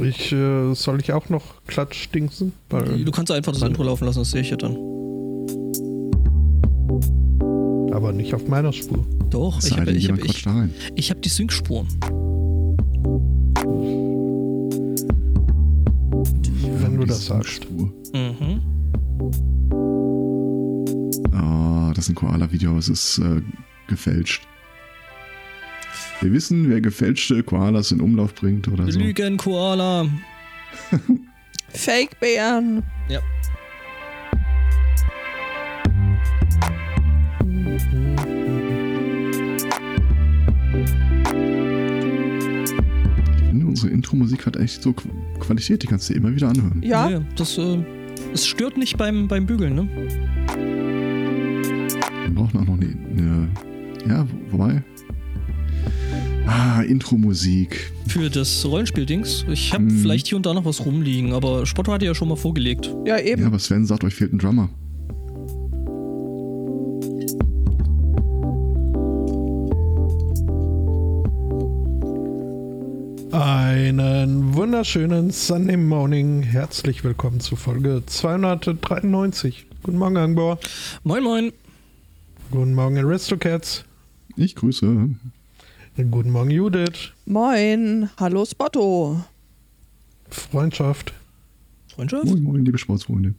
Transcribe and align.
Ich, 0.00 0.32
äh, 0.32 0.74
soll 0.74 1.00
ich 1.00 1.12
auch 1.12 1.28
noch 1.28 1.42
Klatsch? 1.66 2.08
Weil, 2.70 3.04
Du 3.04 3.10
kannst 3.12 3.32
einfach 3.32 3.52
das 3.52 3.62
Intro 3.62 3.82
laufen 3.82 4.04
lassen, 4.04 4.18
das 4.20 4.30
sehe 4.30 4.42
ich 4.42 4.50
ja 4.50 4.56
dann. 4.56 4.76
aber 7.96 8.12
nicht 8.12 8.34
auf 8.34 8.46
meiner 8.46 8.72
Spur. 8.72 9.04
Doch, 9.30 9.58
ich 9.64 9.76
habe 9.76 9.90
ich 9.90 10.10
hab, 10.10 10.22
ich, 10.22 10.46
ich 10.94 11.10
hab 11.10 11.22
die 11.22 11.28
Sync-Spuren. 11.30 11.88
Wenn 16.80 16.98
du 16.98 17.06
das 17.06 17.26
sagst. 17.26 17.66
Mhm. 17.70 18.60
Ah, 21.32 21.92
das 21.94 22.04
ist 22.04 22.10
ein 22.10 22.14
Koala-Video, 22.14 22.76
es 22.76 22.90
ist 22.90 23.18
äh, 23.18 23.40
gefälscht. 23.88 24.46
Wir 26.26 26.32
wissen, 26.32 26.68
wer 26.68 26.80
gefälschte 26.80 27.40
Koalas 27.44 27.92
in 27.92 28.00
Umlauf 28.00 28.34
bringt 28.34 28.66
oder 28.66 28.90
so. 28.90 28.98
Lügen, 28.98 29.36
Koala. 29.36 30.06
Fake-Bären. 31.68 32.82
Ja. 33.08 33.20
Ich 43.36 43.48
finde, 43.50 43.66
unsere 43.66 43.88
Intro-Musik 43.92 44.46
hat 44.46 44.56
echt 44.56 44.82
so 44.82 44.92
Qu 44.92 45.08
Qualität, 45.40 45.82
die 45.82 45.86
kannst 45.86 46.08
du 46.08 46.14
dir 46.14 46.20
immer 46.20 46.34
wieder 46.34 46.48
anhören. 46.48 46.80
Ja, 46.82 47.08
Nee, 47.08 47.20
das, 47.36 47.58
äh, 47.58 47.78
es 48.32 48.46
stört 48.46 48.76
nicht 48.76 48.96
beim, 48.96 49.28
beim 49.28 49.46
Bügeln, 49.46 49.74
ne? 49.74 49.88
Wir 52.24 52.34
brauchen 52.34 52.58
auch 52.60 52.64
noch 52.66 52.74
eine. 52.80 52.86
eine 52.86 53.48
ja, 54.08 54.26
wo- 54.50 54.52
wobei. 54.58 54.82
Ah, 56.46 56.80
Intro-Musik. 56.82 57.92
Für 58.06 58.30
das 58.30 58.64
Rollenspiel-Dings. 58.64 59.44
Ich 59.50 59.72
habe 59.72 59.84
Mhm. 59.84 59.98
vielleicht 60.00 60.28
hier 60.28 60.36
und 60.36 60.46
da 60.46 60.54
noch 60.54 60.64
was 60.64 60.84
rumliegen, 60.84 61.32
aber 61.32 61.66
Spotto 61.66 61.92
hatte 61.92 62.04
ja 62.06 62.14
schon 62.14 62.28
mal 62.28 62.36
vorgelegt. 62.36 62.94
ja 63.04 63.18
eben. 63.18 63.42
Ja, 63.42 63.48
aber 63.48 63.58
Sven 63.58 63.84
sagt, 63.84 64.04
euch 64.04 64.14
fehlt 64.14 64.32
ein 64.32 64.38
Drummer. 64.38 64.70
Einen 73.32 74.54
wunderschönen 74.54 75.30
Sunday 75.30 75.76
Morning. 75.76 76.42
Herzlich 76.42 77.02
willkommen 77.04 77.40
zu 77.40 77.56
Folge 77.56 78.02
293. 78.06 79.66
Guten 79.82 79.98
Morgen, 79.98 80.16
Angbor. 80.16 80.58
Moin, 81.02 81.22
moin. 81.22 81.52
Guten 82.50 82.74
Morgen, 82.74 82.98
Aristocats. 82.98 83.84
Ich 84.36 84.54
grüße. 84.54 85.10
Guten 85.96 86.30
Morgen, 86.30 86.50
Judith. 86.50 87.12
Moin. 87.24 88.10
Hallo 88.18 88.44
Spotto. 88.44 89.24
Freundschaft. 90.28 91.14
Freundschaft? 91.94 92.26
Moin, 92.26 92.42
moin, 92.42 92.64
liebe 92.64 92.76
Sportsfreunde. 92.78 93.34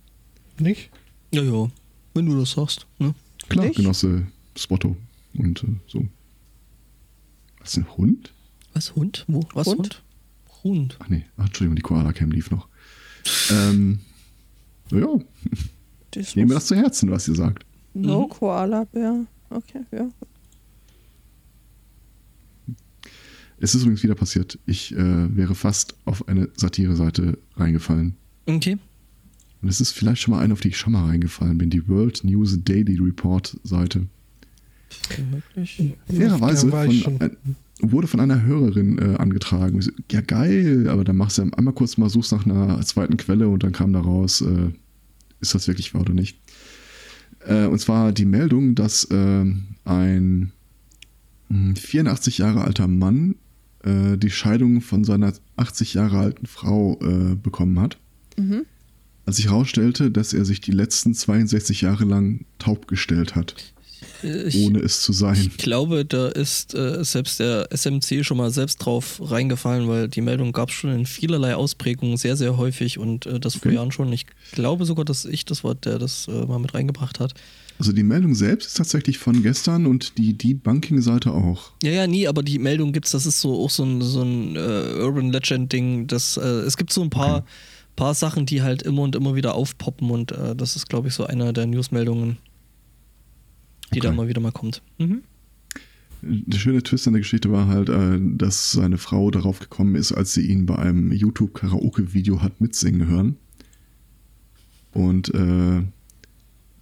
Nicht? 0.60 0.90
Ja, 1.32 1.44
ja. 1.44 1.68
Wenn 2.16 2.26
du 2.26 2.40
das 2.40 2.52
sagst, 2.52 2.88
ne? 2.98 3.14
Klar, 3.50 3.66
Nicht? 3.66 3.78
Genosse 3.78 4.26
Spotto. 4.58 4.96
Und 5.38 5.64
äh, 5.64 5.68
so. 5.88 6.04
Was 7.60 7.70
ist 7.72 7.78
ein 7.78 7.98
Hund? 7.98 8.34
Was? 8.74 8.96
Hund? 8.96 9.24
Wo? 9.28 9.42
Was? 9.54 9.68
Hund? 9.68 9.78
Hund? 9.78 10.04
Hund. 10.64 10.98
Ach 11.00 11.10
nee, 11.10 11.26
Ach, 11.38 11.46
Entschuldigung, 11.46 11.76
die 11.76 11.82
Koala-Cam 11.84 12.32
lief 12.32 12.50
noch. 12.50 12.68
ähm, 13.52 14.00
na 14.90 15.00
ja, 15.00 15.08
Das 16.12 16.36
nehmen 16.36 16.50
wir 16.50 16.56
das 16.56 16.66
zu 16.68 16.76
Herzen, 16.76 17.12
was 17.12 17.28
ihr 17.28 17.36
sagt. 17.36 17.66
No 17.94 18.24
Mhm. 18.24 18.30
Koala-Bär. 18.30 19.26
Okay, 19.52 19.82
ja. 19.92 20.10
Es 23.60 23.74
ist 23.74 23.82
übrigens 23.82 24.04
wieder 24.04 24.16
passiert. 24.16 24.60
Ich 24.66 24.94
äh, 24.94 25.36
wäre 25.36 25.56
fast 25.56 25.96
auf 26.06 26.28
eine 26.28 26.50
Satire-Seite 26.56 27.38
reingefallen. 27.56 28.16
Okay. 28.46 28.78
Und 29.62 29.70
es 29.70 29.82
ist 29.82 29.92
vielleicht 29.92 30.22
schon 30.22 30.34
mal 30.34 30.42
eine, 30.42 30.54
auf 30.54 30.62
die 30.62 30.70
ich 30.70 30.78
schon 30.78 30.94
mal 30.94 31.08
reingefallen 31.08 31.58
bin. 31.58 31.70
Die 31.70 31.88
World 31.88 32.24
News 32.24 32.58
Daily 32.64 32.98
Report 33.00 33.58
Seite. 33.64 34.08
Möglich. 35.32 35.96
Fairerweise 36.08 36.70
von, 36.70 36.92
schon. 36.92 37.22
ein, 37.22 37.38
wurde 37.82 38.08
von 38.08 38.20
einer 38.20 38.44
Hörerin 38.44 39.00
äh, 39.00 39.16
angetragen. 39.18 39.82
So, 39.82 39.92
ja, 40.12 40.22
geil, 40.22 40.88
aber 40.88 41.04
dann 41.04 41.18
machst 41.18 41.40
du 41.40 41.44
einmal 41.44 41.74
kurz 41.74 41.98
mal, 41.98 42.10
suchst 42.10 42.32
nach 42.32 42.46
einer 42.46 42.80
zweiten 42.82 43.18
Quelle 43.18 43.50
und 43.50 43.64
dann 43.64 43.72
kam 43.72 43.94
da 43.94 44.00
raus, 44.00 44.42
äh, 44.42 44.72
ist 45.42 45.56
das 45.56 45.68
wirklich 45.68 45.94
wahr 45.94 46.02
oder 46.02 46.14
nicht. 46.14 46.40
Äh, 47.46 47.66
und 47.66 47.80
zwar 47.80 48.12
die 48.12 48.26
Meldung, 48.26 48.76
dass 48.76 49.08
ähm, 49.12 49.76
ein 49.86 50.52
mh, 51.50 51.76
84 51.76 52.38
Jahre 52.38 52.64
alter 52.64 52.88
Mann 52.88 53.36
äh, 53.84 54.18
die 54.18 54.30
Scheidung 54.32 54.82
von 54.82 55.04
seiner 55.04 55.34
80 55.56 55.94
Jahre 55.94 56.18
alten 56.20 56.46
Frau 56.46 56.98
äh, 57.02 57.36
bekommen 57.36 57.80
hat. 57.80 57.98
Mhm. 58.38 58.66
Als 59.26 59.38
sich 59.38 59.48
herausstellte, 59.48 60.10
dass 60.12 60.34
er 60.34 60.46
sich 60.46 60.62
die 60.62 60.72
letzten 60.72 61.14
62 61.14 61.82
Jahre 61.82 62.06
lang 62.06 62.46
taub 62.60 62.88
gestellt 62.88 63.36
hat, 63.36 63.56
Ich, 64.24 64.56
ohne 64.66 64.80
es 64.80 65.02
zu 65.02 65.12
sein. 65.12 65.36
ich 65.36 65.58
glaube, 65.58 66.06
da 66.06 66.30
ist 66.30 66.74
äh, 66.74 67.04
selbst 67.04 67.40
der 67.42 67.68
SMC 67.72 68.24
schon 68.24 68.38
mal 68.38 68.52
selbst 68.52 68.78
drauf 68.78 69.20
reingefallen, 69.22 69.88
weil 69.90 70.08
die 70.08 70.22
Meldung 70.22 70.54
gab 70.54 70.70
es 70.70 70.76
schon 70.76 70.92
in 70.92 71.06
vielerlei 71.06 71.56
Ausprägungen 71.56 72.16
sehr, 72.16 72.38
sehr 72.38 72.56
häufig 72.58 73.00
und 73.00 73.26
äh, 73.26 73.40
das 73.40 73.56
vor 73.56 73.66
Okay. 73.68 73.76
Jahren 73.76 73.92
schon. 73.92 74.14
Ich 74.14 74.28
glaube 74.54 74.86
sogar, 74.86 75.04
dass 75.04 75.26
ich 75.26 75.44
das 75.44 75.64
war, 75.64 75.76
der 75.76 76.00
das 76.00 76.28
äh, 76.30 76.46
mal 76.46 76.60
mit 76.60 76.74
reingebracht 76.74 77.20
hat. 77.20 77.34
Also 77.80 77.92
die 77.92 78.04
Meldung 78.04 78.34
selbst 78.34 78.68
ist 78.68 78.78
tatsächlich 78.78 79.20
von 79.20 79.44
gestern 79.44 79.86
und 79.86 80.18
die 80.18 80.36
Debunking-Seite 80.36 81.32
auch. 81.32 81.74
Ja, 81.84 81.92
ja, 81.92 82.08
nie, 82.08 82.28
aber 82.28 82.42
die 82.42 82.58
Meldung 82.58 82.92
gibt's, 82.92 83.12
das 83.12 83.26
ist 83.28 83.40
so 83.40 83.64
auch 83.64 83.70
so 83.70 83.84
ein, 83.84 84.02
so 84.02 84.24
ein 84.24 84.56
äh, 84.56 85.04
Urban 85.04 85.32
Legend-Ding. 85.32 86.08
Das, 86.08 86.38
äh, 86.38 86.42
es 86.42 86.76
gibt 86.78 86.92
so 86.92 87.04
ein 87.04 87.12
paar, 87.12 87.46
paar 87.96 88.16
Sachen, 88.16 88.46
die 88.48 88.64
halt 88.64 88.82
immer 88.82 89.04
und 89.04 89.16
immer 89.16 89.36
wieder 89.36 89.54
aufpoppen 89.54 90.10
und 90.10 90.32
äh, 90.32 90.56
das 90.56 90.76
ist, 90.76 90.90
glaube 90.90 91.10
ich, 91.10 91.14
so 91.14 91.26
einer 91.26 91.54
der 91.54 91.68
Newsmeldungen, 91.68 92.38
die 93.94 94.00
da 94.00 94.10
Okay. 94.10 94.18
mal 94.18 94.28
wieder 94.28 94.42
mal 94.42 94.52
kommt. 94.52 94.82
Mhm. 94.98 95.22
Der 96.24 96.58
schöne 96.58 96.82
Twist 96.82 97.06
an 97.06 97.14
der 97.14 97.22
Geschichte 97.22 97.52
war 97.52 97.68
halt, 97.68 97.90
äh, 97.90 98.18
dass 98.20 98.72
seine 98.72 98.98
Frau 98.98 99.30
darauf 99.30 99.60
gekommen 99.60 99.94
ist, 99.94 100.12
als 100.14 100.34
sie 100.34 100.48
ihn 100.48 100.66
bei 100.66 100.78
einem 100.78 101.12
YouTube-Karaoke-Video 101.12 102.42
hat 102.42 102.60
mitsingen 102.60 103.08
hören. 103.08 103.36
Und 104.94 105.32
äh, 105.36 105.84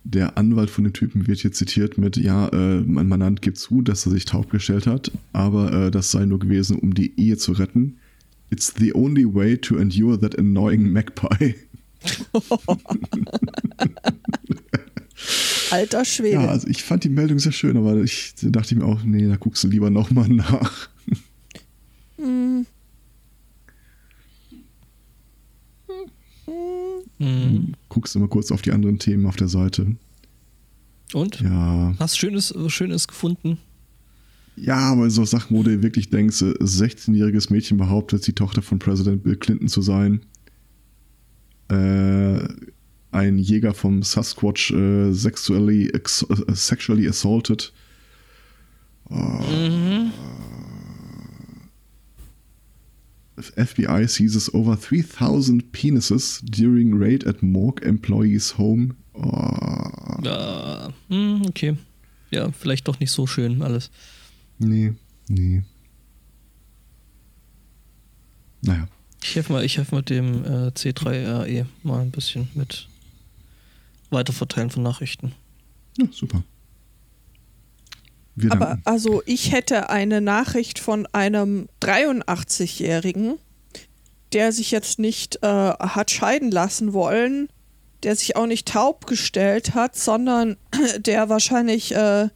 der 0.06 0.38
Anwalt 0.38 0.70
von 0.70 0.84
dem 0.84 0.94
Typen 0.94 1.28
wird 1.28 1.40
hier 1.40 1.52
zitiert 1.52 1.98
mit, 1.98 2.16
ja, 2.16 2.48
äh, 2.50 2.82
mein 2.82 3.08
Mandant 3.08 3.42
gibt 3.42 3.58
zu, 3.58 3.82
dass 3.82 4.06
er 4.06 4.12
sich 4.12 4.26
taub 4.26 4.52
gestellt 4.52 4.86
hat, 4.88 5.12
aber 5.34 5.88
äh, 5.88 5.92
das 5.92 6.12
sei 6.12 6.26
nur 6.26 6.40
gewesen, 6.40 6.78
um 6.78 6.94
die 6.94 7.20
Ehe 7.20 7.38
zu 7.38 7.54
retten. 7.54 7.98
It's 8.52 8.74
the 8.78 8.94
only 8.94 9.26
way 9.26 9.58
to 9.58 9.76
endure 9.78 10.20
that 10.20 10.38
annoying 10.38 10.92
magpie. 10.92 11.56
Alter 15.72 16.06
Schwede. 16.06 16.36
Ja, 16.36 16.48
also 16.50 16.68
ich 16.68 16.84
fand 16.84 17.04
die 17.04 17.10
Meldung 17.10 17.40
sehr 17.40 17.52
schön, 17.52 17.76
aber 17.76 18.04
ich 18.04 18.36
da 18.40 18.50
dachte 18.50 18.76
mir 18.76 18.86
auch, 18.86 19.04
nee, 19.04 19.28
da 19.28 19.38
guckst 19.38 19.64
du 19.64 19.68
lieber 19.68 19.90
nochmal 19.90 20.30
nach. 20.30 20.90
Hm. 22.18 22.68
Mhm. 27.18 27.74
Guckst 27.96 28.14
mal 28.18 28.28
kurz 28.28 28.52
auf 28.52 28.62
die 28.62 28.74
anderen 28.74 29.00
Themen 29.00 29.26
auf 29.26 29.38
der 29.38 29.48
Seite. 29.48 29.96
Und? 31.14 31.40
Ja, 31.40 31.96
Hast 31.98 32.18
Schönes, 32.18 32.54
Schönes 32.68 33.08
gefunden? 33.08 33.58
ja, 34.58 34.76
aber 34.76 35.10
so 35.10 35.24
Sachen, 35.24 35.56
wo 35.56 35.64
du 35.64 35.82
wirklich 35.82 36.10
denkst, 36.10 36.42
äh, 36.42 36.56
16-jähriges 36.62 37.54
Mädchen 37.54 37.78
behauptet, 37.78 38.28
die 38.28 38.34
Tochter 38.34 38.62
von 38.62 38.80
Präsident 38.80 39.24
Bill 39.24 39.38
Clinton 39.38 39.70
zu 39.70 39.82
sein. 39.82 40.26
Äh, 41.70 42.46
ein 43.12 43.38
Jäger 43.38 43.74
vom 43.74 44.04
Sasquatch 44.04 44.72
äh, 44.72 45.14
sexually, 45.14 45.88
ex 45.88 46.24
äh, 46.24 46.54
sexually 46.54 47.08
assaulted. 47.08 47.72
Mhm. 49.10 50.12
FBI 53.38 54.08
seizes 54.08 54.54
over 54.54 54.76
3000 54.78 55.72
penises 55.72 56.42
during 56.44 56.94
raid 56.98 57.26
at 57.28 57.42
morgue 57.44 57.84
employees 57.86 58.58
home. 58.58 58.96
Oh, 59.14 60.22
Ja, 60.24 60.90
hm, 61.10 61.44
okay. 61.48 61.76
Ja, 62.32 62.52
vielleicht 62.52 62.88
doch 62.88 63.00
nicht 63.00 63.12
so 63.12 63.28
schön 63.28 63.62
alles. 63.62 63.90
nee, 64.58 64.94
nee. 65.28 65.64
Naja. 68.62 68.88
Ich 69.24 69.36
helfe 69.36 69.54
mal, 69.54 69.64
ich 69.64 69.78
helfe 69.78 69.96
mit 69.96 70.10
dem 70.10 70.44
äh, 70.46 70.68
C3RE 70.70 71.66
mal 71.84 72.02
ein 72.02 72.12
bisschen 72.12 72.48
mit 72.54 72.88
Weiterverteilen 74.12 74.70
von 74.70 74.84
Nachrichten. 74.84 75.34
Ja, 75.98 76.06
super. 76.12 76.44
Wir 78.36 78.52
Aber 78.52 78.66
danken. 78.66 78.82
also 78.86 79.24
ich 79.26 79.52
hätte 79.52 79.90
eine 79.90 80.22
Nachricht 80.22 80.80
von 80.80 81.08
einem 81.14 81.68
83-Jährigen, 81.82 83.38
der 84.34 84.52
sich 84.52 84.72
jetzt 84.72 85.00
nicht 85.00 85.40
äh, 85.42 85.48
hat 85.48 86.12
scheiden 86.12 86.52
lassen 86.52 86.94
wollen, 86.94 87.48
der 88.04 88.16
sich 88.16 88.36
auch 88.36 88.46
nicht 88.46 88.68
taub 88.68 89.08
gestellt 89.08 89.74
hat, 89.74 89.96
sondern 89.96 90.58
der 91.00 91.30
wahrscheinlich 91.30 91.96
äh, 91.96 92.30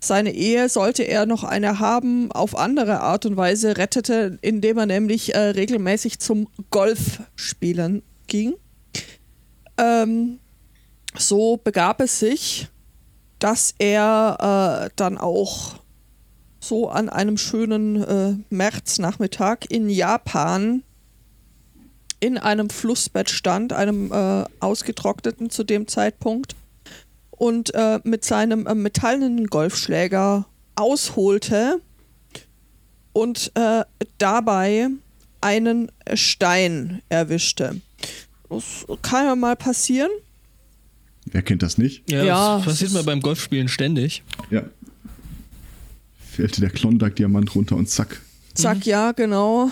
seine 0.00 0.32
Ehe, 0.32 0.68
sollte 0.68 1.02
er 1.02 1.26
noch 1.26 1.44
eine 1.44 1.80
haben, 1.80 2.30
auf 2.30 2.56
andere 2.56 3.00
Art 3.00 3.26
und 3.26 3.36
Weise 3.36 3.76
rettete, 3.76 4.38
indem 4.42 4.78
er 4.78 4.86
nämlich 4.86 5.34
äh, 5.34 5.38
regelmäßig 5.38 6.20
zum 6.20 6.48
Golfspielen 6.70 8.02
ging. 8.26 8.54
Ähm, 9.76 10.38
so 11.16 11.56
begab 11.56 12.00
es 12.00 12.20
sich, 12.20 12.68
dass 13.38 13.74
er 13.78 14.86
äh, 14.86 14.90
dann 14.96 15.18
auch 15.18 15.76
so 16.60 16.88
an 16.88 17.08
einem 17.08 17.38
schönen 17.38 18.02
äh, 18.02 18.34
Märznachmittag 18.50 19.66
in 19.68 19.88
Japan 19.88 20.82
in 22.20 22.36
einem 22.36 22.68
Flussbett 22.68 23.30
stand, 23.30 23.72
einem 23.72 24.12
äh, 24.12 24.44
ausgetrockneten 24.58 25.50
zu 25.50 25.62
dem 25.62 25.86
Zeitpunkt, 25.86 26.56
und 27.38 27.74
äh, 27.74 28.00
mit 28.04 28.24
seinem 28.24 28.66
äh, 28.66 28.74
metallenen 28.74 29.46
Golfschläger 29.46 30.46
ausholte 30.74 31.80
und 33.12 33.52
äh, 33.54 33.84
dabei 34.18 34.88
einen 35.40 35.90
Stein 36.14 37.00
erwischte. 37.08 37.80
Das 38.48 38.86
kann 39.02 39.26
ja 39.26 39.36
mal 39.36 39.56
passieren. 39.56 40.10
Wer 41.32 41.42
kennt 41.42 41.62
das 41.62 41.78
nicht? 41.78 42.10
Ja, 42.10 42.24
Ja, 42.24 42.56
das 42.56 42.64
passiert 42.66 42.92
ist- 42.92 43.06
beim 43.06 43.20
Golfspielen 43.20 43.68
ständig. 43.68 44.22
Ja. 44.50 44.62
Fällt 46.30 46.60
der 46.62 46.70
Klondike-Diamant 46.70 47.54
runter 47.54 47.76
und 47.76 47.88
zack. 47.88 48.20
Zack, 48.54 48.86
ja, 48.86 49.12
genau. 49.12 49.70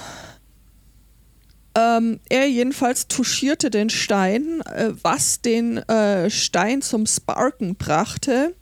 Ähm, 1.74 2.20
er 2.28 2.48
jedenfalls 2.48 3.06
touchierte 3.06 3.68
den 3.70 3.90
Stein, 3.90 4.60
äh, 4.62 4.92
was 5.02 5.42
den 5.42 5.76
äh, 5.78 6.30
Stein 6.30 6.80
zum 6.82 7.06
Sparken 7.06 7.74
brachte. 7.76 8.54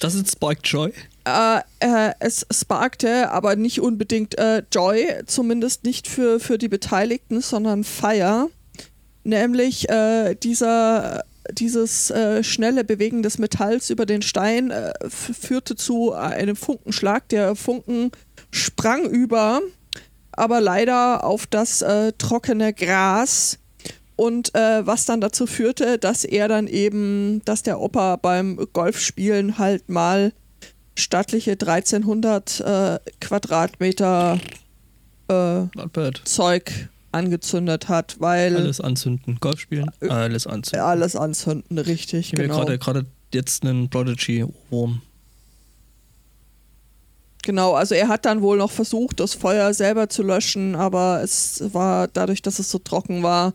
Das 0.00 0.14
ist 0.14 0.32
Spike 0.32 0.62
Joy. 0.64 0.92
Äh, 1.24 1.58
äh, 1.80 2.12
es 2.18 2.46
sparkte 2.50 3.30
aber 3.30 3.56
nicht 3.56 3.80
unbedingt 3.80 4.36
äh, 4.38 4.62
Joy, 4.72 5.06
zumindest 5.26 5.84
nicht 5.84 6.08
für, 6.08 6.40
für 6.40 6.58
die 6.58 6.68
Beteiligten, 6.68 7.40
sondern 7.42 7.84
Fire. 7.84 8.48
Nämlich 9.22 9.88
äh, 9.88 10.34
dieser, 10.34 11.24
dieses 11.50 12.10
äh, 12.10 12.44
schnelle 12.44 12.84
Bewegen 12.84 13.22
des 13.22 13.38
Metalls 13.38 13.90
über 13.90 14.06
den 14.06 14.22
Stein 14.22 14.70
äh, 14.70 14.92
führte 15.08 15.76
zu 15.76 16.12
einem 16.12 16.56
Funkenschlag. 16.56 17.28
Der 17.28 17.56
Funken 17.56 18.10
sprang 18.50 19.04
über, 19.08 19.60
aber 20.32 20.60
leider 20.60 21.24
auf 21.24 21.46
das 21.46 21.82
äh, 21.82 22.12
trockene 22.18 22.72
Gras. 22.72 23.58
Und 24.14 24.54
äh, 24.54 24.86
was 24.86 25.04
dann 25.04 25.20
dazu 25.20 25.46
führte, 25.46 25.98
dass 25.98 26.24
er 26.24 26.46
dann 26.46 26.66
eben, 26.66 27.42
dass 27.44 27.62
der 27.62 27.80
Opa 27.80 28.16
beim 28.16 28.68
Golfspielen 28.72 29.58
halt 29.58 29.88
mal 29.88 30.32
stattliche 30.96 31.52
1300 31.52 32.60
äh, 32.60 32.98
Quadratmeter 33.20 34.38
äh. 35.28 35.64
Zeug 36.24 36.90
angezündet 37.12 37.88
hat, 37.88 38.16
weil 38.18 38.56
Alles 38.56 38.80
anzünden. 38.80 39.38
Golfspielen, 39.40 39.90
alles 40.08 40.46
anzünden. 40.46 40.84
alles 40.84 41.16
anzünden, 41.16 41.78
richtig, 41.78 42.32
Ich 42.32 42.38
habe 42.38 42.42
genau. 42.48 42.58
gerade 42.60 42.78
gerade 42.78 43.06
jetzt 43.32 43.64
einen 43.64 43.88
Prodigy-Wurm. 43.90 45.02
Genau, 47.44 47.72
also 47.74 47.94
er 47.96 48.06
hat 48.08 48.24
dann 48.24 48.40
wohl 48.40 48.56
noch 48.58 48.70
versucht, 48.70 49.18
das 49.18 49.34
Feuer 49.34 49.74
selber 49.74 50.08
zu 50.08 50.22
löschen, 50.22 50.76
aber 50.76 51.22
es 51.24 51.62
war 51.72 52.06
dadurch, 52.06 52.40
dass 52.40 52.60
es 52.60 52.70
so 52.70 52.78
trocken 52.78 53.22
war, 53.24 53.52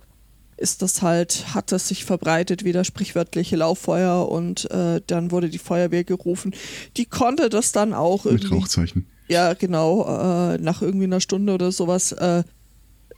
ist 0.58 0.82
das 0.82 1.02
halt, 1.02 1.54
hat 1.54 1.72
es 1.72 1.88
sich 1.88 2.04
verbreitet 2.04 2.66
wie 2.66 2.74
das 2.74 2.88
sprichwörtliche 2.88 3.56
Lauffeuer 3.56 4.28
und 4.30 4.70
äh, 4.72 5.00
dann 5.08 5.32
wurde 5.32 5.50
die 5.50 5.60
Feuerwehr 5.60 6.04
gerufen. 6.04 6.54
Die 6.98 7.06
konnte 7.06 7.48
das 7.50 7.72
dann 7.72 7.94
auch 7.94 8.26
Mit 8.26 8.42
irgendwie, 8.44 8.56
Rauchzeichen. 8.58 9.06
ja 9.30 9.54
genau, 9.54 10.04
äh, 10.04 10.58
nach 10.58 10.82
irgendwie 10.82 11.06
einer 11.06 11.22
Stunde 11.22 11.54
oder 11.54 11.72
sowas 11.72 12.12
äh, 12.12 12.44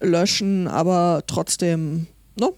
löschen, 0.01 0.67
aber 0.67 1.23
trotzdem, 1.27 2.07
ne? 2.39 2.49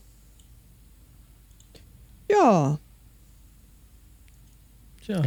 Ja, 2.30 2.80
Tja, 5.04 5.22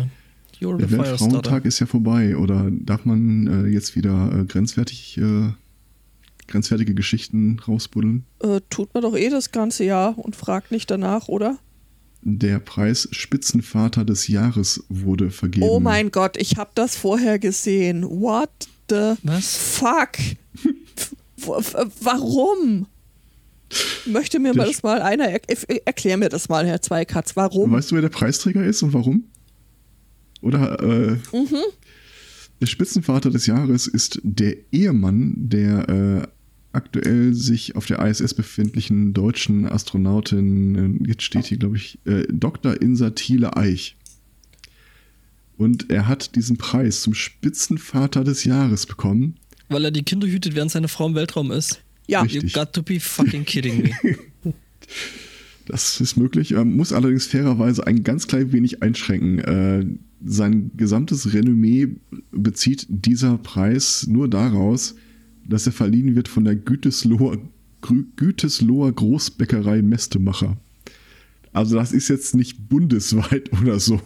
you're 0.60 0.78
Der. 0.78 0.90
Weltfrauentag 0.90 1.64
ist 1.64 1.80
ja 1.80 1.86
vorbei. 1.86 2.36
Oder 2.36 2.68
darf 2.70 3.04
man 3.04 3.66
äh, 3.66 3.68
jetzt 3.68 3.96
wieder 3.96 4.30
äh, 4.40 4.44
grenzwertig, 4.44 5.18
äh, 5.18 5.50
grenzwertige 6.46 6.94
Geschichten 6.94 7.58
rausbuddeln? 7.66 8.24
äh, 8.42 8.60
tut 8.70 8.94
man 8.94 9.02
doch 9.02 9.16
eh 9.16 9.28
das 9.30 9.50
ganze 9.50 9.84
Jahr 9.84 10.16
und 10.18 10.36
fragt 10.36 10.70
nicht 10.70 10.90
danach, 10.90 11.28
oder? 11.28 11.58
Der 12.22 12.58
Preis 12.58 13.06
Spitzenvater 13.10 14.04
des 14.04 14.28
Jahres 14.28 14.82
wurde 14.88 15.30
vergeben. 15.30 15.66
Oh 15.68 15.78
mein 15.80 16.10
Gott, 16.10 16.36
ich 16.38 16.56
habe 16.56 16.70
das 16.74 16.96
vorher 16.96 17.38
gesehen. 17.38 18.04
What 18.04 18.48
the 18.88 19.14
Was? 19.24 19.56
fuck? 19.56 20.12
Warum? 21.36 22.86
Möchte 24.06 24.38
mir 24.38 24.54
mal 24.54 24.66
das 24.66 24.82
mal 24.82 25.02
einer 25.02 25.28
er 25.28 25.40
erklär 25.86 26.16
mir 26.16 26.28
das 26.28 26.48
mal, 26.48 26.66
Herr 26.66 26.80
Zweikatz. 26.82 27.34
Warum? 27.34 27.72
Weißt 27.72 27.90
du, 27.90 27.94
wer 27.96 28.02
der 28.02 28.08
Preisträger 28.08 28.64
ist 28.64 28.82
und 28.82 28.92
warum? 28.92 29.24
Oder 30.42 30.80
äh, 30.80 31.16
Mhm. 31.32 31.56
der 32.60 32.66
Spitzenvater 32.66 33.30
des 33.30 33.46
Jahres 33.46 33.86
ist 33.86 34.20
der 34.22 34.56
Ehemann 34.70 35.32
der 35.36 35.88
äh, 35.88 36.28
aktuell 36.72 37.34
sich 37.34 37.76
auf 37.76 37.86
der 37.86 38.04
ISS 38.04 38.34
befindlichen 38.34 39.14
deutschen 39.14 39.66
Astronautin, 39.66 41.00
äh, 41.04 41.08
jetzt 41.08 41.22
steht 41.22 41.46
hier, 41.46 41.58
glaube 41.58 41.76
ich, 41.76 41.98
äh, 42.04 42.24
Dr. 42.30 42.80
Insa 42.80 43.10
Thiele 43.10 43.56
Eich. 43.56 43.96
Und 45.56 45.90
er 45.90 46.08
hat 46.08 46.34
diesen 46.34 46.56
Preis 46.56 47.02
zum 47.02 47.14
Spitzenvater 47.14 48.24
des 48.24 48.42
Jahres 48.44 48.86
bekommen. 48.86 49.36
Weil 49.68 49.86
er 49.86 49.90
die 49.90 50.02
Kinder 50.02 50.26
hütet, 50.26 50.54
während 50.54 50.70
seine 50.70 50.88
Frau 50.88 51.06
im 51.06 51.14
Weltraum 51.14 51.50
ist. 51.50 51.80
Ja, 52.06 52.22
Richtig. 52.22 52.42
You 52.42 52.48
got 52.50 52.72
to 52.72 52.82
be 52.82 53.00
fucking 53.00 53.44
kidding 53.44 53.82
me. 53.82 54.52
Das 55.66 55.98
ist 55.98 56.16
möglich, 56.16 56.52
äh, 56.52 56.64
muss 56.64 56.92
allerdings 56.92 57.26
fairerweise 57.26 57.86
ein 57.86 58.04
ganz 58.04 58.26
klein 58.26 58.52
wenig 58.52 58.82
einschränken. 58.82 59.38
Äh, 59.38 59.86
sein 60.22 60.70
gesamtes 60.76 61.32
Renommee 61.32 61.96
bezieht 62.32 62.86
dieser 62.88 63.38
Preis 63.38 64.06
nur 64.06 64.28
daraus, 64.28 64.94
dass 65.46 65.66
er 65.66 65.72
verliehen 65.72 66.14
wird 66.16 66.28
von 66.28 66.44
der 66.44 66.56
Gütesloher, 66.56 67.38
Gütesloher 68.16 68.92
Großbäckerei 68.92 69.82
Mestemacher. 69.82 70.56
Also 71.52 71.76
das 71.76 71.92
ist 71.92 72.08
jetzt 72.08 72.34
nicht 72.34 72.68
bundesweit 72.68 73.50
oder 73.62 73.78
so. 73.80 74.00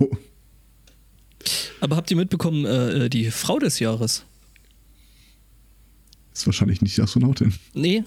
Aber 1.81 1.97
habt 1.97 2.11
ihr 2.11 2.17
mitbekommen, 2.17 2.65
äh, 2.67 3.07
äh, 3.07 3.09
die 3.09 3.31
Frau 3.31 3.59
des 3.59 3.79
Jahres? 3.79 4.25
Ist 6.39 6.47
wahrscheinlich 6.47 6.81
nicht 6.83 6.97
die 6.97 7.03
Astronautin. 7.03 7.53
Nee. 7.75 8.05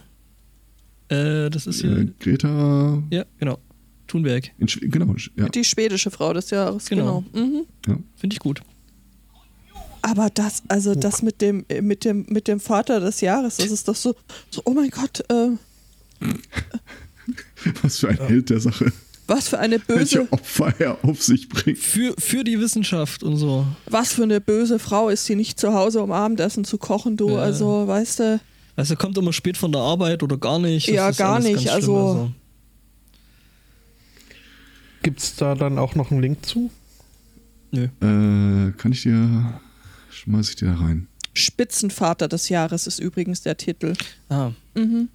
Äh, 1.10 1.50
das 1.50 1.68
ist 1.68 1.82
hier. 1.82 1.98
Äh, 1.98 2.08
Greta, 2.18 3.04
ja, 3.10 3.26
genau. 3.38 3.60
Thunberg. 4.08 4.52
genau, 4.80 5.14
ja, 5.36 5.50
die 5.50 5.66
schwedische 5.66 6.12
Frau 6.12 6.32
des 6.32 6.50
Jahres, 6.50 6.86
Genau. 6.86 7.26
genau. 7.34 7.46
Mhm. 7.46 7.66
ja. 7.88 7.98
Finde 8.16 8.34
ich 8.34 8.40
gut. 8.40 8.62
Aber 10.02 10.30
das, 10.30 10.64
also 10.70 10.96
das 10.96 11.22
mit 11.22 11.42
dem, 11.42 11.66
mit 11.82 12.06
dem, 12.06 12.26
mit 12.30 12.48
dem 12.48 12.62
Vater 12.62 13.02
des 13.02 13.20
Jahres, 13.20 13.58
das 13.58 13.70
ist 13.70 13.90
doch 13.90 13.96
so, 13.98 14.16
so 14.50 14.62
oh 14.64 14.72
mein 14.72 14.90
Gott, 14.92 15.20
äh, 15.30 15.50
Was 17.82 18.00
für 18.00 18.08
ein 18.08 18.18
Held 18.18 18.50
der 18.50 18.62
Sache. 18.62 18.94
Was 19.32 19.48
für 19.50 19.58
eine 19.60 19.80
Welche 19.88 20.20
böse, 20.20 20.28
Opfer 20.32 20.74
er 20.80 20.98
auf 21.04 21.24
sich 21.24 21.48
bringt. 21.50 21.78
Für, 21.80 22.14
für 22.20 22.44
die 22.44 22.60
Wissenschaft 22.60 23.24
und 23.24 23.38
so. 23.38 23.66
was 23.88 24.14
für 24.14 24.24
eine 24.24 24.40
böse 24.42 24.78
Frau 24.80 25.10
ist 25.10 25.26
sie 25.26 25.36
nicht 25.36 25.60
zu 25.60 25.74
Hause, 25.74 26.02
um 26.04 26.12
Abendessen 26.12 26.64
zu 26.66 26.78
kochen, 26.78 27.18
du, 27.18 27.30
Ja. 27.32 27.38
also, 27.40 27.88
weißt 27.88 28.20
du, 28.20 28.40
Also 28.76 28.94
er 28.94 28.98
kommt 28.98 29.18
immer 29.18 29.34
spät 29.34 29.58
von 29.58 29.72
der 29.72 29.82
Arbeit 29.82 30.22
oder 30.24 30.38
gar 30.38 30.60
nicht. 30.60 30.88
Das 30.88 30.96
Ja, 30.96 31.10
ist 31.10 31.18
gar 31.18 31.40
nicht, 31.40 31.66
ganz 31.66 31.84
schlimm, 31.84 31.96
also- 31.96 32.32
Gibt 35.04 35.20
es 35.20 35.36
da 35.36 35.56
dann 35.56 35.80
auch 35.80 35.96
noch 35.96 36.12
einen 36.12 36.22
Link 36.22 36.46
zu? 36.46 36.70
Nö. 37.72 37.86
Äh, 37.86 38.72
kann 38.78 38.92
ich 38.92 39.02
dir, 39.04 39.60
schmeiß 40.12 40.50
ich 40.50 40.56
dir 40.58 40.68
da 40.68 40.76
rein. 40.76 41.08
Spitzenvater 41.34 42.28
des 42.28 42.50
Jahres 42.50 42.86
ist 42.88 43.00
übrigens 43.00 43.42
der 43.42 43.58
Titel. 43.58 43.94
Ah. 44.30 44.52
Mhm. 44.76 45.08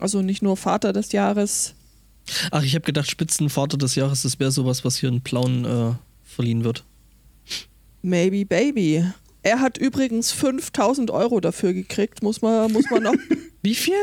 Also 0.00 0.20
nicht 0.20 0.42
nur 0.42 0.56
Vater 0.56 0.92
des 0.92 1.12
Jahres. 1.12 1.74
Ach, 2.50 2.62
ich 2.62 2.74
habe 2.74 2.84
gedacht, 2.84 3.10
Spitzenvater 3.10 3.76
des 3.76 3.94
Jahres, 3.94 4.22
das 4.22 4.38
wäre 4.38 4.52
sowas, 4.52 4.84
was 4.84 4.96
hier 4.96 5.08
in 5.08 5.22
Plauen 5.22 5.64
äh, 5.64 5.92
verliehen 6.22 6.64
wird. 6.64 6.84
Maybe 8.02 8.44
Baby. 8.44 9.04
Er 9.42 9.60
hat 9.60 9.78
übrigens 9.78 10.32
5000 10.32 11.10
Euro 11.10 11.40
dafür 11.40 11.72
gekriegt, 11.72 12.22
muss 12.22 12.42
man, 12.42 12.72
muss 12.72 12.88
man 12.90 13.02
noch. 13.02 13.14
Wie 13.62 13.74
viel? 13.74 13.94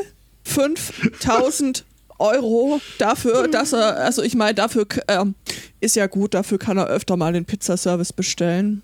5000 0.43 1.85
Euro 2.17 2.81
dafür, 2.97 3.47
dass 3.47 3.73
er, 3.73 3.97
also 3.97 4.21
ich 4.21 4.35
meine, 4.35 4.53
dafür 4.53 4.85
ähm, 5.07 5.35
ist 5.79 5.95
ja 5.95 6.07
gut, 6.07 6.33
dafür 6.33 6.57
kann 6.57 6.77
er 6.77 6.87
öfter 6.87 7.15
mal 7.15 7.31
den 7.33 7.45
Pizzaservice 7.45 8.11
bestellen. 8.11 8.81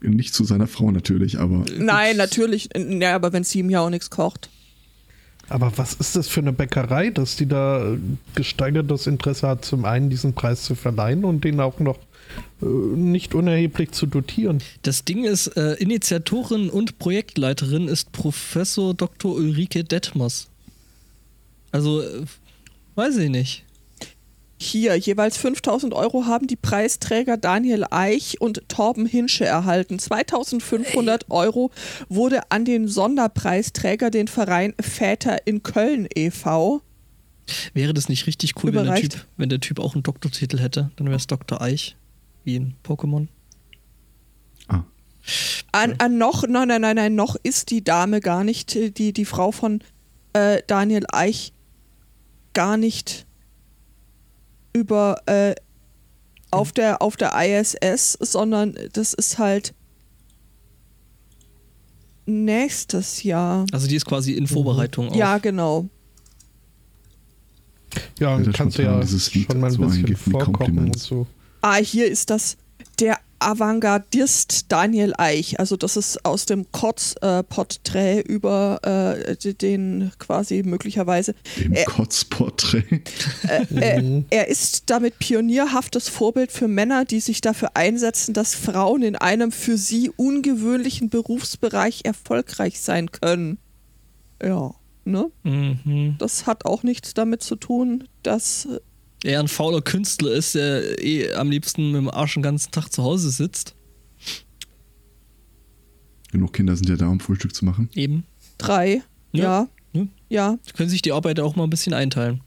Nicht 0.00 0.32
zu 0.32 0.44
seiner 0.44 0.66
Frau 0.66 0.90
natürlich, 0.90 1.38
aber 1.38 1.64
Nein, 1.76 2.16
natürlich, 2.16 2.70
ja, 2.74 3.14
aber 3.14 3.32
wenn 3.32 3.44
sie 3.44 3.58
ihm 3.58 3.68
ja 3.70 3.80
auch 3.80 3.90
nichts 3.90 4.08
kocht. 4.10 4.48
Aber 5.50 5.76
was 5.76 5.94
ist 5.94 6.14
das 6.14 6.28
für 6.28 6.40
eine 6.40 6.52
Bäckerei, 6.52 7.10
dass 7.10 7.34
die 7.34 7.46
da 7.46 7.92
äh, 7.92 7.98
gesteigertes 8.36 9.08
Interesse 9.08 9.48
hat, 9.48 9.64
zum 9.64 9.84
einen 9.84 10.08
diesen 10.08 10.32
Preis 10.32 10.62
zu 10.62 10.76
verleihen 10.76 11.24
und 11.24 11.42
den 11.42 11.58
auch 11.58 11.80
noch 11.80 11.98
äh, 12.62 12.66
nicht 12.66 13.34
unerheblich 13.34 13.90
zu 13.90 14.06
dotieren. 14.06 14.62
Das 14.82 15.04
Ding 15.04 15.24
ist, 15.24 15.48
äh, 15.56 15.74
Initiatorin 15.74 16.70
und 16.70 17.00
Projektleiterin 17.00 17.88
ist 17.88 18.12
Professor 18.12 18.94
Dr. 18.94 19.34
Ulrike 19.34 19.82
Detmers. 19.82 20.48
Also, 21.72 22.00
äh, 22.00 22.22
weiß 22.94 23.16
ich 23.16 23.30
nicht. 23.30 23.64
Hier, 24.62 24.94
jeweils 24.94 25.38
5000 25.38 25.94
Euro 25.94 26.26
haben 26.26 26.46
die 26.46 26.56
Preisträger 26.56 27.38
Daniel 27.38 27.86
Eich 27.90 28.42
und 28.42 28.68
Torben 28.68 29.06
Hinsche 29.06 29.46
erhalten. 29.46 29.98
2500 29.98 31.30
Euro 31.30 31.70
wurde 32.10 32.42
an 32.50 32.66
den 32.66 32.86
Sonderpreisträger, 32.86 34.10
den 34.10 34.28
Verein 34.28 34.74
Väter 34.78 35.46
in 35.46 35.62
Köln 35.62 36.06
e.V. 36.14 36.82
Wäre 37.72 37.94
das 37.94 38.10
nicht 38.10 38.26
richtig 38.26 38.52
cool, 38.62 38.74
wenn 38.74 38.84
der, 38.84 38.96
typ, 38.96 39.26
wenn 39.38 39.48
der 39.48 39.60
Typ 39.60 39.80
auch 39.80 39.94
einen 39.94 40.02
Doktortitel 40.02 40.58
hätte? 40.58 40.90
Dann 40.96 41.06
wäre 41.06 41.16
es 41.16 41.26
Dr. 41.26 41.62
Eich, 41.62 41.96
wie 42.44 42.56
in 42.56 42.74
Pokémon. 42.84 43.28
Ah, 44.68 44.84
An, 45.72 45.94
an 45.96 46.18
noch, 46.18 46.46
nein, 46.46 46.68
nein, 46.68 46.82
nein, 46.82 46.96
nein, 46.96 47.14
noch 47.14 47.36
ist 47.42 47.70
die 47.70 47.82
Dame 47.82 48.20
gar 48.20 48.44
nicht, 48.44 48.76
äh, 48.76 48.90
die, 48.90 49.14
die 49.14 49.24
Frau 49.24 49.52
von 49.52 49.80
äh, 50.34 50.60
Daniel 50.66 51.06
Eich, 51.10 51.54
gar 52.52 52.76
nicht 52.76 53.26
über 54.72 55.16
äh, 55.26 55.54
auf 56.50 56.72
der 56.72 57.02
auf 57.02 57.16
der 57.16 57.32
ISS, 57.34 58.12
sondern 58.20 58.76
das 58.92 59.14
ist 59.14 59.38
halt 59.38 59.74
nächstes 62.26 63.22
Jahr. 63.22 63.66
Also 63.72 63.86
die 63.86 63.96
ist 63.96 64.06
quasi 64.06 64.32
in 64.32 64.46
Vorbereitung 64.46 65.08
auf. 65.08 65.16
Ja, 65.16 65.38
genau. 65.38 65.88
Ja, 68.18 68.38
Ja, 68.38 68.52
kannst 68.52 68.78
du 68.78 68.82
ja 68.82 69.04
schon 69.06 69.60
mal 69.60 69.66
ein 69.66 69.72
so 69.72 69.82
ein 69.82 70.02
bisschen 70.02 70.16
vorkochen 70.16 70.78
und 70.78 70.98
so. 70.98 71.26
Ah, 71.60 71.76
hier 71.76 72.06
ist 72.06 72.30
das 72.30 72.56
der 73.00 73.18
Avantgardist 73.40 74.66
Daniel 74.70 75.14
Eich. 75.18 75.58
Also 75.58 75.76
das 75.76 75.96
ist 75.96 76.24
aus 76.24 76.46
dem 76.46 76.70
Kotz-Porträt 76.72 78.20
über 78.20 78.80
äh, 78.82 79.54
den 79.54 80.12
quasi 80.18 80.62
möglicherweise. 80.62 81.34
Im 81.62 81.72
Äh, 81.74 81.84
Kotzporträt. 81.84 83.02
Äh, 83.48 84.00
Mhm. 84.02 84.24
er 84.30 84.48
ist 84.48 84.84
damit 84.90 85.18
pionierhaftes 85.18 86.08
Vorbild 86.08 86.52
für 86.52 86.68
Männer, 86.68 87.04
die 87.04 87.20
sich 87.20 87.40
dafür 87.40 87.70
einsetzen, 87.74 88.34
dass 88.34 88.54
Frauen 88.54 89.02
in 89.02 89.16
einem 89.16 89.52
für 89.52 89.76
sie 89.76 90.10
ungewöhnlichen 90.10 91.08
Berufsbereich 91.08 92.02
erfolgreich 92.04 92.80
sein 92.80 93.10
können. 93.10 93.58
Ja, 94.42 94.74
ne? 95.04 95.30
Mhm. 95.42 96.16
Das 96.18 96.46
hat 96.46 96.64
auch 96.66 96.82
nichts 96.82 97.14
damit 97.14 97.42
zu 97.42 97.56
tun, 97.56 98.04
dass 98.22 98.66
äh, 98.66 98.80
Er 99.24 99.40
ein 99.40 99.48
fauler 99.48 99.82
Künstler 99.82 100.32
ist, 100.32 100.54
der 100.54 101.02
eh 101.04 101.32
am 101.34 101.50
liebsten 101.50 101.92
mit 101.92 102.00
dem 102.00 102.10
Arsch 102.10 102.34
den 102.34 102.42
ganzen 102.42 102.70
Tag 102.70 102.88
zu 102.88 103.02
Hause 103.02 103.30
sitzt. 103.30 103.74
Genug 106.32 106.52
Kinder 106.52 106.76
sind 106.76 106.88
ja 106.88 106.96
da, 106.96 107.08
um 107.08 107.20
Frühstück 107.20 107.54
zu 107.54 107.64
machen. 107.64 107.90
Eben. 107.94 108.24
drei, 108.58 109.02
Ja. 109.32 109.42
ja, 109.42 109.68
Ja. 109.92 110.06
ja, 110.28 110.58
Sie 110.64 110.72
können 110.72 110.88
sich 110.88 111.02
die 111.02 111.12
Arbeit 111.12 111.40
auch 111.40 111.56
mal 111.56 111.64
ein 111.64 111.70
bisschen 111.70 111.92
einteilen. 111.92 112.40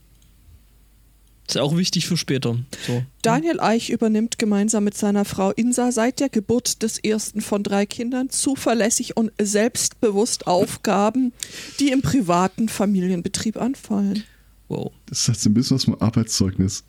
Ist 1.47 1.55
ja 1.55 1.61
auch 1.61 1.75
wichtig 1.75 2.07
für 2.07 2.15
später. 2.15 2.57
So. 2.87 3.03
Daniel 3.21 3.59
Eich 3.59 3.89
übernimmt 3.89 4.39
gemeinsam 4.39 4.85
mit 4.85 4.95
seiner 4.95 5.25
Frau 5.25 5.51
Insa 5.51 5.91
seit 5.91 6.21
der 6.21 6.29
Geburt 6.29 6.81
des 6.81 6.99
ersten 6.99 7.41
von 7.41 7.63
drei 7.63 7.85
Kindern 7.85 8.29
zuverlässig 8.29 9.17
und 9.17 9.31
selbstbewusst 9.41 10.47
Aufgaben, 10.47 11.33
die 11.81 11.91
im 11.91 12.01
privaten 12.01 12.69
Familienbetrieb 12.69 13.57
anfallen. 13.57 14.23
Wow. 14.67 14.91
Das 15.05 15.27
ist 15.27 15.45
ein 15.45 15.53
bisschen 15.53 15.75
was 15.75 15.85
vom 15.85 15.95
Arbeitszeugnis. 15.99 16.83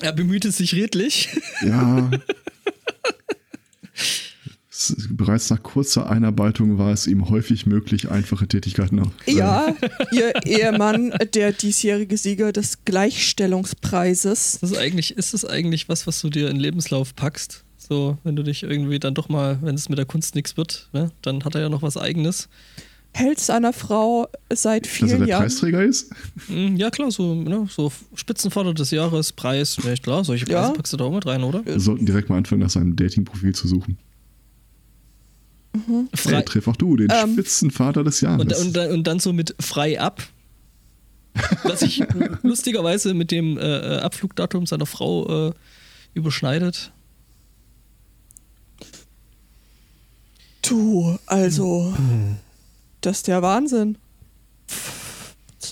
Er 0.00 0.12
bemüht 0.12 0.44
es 0.44 0.58
sich 0.58 0.74
redlich. 0.74 1.28
Ja. 1.62 2.10
Bereits 5.10 5.50
nach 5.50 5.60
kurzer 5.62 6.08
Einarbeitung 6.08 6.78
war 6.78 6.92
es 6.92 7.08
ihm 7.08 7.28
häufig 7.28 7.66
möglich, 7.66 8.10
einfache 8.10 8.46
Tätigkeiten 8.46 9.00
auf. 9.00 9.10
Ja, 9.26 9.74
ihr 10.12 10.32
Ehemann, 10.44 11.12
der 11.34 11.52
diesjährige 11.52 12.16
Sieger 12.16 12.52
des 12.52 12.84
Gleichstellungspreises. 12.84 14.58
Das 14.60 14.70
ist 14.70 14.78
eigentlich, 14.78 15.16
ist 15.16 15.34
das 15.34 15.44
eigentlich 15.44 15.88
was, 15.88 16.06
was 16.06 16.20
du 16.20 16.30
dir 16.30 16.48
in 16.48 16.54
den 16.54 16.60
Lebenslauf 16.60 17.16
packst? 17.16 17.64
So, 17.76 18.18
wenn 18.22 18.36
du 18.36 18.44
dich 18.44 18.62
irgendwie 18.62 19.00
dann 19.00 19.14
doch 19.14 19.28
mal, 19.28 19.58
wenn 19.62 19.74
es 19.74 19.88
mit 19.88 19.98
der 19.98 20.06
Kunst 20.06 20.36
nichts 20.36 20.56
wird, 20.56 20.88
ne, 20.92 21.10
dann 21.22 21.44
hat 21.44 21.56
er 21.56 21.62
ja 21.62 21.68
noch 21.68 21.82
was 21.82 21.96
eigenes. 21.96 22.48
Hält 23.18 23.40
seiner 23.40 23.72
Frau 23.72 24.28
seit 24.52 24.84
Dass 24.86 24.92
er 24.92 25.06
vielen 25.08 25.18
der 25.20 25.28
Jahren. 25.28 25.42
Preisträger 25.42 25.82
ist? 25.84 26.10
Hm, 26.46 26.76
Ja, 26.76 26.90
klar, 26.90 27.10
so, 27.10 27.34
ne, 27.34 27.66
so 27.70 27.92
Spitzenvater 28.14 28.74
des 28.74 28.90
Jahres, 28.90 29.32
Preis, 29.32 29.76
ja, 29.84 29.94
klar, 29.96 30.24
solche 30.24 30.44
Preise 30.46 30.68
Ja. 30.68 30.70
packst 30.70 30.92
du 30.92 30.96
da 30.96 31.04
auch 31.04 31.12
mit 31.12 31.26
rein, 31.26 31.42
oder? 31.44 31.64
Wir 31.66 31.80
sollten 31.80 32.06
direkt 32.06 32.28
mal 32.28 32.36
anfangen, 32.38 32.62
nach 32.62 32.70
seinem 32.70 32.96
Dating-Profil 32.96 33.54
zu 33.54 33.68
suchen. 33.68 33.98
Frei, 36.14 36.36
Hey, 36.36 36.44
treff 36.44 36.66
auch 36.68 36.76
du, 36.76 36.96
den 36.96 37.08
Ähm. 37.10 37.32
Spitzenvater 37.34 38.02
des 38.04 38.20
Jahres. 38.20 38.40
und, 38.40 38.52
und, 38.66 38.76
dann- 38.76 38.90
und 38.92 39.04
dann 39.06 39.18
so 39.20 39.32
mit 39.32 39.54
frei 39.60 40.00
ab. 40.00 40.22
Was 41.62 41.80
sich 41.80 42.02
lustigerweise 42.42 43.14
mit 43.14 43.30
dem 43.30 43.58
äh, 43.58 43.60
äh, 43.96 43.98
Abflugdatum 44.00 44.66
seiner 44.66 44.86
Frau 44.86 45.48
äh, 45.48 45.52
überschneidet. 46.14 46.90
Du, 50.62 51.16
also, 51.26 51.94
das 53.00 53.18
ist 53.18 53.28
der 53.28 53.42
Wahnsinn. 53.42 53.98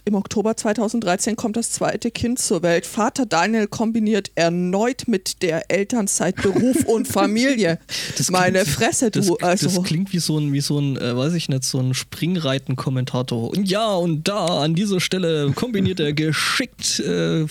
Im 0.04 0.14
Oktober 0.14 0.56
2013 0.56 1.36
kommt 1.36 1.56
das 1.56 1.70
zweite 1.72 2.10
Kind 2.10 2.38
zur 2.38 2.62
Welt. 2.62 2.86
Vater 2.86 3.26
Daniel 3.26 3.66
kombiniert 3.66 4.30
erneut 4.34 5.08
mit 5.08 5.42
der 5.42 5.70
Elternzeit 5.70 6.36
Beruf 6.36 6.84
und 6.84 7.08
Familie. 7.08 7.78
Das 8.16 8.30
Meine 8.30 8.60
klingt- 8.60 8.68
Fresse, 8.76 9.10
Das, 9.10 9.26
du. 9.26 9.36
Also, 9.38 9.66
das 9.68 9.82
klingt 9.84 10.12
wie 10.12 10.18
so 10.18 10.38
ein, 10.38 10.52
wie 10.52 10.60
so 10.60 10.78
ein, 10.78 10.96
äh, 10.96 11.16
weiß 11.16 11.32
ich 11.34 11.48
nicht, 11.48 11.64
so 11.64 11.78
ein 11.80 11.94
Springreiten-Kommentator. 11.94 13.50
Und 13.50 13.68
ja, 13.68 13.94
und 13.94 14.28
da 14.28 14.46
an 14.62 14.74
dieser 14.74 15.00
Stelle 15.00 15.50
kombiniert 15.52 15.98
er 16.00 16.12
geschickt 16.12 17.00
äh, 17.00 17.46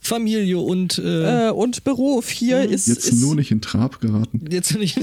Familie 0.00 0.58
und 0.58 0.98
äh, 0.98 1.48
äh, 1.48 1.50
und 1.50 1.84
Beruf. 1.84 2.28
Hier 2.30 2.62
ist, 2.62 2.88
Jetzt 2.88 3.08
ist, 3.08 3.20
nur 3.20 3.34
nicht 3.34 3.50
in 3.50 3.60
Trab 3.60 4.00
geraten. 4.00 4.44
jetzt 4.50 4.76
nicht. 4.76 4.98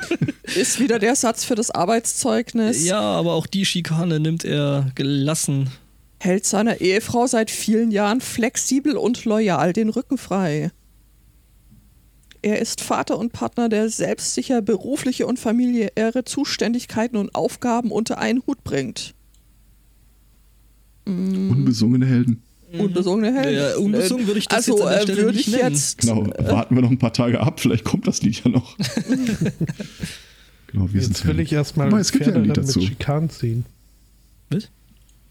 ist 0.56 0.80
wieder 0.80 0.98
der 0.98 1.14
Satz 1.16 1.44
für 1.44 1.54
das 1.54 1.70
Arbeitszeugnis. 1.70 2.84
ja, 2.84 3.00
aber 3.00 3.34
auch 3.34 3.46
die 3.46 3.66
Schikane 3.66 4.20
nimmt 4.20 4.44
er 4.44 4.90
gelassen. 4.94 5.70
Hält 6.20 6.46
seiner 6.46 6.80
Ehefrau 6.80 7.26
seit 7.26 7.50
vielen 7.50 7.90
Jahren 7.90 8.20
flexibel 8.20 8.96
und 8.96 9.24
loyal 9.24 9.72
den 9.72 9.88
Rücken 9.90 10.18
frei. 10.18 10.72
Er 12.40 12.60
ist 12.60 12.80
Vater 12.80 13.18
und 13.18 13.32
Partner, 13.32 13.68
der 13.68 13.88
selbstsicher 13.88 14.62
berufliche 14.62 15.26
und 15.26 15.38
familiäre 15.38 16.24
Zuständigkeiten 16.24 17.16
und 17.16 17.34
Aufgaben 17.34 17.90
unter 17.90 18.18
einen 18.18 18.42
Hut 18.46 18.64
bringt. 18.64 19.14
Unbesungene 21.06 22.06
Helden. 22.06 22.42
Unbesungene 22.72 23.32
Helden. 23.32 23.54
Ja, 23.54 23.76
unbesungen 23.76 24.26
würde 24.26 24.38
ich 24.38 24.46
das 24.48 24.68
also, 24.68 24.78
jetzt 24.78 24.82
an 24.86 24.88
der 24.92 24.98
äh, 24.98 25.02
Stelle 25.02 25.22
würde 25.22 25.36
nicht 25.36 25.48
ich 25.48 25.54
nennen. 25.54 25.72
jetzt. 25.74 25.98
Genau, 25.98 26.26
warten 26.38 26.74
wir 26.74 26.82
noch 26.82 26.90
ein 26.90 26.98
paar 26.98 27.12
Tage 27.12 27.40
ab, 27.40 27.60
vielleicht 27.60 27.84
kommt 27.84 28.06
das 28.06 28.22
Lied 28.22 28.42
ja 28.44 28.50
noch. 28.50 28.76
genau, 30.66 30.92
wir 30.92 31.00
Jetzt 31.00 31.26
will 31.26 31.40
ich 31.40 31.52
erstmal 31.52 31.92
es 31.98 32.12
gibt 32.12 32.26
ja 32.26 32.34
ein 32.34 32.44
Lied 32.44 32.56
dazu. 32.56 32.78
mit 32.78 32.88
Schikanen 32.88 33.30
ziehen. 33.30 33.64
Was? 34.50 34.68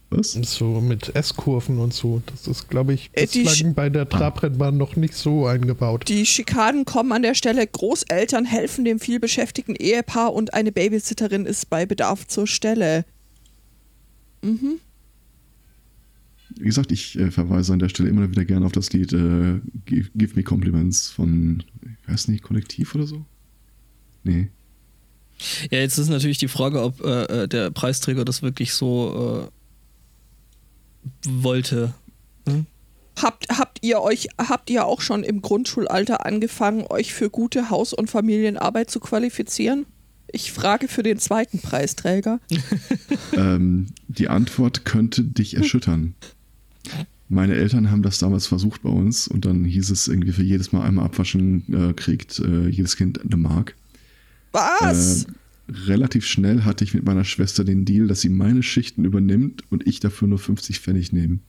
Was? 0.09 0.31
So 0.31 0.79
mit 0.79 1.15
S-Kurven 1.15 1.79
und 1.79 1.93
so. 1.93 2.21
Das 2.27 2.47
ist, 2.47 2.69
glaube 2.69 2.93
ich, 2.93 3.09
Äh, 3.13 3.27
die 3.27 3.43
bislang 3.43 3.73
bei 3.73 3.89
der 3.89 4.07
Trabrennbahn 4.07 4.77
noch 4.77 4.95
nicht 4.95 5.13
so 5.13 5.45
eingebaut. 5.45 6.05
Die 6.07 6.25
Schikanen 6.25 6.85
kommen 6.85 7.11
an 7.11 7.23
der 7.23 7.33
Stelle. 7.33 7.67
Großeltern 7.67 8.45
helfen 8.45 8.85
dem 8.85 8.99
vielbeschäftigten 8.99 9.75
Ehepaar 9.75 10.33
und 10.33 10.53
eine 10.53 10.71
Babysitterin 10.71 11.45
ist 11.45 11.69
bei 11.69 11.85
Bedarf 11.85 12.25
zur 12.25 12.47
Stelle. 12.47 13.03
Wie 16.59 16.65
gesagt, 16.65 16.91
ich 16.91 17.17
äh, 17.17 17.31
verweise 17.31 17.73
an 17.73 17.79
der 17.79 17.89
Stelle 17.89 18.09
immer 18.09 18.29
wieder 18.29 18.45
gerne 18.45 18.65
auf 18.65 18.71
das 18.71 18.91
Lied 18.93 19.13
äh, 19.13 19.59
Give, 19.85 20.09
Give 20.15 20.35
Me 20.35 20.43
Compliments 20.43 21.09
von, 21.09 21.63
ich 21.81 22.09
weiß 22.09 22.27
nicht, 22.29 22.43
Kollektiv 22.43 22.95
oder 22.95 23.07
so? 23.07 23.25
Nee. 24.23 24.49
Ja, 25.69 25.79
jetzt 25.79 25.97
ist 25.97 26.09
natürlich 26.09 26.39
die 26.39 26.47
Frage, 26.47 26.81
ob 26.81 27.01
äh, 27.03 27.43
äh, 27.43 27.47
der 27.47 27.71
Preisträger 27.71 28.25
das 28.25 28.41
wirklich 28.41 28.73
so 28.73 29.49
äh, 31.25 31.27
wollte. 31.27 31.93
Habt, 33.21 33.47
habt 33.49 33.79
ihr 33.81 34.01
euch, 34.01 34.27
habt 34.37 34.69
ihr 34.69 34.85
auch 34.85 35.01
schon 35.01 35.23
im 35.23 35.41
Grundschulalter 35.41 36.25
angefangen, 36.25 36.85
euch 36.89 37.13
für 37.13 37.29
gute 37.29 37.69
Haus- 37.69 37.93
und 37.93 38.09
Familienarbeit 38.09 38.91
zu 38.91 38.99
qualifizieren? 38.99 39.85
Ich 40.31 40.51
frage 40.51 40.87
für 40.87 41.03
den 41.03 41.17
zweiten 41.19 41.59
Preisträger. 41.59 42.39
ähm, 43.33 43.87
die 44.07 44.27
Antwort 44.27 44.85
könnte 44.85 45.23
dich 45.23 45.55
erschüttern. 45.55 46.15
Meine 47.29 47.55
Eltern 47.55 47.91
haben 47.91 48.03
das 48.03 48.19
damals 48.19 48.47
versucht 48.47 48.83
bei 48.83 48.89
uns 48.89 49.27
und 49.27 49.43
dann 49.45 49.65
hieß 49.65 49.89
es 49.89 50.07
irgendwie 50.07 50.31
für 50.31 50.43
jedes 50.43 50.71
Mal 50.71 50.83
einmal 50.85 51.05
abwaschen, 51.05 51.89
äh, 51.89 51.93
kriegt 51.93 52.39
äh, 52.39 52.69
jedes 52.69 52.95
Kind 52.95 53.21
eine 53.21 53.35
Mark. 53.35 53.75
Was? 54.53 55.23
Äh, 55.25 55.27
relativ 55.87 56.25
schnell 56.25 56.63
hatte 56.63 56.85
ich 56.85 56.93
mit 56.93 57.03
meiner 57.03 57.25
Schwester 57.25 57.65
den 57.65 57.83
Deal, 57.83 58.07
dass 58.07 58.21
sie 58.21 58.29
meine 58.29 58.63
Schichten 58.63 59.03
übernimmt 59.03 59.63
und 59.69 59.85
ich 59.85 59.99
dafür 59.99 60.29
nur 60.29 60.39
50 60.39 60.79
Pfennig 60.79 61.11
nehme. 61.11 61.39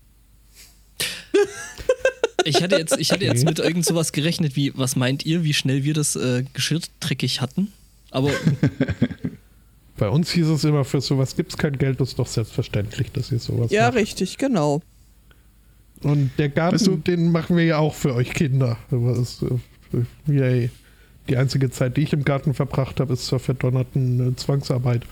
Ich 2.45 2.63
hatte 2.63 2.77
jetzt, 2.77 2.97
ich 2.99 3.13
hatte 3.13 3.25
jetzt 3.25 3.45
mit 3.45 3.59
irgend 3.59 3.85
sowas 3.85 4.13
gerechnet, 4.13 4.57
wie, 4.57 4.73
was 4.75 4.97
meint 4.97 5.27
ihr, 5.27 5.45
wie 5.45 5.53
schnell 5.53 5.85
wir 5.85 5.93
das 5.95 6.17
äh, 6.17 6.45
Geschirr 6.55 6.81
dreckig 7.01 7.41
hatten? 7.41 7.69
Aber 8.11 8.31
Bei 9.99 10.09
uns 10.09 10.31
hieß 10.31 10.47
es 10.47 10.65
immer, 10.65 10.85
für 10.85 11.01
sowas 11.01 11.35
gibt 11.37 11.51
es 11.53 11.59
kein 11.59 11.77
Geld, 11.77 12.01
das 12.01 12.11
ist 12.11 12.19
doch 12.19 12.27
selbstverständlich, 12.29 13.11
dass 13.13 13.33
ihr 13.33 13.41
sowas 13.41 13.71
Ja, 13.73 13.87
macht. 13.87 13.97
richtig, 13.97 14.39
genau. 14.39 14.81
Und 16.03 16.31
der 16.39 16.49
Garten, 16.49 16.75
Weißt 16.77 16.87
du- 16.87 16.97
den 16.97 17.33
machen 17.33 17.57
wir 17.57 17.65
ja 17.65 17.79
auch 17.79 17.95
für 17.95 18.15
euch 18.15 18.31
Kinder. 18.31 18.77
Aber 18.91 19.13
es, 19.19 19.43
äh, 19.43 20.33
yay. 20.33 20.71
Die 21.29 21.37
einzige 21.37 21.71
Zeit, 21.71 21.97
die 21.97 22.03
ich 22.03 22.13
im 22.13 22.25
Garten 22.25 22.55
verbracht 22.55 23.01
habe, 23.01 23.13
ist 23.13 23.27
zur 23.27 23.39
verdonnerten 23.39 24.33
äh, 24.33 24.37
Zwangsarbeit. 24.37 25.03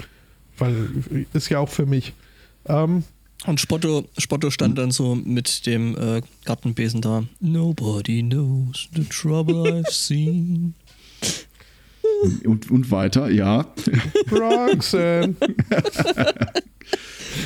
Weil 0.59 0.75
äh, 1.13 1.25
ist 1.37 1.49
ja 1.51 1.59
auch 1.59 1.69
für 1.69 1.87
mich. 1.87 2.15
Ähm, 2.67 3.05
und 3.47 3.61
Spotto, 3.61 4.05
Spotto 4.17 4.51
stand 4.51 4.79
dann 4.79 4.91
so 4.91 5.15
mit 5.15 5.67
dem 5.67 5.95
äh, 5.97 6.23
Gartenbesen 6.47 7.01
da. 7.03 7.25
Nobody 7.41 8.23
knows 8.23 8.89
the 8.95 9.05
trouble 9.05 9.65
I've 9.71 9.91
seen. 9.91 10.75
Und, 12.45 12.71
und 12.71 12.91
weiter, 12.91 13.31
ja. 13.31 13.67
Roxanne. 14.31 15.35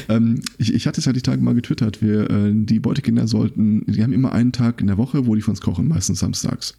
Ähm, 0.08 0.40
ich, 0.58 0.72
ich 0.74 0.86
hatte 0.86 1.00
es 1.00 1.04
ja 1.04 1.12
die 1.12 1.22
Tage 1.22 1.42
mal 1.42 1.54
getwittert. 1.54 2.02
Wir, 2.02 2.30
äh, 2.30 2.52
die 2.54 2.80
Beutekinder 2.80 3.26
sollten, 3.26 3.84
die 3.86 4.02
haben 4.02 4.12
immer 4.12 4.32
einen 4.32 4.52
Tag 4.52 4.80
in 4.80 4.86
der 4.86 4.98
Woche, 4.98 5.26
wo 5.26 5.34
die 5.34 5.40
für 5.40 5.50
uns 5.50 5.60
kochen, 5.60 5.88
meistens 5.88 6.20
samstags. 6.20 6.76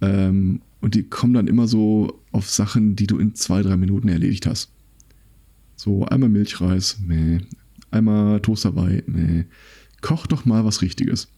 Ähm, 0.00 0.60
und 0.80 0.94
die 0.94 1.04
kommen 1.04 1.34
dann 1.34 1.46
immer 1.46 1.66
so 1.66 2.20
auf 2.32 2.48
Sachen, 2.48 2.96
die 2.96 3.06
du 3.06 3.18
in 3.18 3.34
zwei, 3.34 3.62
drei 3.62 3.76
Minuten 3.76 4.08
erledigt 4.08 4.46
hast. 4.46 4.70
So 5.76 6.04
einmal 6.04 6.28
Milchreis, 6.28 6.98
meh. 7.04 7.38
Einmal 7.90 8.40
Toast 8.40 8.64
dabei, 8.64 9.02
meh. 9.06 9.44
Koch 10.00 10.26
doch 10.26 10.44
mal 10.44 10.64
was 10.64 10.82
Richtiges. 10.82 11.28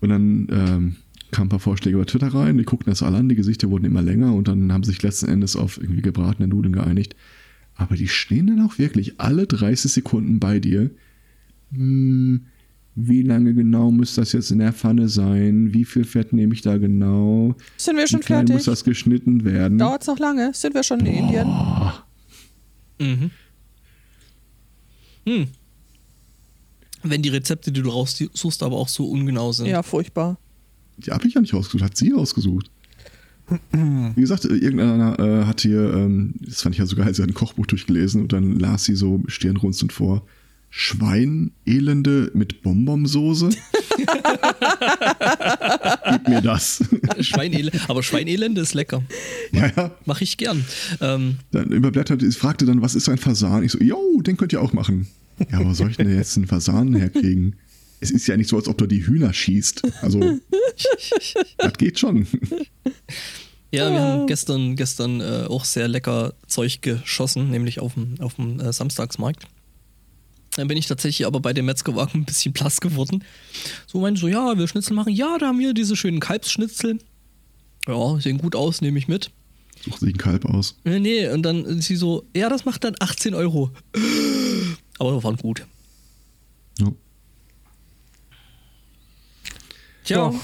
Und 0.00 0.08
dann 0.08 0.48
ähm, 0.50 0.96
kamen 1.30 1.46
ein 1.46 1.50
paar 1.50 1.60
Vorschläge 1.60 1.96
über 1.96 2.06
Twitter 2.06 2.28
rein, 2.28 2.58
die 2.58 2.64
guckten 2.64 2.90
das 2.90 3.02
alle 3.02 3.18
an, 3.18 3.28
die 3.28 3.34
Gesichter 3.34 3.70
wurden 3.70 3.84
immer 3.84 4.02
länger 4.02 4.32
und 4.34 4.48
dann 4.48 4.72
haben 4.72 4.84
sich 4.84 5.02
letzten 5.02 5.28
Endes 5.28 5.56
auf 5.56 5.78
irgendwie 5.78 6.02
gebratene 6.02 6.48
Nudeln 6.48 6.74
geeinigt. 6.74 7.16
Aber 7.76 7.96
die 7.96 8.08
stehen 8.08 8.46
dann 8.46 8.60
auch 8.60 8.78
wirklich 8.78 9.20
alle 9.20 9.46
30 9.46 9.92
Sekunden 9.92 10.38
bei 10.38 10.60
dir. 10.60 10.90
Hm, 11.72 12.46
wie 12.96 13.22
lange 13.22 13.54
genau 13.54 13.90
muss 13.90 14.14
das 14.14 14.32
jetzt 14.32 14.52
in 14.52 14.60
der 14.60 14.72
Pfanne 14.72 15.08
sein? 15.08 15.74
Wie 15.74 15.84
viel 15.84 16.04
Fett 16.04 16.32
nehme 16.32 16.54
ich 16.54 16.62
da 16.62 16.78
genau? 16.78 17.56
Sind 17.76 17.96
wir 17.96 18.06
schon 18.06 18.20
wie 18.20 18.24
fertig? 18.24 18.54
muss 18.54 18.64
das 18.66 18.84
geschnitten 18.84 19.44
werden? 19.44 19.78
Dauert's 19.78 20.06
noch 20.06 20.18
lange? 20.18 20.52
Sind 20.54 20.74
wir 20.74 20.84
schon 20.84 21.00
in 21.00 21.06
Indien? 21.06 21.48
Mhm. 23.00 23.30
Hm. 25.26 25.48
Wenn 27.02 27.22
die 27.22 27.30
Rezepte, 27.30 27.72
die 27.72 27.82
du 27.82 27.90
raussuchst, 27.90 28.62
aber 28.62 28.76
auch 28.76 28.88
so 28.88 29.10
ungenau 29.10 29.50
sind. 29.50 29.66
Ja, 29.66 29.82
furchtbar. 29.82 30.38
Die 30.98 31.10
habe 31.10 31.26
ich 31.26 31.34
ja 31.34 31.40
nicht 31.40 31.54
ausgesucht, 31.54 31.82
hat 31.82 31.96
sie 31.96 32.14
ausgesucht. 32.14 32.70
Wie 33.72 34.20
gesagt, 34.20 34.46
äh, 34.46 34.54
irgendeiner 34.54 35.18
äh, 35.18 35.44
hat 35.44 35.60
hier, 35.60 35.92
ähm, 35.92 36.34
das 36.40 36.62
fand 36.62 36.74
ich 36.74 36.78
ja 36.78 36.86
so 36.86 36.96
geil, 36.96 37.14
sie 37.14 37.22
hat 37.22 37.28
ein 37.28 37.34
Kochbuch 37.34 37.66
durchgelesen 37.66 38.22
und 38.22 38.32
dann 38.32 38.58
las 38.58 38.84
sie 38.84 38.94
so 38.96 39.22
stirnrunzelnd 39.26 39.92
vor. 39.92 40.22
Schweinelende 40.70 42.30
mit 42.34 42.62
Bonbonsoße? 42.62 43.50
Gib 46.10 46.28
mir 46.28 46.40
das. 46.40 46.82
Schweinelende. 47.20 47.78
Aber 47.86 48.02
Schweinelende 48.02 48.60
ist 48.60 48.74
lecker. 48.74 49.02
ja, 49.52 49.70
ja. 49.76 49.92
Mache 50.04 50.24
ich 50.24 50.36
gern. 50.36 50.64
Ähm, 51.00 51.36
Dann 51.52 51.70
überblättert, 51.70 52.24
ich 52.24 52.36
fragte 52.36 52.66
dann, 52.66 52.82
was 52.82 52.96
ist 52.96 53.08
ein 53.08 53.18
Fasan? 53.18 53.62
Ich 53.62 53.70
so, 53.72 53.78
yo, 53.78 54.20
den 54.22 54.36
könnt 54.36 54.52
ihr 54.52 54.60
auch 54.60 54.72
machen. 54.72 55.06
Ja, 55.50 55.60
aber 55.60 55.74
soll 55.74 55.90
ich 55.90 55.96
denn 55.96 56.12
jetzt 56.12 56.36
einen 56.36 56.46
Fasan 56.46 56.94
herkriegen? 56.94 57.54
Es 58.00 58.10
ist 58.10 58.26
ja 58.26 58.36
nicht 58.36 58.48
so, 58.48 58.56
als 58.56 58.68
ob 58.68 58.78
du 58.78 58.86
die 58.86 59.06
Hühner 59.06 59.32
schießt. 59.32 59.82
Also, 60.02 60.20
das 61.58 61.72
geht 61.74 61.98
schon. 61.98 62.26
ja, 63.72 63.90
wir 63.90 64.00
haben 64.00 64.26
gestern, 64.26 64.76
gestern 64.76 65.20
äh, 65.20 65.46
auch 65.48 65.64
sehr 65.64 65.88
lecker 65.88 66.34
Zeug 66.46 66.82
geschossen, 66.82 67.50
nämlich 67.50 67.80
auf 67.80 67.94
dem, 67.94 68.20
auf 68.20 68.34
dem 68.34 68.60
äh, 68.60 68.72
Samstagsmarkt. 68.72 69.46
Dann 70.56 70.68
bin 70.68 70.78
ich 70.78 70.86
tatsächlich 70.86 71.26
aber 71.26 71.40
bei 71.40 71.52
dem 71.52 71.66
Metzgerwagen 71.66 72.20
ein 72.20 72.24
bisschen 72.24 72.52
blass 72.52 72.80
geworden. 72.80 73.24
So 73.86 74.00
meinte 74.00 74.20
so, 74.20 74.28
ja, 74.28 74.56
wir 74.56 74.68
Schnitzel 74.68 74.94
machen. 74.94 75.12
Ja, 75.12 75.36
da 75.38 75.48
haben 75.48 75.58
wir 75.58 75.74
diese 75.74 75.96
schönen 75.96 76.20
Kalbsschnitzel. 76.20 76.98
Ja, 77.86 78.20
sehen 78.20 78.38
gut 78.38 78.54
aus, 78.54 78.80
nehme 78.80 78.98
ich 78.98 79.08
mit. 79.08 79.30
Such 79.84 79.98
sich 79.98 80.14
ein 80.14 80.18
Kalb 80.18 80.46
aus. 80.46 80.76
Nee, 80.84 81.00
nee, 81.00 81.28
und 81.28 81.42
dann 81.42 81.82
sie 81.82 81.96
so, 81.96 82.24
ja, 82.34 82.48
das 82.48 82.64
macht 82.64 82.84
dann 82.84 82.94
18 82.98 83.34
Euro. 83.34 83.70
Aber 84.98 85.22
waren 85.22 85.36
gut. 85.36 85.66
Ja. 86.78 86.92
Tja. 90.04 90.30
Ja. 90.30 90.40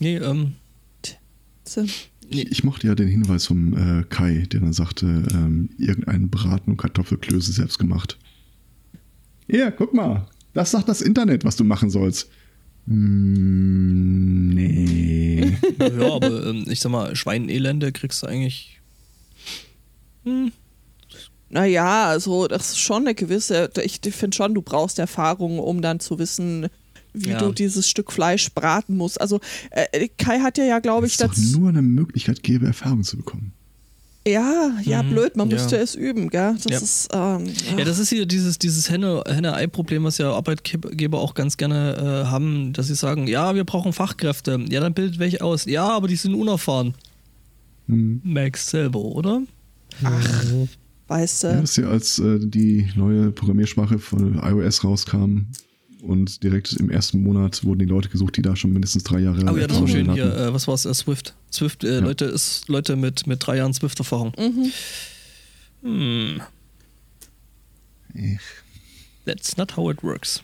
Nee, 0.00 0.16
ähm, 0.16 0.54
So. 1.64 1.82
nee. 2.30 2.46
Ich 2.50 2.62
mochte 2.64 2.86
ja 2.86 2.94
den 2.94 3.08
Hinweis 3.08 3.46
vom 3.46 3.72
äh, 4.00 4.04
Kai, 4.04 4.46
der 4.52 4.60
dann 4.60 4.72
sagte, 4.72 5.06
ähm, 5.32 5.70
irgendeinen 5.78 6.30
Braten 6.30 6.72
und 6.72 6.76
Kartoffelklöße 6.76 7.52
selbst 7.52 7.78
gemacht. 7.78 8.18
Ja, 9.48 9.70
guck 9.70 9.94
mal. 9.94 10.26
Das 10.54 10.70
sagt 10.70 10.88
das 10.88 11.00
Internet, 11.00 11.44
was 11.44 11.56
du 11.56 11.64
machen 11.64 11.90
sollst. 11.90 12.30
Mm, 12.86 14.48
nee. 14.54 15.56
ja, 15.78 16.12
aber 16.14 16.46
ähm, 16.46 16.64
ich 16.68 16.80
sag 16.80 16.90
mal, 16.90 17.14
Schweinelende 17.16 17.92
kriegst 17.92 18.22
du 18.22 18.26
eigentlich. 18.26 18.80
Hm, 20.24 20.52
Naja, 21.50 22.06
also 22.08 22.46
das 22.48 22.70
ist 22.70 22.78
schon 22.78 23.02
eine 23.02 23.14
gewisse, 23.14 23.70
ich 23.82 24.00
finde 24.14 24.36
schon, 24.36 24.54
du 24.54 24.62
brauchst 24.62 24.98
Erfahrung, 24.98 25.58
um 25.58 25.80
dann 25.82 26.00
zu 26.00 26.18
wissen, 26.18 26.68
wie 27.14 27.30
Ja. 27.30 27.38
du 27.38 27.52
dieses 27.52 27.88
Stück 27.88 28.12
Fleisch 28.12 28.52
braten 28.54 28.96
musst. 28.96 29.20
Also 29.20 29.40
äh, 29.70 30.08
Kai 30.18 30.40
hat 30.40 30.58
ja, 30.58 30.64
ja 30.64 30.78
glaube 30.78 31.06
Dass 31.06 31.12
ich, 31.12 31.16
das. 31.18 31.52
nur 31.52 31.68
eine 31.68 31.82
Möglichkeit 31.82 32.42
gäbe, 32.42 32.66
Erfahrung 32.66 33.02
zu 33.04 33.16
bekommen. 33.16 33.52
Ja, 34.26 34.72
ja, 34.84 35.02
Mhm, 35.02 35.10
blöd, 35.10 35.36
man 35.36 35.48
ja. 35.48 35.56
müsste 35.56 35.78
es 35.78 35.94
üben, 35.94 36.28
gell? 36.28 36.54
Das 36.62 36.64
Ja. 36.70 36.78
ist. 36.78 37.08
Ähm, 37.14 37.44
Ja, 37.78 37.84
das 37.86 37.98
ist 37.98 38.10
hier 38.10 38.26
dieses, 38.26 38.58
dieses 38.58 38.90
Henne- 38.90 39.22
Henne-Ei-Problem, 39.26 40.04
was 40.04 40.18
ja 40.18 40.32
Arbeitgeber 40.32 41.18
auch 41.20 41.32
ganz 41.32 41.56
gerne 41.56 41.96
äh, 42.26 42.26
haben, 42.30 42.74
dass 42.74 42.88
sie 42.88 42.94
sagen, 42.94 43.26
ja, 43.26 43.54
wir 43.54 43.64
brauchen 43.64 43.94
Fachkräfte. 43.94 44.62
Ja, 44.68 44.80
dann 44.80 44.92
bildet 44.92 45.18
welche 45.18 45.40
aus. 45.42 45.64
Ja, 45.64 45.88
aber 45.88 46.08
die 46.08 46.16
sind 46.16 46.34
unerfahren. 46.34 46.92
Hm. 47.86 48.20
Max 48.22 48.68
selber, 48.68 48.98
oder? 49.00 49.40
weißt 51.06 51.44
du. 51.44 51.46
Ja, 51.48 51.60
das 51.62 51.70
ist 51.70 51.76
ja, 51.78 51.88
als 51.88 52.18
äh, 52.18 52.38
die 52.40 52.86
neue 52.96 53.30
Programmiersprache 53.30 53.98
von 53.98 54.34
iOS 54.42 54.84
rauskam 54.84 55.46
und 56.02 56.42
direkt 56.42 56.72
im 56.74 56.90
ersten 56.90 57.22
Monat 57.22 57.64
wurden 57.64 57.80
die 57.80 57.84
Leute 57.84 58.08
gesucht, 58.08 58.36
die 58.36 58.42
da 58.42 58.54
schon 58.56 58.72
mindestens 58.72 59.02
drei 59.04 59.18
Jahre 59.20 59.44
Oh 59.52 59.56
ja, 59.56 59.66
das 59.66 59.80
war 59.80 59.88
schön 59.88 60.08
hatten. 60.08 60.14
hier. 60.22 60.36
Äh, 60.36 60.52
was 60.52 60.66
war 60.68 60.74
es? 60.74 60.84
Äh, 60.84 60.94
Swift. 60.94 61.34
Swift, 61.52 61.84
äh, 61.84 61.94
Ja. 61.94 62.00
Leute, 62.00 62.24
ist 62.26 62.68
Leute 62.68 62.96
mit, 62.96 63.26
mit 63.26 63.44
drei 63.46 63.56
Jahren 63.58 63.74
Swift-Erfahrung. 63.74 64.32
Mhm. 64.38 64.72
Hm, 65.82 66.40
Ich- 68.14 68.40
that's 69.26 69.56
not 69.56 69.76
how 69.76 69.90
it 69.92 70.02
works. 70.02 70.42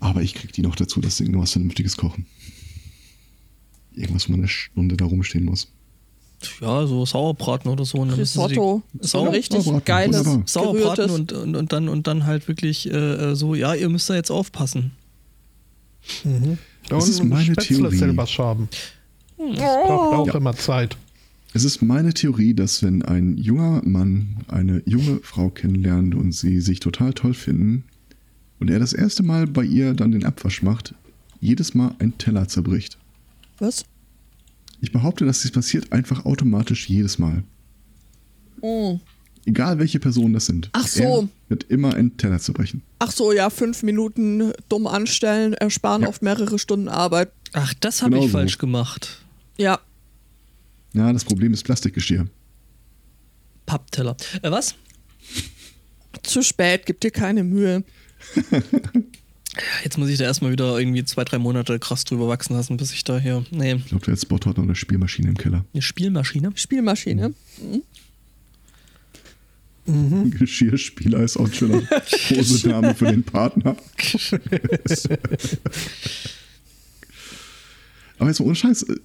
Aber 0.00 0.22
ich 0.22 0.34
krieg 0.34 0.52
die 0.52 0.62
noch 0.62 0.76
dazu, 0.76 1.00
dass 1.00 1.20
irgendwas 1.20 1.52
Vernünftiges 1.52 1.96
kochen. 1.96 2.26
Irgendwas, 3.94 4.28
wo 4.28 4.32
man 4.32 4.40
eine 4.40 4.48
Stunde 4.48 4.96
da 4.96 5.04
rumstehen 5.04 5.44
muss. 5.44 5.71
Ja, 6.60 6.86
so 6.86 7.04
Sauerbraten 7.06 7.70
oder 7.70 7.84
so. 7.84 7.98
und 7.98 8.10
Risotto. 8.10 8.82
So 9.00 9.18
ein 9.20 9.26
Sauer- 9.26 9.32
richtig 9.32 9.62
Sauerbraten, 9.62 9.84
geiles, 9.84 10.18
wunderbar. 10.26 10.42
Sauerbraten 10.46 11.10
und, 11.10 11.32
und, 11.32 11.56
und, 11.56 11.72
dann, 11.72 11.88
und 11.88 12.06
dann 12.06 12.26
halt 12.26 12.48
wirklich 12.48 12.90
äh, 12.92 13.34
so, 13.34 13.54
ja, 13.54 13.74
ihr 13.74 13.88
müsst 13.88 14.08
da 14.10 14.14
jetzt 14.14 14.30
aufpassen. 14.30 14.92
Mhm. 16.24 16.58
Das 16.88 17.08
ist 17.08 17.22
meine 17.22 17.44
Spätzle 17.44 17.76
Theorie. 17.76 17.96
selber 17.96 18.26
schaben. 18.26 18.68
Oh. 19.36 19.52
Das 19.54 19.58
braucht 19.86 20.14
auch 20.18 20.26
Ja. 20.28 20.34
immer 20.34 20.54
Zeit. 20.54 20.96
Es 21.54 21.64
ist 21.64 21.82
meine 21.82 22.14
Theorie, 22.14 22.54
dass 22.54 22.82
wenn 22.82 23.02
ein 23.02 23.36
junger 23.36 23.82
Mann 23.84 24.38
eine 24.48 24.82
junge 24.86 25.20
Frau 25.22 25.50
kennenlernt 25.50 26.14
und 26.14 26.32
sie 26.32 26.60
sich 26.60 26.80
total 26.80 27.12
toll 27.12 27.34
finden 27.34 27.84
und 28.58 28.70
er 28.70 28.78
das 28.78 28.92
erste 28.94 29.22
Mal 29.22 29.46
bei 29.46 29.62
ihr 29.64 29.92
dann 29.94 30.12
den 30.12 30.24
Abwasch 30.24 30.62
macht, 30.62 30.94
jedes 31.40 31.74
Mal 31.74 31.94
ein 31.98 32.16
Teller 32.18 32.48
zerbricht. 32.48 32.96
Was? 33.58 33.84
Ich 34.82 34.90
behaupte, 34.92 35.24
dass 35.24 35.40
dies 35.40 35.52
passiert 35.52 35.92
einfach 35.92 36.24
automatisch 36.26 36.88
jedes 36.88 37.18
Mal. 37.18 37.44
Oh. 38.60 38.98
Egal 39.46 39.78
welche 39.78 39.98
Personen 40.00 40.34
das 40.34 40.46
sind. 40.46 40.70
Ach 40.72 40.86
so. 40.86 41.02
Er 41.02 41.28
wird 41.48 41.64
immer 41.70 41.94
ein 41.94 42.16
Teller 42.16 42.38
zerbrechen. 42.40 42.82
Ach 42.98 43.10
so, 43.12 43.32
ja, 43.32 43.48
fünf 43.48 43.82
Minuten 43.84 44.52
dumm 44.68 44.86
anstellen, 44.86 45.54
ersparen 45.54 46.02
Ja. 46.02 46.08
oft 46.08 46.22
mehrere 46.22 46.58
Stunden 46.58 46.88
Arbeit. 46.88 47.32
Ach, 47.52 47.72
das 47.80 48.02
habe 48.02 48.10
Genau 48.12 48.24
ich 48.26 48.30
so. 48.32 48.38
falsch 48.38 48.58
gemacht. 48.58 49.22
Ja, 49.56 49.80
Ja, 50.94 51.10
das 51.12 51.24
Problem 51.24 51.52
ist 51.54 51.62
Plastikgeschirr. 51.64 52.26
Pappteller. 53.66 54.16
Äh, 54.42 54.50
was? 54.50 54.74
zu 56.22 56.42
spät, 56.42 56.86
gib 56.86 57.00
dir 57.00 57.10
keine 57.10 57.42
Mühe. 57.44 57.84
Jetzt 59.84 59.98
muss 59.98 60.08
ich 60.08 60.16
da 60.18 60.24
erstmal 60.24 60.50
wieder 60.52 60.78
irgendwie 60.78 61.04
zwei, 61.04 61.24
drei 61.24 61.38
Monate 61.38 61.78
krass 61.78 62.04
drüber 62.04 62.26
wachsen 62.28 62.54
lassen, 62.54 62.78
bis 62.78 62.92
ich 62.92 63.04
da 63.04 63.18
hier. 63.18 63.44
Nee, 63.50 63.74
Ich 63.74 63.86
glaube, 63.86 64.06
der 64.06 64.16
Spot 64.16 64.36
hat 64.36 64.56
noch 64.56 64.64
eine 64.64 64.74
Spielmaschine 64.74 65.28
im 65.28 65.36
Keller. 65.36 65.64
eine 65.72 65.82
Spielmaschine. 65.82 66.52
Spielmaschine. 66.54 67.34
Geschirrspieler 70.38 71.22
ist 71.22 71.36
auch 71.36 71.46
ein 71.46 71.52
schöner 71.52 71.82
Kosename 72.28 72.94
für 72.94 73.06
den 73.06 73.24
Partner. 73.24 73.76
Aber 78.18 78.28
jetzt 78.30 78.38
mal 78.38 78.46
ohne 78.46 78.54
Scheiß, 78.54 78.84
äh, 78.84 78.96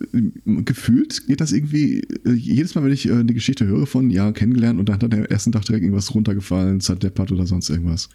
gefühlt 0.63 1.25
geht 1.27 1.41
das 1.41 1.51
irgendwie, 1.51 2.01
äh, 2.25 2.31
jedes 2.33 2.75
Mal, 2.75 2.83
wenn 2.83 2.91
ich 2.91 3.07
äh, 3.07 3.13
eine 3.13 3.33
Geschichte 3.33 3.65
höre 3.65 3.87
von, 3.87 4.11
ja, 4.11 4.31
kennengelernt 4.31 4.79
und 4.79 4.87
dann 4.89 5.01
hat 5.01 5.11
er 5.11 5.17
am 5.17 5.25
ersten 5.25 5.51
Tag 5.51 5.65
direkt 5.65 5.83
irgendwas 5.83 6.13
runtergefallen, 6.13 6.79
zerdeppert 6.81 7.31
oder 7.31 7.47
sonst 7.47 7.69
irgendwas. 7.69 8.09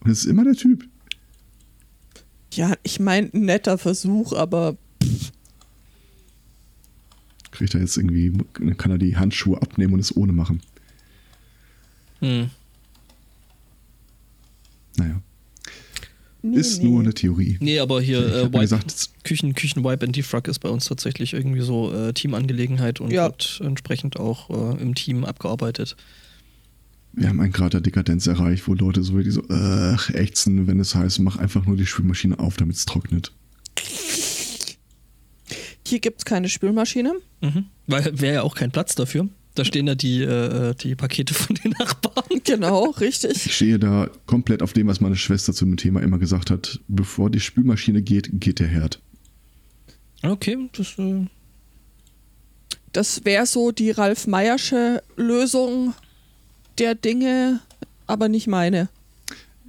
Und 0.00 0.10
es 0.10 0.20
ist 0.20 0.26
immer 0.26 0.44
der 0.44 0.54
Typ. 0.54 0.84
Ja, 2.52 2.74
ich 2.82 2.98
meine, 3.00 3.30
netter 3.32 3.78
Versuch, 3.78 4.32
aber 4.32 4.76
Kriegt 7.52 7.74
er 7.74 7.80
jetzt 7.80 7.96
irgendwie, 7.96 8.32
kann 8.76 8.90
er 8.92 8.98
die 8.98 9.16
Handschuhe 9.16 9.60
abnehmen 9.60 9.94
und 9.94 10.00
es 10.00 10.16
ohne 10.16 10.32
machen. 10.32 10.62
Hm. 12.20 12.50
Naja, 14.96 15.20
nee, 16.42 16.56
ist 16.56 16.82
nee. 16.82 16.88
nur 16.88 17.00
eine 17.00 17.14
Theorie. 17.14 17.56
Nee, 17.60 17.78
aber 17.78 18.00
hier 18.00 18.18
äh, 18.18 18.44
Wipe, 18.44 18.60
gesagt, 18.60 19.10
Küchen, 19.24 19.54
Küchen-Wipe 19.54 20.04
and 20.04 20.16
Defrag 20.16 20.48
ist 20.48 20.58
bei 20.58 20.68
uns 20.68 20.84
tatsächlich 20.86 21.32
irgendwie 21.32 21.60
so 21.62 21.92
äh, 21.92 22.12
Teamangelegenheit 22.12 23.00
und 23.00 23.10
Ja. 23.10 23.24
wird 23.26 23.60
entsprechend 23.64 24.18
auch 24.18 24.50
äh, 24.50 24.80
im 24.82 24.94
Team 24.94 25.24
abgearbeitet. 25.24 25.96
Wir 27.12 27.28
haben 27.28 27.40
einen 27.40 27.52
Grad 27.52 27.74
der 27.74 27.80
Dekadenz 27.80 28.26
erreicht, 28.26 28.68
wo 28.68 28.74
Leute 28.74 29.02
so 29.02 29.14
wirklich 29.14 29.34
so, 29.34 29.42
ach, 29.48 30.10
ächzen, 30.10 30.66
wenn 30.66 30.80
es 30.80 30.94
heißt, 30.94 31.20
mach 31.20 31.36
einfach 31.36 31.66
nur 31.66 31.76
die 31.76 31.86
Spülmaschine 31.86 32.38
auf, 32.38 32.56
damit 32.56 32.76
es 32.76 32.84
trocknet. 32.86 33.32
Hier 35.86 35.98
gibt 35.98 36.18
es 36.18 36.24
keine 36.24 36.48
Spülmaschine. 36.48 37.14
Mhm. 37.40 37.66
Weil 37.86 38.20
wäre 38.20 38.34
ja 38.34 38.42
auch 38.42 38.54
kein 38.54 38.70
Platz 38.70 38.94
dafür. 38.94 39.28
Da 39.56 39.64
stehen 39.64 39.88
ja 39.88 39.96
die, 39.96 40.22
äh, 40.22 40.74
die 40.74 40.94
Pakete 40.94 41.34
von 41.34 41.56
den 41.56 41.72
Nachbarn. 41.78 42.40
Genau, 42.44 42.90
richtig. 42.90 43.44
Ich 43.46 43.56
stehe 43.56 43.80
da 43.80 44.08
komplett 44.26 44.62
auf 44.62 44.72
dem, 44.72 44.86
was 44.86 45.00
meine 45.00 45.16
Schwester 45.16 45.52
zu 45.52 45.64
dem 45.64 45.76
Thema 45.76 46.00
immer 46.00 46.18
gesagt 46.18 46.50
hat. 46.50 46.80
Bevor 46.86 47.30
die 47.30 47.40
Spülmaschine 47.40 48.02
geht, 48.02 48.30
geht 48.34 48.60
der 48.60 48.68
Herd. 48.68 49.00
Okay, 50.22 50.68
das 50.76 50.96
äh, 50.98 51.26
Das 52.92 53.24
wäre 53.24 53.46
so 53.46 53.72
die 53.72 53.90
Ralf 53.90 54.28
Meiersche 54.28 55.02
Lösung 55.16 55.94
der 56.80 56.94
Dinge, 56.94 57.60
aber 58.06 58.28
nicht 58.28 58.46
meine. 58.48 58.88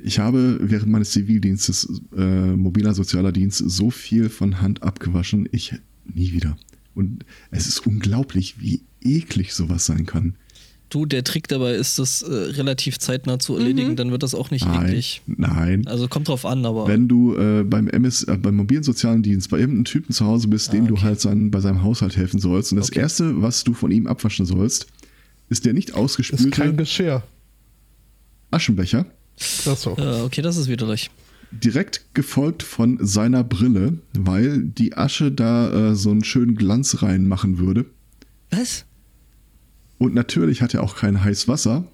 Ich 0.04 0.17
habe 0.17 0.58
während 0.62 0.89
meines 0.89 1.12
Zivildienstes, 1.12 2.02
äh, 2.17 2.56
mobiler 2.56 2.93
sozialer 2.95 3.32
Dienst, 3.32 3.58
so 3.67 3.91
viel 3.91 4.30
von 4.30 4.62
Hand 4.62 4.82
abgewaschen, 4.82 5.47
ich 5.52 5.76
nie 6.12 6.32
wieder. 6.32 6.58
Und 6.95 7.24
es 7.52 7.67
ist 7.67 7.86
unglaublich, 7.86 8.56
wie 8.60 8.82
eklig 9.04 9.54
sowas 9.54 9.86
sein 9.86 10.06
kann. 10.08 10.36
Du, 10.89 11.06
der 11.06 11.24
Trick 11.24 11.47
dabei 11.47 11.76
ist, 11.76 12.00
das 12.00 12.21
äh, 12.21 12.34
relativ 12.34 13.00
zeitnah 13.00 13.39
zu 13.39 13.56
erledigen, 13.56 13.95
dann 13.95 14.12
wird 14.12 14.24
das 14.24 14.36
auch 14.36 14.52
nicht 14.52 14.65
Nein, 14.65 14.88
eklig. 14.88 15.21
nein. 15.26 15.88
Also 15.88 16.10
kommt 16.10 16.28
drauf 16.28 16.45
an, 16.45 16.65
aber. 16.65 16.86
Wenn 16.88 17.08
du 17.08 17.34
äh, 17.38 17.63
beim 17.63 17.88
MS, 17.88 18.24
äh, 18.24 18.36
beim 18.38 18.58
mobilen 18.58 18.84
sozialen 18.84 19.24
Dienst 19.24 19.50
bei 19.52 19.58
irgendeinem 19.60 19.86
Typen 19.86 20.12
zu 20.13 20.26
Hause 20.26 20.50
bist, 20.50 20.74
dem 20.74 20.86
Ah, 20.86 20.88
du 20.89 20.93
okay. 20.95 21.04
halt 21.04 21.21
sein, 21.21 21.50
bei 21.50 21.62
seinem 21.62 21.82
Haushalt 21.84 22.17
helfen 22.17 22.39
sollst, 22.41 22.74
und 22.74 22.78
das 22.78 22.89
Okay. 22.89 23.00
erste, 23.00 23.41
was 23.41 23.63
du 23.63 23.74
von 23.74 23.89
ihm 23.91 24.06
abwaschen 24.08 24.45
sollst, 24.45 24.88
ist 25.51 25.65
der 25.65 25.73
nicht 25.73 25.89
Ist 25.89 25.95
kein 25.95 26.03
ausgespülte 26.03 26.73
Geschirr. 26.73 27.23
Aschenbecher, 28.51 29.05
Achso. 29.65 29.95
äh, 29.97 30.21
okay, 30.21 30.41
das 30.41 30.57
ist 30.57 30.67
widerlich. 30.67 31.11
direkt 31.51 32.13
gefolgt 32.13 32.63
von 32.63 32.97
seiner 33.05 33.43
Brille, 33.43 33.97
weil 34.13 34.63
die 34.63 34.95
Asche 34.95 35.31
da 35.31 35.91
äh, 35.91 35.95
so 35.95 36.09
einen 36.09 36.23
schönen 36.23 36.55
Glanz 36.55 37.01
reinmachen 37.03 37.59
würde. 37.59 37.85
Was? 38.49 38.85
Und 39.99 40.15
natürlich 40.15 40.61
hat 40.61 40.73
er 40.73 40.83
auch 40.83 40.95
kein 40.95 41.23
heißes 41.23 41.47
Wasser. 41.47 41.85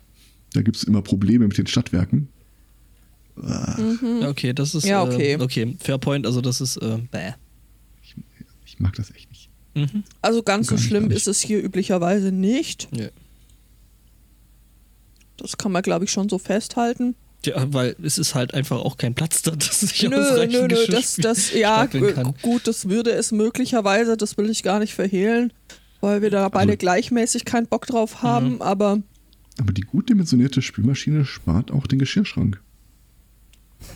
Da 0.53 0.61
gibt 0.61 0.77
es 0.77 0.83
immer 0.83 1.01
Probleme 1.01 1.47
mit 1.47 1.57
den 1.57 1.67
Stadtwerken. 1.67 2.29
Ja, 3.41 3.77
okay, 4.29 4.53
das 4.53 4.73
ist. 4.73 4.85
Ja, 4.85 5.03
okay. 5.03 5.33
Äh, 5.33 5.41
okay, 5.41 5.75
fair 5.79 5.97
point, 5.97 6.25
also 6.25 6.41
das 6.41 6.61
ist. 6.61 6.77
Äh, 6.77 6.99
bäh. 7.11 7.33
Ich 8.65 8.79
mag 8.79 8.95
das 8.95 9.11
echt 9.11 9.29
nicht. 9.29 9.49
Mhm. 9.75 10.03
Also 10.21 10.41
ganz 10.43 10.67
so 10.67 10.77
schlimm 10.77 11.11
ist 11.11 11.27
es 11.27 11.39
hier 11.39 11.63
üblicherweise 11.63 12.31
nicht. 12.31 12.87
Ja. 12.95 13.09
Das 15.38 15.58
kann 15.58 15.71
man, 15.71 15.82
glaube 15.84 16.06
ich, 16.06 16.12
schon 16.12 16.30
so 16.30 16.38
festhalten. 16.39 17.15
ja, 17.45 17.71
weil 17.73 17.95
es 18.04 18.17
ist 18.17 18.36
halt 18.36 18.54
einfach 18.54 18.78
auch 18.80 18.97
kein 18.97 19.13
Platz 19.13 19.41
da, 19.43 19.52
dass 19.56 19.84
ich 19.84 20.04
Nö, 20.04 20.15
ausreichend 20.15 20.54
nö, 20.54 20.67
nö, 20.67 20.86
das, 20.89 21.15
das, 21.15 21.54
ja, 21.54 21.88
kann. 21.88 22.34
gut, 22.41 22.67
das 22.67 22.89
würde 22.89 23.12
es 23.12 23.32
möglicherweise, 23.32 24.17
das 24.17 24.38
will 24.38 24.50
ich 24.50 24.63
gar 24.63 24.80
nicht 24.80 24.93
verhehlen, 24.95 25.54
weil 26.02 26.21
wir 26.21 26.30
da 26.32 26.50
beide 26.50 26.71
Also- 26.71 26.78
gleichmäßig 26.80 27.45
keinen 27.45 27.67
Bock 27.67 27.86
drauf 27.88 28.21
haben, 28.23 28.56
Mhm. 28.56 28.62
aber 28.62 29.02
Aber 29.60 29.73
die 29.73 29.82
gut 29.82 30.10
dimensionierte 30.10 30.62
Spülmaschine 30.62 31.26
spart 31.26 31.71
auch 31.71 31.88
den 31.88 32.00
Geschirrschrank. 32.00 32.62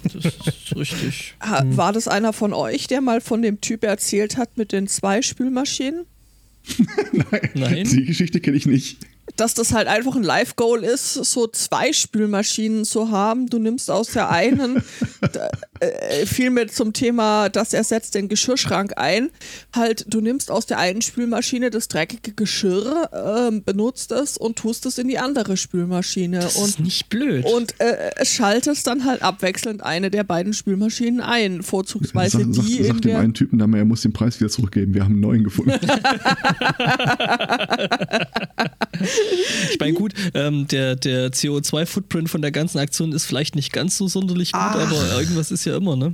Das 0.03 0.13
ist 0.25 0.75
richtig. 0.75 1.35
ha, 1.41 1.63
war 1.65 1.91
das 1.93 2.07
einer 2.07 2.33
von 2.33 2.53
euch, 2.53 2.87
der 2.87 3.01
mal 3.01 3.19
von 3.21 3.41
dem 3.41 3.61
Typ 3.61 3.83
erzählt 3.83 4.37
hat 4.37 4.57
mit 4.57 4.71
den 4.71 4.87
zwei 4.87 5.21
Spülmaschinen? 5.21 6.05
Nein, 7.11 7.49
Nein. 7.55 7.83
die 7.85 8.05
Geschichte 8.05 8.39
kenne 8.39 8.57
ich 8.57 8.65
nicht. 8.67 8.97
Dass 9.35 9.53
das 9.53 9.73
halt 9.73 9.87
einfach 9.87 10.15
ein 10.15 10.23
Live-Goal 10.23 10.83
ist, 10.83 11.13
so 11.13 11.47
zwei 11.47 11.93
Spülmaschinen 11.93 12.85
zu 12.85 13.11
haben. 13.11 13.47
Du 13.47 13.59
nimmst 13.59 13.89
aus 13.89 14.09
der 14.09 14.29
einen, 14.29 14.83
äh, 15.79 16.49
mir 16.49 16.67
zum 16.67 16.93
Thema, 16.93 17.49
das 17.49 17.73
ersetzt 17.73 18.15
den 18.15 18.29
Geschirrschrank 18.29 18.93
ein. 18.97 19.29
Halt, 19.75 20.05
du 20.07 20.21
nimmst 20.21 20.51
aus 20.51 20.65
der 20.65 20.79
einen 20.79 21.01
Spülmaschine 21.01 21.69
das 21.69 21.87
dreckige 21.87 22.33
Geschirr, 22.33 23.47
ähm, 23.49 23.63
benutzt 23.63 24.11
es 24.11 24.37
und 24.37 24.57
tust 24.57 24.85
es 24.85 24.97
in 24.97 25.07
die 25.07 25.17
andere 25.17 25.57
Spülmaschine. 25.57 26.39
Das 26.39 26.55
und 26.55 26.69
ist 26.69 26.79
nicht 26.79 27.09
blöd. 27.09 27.45
und 27.45 27.79
äh, 27.79 28.25
schaltest 28.25 28.87
dann 28.87 29.05
halt 29.05 29.21
abwechselnd 29.21 29.83
eine 29.83 30.11
der 30.11 30.23
beiden 30.23 30.53
Spülmaschinen 30.53 31.21
ein, 31.21 31.63
vorzugsweise 31.63 32.39
Sag, 32.39 32.53
sag, 32.53 32.65
die 32.65 32.83
sag 32.83 32.95
in 32.95 33.01
dem 33.01 33.01
der. 33.01 33.19
einen 33.19 33.33
Typen 33.33 33.59
dann 33.59 33.69
mal, 33.69 33.77
er 33.77 33.85
muss 33.85 34.01
den 34.01 34.13
Preis 34.13 34.39
wieder 34.39 34.49
zurückgeben. 34.49 34.93
Wir 34.93 35.03
haben 35.03 35.13
einen 35.13 35.21
neuen 35.21 35.43
gefunden. 35.43 35.71
Ich 39.71 39.79
meine, 39.79 39.93
gut, 39.93 40.13
ähm, 40.33 40.67
der, 40.67 40.95
der 40.95 41.31
CO2-Footprint 41.31 42.29
von 42.29 42.41
der 42.41 42.51
ganzen 42.51 42.79
Aktion 42.79 43.11
ist 43.11 43.25
vielleicht 43.25 43.55
nicht 43.55 43.71
ganz 43.71 43.97
so 43.97 44.07
sonderlich 44.07 44.51
gut, 44.51 44.61
Ach. 44.61 44.75
aber 44.75 45.19
irgendwas 45.19 45.51
ist 45.51 45.65
ja 45.65 45.75
immer, 45.75 45.95
ne? 45.95 46.13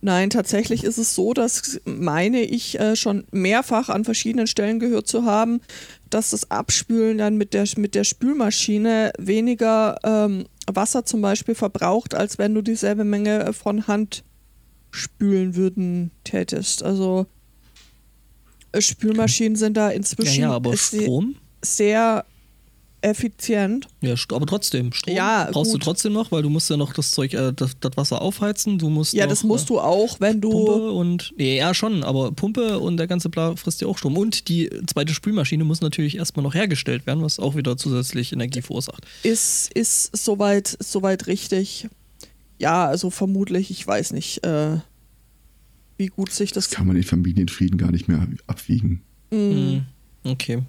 Nein, 0.00 0.30
tatsächlich 0.30 0.84
ist 0.84 0.98
es 0.98 1.14
so, 1.16 1.34
dass 1.34 1.80
meine 1.84 2.42
ich 2.42 2.78
äh, 2.78 2.94
schon 2.94 3.24
mehrfach 3.32 3.88
an 3.88 4.04
verschiedenen 4.04 4.46
Stellen 4.46 4.78
gehört 4.78 5.08
zu 5.08 5.24
haben, 5.24 5.60
dass 6.08 6.30
das 6.30 6.52
Abspülen 6.52 7.18
dann 7.18 7.36
mit 7.36 7.52
der, 7.52 7.66
mit 7.76 7.96
der 7.96 8.04
Spülmaschine 8.04 9.12
weniger 9.18 9.96
ähm, 10.04 10.44
Wasser 10.72 11.04
zum 11.04 11.20
Beispiel 11.20 11.56
verbraucht, 11.56 12.14
als 12.14 12.38
wenn 12.38 12.54
du 12.54 12.62
dieselbe 12.62 13.04
Menge 13.04 13.52
von 13.52 13.88
Hand 13.88 14.22
spülen 14.92 15.56
würden 15.56 16.12
tätest. 16.22 16.84
Also 16.84 17.22
äh, 17.22 17.37
Spülmaschinen 18.78 19.56
sind 19.56 19.76
da 19.76 19.88
Ja, 19.90 19.96
inzwischen 19.96 20.40
ja, 20.42 20.50
aber 20.52 20.76
se- 20.76 21.02
Strom? 21.02 21.36
sehr 21.64 22.24
effizient. 23.00 23.86
Ja, 24.00 24.14
aber 24.32 24.46
trotzdem, 24.46 24.92
Strom 24.92 25.14
Ja, 25.14 25.48
brauchst 25.52 25.70
gut. 25.70 25.82
du 25.82 25.84
trotzdem 25.84 26.12
noch, 26.12 26.32
weil 26.32 26.42
du 26.42 26.50
musst 26.50 26.68
ja 26.68 26.76
noch 26.76 26.92
das 26.92 27.12
Zeug, 27.12 27.32
äh, 27.32 27.52
das, 27.52 27.76
das 27.78 27.92
Wasser 27.96 28.20
aufheizen, 28.20 28.76
du 28.76 28.88
musst 28.90 29.12
Ja, 29.12 29.24
noch, 29.24 29.30
das 29.30 29.44
musst 29.44 29.66
äh, 29.66 29.68
du 29.68 29.80
auch, 29.80 30.18
wenn 30.18 30.40
du 30.40 30.50
Pumpe 30.50 30.90
und, 30.90 31.32
nee, 31.36 31.58
ja 31.58 31.74
schon, 31.74 32.02
aber 32.02 32.32
Pumpe 32.32 32.80
und 32.80 32.96
der 32.96 33.06
ganze 33.06 33.28
Bla 33.28 33.54
frisst 33.54 33.80
ja 33.80 33.86
auch 33.86 33.96
Strom. 33.98 34.16
Und 34.16 34.48
die 34.48 34.68
zweite 34.92 35.14
Spülmaschine 35.14 35.62
muss 35.62 35.80
natürlich 35.80 36.16
erstmal 36.16 36.42
noch 36.42 36.54
hergestellt 36.54 37.06
werden, 37.06 37.22
was 37.22 37.38
auch 37.38 37.54
wieder 37.54 37.76
zusätzlich 37.76 38.32
Energie 38.32 38.62
verursacht. 38.62 39.06
ist, 39.22 39.72
ist 39.74 40.16
soweit, 40.16 40.76
soweit 40.80 41.28
richtig. 41.28 41.86
Ja, 42.58 42.86
also 42.86 43.10
vermutlich, 43.10 43.70
ich 43.70 43.86
weiß 43.86 44.12
nicht, 44.12 44.44
äh, 44.44 44.78
wie 45.98 46.06
gut 46.06 46.32
sich 46.32 46.52
das. 46.52 46.68
Das 46.68 46.74
kann 46.76 46.86
man 46.86 46.96
den 46.96 47.04
Familienfrieden 47.04 47.76
gar 47.78 47.90
nicht 47.90 48.08
mehr 48.08 48.26
abwiegen. 48.46 49.02
Mhm. 49.30 49.82
Okay. 50.24 50.62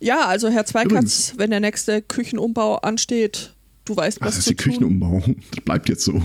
Ja, 0.00 0.26
also 0.26 0.48
Herr 0.48 0.64
Zweikatz, 0.64 0.92
Übrigens. 0.92 1.34
wenn 1.36 1.50
der 1.50 1.60
nächste 1.60 2.00
Küchenumbau 2.02 2.76
ansteht, 2.76 3.54
du 3.84 3.96
weißt, 3.96 4.20
Das 4.20 4.28
was 4.28 4.38
ist 4.38 4.44
zu 4.44 4.50
die 4.50 4.56
tun. 4.56 4.72
Küchenumbau. 4.72 5.22
Das 5.50 5.64
bleibt 5.64 5.88
jetzt 5.88 6.04
so. 6.04 6.22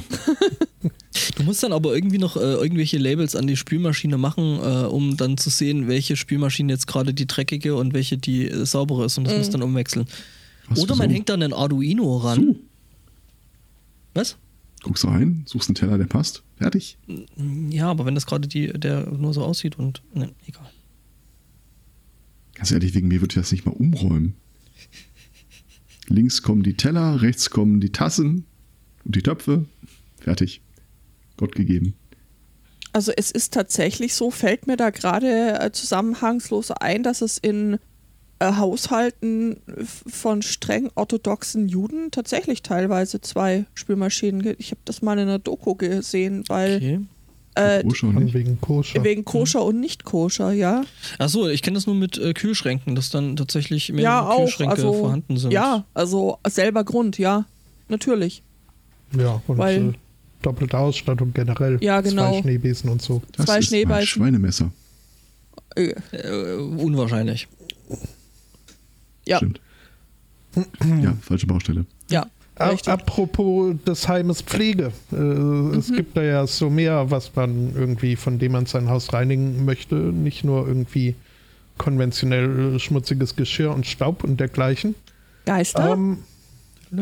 Du 1.37 1.43
musst 1.43 1.63
dann 1.63 1.73
aber 1.73 1.95
irgendwie 1.95 2.17
noch 2.17 2.35
äh, 2.37 2.39
irgendwelche 2.39 2.97
Labels 2.97 3.35
an 3.35 3.47
die 3.47 3.55
Spülmaschine 3.57 4.17
machen, 4.17 4.59
äh, 4.61 4.85
um 4.85 5.17
dann 5.17 5.37
zu 5.37 5.49
sehen, 5.49 5.87
welche 5.87 6.15
Spülmaschine 6.15 6.71
jetzt 6.73 6.87
gerade 6.87 7.13
die 7.13 7.25
dreckige 7.25 7.75
und 7.75 7.93
welche 7.93 8.17
die 8.17 8.47
äh, 8.49 8.65
saubere 8.65 9.05
ist 9.05 9.17
und 9.17 9.23
das 9.25 9.33
Mhm. 9.33 9.39
muss 9.39 9.49
dann 9.49 9.61
umwechseln. 9.63 10.05
Was, 10.69 10.79
Oder 10.79 10.95
man 10.95 11.07
wieso? 11.09 11.15
hängt 11.15 11.29
dann 11.29 11.41
ein 11.43 11.53
Arduino 11.53 12.17
ran. 12.17 12.39
So, 12.39 12.55
Was? 14.13 14.37
Guckst 14.85 15.05
rein, 15.05 15.43
suchst 15.47 15.67
einen 15.67 15.75
Teller, 15.75 15.97
der 15.97 16.05
passt. 16.05 16.43
Fertig. 16.57 16.99
Ja, 17.69 17.89
aber 17.89 18.05
wenn 18.05 18.13
das 18.13 18.27
gerade 18.27 18.47
die, 18.47 18.67
der 18.67 19.09
nur 19.09 19.33
so 19.33 19.43
aussieht 19.43 19.79
und. 19.79 20.03
Ne, 20.13 20.31
egal. 20.45 20.69
Ganz 22.53 22.71
ehrlich, 22.71 22.93
wegen 22.93 23.07
mir 23.07 23.19
würde 23.19 23.33
ich 23.33 23.41
das 23.41 23.51
nicht 23.51 23.65
mal 23.65 23.71
umräumen. 23.71 24.35
Links 26.07 26.43
kommen 26.43 26.61
die 26.61 26.77
Teller, 26.77 27.21
rechts 27.23 27.49
kommen 27.49 27.81
die 27.81 27.91
Tassen 27.91 28.45
und 29.03 29.15
die 29.15 29.23
Töpfe. 29.23 29.65
Fertig. 30.19 30.61
Gott 31.35 31.55
gegeben. 31.55 31.95
Also 32.93 33.11
es 33.17 33.31
ist 33.31 33.53
tatsächlich 33.53 34.13
so, 34.13 34.29
fällt 34.29 34.67
mir 34.67 34.77
da 34.77 34.91
gerade 34.91 35.59
äh, 35.59 35.71
zusammenhangslos 35.71 36.69
ein, 36.71 37.01
dass 37.01 37.21
es 37.21 37.39
in 37.39 37.79
äh, 38.39 38.53
Haushalten 38.53 39.57
von 39.85 40.41
streng 40.41 40.89
orthodoxen 40.95 41.67
Juden 41.69 42.11
tatsächlich 42.11 42.61
teilweise 42.61 43.21
zwei 43.21 43.65
Spülmaschinen 43.73 44.41
gibt. 44.41 44.59
Ich 44.59 44.71
habe 44.71 44.81
das 44.85 45.01
mal 45.01 45.13
in 45.13 45.19
einer 45.27 45.39
Doku 45.39 45.75
gesehen, 45.75 46.43
weil 46.47 46.75
Okay. 46.77 46.99
äh, 47.55 47.83
Koscher 47.83 48.11
Von 48.11 48.23
nicht. 48.25 48.33
wegen 48.33 48.59
Koscher. 48.59 49.03
wegen 49.03 49.23
koscher 49.23 49.63
und 49.63 49.79
nicht 49.79 50.03
koscher, 50.03 50.51
ja. 50.51 50.83
Achso, 51.17 51.47
ich 51.47 51.61
kenne 51.61 51.75
das 51.75 51.87
nur 51.87 51.95
mit 51.95 52.17
äh, 52.17 52.33
Kühlschränken, 52.33 52.95
dass 52.95 53.09
dann 53.09 53.37
tatsächlich 53.37 53.91
mehr 53.93 54.03
ja, 54.03 54.27
auch. 54.29 54.39
Kühlschränke 54.39 54.75
Also, 54.75 54.93
vorhanden 54.93 55.37
sind. 55.37 55.51
ja, 55.51 55.85
also 55.93 56.37
selber 56.45 56.83
Grund, 56.83 57.17
ja. 57.17 57.45
Natürlich. 57.87 58.43
Ja, 59.17 59.41
und 59.47 59.57
Weil- 59.57 59.89
äh, 59.89 59.93
doppelte 60.41 60.77
Ausstattung 60.77 61.31
generell. 61.33 61.77
Ja, 61.81 62.01
genau. 62.01 62.33
Zwei 62.33 62.41
Schneebesen 62.41 62.89
und 62.89 63.01
so. 63.01 63.21
Das 63.37 63.45
zwei 63.45 63.61
Schneebeißen. 63.61 64.07
Schweinemesser. 64.07 64.71
Äh, 65.75 65.93
Äh, 66.11 66.55
unwahrscheinlich. 66.57 67.47
Ja, 69.27 69.37
Stimmt. 69.37 69.59
Ja, 71.01 71.13
falsche 71.21 71.47
Baustelle. 71.47 71.85
ja. 72.09 72.25
Richtig. 72.57 72.87
Apropos 72.87 73.75
des 73.85 74.07
Heimes 74.07 74.41
Pflege. 74.41 74.93
Äh, 75.11 75.15
Es 75.77 75.89
Mhm. 75.89 75.95
gibt 75.97 76.15
da 76.15 76.23
ja 76.23 76.47
so 76.47 76.69
mehr, 76.69 77.11
was 77.11 77.35
man 77.35 77.73
irgendwie, 77.75 78.15
von 78.15 78.39
dem 78.39 78.53
man 78.53 78.65
sein 78.65 78.87
Haus 78.89 79.11
reinigen 79.11 79.65
möchte. 79.65 79.95
Nicht 79.95 80.45
nur 80.45 80.65
irgendwie 80.65 81.15
konventionell 81.77 82.79
schmutziges 82.79 83.35
Geschirr 83.35 83.71
und 83.73 83.85
Staub 83.85 84.23
und 84.23 84.39
dergleichen. 84.39 84.95
Geister? 85.45 85.91
Ähm, 85.91 86.19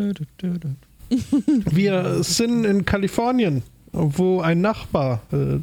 wir 1.71 2.23
sind 2.23 2.65
in 2.65 2.85
Kalifornien, 2.85 3.61
wo 3.91 4.41
ein 4.41 4.61
Nachbar 4.61 5.21
äh, 5.31 5.59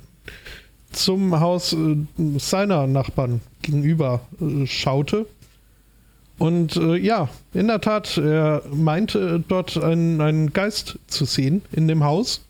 zum 0.92 1.38
Haus 1.40 1.72
äh, 1.72 1.96
seiner 2.38 2.86
Nachbarn 2.86 3.40
gegenüber 3.62 4.20
äh, 4.40 4.66
schaute. 4.66 5.26
Und 6.40 6.76
äh, 6.76 6.96
ja, 6.96 7.28
in 7.52 7.66
der 7.66 7.82
Tat, 7.82 8.16
er 8.16 8.62
meinte 8.72 9.44
dort 9.46 9.76
einen, 9.76 10.22
einen 10.22 10.54
Geist 10.54 10.98
zu 11.06 11.26
sehen 11.26 11.60
in 11.70 11.86
dem 11.86 12.02
Haus. 12.02 12.40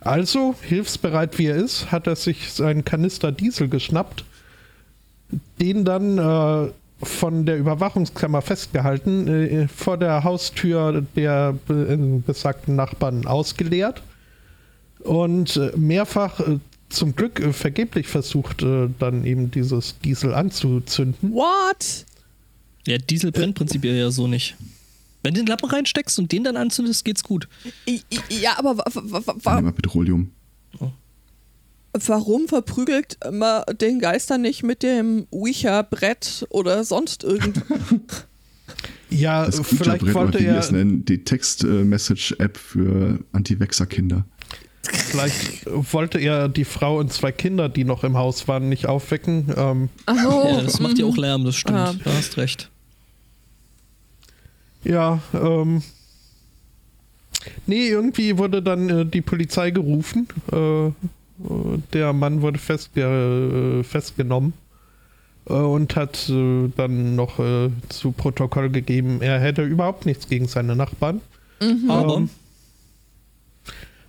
Also, 0.00 0.54
hilfsbereit 0.60 1.38
wie 1.38 1.46
er 1.46 1.56
ist, 1.56 1.90
hat 1.90 2.06
er 2.06 2.14
sich 2.14 2.52
seinen 2.52 2.84
Kanister 2.84 3.32
Diesel 3.32 3.68
geschnappt, 3.68 4.26
den 5.58 5.86
dann 5.86 6.18
äh, 6.18 6.72
von 7.02 7.46
der 7.46 7.56
Überwachungskammer 7.56 8.42
festgehalten, 8.42 9.28
äh, 9.28 9.68
vor 9.68 9.96
der 9.96 10.22
Haustür 10.22 11.02
der 11.16 11.54
äh, 11.70 11.96
besagten 12.26 12.76
Nachbarn 12.76 13.26
ausgeleert 13.26 14.02
und 15.04 15.56
äh, 15.56 15.72
mehrfach 15.74 16.40
äh, 16.40 16.58
zum 16.90 17.16
Glück 17.16 17.40
vergeblich 17.54 18.08
versucht, 18.08 18.62
dann 18.98 19.24
eben 19.24 19.52
dieses 19.52 20.00
Diesel 20.00 20.34
anzuzünden. 20.34 21.32
What? 21.32 22.04
Ja, 22.86 22.98
Diesel 22.98 23.32
brennt 23.32 23.54
prinzipiell 23.56 23.96
ja 23.96 24.10
so 24.10 24.26
nicht. 24.26 24.56
Wenn 25.22 25.34
du 25.34 25.40
den 25.40 25.46
Lappen 25.46 25.68
reinsteckst 25.68 26.18
und 26.18 26.32
den 26.32 26.44
dann 26.44 26.56
anzündest, 26.56 27.04
geht's 27.04 27.22
gut. 27.22 27.46
Ja, 28.30 28.58
aber 28.58 28.78
wa 28.78 28.84
wa 28.86 29.22
wa 29.26 29.34
wa 29.42 29.56
Einmal 29.56 29.72
Petroleum. 29.72 30.30
warum 31.92 32.48
verprügelt 32.48 33.18
man 33.30 33.62
den 33.80 33.98
Geister 33.98 34.38
nicht 34.38 34.62
mit 34.62 34.82
dem 34.82 35.26
Ouija-Brett 35.30 36.46
oder 36.50 36.84
sonst 36.84 37.24
irgend? 37.24 37.62
Ja, 39.10 39.44
Das 39.44 39.60
vielleicht 39.66 40.14
wollte 40.14 40.38
er, 40.38 40.58
es 40.58 40.70
nennen, 40.70 41.04
die 41.04 41.24
Text-Message-App 41.24 42.56
für 42.56 43.18
Anti-Vexer-Kinder. 43.32 44.24
vielleicht 44.82 45.66
wollte 45.66 46.20
er 46.20 46.48
die 46.48 46.64
Frau 46.64 46.98
und 46.98 47.12
zwei 47.12 47.32
Kinder, 47.32 47.68
die 47.68 47.82
noch 47.82 48.04
im 48.04 48.16
Haus 48.16 48.46
waren, 48.46 48.68
nicht 48.68 48.86
aufwecken. 48.86 49.52
Ähm, 49.56 49.88
Ach 50.06 50.16
so. 50.16 50.44
ja, 50.48 50.62
das 50.62 50.78
macht 50.78 50.98
ja 50.98 51.06
auch 51.06 51.16
Lärm, 51.16 51.44
das 51.44 51.56
stimmt. 51.56 51.76
Ah. 51.78 51.92
Du 51.92 52.10
hast 52.10 52.36
recht. 52.36 52.69
Ja, 54.84 55.20
ähm. 55.34 55.82
Nee, 57.66 57.88
irgendwie 57.88 58.36
wurde 58.38 58.62
dann 58.62 58.88
äh, 58.90 59.06
die 59.06 59.22
Polizei 59.22 59.70
gerufen. 59.70 60.28
Äh, 60.52 60.86
äh, 60.88 60.92
der 61.92 62.12
Mann 62.12 62.42
wurde 62.42 62.58
festge 62.58 63.80
äh, 63.80 63.84
festgenommen 63.84 64.52
äh, 65.48 65.54
und 65.54 65.96
hat 65.96 66.28
äh, 66.28 66.68
dann 66.76 67.16
noch 67.16 67.38
äh, 67.38 67.70
zu 67.88 68.12
Protokoll 68.12 68.70
gegeben, 68.70 69.22
er 69.22 69.40
hätte 69.40 69.62
überhaupt 69.64 70.06
nichts 70.06 70.28
gegen 70.28 70.48
seine 70.48 70.76
Nachbarn. 70.76 71.20
Aber 71.88 72.16
Ähm, 72.16 72.30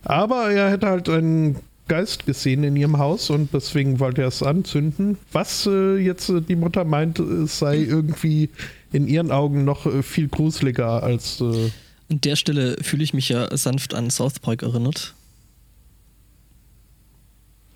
aber 0.04 0.52
er 0.52 0.72
hätte 0.72 0.88
halt 0.88 1.10
einen 1.10 1.58
Geist 1.88 2.26
gesehen 2.26 2.64
in 2.64 2.76
ihrem 2.76 2.98
Haus 2.98 3.30
und 3.30 3.54
deswegen 3.54 4.00
wollte 4.00 4.22
er 4.22 4.30
es 4.30 4.42
anzünden. 4.42 5.18
Was 5.32 5.68
äh, 5.68 5.98
jetzt 5.98 6.30
äh, 6.30 6.42
die 6.42 6.56
Mutter 6.56 6.86
meint, 6.86 7.20
es 7.20 7.60
sei 7.60 7.78
irgendwie 7.78 8.50
in 8.92 9.08
ihren 9.08 9.32
Augen 9.32 9.64
noch 9.64 9.86
äh, 9.86 10.04
viel 10.04 10.28
gruseliger 10.28 11.04
als. 11.04 11.42
Äh, 11.42 11.70
an 12.10 12.20
der 12.22 12.36
Stelle 12.36 12.78
fühle 12.82 13.04
ich 13.04 13.14
mich 13.14 13.30
ja 13.30 13.56
sanft 13.56 13.94
an 13.94 14.10
South 14.10 14.40
Park 14.40 14.64
erinnert. 14.64 15.16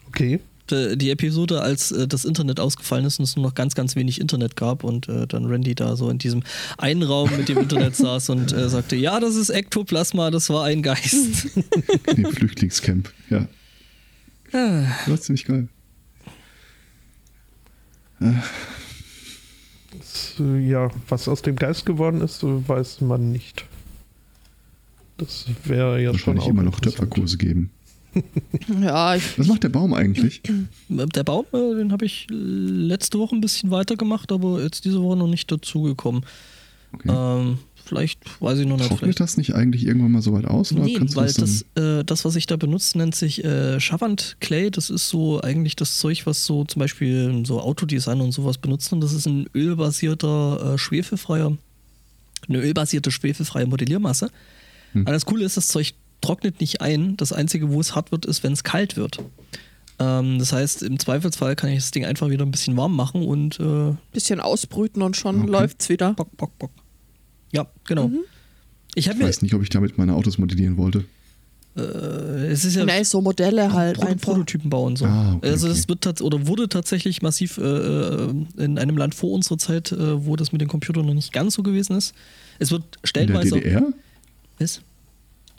okay. 0.08 0.39
Die 0.71 0.97
die 0.97 1.12
Episode, 1.12 1.62
als 1.62 1.91
äh, 1.91 2.08
das 2.08 2.25
Internet 2.25 2.60
ausgefallen 2.60 3.06
ist 3.06 3.19
und 3.19 3.23
es 3.23 3.36
nur 3.36 3.45
noch 3.45 3.54
ganz, 3.54 3.75
ganz 3.75 3.95
wenig 3.95 4.19
Internet 4.19 4.56
gab 4.56 4.84
und 4.84 5.08
äh, 5.08 5.28
dann 5.28 5.45
Randy 5.45 5.75
da 5.75 5.95
so 5.95 6.10
in 6.10 6.17
diesem 6.17 6.41
einen 6.80 7.04
Raum 7.04 7.30
mit 7.38 7.47
dem 7.49 7.60
Internet 7.60 7.95
saß 7.97 8.30
und 8.30 8.51
äh, 8.51 8.67
sagte, 8.67 8.95
ja, 8.95 9.19
das 9.19 9.36
ist 9.36 9.51
Ektoplasma, 9.51 10.32
das 10.32 10.49
war 10.49 10.65
ein 10.65 10.82
Geist. 10.82 11.49
Dem 12.17 12.25
Flüchtlingscamp. 12.32 13.13
Ja, 13.30 13.47
Ah, 14.54 14.84
das 14.99 15.10
war 15.10 15.21
ziemlich 15.21 15.45
geil. 15.45 15.67
Das, 19.99 20.36
äh, 20.39 20.60
ja, 20.60 20.89
was 21.08 21.27
aus 21.27 21.41
dem 21.41 21.55
Geist 21.55 21.86
geworden 21.86 22.21
ist, 22.21 22.43
äh, 22.43 22.67
weiß 22.67 23.01
man 23.01 23.31
nicht. 23.31 23.65
Das 25.17 25.45
wäre 25.63 26.01
ja 26.01 26.10
schon. 26.13 26.36
Wahrscheinlich 26.36 26.47
immer 26.47 26.63
noch. 26.63 26.79
Töpferkurse 26.79 27.38
geben. 27.38 27.71
Ja, 28.81 29.13
ich, 29.15 29.38
Was 29.38 29.47
macht 29.47 29.63
der 29.63 29.69
Baum 29.69 29.93
eigentlich? 29.93 30.41
Der 30.88 31.23
Baum, 31.25 31.45
äh, 31.51 31.75
den 31.75 31.91
habe 31.91 32.05
ich 32.05 32.27
letzte 32.29 33.19
Woche 33.19 33.36
ein 33.36 33.41
bisschen 33.41 33.71
weitergemacht, 33.71 34.31
aber 34.31 34.62
jetzt 34.62 34.86
diese 34.86 35.01
Woche 35.03 35.17
noch 35.17 35.27
nicht 35.27 35.51
dazugekommen. 35.51 36.25
Okay. 36.93 37.10
Ähm, 37.12 37.60
vielleicht, 37.86 38.19
weiß 38.41 38.60
ich 38.60 38.67
noch 38.67 38.78
nicht. 38.78 38.88
Trocknet 38.88 39.00
Vielleicht. 39.15 39.19
das 39.19 39.38
nicht 39.38 39.56
eigentlich 39.56 39.86
irgendwann 39.86 40.12
mal 40.12 40.21
so 40.21 40.34
weit 40.34 40.45
aus? 40.45 40.71
Oder 40.71 40.84
Nee, 40.84 40.98
weil 41.13 41.32
das 41.32 41.65
äh, 41.76 42.04
das, 42.04 42.26
was 42.26 42.36
ich 42.36 42.48
da 42.48 42.56
benutze, 42.58 42.98
nennt 42.98 43.15
sich 43.15 43.43
äh, 43.43 43.80
Chavant 43.80 44.38
Clay. 44.39 44.71
Das 44.71 44.89
ist 44.89 45.10
so 45.10 45.41
eigentlich 45.41 45.76
das 45.76 46.00
Zeug, 46.00 46.26
was 46.26 46.45
so 46.45 46.65
zum 46.65 46.80
Beispiel 46.80 47.43
so 47.45 47.62
Autodesign 47.62 48.21
und 48.21 48.32
sowas 48.32 48.58
benutzen. 48.58 48.95
Und 48.95 49.02
das 49.02 49.13
ist 49.13 49.26
ein 49.28 49.48
ölbasierter, 49.56 50.74
äh, 50.74 50.78
schwefelfreier, 50.78 51.58
eine 52.50 52.58
ölbasierte 52.60 53.12
schwefelfreie 53.12 53.65
Modelliermasse. 53.65 54.30
Hm. 54.93 55.02
Aber 55.04 55.13
das 55.13 55.26
Coole 55.26 55.45
ist, 55.45 55.58
das 55.58 55.67
Zeug 55.67 55.93
trocknet 56.21 56.60
nicht 56.60 56.82
ein. 56.82 57.17
Das 57.17 57.32
Einzige, 57.32 57.71
wo 57.71 57.80
es 57.80 57.95
hart 57.95 58.12
wird, 58.12 58.26
ist, 58.26 58.43
wenn 58.43 58.54
es 58.54 58.63
kalt 58.63 58.98
wird. 58.98 59.19
Ähm, 59.98 60.39
das 60.39 60.52
heißt, 60.52 60.84
im 60.84 61.00
Zweifelsfall 61.00 61.56
kann 61.56 61.69
ich 61.69 61.78
das 61.80 61.91
Ding 61.91 62.04
einfach 62.06 62.30
wieder 62.30 62.45
ein 62.45 62.52
bisschen 62.52 62.76
warm 62.76 62.95
machen 62.95 63.24
und 63.24 63.60
äh, 63.60 63.93
bisschen 64.12 64.41
ausbrüten 64.41 65.02
und 65.02 65.15
schon 65.15 65.41
Okay. 65.43 65.52
läuft's 65.52 65.88
wieder. 65.89 66.13
bock, 66.13 66.36
bock, 66.36 66.58
bock. 66.60 66.71
Ja, 67.51 67.67
genau. 67.86 68.08
Mhm. 68.10 68.19
Ich 68.95 69.08
ich 69.08 69.15
mir, 69.17 69.25
weiß 69.25 69.41
nicht, 69.41 69.53
ob 69.53 69.62
ich 69.62 69.69
damit 69.69 69.97
meine 69.97 70.13
Autos 70.15 70.38
modellieren 70.38 70.77
wollte. 70.77 71.03
äh, 71.77 71.81
es 72.47 72.63
ist 72.65 72.75
ja 72.75 72.86
Nee, 72.86 73.03
so 73.03 73.21
Modelle 73.21 73.73
halt 73.73 73.97
Proto 73.97 74.08
einfach. 74.10 74.31
Prototypen 74.34 74.69
bauen 74.69 74.95
so. 74.95 75.05
Ah, 75.05 75.34
okay, 75.36 75.49
also 75.49 75.67
das 75.67 75.89
okay. 75.89 75.97
wird 76.05 76.21
oder 76.21 76.47
wurde 76.47 76.69
tatsächlich 76.69 77.21
massiv 77.21 77.58
äh, 77.58 77.62
äh, 77.63 78.34
in 78.58 78.77
einem 78.79 78.97
Land 78.97 79.15
vor 79.15 79.31
unserer 79.31 79.58
Zeit, 79.58 79.91
äh, 79.91 80.25
wo 80.25 80.36
das 80.38 80.51
mit 80.53 80.62
den 80.62 80.67
Computern 80.69 81.05
noch 81.05 81.13
nicht 81.13 81.34
ganz 81.34 81.55
so 81.55 81.63
gewesen 81.63 81.95
ist. 81.97 82.13
Es 82.60 82.71
wird 82.71 82.84
In 82.84 82.91
der 83.01 83.08
stellenweise. 83.08 83.55
DDR? 83.55 83.84
Was? 84.60 84.81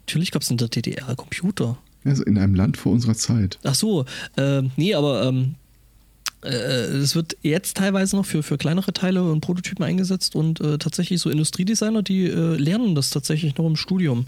Natürlich 0.00 0.30
gab 0.30 0.42
es 0.42 0.50
in 0.50 0.56
der 0.56 0.68
DDR 0.68 1.14
Computer. 1.16 1.76
Also 2.04 2.22
in 2.22 2.38
einem 2.38 2.54
Land 2.54 2.76
vor 2.76 2.92
unserer 2.92 3.14
Zeit. 3.14 3.58
Ach 3.64 3.74
so, 3.74 4.04
äh, 4.36 4.62
nee, 4.76 4.94
aber 4.94 5.24
ähm, 5.24 5.42
äh, 5.42 5.65
es 6.46 7.14
wird 7.14 7.36
jetzt 7.42 7.76
teilweise 7.76 8.16
noch 8.16 8.26
für, 8.26 8.42
für 8.42 8.58
kleinere 8.58 8.92
Teile 8.92 9.22
und 9.22 9.40
Prototypen 9.40 9.84
eingesetzt 9.84 10.34
und 10.34 10.60
äh, 10.60 10.78
tatsächlich 10.78 11.20
so 11.20 11.30
Industriedesigner, 11.30 12.02
die 12.02 12.24
äh, 12.26 12.56
lernen 12.56 12.94
das 12.94 13.10
tatsächlich 13.10 13.56
noch 13.56 13.66
im 13.66 13.76
Studium. 13.76 14.26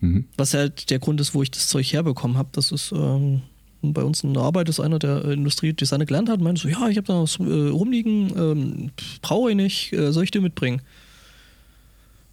Mhm. 0.00 0.26
Was 0.36 0.54
halt 0.54 0.90
der 0.90 0.98
Grund 0.98 1.20
ist, 1.20 1.34
wo 1.34 1.42
ich 1.42 1.50
das 1.50 1.68
Zeug 1.68 1.92
herbekommen 1.92 2.36
habe. 2.36 2.48
Das 2.52 2.72
ist 2.72 2.92
ähm, 2.92 3.42
bei 3.82 4.02
uns 4.02 4.22
in 4.22 4.34
der 4.34 4.42
Arbeit 4.42 4.68
ist 4.68 4.80
einer, 4.80 4.98
der 4.98 5.24
äh, 5.24 5.32
Industriedesigner 5.34 6.06
gelernt 6.06 6.28
hat, 6.28 6.40
meinte 6.40 6.62
so, 6.62 6.68
ja, 6.68 6.88
ich 6.88 6.96
habe 6.96 7.06
da 7.06 7.22
was 7.22 7.38
äh, 7.38 7.68
rumliegen, 7.68 8.32
ähm, 8.36 8.90
brauche 9.20 9.50
ich 9.50 9.56
nicht, 9.56 9.92
äh, 9.92 10.12
soll 10.12 10.24
ich 10.24 10.30
dir 10.30 10.40
mitbringen? 10.40 10.80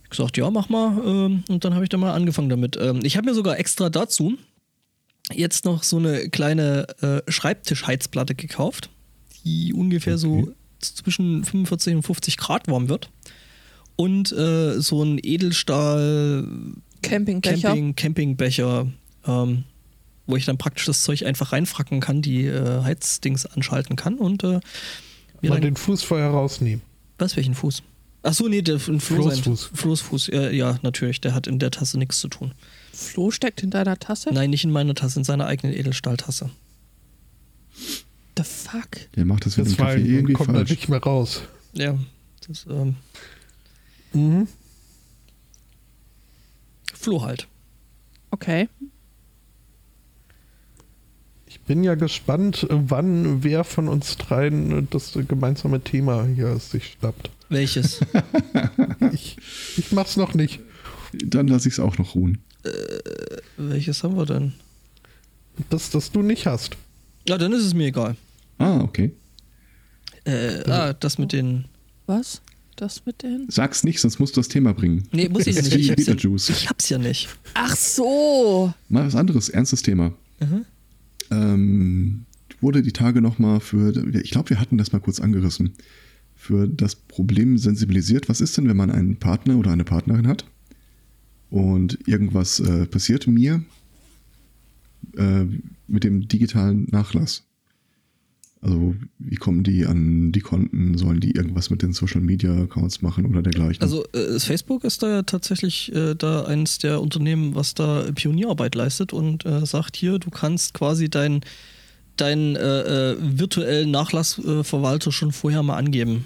Ich 0.04 0.12
gesagt, 0.12 0.38
ja, 0.38 0.50
mach 0.50 0.70
mal. 0.70 0.98
Ähm, 1.06 1.44
und 1.50 1.66
dann 1.66 1.74
habe 1.74 1.84
ich 1.84 1.90
da 1.90 1.98
mal 1.98 2.14
angefangen 2.14 2.50
damit. 2.50 2.78
Ähm, 2.80 3.00
ich 3.04 3.18
habe 3.18 3.26
mir 3.30 3.34
sogar 3.34 3.60
extra 3.60 3.90
dazu 3.90 4.38
jetzt 5.34 5.66
noch 5.66 5.84
so 5.84 5.98
eine 5.98 6.30
kleine 6.30 6.88
äh, 7.02 7.32
Schreibtischheizplatte 7.32 8.36
gekauft, 8.36 8.90
die 9.44 9.74
ungefähr 9.74 10.18
so 10.18 10.40
Okay. 10.40 10.52
zwischen 10.80 11.44
45 11.44 11.96
und 11.96 12.04
50 12.04 12.38
Grad 12.38 12.68
warm 12.68 12.90
wird. 12.90 13.10
Und 13.96 14.32
äh, 14.32 14.80
so 14.80 15.04
ein 15.04 15.20
Edelstahl 15.22 16.48
Campingbecher. 17.02 17.68
Camping, 17.70 17.96
Campingbecher, 17.96 18.88
ähm, 19.28 19.64
wo 20.28 20.36
ich 20.36 20.46
dann 20.46 20.58
praktisch 20.58 20.86
das 20.86 21.04
Zeug 21.04 21.26
einfach 21.26 21.52
reinfracken 21.52 22.00
kann, 22.00 22.22
die 22.22 22.46
äh, 22.46 22.84
Heizdings 22.84 23.46
anschalten 23.46 23.96
kann 23.96 24.16
und 24.16 24.44
äh, 24.44 24.60
mir 25.42 25.50
Mal 25.50 25.56
dann, 25.56 25.62
den 25.62 25.76
Fuß 25.76 26.04
vorher 26.04 26.30
rausnehmen. 26.30 26.82
Was, 27.18 27.36
welchen 27.36 27.54
Fuß? 27.56 27.84
Ach 28.24 28.34
so, 28.34 28.48
nee, 28.48 28.62
der 28.62 28.80
Flo 28.80 29.00
Floßfuß. 29.00 29.72
Floßfuß, 29.74 30.30
äh, 30.30 30.56
ja, 30.56 30.78
natürlich. 30.84 31.22
Der 31.22 31.34
hat 31.34 31.48
in 31.48 31.58
der 31.58 31.72
Tasse 31.72 31.98
nichts 31.98 32.20
zu 32.20 32.28
tun. 32.28 32.54
Flo 32.94 33.32
steckt 33.32 33.64
in 33.64 33.72
deiner 33.72 33.98
Tasse? 33.98 34.30
Nein, 34.32 34.52
nicht 34.52 34.64
in 34.64 34.72
meiner 34.72 34.94
Tasse, 34.94 35.20
in 35.20 35.24
seiner 35.24 35.48
eigenen 35.48 35.76
Edelstahltasse. 35.76 36.52
The 38.44 38.70
fuck? 38.70 38.90
Der 39.16 39.26
macht 39.26 39.46
das 39.46 39.58
mit 39.58 39.68
Das 39.68 39.78
Kaffee 39.78 40.02
irgendwie 40.02 40.34
kommt 40.34 40.52
falsch. 40.52 40.70
nicht 40.70 40.90
mehr 40.90 41.02
raus. 41.02 41.42
Ja, 41.74 41.98
das, 42.48 42.66
ähm, 42.70 42.96
Mhm. 44.14 44.48
Flo 46.94 47.22
halt. 47.24 47.48
Okay. 48.32 48.68
Ich 51.48 51.60
bin 51.62 51.84
ja 51.84 51.96
gespannt, 51.96 52.66
wann 52.70 53.44
wer 53.44 53.64
von 53.64 53.88
uns 53.88 54.18
dreien 54.18 54.88
das 54.90 55.18
gemeinsame 55.28 55.82
Thema 55.82 56.26
hier 56.26 56.58
sich 56.60 56.98
schnappt. 57.00 57.30
Welches? 57.50 58.00
Ich, 59.14 59.36
ich 59.78 59.92
mach's 59.92 60.16
noch 60.16 60.36
nicht. 60.36 60.62
Dann 61.12 61.48
lasse 61.50 61.68
ich 61.68 61.74
es 61.74 61.80
auch 61.82 61.98
noch 61.98 62.16
ruhen. 62.16 62.38
Welches 63.58 64.04
haben 64.04 64.16
wir 64.16 64.26
denn? 64.26 64.54
Das, 65.70 65.90
das 65.90 66.12
du 66.14 66.22
nicht 66.22 66.46
hast. 66.46 66.78
Ja, 67.28 67.38
dann 67.38 67.52
ist 67.52 67.66
es 67.66 67.74
mir 67.74 67.88
egal. 67.88 68.16
Ah, 68.62 68.82
okay. 68.82 69.12
Äh, 70.26 70.70
ah, 70.70 70.94
das 70.94 71.18
mit 71.18 71.34
den. 71.34 71.66
Was? 72.06 72.42
Das 72.76 73.06
mit 73.06 73.24
den. 73.24 73.46
Sag's 73.50 73.84
nicht, 73.84 74.00
sonst 74.00 74.20
musst 74.20 74.36
du 74.36 74.40
das 74.40 74.48
Thema 74.48 74.74
bringen. 74.74 75.08
Nee, 75.12 75.30
muss 75.30 75.48
ich 75.48 75.56
nicht. 75.56 75.76
Ich 75.76 75.92
hab's 75.92 76.06
ja, 76.06 76.16
ich 76.16 76.70
hab's 76.70 76.90
ja 76.90 76.98
nicht. 76.98 77.30
Ach 77.54 77.76
so! 77.76 78.74
Mal 78.90 79.06
was 79.06 79.16
anderes, 79.16 79.50
ernstes 79.50 79.82
Thema. 79.82 80.14
Mhm. 80.40 80.66
Ähm, 81.32 82.26
wurde 82.60 82.82
die 82.82 82.92
Tage 82.92 83.22
nochmal 83.22 83.60
für, 83.60 83.96
ich 84.16 84.32
glaube, 84.32 84.52
wir 84.52 84.60
hatten 84.60 84.78
das 84.78 84.92
mal 84.92 85.00
kurz 85.00 85.20
angerissen, 85.20 85.74
für 86.36 86.68
das 86.68 86.96
Problem 86.96 87.58
sensibilisiert. 87.58 88.30
Was 88.30 88.42
ist 88.42 88.58
denn, 88.58 88.68
wenn 88.68 88.78
man 88.78 88.92
einen 88.92 89.18
Partner 89.18 89.58
oder 89.58 89.72
eine 89.72 89.84
Partnerin 89.84 90.28
hat 90.28 90.46
und 91.50 92.00
irgendwas 92.08 92.60
äh, 92.60 92.86
passiert 92.86 93.28
mir 93.28 93.64
äh, 95.18 95.46
mit 95.88 96.04
dem 96.04 96.28
digitalen 96.28 96.88
Nachlass? 96.92 97.44
Also, 98.62 98.96
wie 99.18 99.38
kommen 99.38 99.64
die 99.64 99.88
an 99.88 100.32
die 100.32 100.40
Konten? 100.40 100.96
Sollen 100.98 101.20
die 101.20 101.32
irgendwas 101.32 101.72
mit 101.72 101.82
den 101.82 101.94
Social 101.94 102.22
Media 102.22 102.54
Accounts 102.54 103.02
machen 103.02 103.26
oder 103.26 103.42
dergleichen? 103.42 103.82
Also 103.82 104.06
äh, 104.14 104.40
Facebook 104.40 104.84
ist 104.84 105.02
da 105.02 105.10
ja 105.10 105.24
tatsächlich 105.24 105.92
äh, 105.96 106.14
da 106.14 106.44
eines 106.44 106.78
der 106.78 107.02
Unternehmen, 107.02 107.56
was 107.56 107.74
da 107.74 108.06
Pionierarbeit 108.14 108.76
leistet 108.76 109.14
und 109.14 109.46
äh, 109.46 109.66
sagt 109.66 109.96
hier, 109.98 110.20
du 110.20 110.30
kannst 110.30 110.76
quasi 110.76 111.10
deinen 111.10 111.42
dein, 112.18 112.56
äh, 112.56 113.12
äh, 113.12 113.18
virtuellen 113.20 113.92
Nachlassverwalter 113.92 115.12
schon 115.12 115.32
vorher 115.32 115.64
mal 115.64 115.78
angeben. 115.78 116.26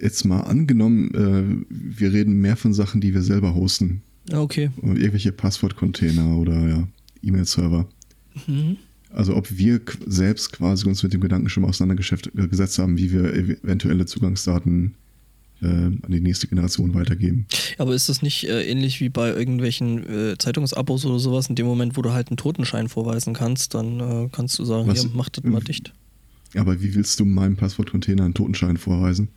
Jetzt 0.00 0.24
mal 0.24 0.40
angenommen, 0.40 1.10
äh, 1.14 1.66
wir 1.68 2.12
reden 2.12 2.40
mehr 2.40 2.56
von 2.56 2.72
Sachen, 2.72 3.00
die 3.00 3.12
wir 3.14 3.22
selber 3.22 3.54
hosten. 3.54 4.02
Ja, 4.30 4.40
okay. 4.40 4.70
Irgendwelche 4.82 5.32
Passwortcontainer 5.32 6.36
oder 6.36 6.68
ja, 6.68 6.88
E-Mail-Server. 7.22 7.86
Mhm. 8.46 8.76
Also 9.10 9.34
ob 9.36 9.56
wir 9.56 9.80
selbst 10.06 10.52
quasi 10.52 10.86
uns 10.86 11.02
mit 11.02 11.12
dem 11.12 11.20
Gedanken 11.20 11.48
schon 11.48 11.62
mal 11.62 11.70
auseinandergesetzt 11.70 12.78
haben, 12.78 12.98
wie 12.98 13.10
wir 13.10 13.32
eventuelle 13.34 14.04
Zugangsdaten 14.06 14.94
äh, 15.62 15.66
an 15.66 16.02
die 16.08 16.20
nächste 16.20 16.46
Generation 16.46 16.94
weitergeben. 16.94 17.46
Aber 17.78 17.94
ist 17.94 18.08
das 18.08 18.22
nicht 18.22 18.44
äh, 18.48 18.70
ähnlich 18.70 19.00
wie 19.00 19.08
bei 19.08 19.28
irgendwelchen 19.30 20.06
äh, 20.08 20.38
Zeitungsabos 20.38 21.04
oder 21.06 21.18
sowas? 21.18 21.48
In 21.48 21.54
dem 21.56 21.66
Moment, 21.66 21.96
wo 21.96 22.02
du 22.02 22.12
halt 22.12 22.28
einen 22.28 22.36
Totenschein 22.36 22.88
vorweisen 22.88 23.32
kannst, 23.34 23.74
dann 23.74 23.98
äh, 24.00 24.28
kannst 24.30 24.58
du 24.58 24.64
sagen, 24.64 24.86
Was- 24.86 25.00
hier, 25.02 25.10
mach 25.14 25.28
das 25.30 25.42
mal 25.44 25.60
dicht. 25.60 25.92
Aber 26.54 26.80
wie 26.82 26.94
willst 26.94 27.18
du 27.20 27.24
meinem 27.24 27.56
Passwortcontainer 27.56 28.24
einen 28.24 28.34
Totenschein 28.34 28.76
vorweisen? 28.76 29.28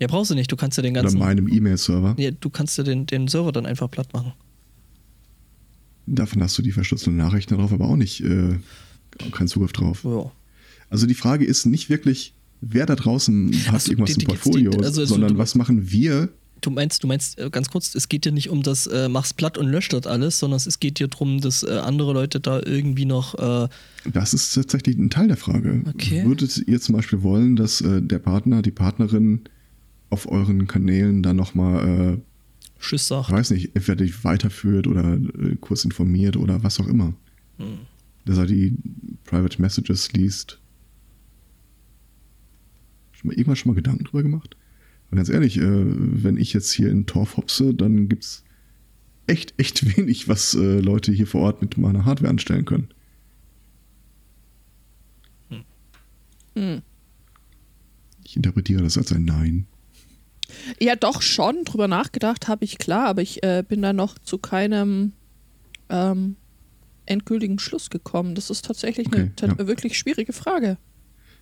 Ja, 0.00 0.06
brauchst 0.06 0.30
du 0.30 0.34
nicht. 0.34 0.50
Du 0.52 0.56
kannst 0.56 0.76
ja 0.78 0.82
den 0.82 0.92
Oder 0.92 1.02
ganzen. 1.02 1.18
meinem 1.18 1.48
E-Mail-Server? 1.48 2.14
Ja, 2.18 2.30
du 2.30 2.48
kannst 2.50 2.78
ja 2.78 2.84
den, 2.84 3.06
den 3.06 3.28
Server 3.28 3.52
dann 3.52 3.66
einfach 3.66 3.90
platt 3.90 4.12
machen. 4.12 4.32
Davon 6.06 6.42
hast 6.42 6.58
du 6.58 6.62
die 6.62 6.72
verschlüsselten 6.72 7.16
Nachrichten 7.16 7.54
darauf 7.54 7.72
aber 7.72 7.86
auch 7.88 7.96
nicht, 7.96 8.20
äh, 8.22 8.56
keinen 9.32 9.48
Zugriff 9.48 9.72
drauf. 9.72 10.04
Ja. 10.04 10.30
Also 10.88 11.06
die 11.06 11.14
Frage 11.14 11.44
ist 11.44 11.66
nicht 11.66 11.88
wirklich, 11.90 12.34
wer 12.60 12.86
da 12.86 12.96
draußen 12.96 13.52
hat 13.66 13.74
Ach 13.76 13.80
so, 13.80 13.92
irgendwas 13.92 14.14
die- 14.16 14.22
im 14.22 14.26
Portfolio, 14.28 14.70
die- 14.72 14.78
also- 14.78 15.00
also 15.02 15.04
sondern 15.14 15.34
du- 15.34 15.38
was 15.38 15.54
machen 15.54 15.90
wir 15.90 16.28
Du 16.62 16.70
meinst, 16.70 17.02
du 17.02 17.06
meinst 17.06 17.38
äh, 17.38 17.48
ganz 17.48 17.70
kurz, 17.70 17.94
es 17.94 18.10
geht 18.10 18.26
dir 18.26 18.32
nicht 18.32 18.50
um 18.50 18.62
das 18.62 18.86
äh, 18.86 19.08
mach's 19.08 19.32
platt 19.32 19.56
und 19.56 19.66
löscht 19.68 19.94
das 19.94 20.06
alles, 20.06 20.38
sondern 20.38 20.58
es 20.58 20.78
geht 20.78 20.98
dir 20.98 21.08
darum, 21.08 21.40
dass 21.40 21.62
äh, 21.62 21.70
andere 21.82 22.12
Leute 22.12 22.38
da 22.38 22.60
irgendwie 22.62 23.06
noch 23.06 23.34
äh, 23.38 23.66
Das 24.12 24.34
ist 24.34 24.52
tatsächlich 24.52 24.98
ein 24.98 25.08
Teil 25.08 25.28
der 25.28 25.38
Frage. 25.38 25.82
Okay. 25.94 26.22
Würdet 26.26 26.58
ihr 26.68 26.78
zum 26.78 26.96
Beispiel 26.96 27.22
wollen, 27.22 27.56
dass 27.56 27.80
äh, 27.80 28.02
der 28.02 28.18
Partner, 28.18 28.60
die 28.60 28.72
Partnerin 28.72 29.40
auf 30.10 30.28
euren 30.30 30.66
Kanälen 30.66 31.22
dann 31.22 31.36
nochmal, 31.36 32.20
Tschüss 32.78 33.04
äh, 33.04 33.06
sagt. 33.06 33.30
weiß 33.30 33.52
nicht, 33.52 33.70
entweder 33.74 34.04
dich 34.04 34.22
weiterführt 34.24 34.86
oder 34.86 35.14
äh, 35.14 35.56
kurz 35.62 35.86
informiert 35.86 36.36
oder 36.36 36.62
was 36.62 36.78
auch 36.78 36.88
immer? 36.88 37.14
Hm. 37.56 37.78
Dass 38.24 38.38
er 38.38 38.46
die 38.46 38.76
Private 39.24 39.60
Messages 39.60 40.12
liest. 40.12 40.60
Schon 43.12 43.28
mal 43.28 43.34
irgendwann 43.34 43.56
schon 43.56 43.70
mal 43.70 43.76
Gedanken 43.76 44.04
drüber 44.04 44.22
gemacht? 44.22 44.56
Und 45.10 45.16
ganz 45.16 45.28
ehrlich, 45.28 45.58
äh, 45.58 45.62
wenn 45.64 46.36
ich 46.36 46.52
jetzt 46.52 46.70
hier 46.72 46.90
in 46.90 47.06
Torf 47.06 47.36
hopse, 47.36 47.74
dann 47.74 48.08
gibt's 48.08 48.44
echt, 49.26 49.54
echt 49.58 49.96
wenig, 49.96 50.28
was 50.28 50.54
äh, 50.54 50.80
Leute 50.80 51.12
hier 51.12 51.26
vor 51.26 51.42
Ort 51.42 51.62
mit 51.62 51.76
meiner 51.76 52.04
Hardware 52.04 52.30
anstellen 52.30 52.64
können. 52.64 52.88
Hm. 56.54 56.82
Ich 58.24 58.36
interpretiere 58.36 58.82
das 58.82 58.98
als 58.98 59.12
ein 59.12 59.24
Nein. 59.24 59.66
Ja, 60.80 60.96
doch 60.96 61.22
schon. 61.22 61.64
Drüber 61.64 61.88
nachgedacht 61.88 62.48
habe 62.48 62.64
ich 62.64 62.78
klar, 62.78 63.06
aber 63.08 63.22
ich 63.22 63.42
äh, 63.42 63.64
bin 63.66 63.82
da 63.82 63.92
noch 63.92 64.18
zu 64.18 64.38
keinem 64.38 65.12
ähm, 65.88 66.36
endgültigen 67.10 67.58
Schluss 67.58 67.90
gekommen. 67.90 68.34
Das 68.34 68.48
ist 68.50 68.64
tatsächlich 68.64 69.06
eine 69.12 69.24
Okay, 69.24 69.32
ta- 69.36 69.46
ja. 69.48 69.66
wirklich 69.66 69.98
schwierige 69.98 70.32
Frage. 70.32 70.78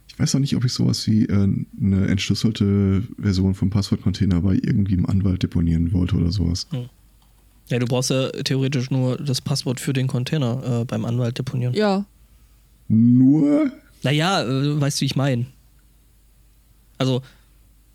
Ich 0.09 0.19
weiß 0.19 0.35
auch 0.35 0.39
nicht, 0.41 0.57
ob 0.57 0.65
ich 0.65 0.73
sowas 0.73 1.07
wie 1.07 1.27
äh, 1.27 1.33
eine 1.81 2.07
entschlüsselte 2.09 3.03
Version 3.19 3.55
vom 3.55 3.69
Passwortcontainer 3.71 4.41
bei 4.41 4.55
irgendwie 4.55 4.95
im 4.95 5.05
Anwalt 5.07 5.43
deponieren 5.43 5.93
wollte 5.93 6.17
oder 6.17 6.33
sowas. 6.33 6.67
Ja, 7.69 7.79
du 7.79 7.85
brauchst 7.87 8.09
ja 8.11 8.31
theoretisch 8.31 8.91
nur 8.91 9.19
das 9.19 9.43
Passwort 9.43 9.79
für 9.81 9.93
den 9.93 10.07
Container 10.07 10.81
äh, 10.81 10.85
beim 10.87 11.05
Anwalt 11.05 11.37
deponieren. 11.39 11.75
Ja, 11.75 12.07
Nur? 12.89 13.71
Naja, 14.03 14.43
äh, 14.45 14.81
weißt 14.81 14.99
du, 14.99 15.03
wie 15.03 15.07
ich 15.07 15.17
meine. 15.17 15.45
Also, 16.97 17.23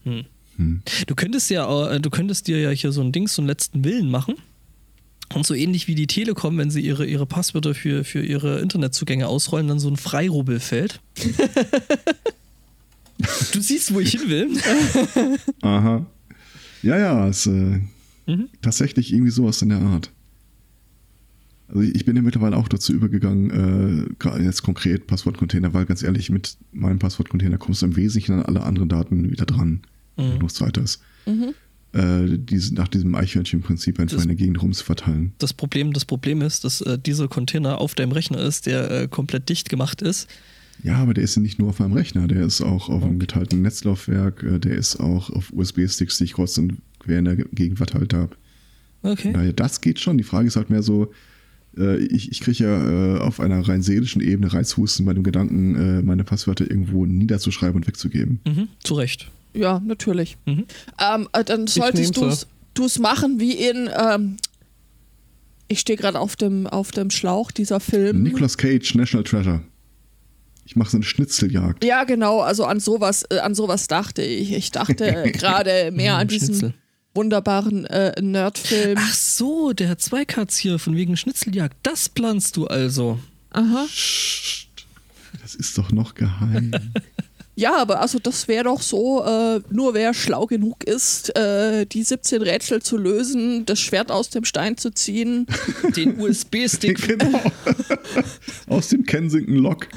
hm. 0.03 0.25
Hm. 0.57 0.81
du 1.07 1.15
könntest 1.15 1.49
ja, 1.49 1.89
äh, 1.91 1.99
du 1.99 2.11
könntest 2.11 2.47
dir 2.47 2.59
ja 2.59 2.69
hier 2.69 2.91
so 2.91 3.01
ein 3.01 3.11
Ding, 3.11 3.27
so 3.27 3.41
einen 3.41 3.47
letzten 3.47 3.83
Willen 3.83 4.09
machen. 4.11 4.35
Und 5.33 5.45
so 5.45 5.53
ähnlich 5.53 5.87
wie 5.87 5.95
die 5.95 6.07
Telekom, 6.07 6.57
wenn 6.57 6.69
sie 6.69 6.81
ihre, 6.81 7.05
ihre 7.05 7.25
Passwörter 7.25 7.73
für, 7.73 8.03
für 8.03 8.23
ihre 8.23 8.59
Internetzugänge 8.59 9.27
ausrollen, 9.27 9.67
dann 9.67 9.79
so 9.79 9.89
ein 9.89 9.97
Freirubbelfeld. 9.97 10.99
du 13.53 13.61
siehst, 13.61 13.93
wo 13.93 13.99
ich 13.99 14.11
hin 14.11 14.21
will. 14.29 14.49
Aha. 15.61 16.05
Ja, 16.81 16.97
ja, 16.97 17.27
ist 17.27 17.47
äh, 17.47 17.79
Mhm. 18.25 18.47
tatsächlich 18.61 19.11
irgendwie 19.11 19.31
sowas 19.31 19.61
in 19.61 19.67
der 19.69 19.81
Art. 19.81 20.09
Also 21.67 21.81
ich 21.81 22.05
bin 22.05 22.15
ja 22.15 22.21
mittlerweile 22.21 22.55
auch 22.55 22.69
dazu 22.69 22.93
übergegangen, 22.93 24.07
äh, 24.21 24.41
jetzt 24.43 24.63
konkret 24.63 25.07
Passwortcontainer, 25.07 25.73
weil 25.73 25.85
ganz 25.85 26.03
ehrlich, 26.03 26.29
mit 26.29 26.55
meinem 26.71 26.99
Passwortcontainer 26.99 27.57
kommst 27.57 27.81
du 27.81 27.87
im 27.87 27.95
Wesentlichen 27.97 28.33
an 28.33 28.43
alle 28.43 28.63
anderen 28.63 28.87
Daten 28.87 29.29
wieder 29.29 29.45
dran, 29.45 29.81
wenn 30.15 30.27
Mhm. 30.29 30.33
genug 30.35 30.53
Zeit 30.53 30.77
ist. 30.77 31.01
Mhm. 31.25 31.53
Äh, 31.93 32.39
diese, 32.39 32.73
nach 32.73 32.87
diesem 32.87 33.13
Eichhörnchen-Prinzip 33.13 33.99
einfach 33.99 34.15
Das- 34.15 34.23
in 34.23 34.29
der 34.29 34.35
Gegend 34.35 34.61
rumzuverteilen. 34.61 35.33
Das 35.37 35.53
Problem, 35.53 35.93
das 35.93 36.05
Problem 36.05 36.41
ist, 36.41 36.63
dass 36.63 36.81
äh, 36.81 36.97
dieser 36.97 37.27
Container 37.27 37.79
auf 37.79 37.93
deinem 37.93 38.11
Rechner 38.13 38.39
ist, 38.39 38.65
der 38.65 38.89
äh, 38.89 39.07
komplett 39.07 39.47
dicht 39.49 39.69
gemacht 39.69 40.01
ist. 40.01 40.27
Ja, 40.83 40.95
aber 40.95 41.13
der 41.13 41.23
ist 41.23 41.35
ja 41.35 41.41
nicht 41.43 41.59
nur 41.59 41.69
auf 41.69 41.77
meinem 41.77 41.93
Rechner, 41.93 42.27
der 42.27 42.41
ist 42.47 42.61
auch 42.61 42.89
auf 42.89 43.03
einem 43.03 43.19
geteilten 43.19 43.61
Netzlaufwerk, 43.61 44.41
äh, 44.41 44.59
der 44.59 44.75
ist 44.75 44.95
auch 44.99 45.29
auf 45.29 45.53
USB-Sticks, 45.53 46.17
die 46.17 46.23
ich 46.23 46.33
kreuz 46.33 46.57
und 46.57 46.77
quer 46.97 47.19
in 47.19 47.25
der 47.25 47.35
Ge- 47.35 47.45
Gegend 47.53 47.77
verteilt 47.77 48.13
habe. 48.15 48.35
Okay. 49.03 49.31
Naja, 49.31 49.51
das 49.51 49.79
geht 49.81 49.99
schon. 49.99 50.17
Die 50.17 50.23
Frage 50.23 50.47
ist 50.47 50.55
halt 50.55 50.71
mehr 50.71 50.81
so, 50.81 51.11
äh, 51.77 51.97
ich, 52.05 52.31
ich 52.31 52.39
kriege 52.41 52.63
ja 52.63 53.17
äh, 53.17 53.19
auf 53.19 53.39
einer 53.39 53.61
rein 53.67 53.83
seelischen 53.83 54.19
Ebene 54.21 54.51
Reizhusten 54.51 55.05
bei 55.05 55.13
dem 55.13 55.21
Gedanken, 55.23 56.03
meine 56.05 56.23
Passwörter 56.23 56.67
irgendwo 56.69 57.05
niederzuschreiben 57.05 57.75
und 57.75 57.85
wegzugeben. 57.87 58.39
Mhm, 58.47 58.67
zu 58.83 58.95
Recht. 58.95 59.29
Ja, 59.53 59.79
natürlich. 59.79 60.37
Mhm. 60.45 60.65
Ähm, 60.99 61.29
äh, 61.33 61.43
dann 61.43 61.67
solltest 61.67 62.17
du 62.73 62.85
es 62.85 62.99
machen 62.99 63.39
wie 63.39 63.53
in. 63.53 63.89
Ähm, 63.95 64.37
ich 65.67 65.79
stehe 65.79 65.97
gerade 65.97 66.19
auf 66.19 66.35
dem, 66.35 66.67
auf 66.67 66.91
dem 66.91 67.09
Schlauch 67.09 67.51
dieser 67.51 67.79
Film. 67.79 68.23
Nicolas 68.23 68.57
Cage, 68.57 68.95
National 68.95 69.23
Treasure. 69.23 69.61
Ich 70.65 70.75
mache 70.75 70.91
so 70.91 70.97
eine 70.97 71.03
Schnitzeljagd. 71.03 71.83
Ja, 71.83 72.03
genau, 72.03 72.39
also 72.39 72.65
an 72.65 72.79
sowas, 72.79 73.23
äh, 73.29 73.39
an 73.39 73.55
sowas 73.55 73.87
dachte 73.87 74.21
ich. 74.21 74.53
Ich 74.53 74.71
dachte 74.71 75.31
gerade 75.33 75.91
mehr 75.91 76.17
an 76.17 76.27
diesen 76.27 76.55
Schnitzel. 76.55 76.73
wunderbaren 77.13 77.85
äh, 77.85 78.21
Nerdfilm. 78.21 78.97
Ach 78.99 79.13
so, 79.13 79.73
der 79.73 79.89
hat 79.89 80.01
zwei 80.01 80.25
Cuts 80.25 80.57
hier 80.57 80.79
von 80.79 80.95
wegen 80.95 81.17
Schnitzeljagd. 81.17 81.75
Das 81.83 82.09
planst 82.09 82.55
du 82.55 82.67
also. 82.67 83.19
Aha. 83.51 83.85
Psst. 83.87 84.67
Das 85.41 85.55
ist 85.55 85.77
doch 85.77 85.91
noch 85.91 86.15
geheim. 86.15 86.71
Ja, 87.55 87.77
aber 87.77 88.01
also 88.01 88.17
das 88.17 88.47
wäre 88.47 88.63
doch 88.63 88.81
so, 88.81 89.23
äh, 89.23 89.61
nur 89.69 89.93
wer 89.93 90.13
schlau 90.13 90.47
genug 90.47 90.83
ist, 90.83 91.35
äh, 91.37 91.85
die 91.85 92.03
17 92.03 92.41
Rätsel 92.41 92.81
zu 92.81 92.97
lösen, 92.97 93.65
das 93.65 93.79
Schwert 93.79 94.11
aus 94.11 94.29
dem 94.29 94.43
Stein 94.43 94.77
zu 94.77 94.91
ziehen. 94.91 95.45
Den 95.95 96.19
USB-Stick. 96.19 97.07
genau. 97.07 97.41
Aus 98.67 98.89
dem 98.89 99.05
Kensington 99.05 99.55
Lock. 99.55 99.87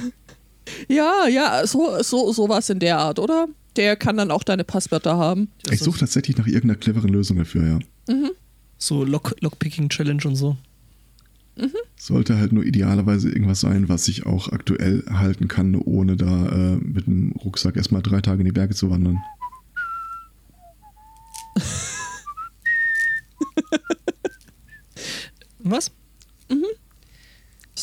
Ja, 0.89 1.27
ja, 1.29 1.67
so, 1.67 2.03
so, 2.03 2.33
sowas 2.33 2.69
in 2.69 2.79
der 2.79 2.99
Art, 2.99 3.19
oder? 3.19 3.47
Der 3.77 3.97
kann 3.97 4.17
dann 4.17 4.31
auch 4.31 4.43
deine 4.43 4.65
Passwörter 4.65 5.17
haben. 5.17 5.51
Ich 5.71 5.81
suche 5.81 6.01
tatsächlich 6.01 6.37
nach 6.37 6.47
irgendeiner 6.47 6.77
cleveren 6.77 7.11
Lösung 7.11 7.39
dafür, 7.39 7.81
ja. 8.07 8.29
So 8.79 9.05
Lock 9.05 9.35
Lockpicking-Challenge 9.41 10.23
und 10.27 10.37
so. 10.37 10.57
Sollte 11.97 12.37
halt 12.37 12.53
nur 12.53 12.65
idealerweise 12.65 13.29
irgendwas 13.31 13.61
sein, 13.61 13.89
was 13.89 14.09
ich 14.09 14.27
auch 14.27 14.51
aktuell 14.51 15.05
halten 15.11 15.49
kann, 15.49 15.75
ohne 15.75 16.17
da 16.17 16.49
äh, 16.49 16.77
mit 16.77 17.07
dem 17.07 17.33
Rucksack 17.33 17.77
erstmal 17.77 18.03
drei 18.03 18.21
Tage 18.21 18.41
in 18.41 18.45
die 18.47 18.53
Berge 18.53 18.75
zu 18.75 18.91
wandern. 18.91 19.19
Was? 25.59 25.91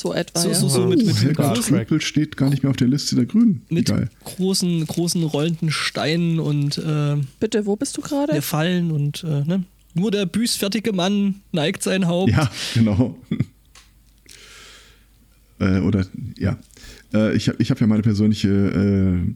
So 0.04 0.14
etwa, 0.14 0.40
So, 0.40 0.50
ja. 0.50 0.56
so, 0.56 0.68
so 0.68 0.88
mit, 0.88 1.06
mit, 1.06 1.16
oh, 1.16 1.18
Helga 1.18 1.54
großen, 1.54 1.78
Trüppel 1.78 2.02
steht 2.02 2.36
gar 2.36 2.50
nicht 2.50 2.64
mehr 2.64 2.72
auf 2.72 2.76
der 2.76 2.88
Liste 2.88 3.16
der 3.16 3.26
Grünen. 3.26 3.62
Mit 3.70 3.88
geil. 3.88 4.10
großen, 4.26 4.86
großen 4.86 5.24
rollenden 5.24 5.72
Steinen 5.72 6.40
und 6.40 6.78
äh, 6.78 7.18
Bitte, 7.40 7.66
wo 7.66 7.76
bist 7.76 7.96
du 7.96 8.02
gerade? 8.02 8.34
der 8.34 8.42
Fallen 8.42 8.92
und 8.92 9.24
äh, 9.24 9.46
ne? 9.46 9.64
nur 9.94 10.12
der 10.12 10.26
büßfertige 10.26 10.92
Mann 10.94 11.42
neigt 11.52 11.84
sein 11.84 12.08
Haupt. 12.08 12.32
Ja, 12.32 12.52
genau. 12.74 13.16
Äh, 15.64 15.80
oder, 15.80 16.06
ja. 16.38 16.60
Äh, 17.14 17.36
ich 17.36 17.50
habe 17.50 17.62
ich 17.62 17.72
hab 17.72 17.80
ja 17.80 17.88
meine 17.88 18.04
persönliche. 18.04 18.50
Äh, 18.50 19.34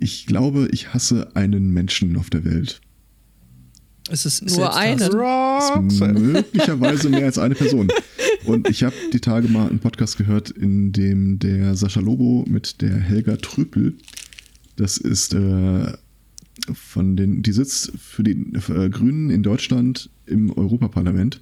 ich 0.00 0.26
glaube, 0.26 0.68
ich 0.72 0.94
hasse 0.94 1.34
einen 1.36 1.72
Menschen 1.72 2.16
auf 2.16 2.30
der 2.30 2.44
Welt. 2.44 2.80
Es 4.10 4.26
ist 4.26 4.42
Nur 4.42 4.74
Roxanne. 5.76 6.18
möglicherweise 6.18 7.10
mehr 7.10 7.26
als 7.26 7.38
eine 7.38 7.54
Person. 7.54 7.88
Und 8.44 8.68
ich 8.68 8.82
habe 8.82 8.94
die 9.12 9.20
Tage 9.20 9.48
mal 9.48 9.68
einen 9.68 9.78
Podcast 9.78 10.16
gehört, 10.16 10.50
in 10.50 10.92
dem 10.92 11.38
der 11.38 11.76
Sascha 11.76 12.00
Lobo 12.00 12.44
mit 12.48 12.80
der 12.80 12.96
Helga 12.96 13.36
Trüpel, 13.36 13.94
das 14.76 14.96
ist 14.96 15.34
äh, 15.34 15.92
von 16.72 17.16
den, 17.16 17.42
die 17.42 17.52
sitzt 17.52 17.92
für 17.98 18.22
die 18.22 18.32
äh, 18.32 18.88
Grünen 18.88 19.30
in 19.30 19.42
Deutschland 19.42 20.10
im 20.26 20.50
Europaparlament 20.56 21.40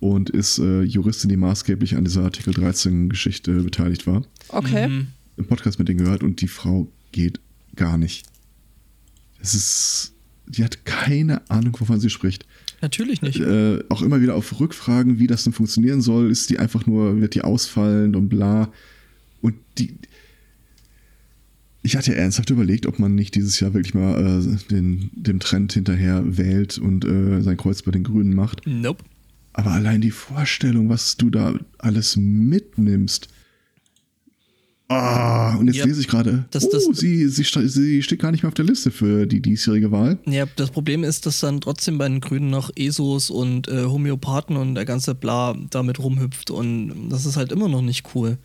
und 0.00 0.30
ist 0.30 0.58
äh, 0.58 0.82
Juristin, 0.82 1.30
die 1.30 1.36
maßgeblich 1.36 1.96
an 1.96 2.04
dieser 2.04 2.22
Artikel 2.24 2.52
13 2.52 3.08
Geschichte 3.08 3.52
beteiligt 3.62 4.06
war. 4.06 4.22
Okay. 4.48 4.88
Mhm. 4.88 5.06
Im 5.36 5.46
Podcast 5.46 5.78
mit 5.78 5.88
denen 5.88 5.98
gehört 5.98 6.22
und 6.22 6.40
die 6.40 6.48
Frau 6.48 6.90
geht 7.12 7.40
gar 7.74 7.98
nicht. 7.98 8.26
Es 9.40 9.54
ist, 9.54 10.12
die 10.46 10.64
hat 10.64 10.84
keine 10.84 11.48
Ahnung, 11.50 11.76
wovon 11.78 12.00
sie 12.00 12.10
spricht 12.10 12.46
Natürlich 12.82 13.22
nicht. 13.22 13.40
äh, 13.40 13.82
auch 13.88 14.02
immer 14.02 14.20
wieder 14.20 14.34
auf 14.34 14.60
Rückfragen, 14.60 15.18
wie 15.18 15.26
das 15.26 15.44
denn 15.44 15.52
funktionieren 15.52 16.00
soll. 16.00 16.30
Ist 16.30 16.50
die 16.50 16.58
einfach 16.58 16.86
nur, 16.86 17.20
wird 17.20 17.34
die 17.34 17.42
ausfallen 17.42 18.14
und 18.14 18.28
bla. 18.28 18.70
Und 19.40 19.54
die. 19.78 19.94
Ich 21.82 21.96
hatte 21.96 22.14
ernsthaft 22.14 22.50
überlegt, 22.50 22.86
ob 22.86 22.98
man 22.98 23.14
nicht 23.14 23.34
dieses 23.34 23.60
Jahr 23.60 23.72
wirklich 23.72 23.94
mal 23.94 24.40
äh, 24.42 24.56
den, 24.70 25.10
dem 25.14 25.38
Trend 25.38 25.72
hinterher 25.72 26.22
wählt 26.36 26.78
und 26.78 27.04
äh, 27.04 27.40
sein 27.42 27.56
Kreuz 27.56 27.82
bei 27.82 27.92
den 27.92 28.02
Grünen 28.02 28.34
macht. 28.34 28.66
Nope. 28.66 29.04
Aber 29.58 29.70
allein 29.72 30.02
die 30.02 30.10
Vorstellung, 30.10 30.90
was 30.90 31.16
du 31.16 31.30
da 31.30 31.58
alles 31.78 32.16
mitnimmst. 32.16 33.28
Ah, 34.88 35.56
und 35.56 35.66
jetzt 35.66 35.76
Ja, 35.78 35.84
lese 35.86 36.00
ich 36.00 36.06
gerade, 36.06 36.44
das- 36.52 36.64
oh, 36.64 36.68
das- 36.70 36.84
sie, 37.00 37.26
sie, 37.28 37.42
sta- 37.42 37.66
sie 37.66 38.02
steht 38.04 38.20
gar 38.20 38.30
nicht 38.30 38.42
mehr 38.44 38.48
auf 38.48 38.54
der 38.54 38.66
Liste 38.66 38.92
für 38.92 39.26
die 39.26 39.40
diesjährige 39.40 39.90
Wahl. 39.90 40.18
Ja, 40.26 40.44
das 40.56 40.70
Problem 40.70 41.02
ist, 41.02 41.26
dass 41.26 41.40
dann 41.40 41.60
trotzdem 41.60 41.98
bei 41.98 42.08
den 42.08 42.20
Grünen 42.20 42.50
noch 42.50 42.70
ESOs 42.76 43.30
und 43.30 43.66
äh, 43.66 43.86
Homöopathen 43.86 44.56
und 44.56 44.76
der 44.76 44.84
ganze 44.84 45.16
Bla 45.16 45.56
damit 45.70 45.98
rumhüpft 45.98 46.52
und 46.52 47.08
das 47.08 47.26
ist 47.26 47.36
halt 47.36 47.50
immer 47.50 47.68
noch 47.68 47.82
nicht 47.82 48.14
cool. 48.14 48.38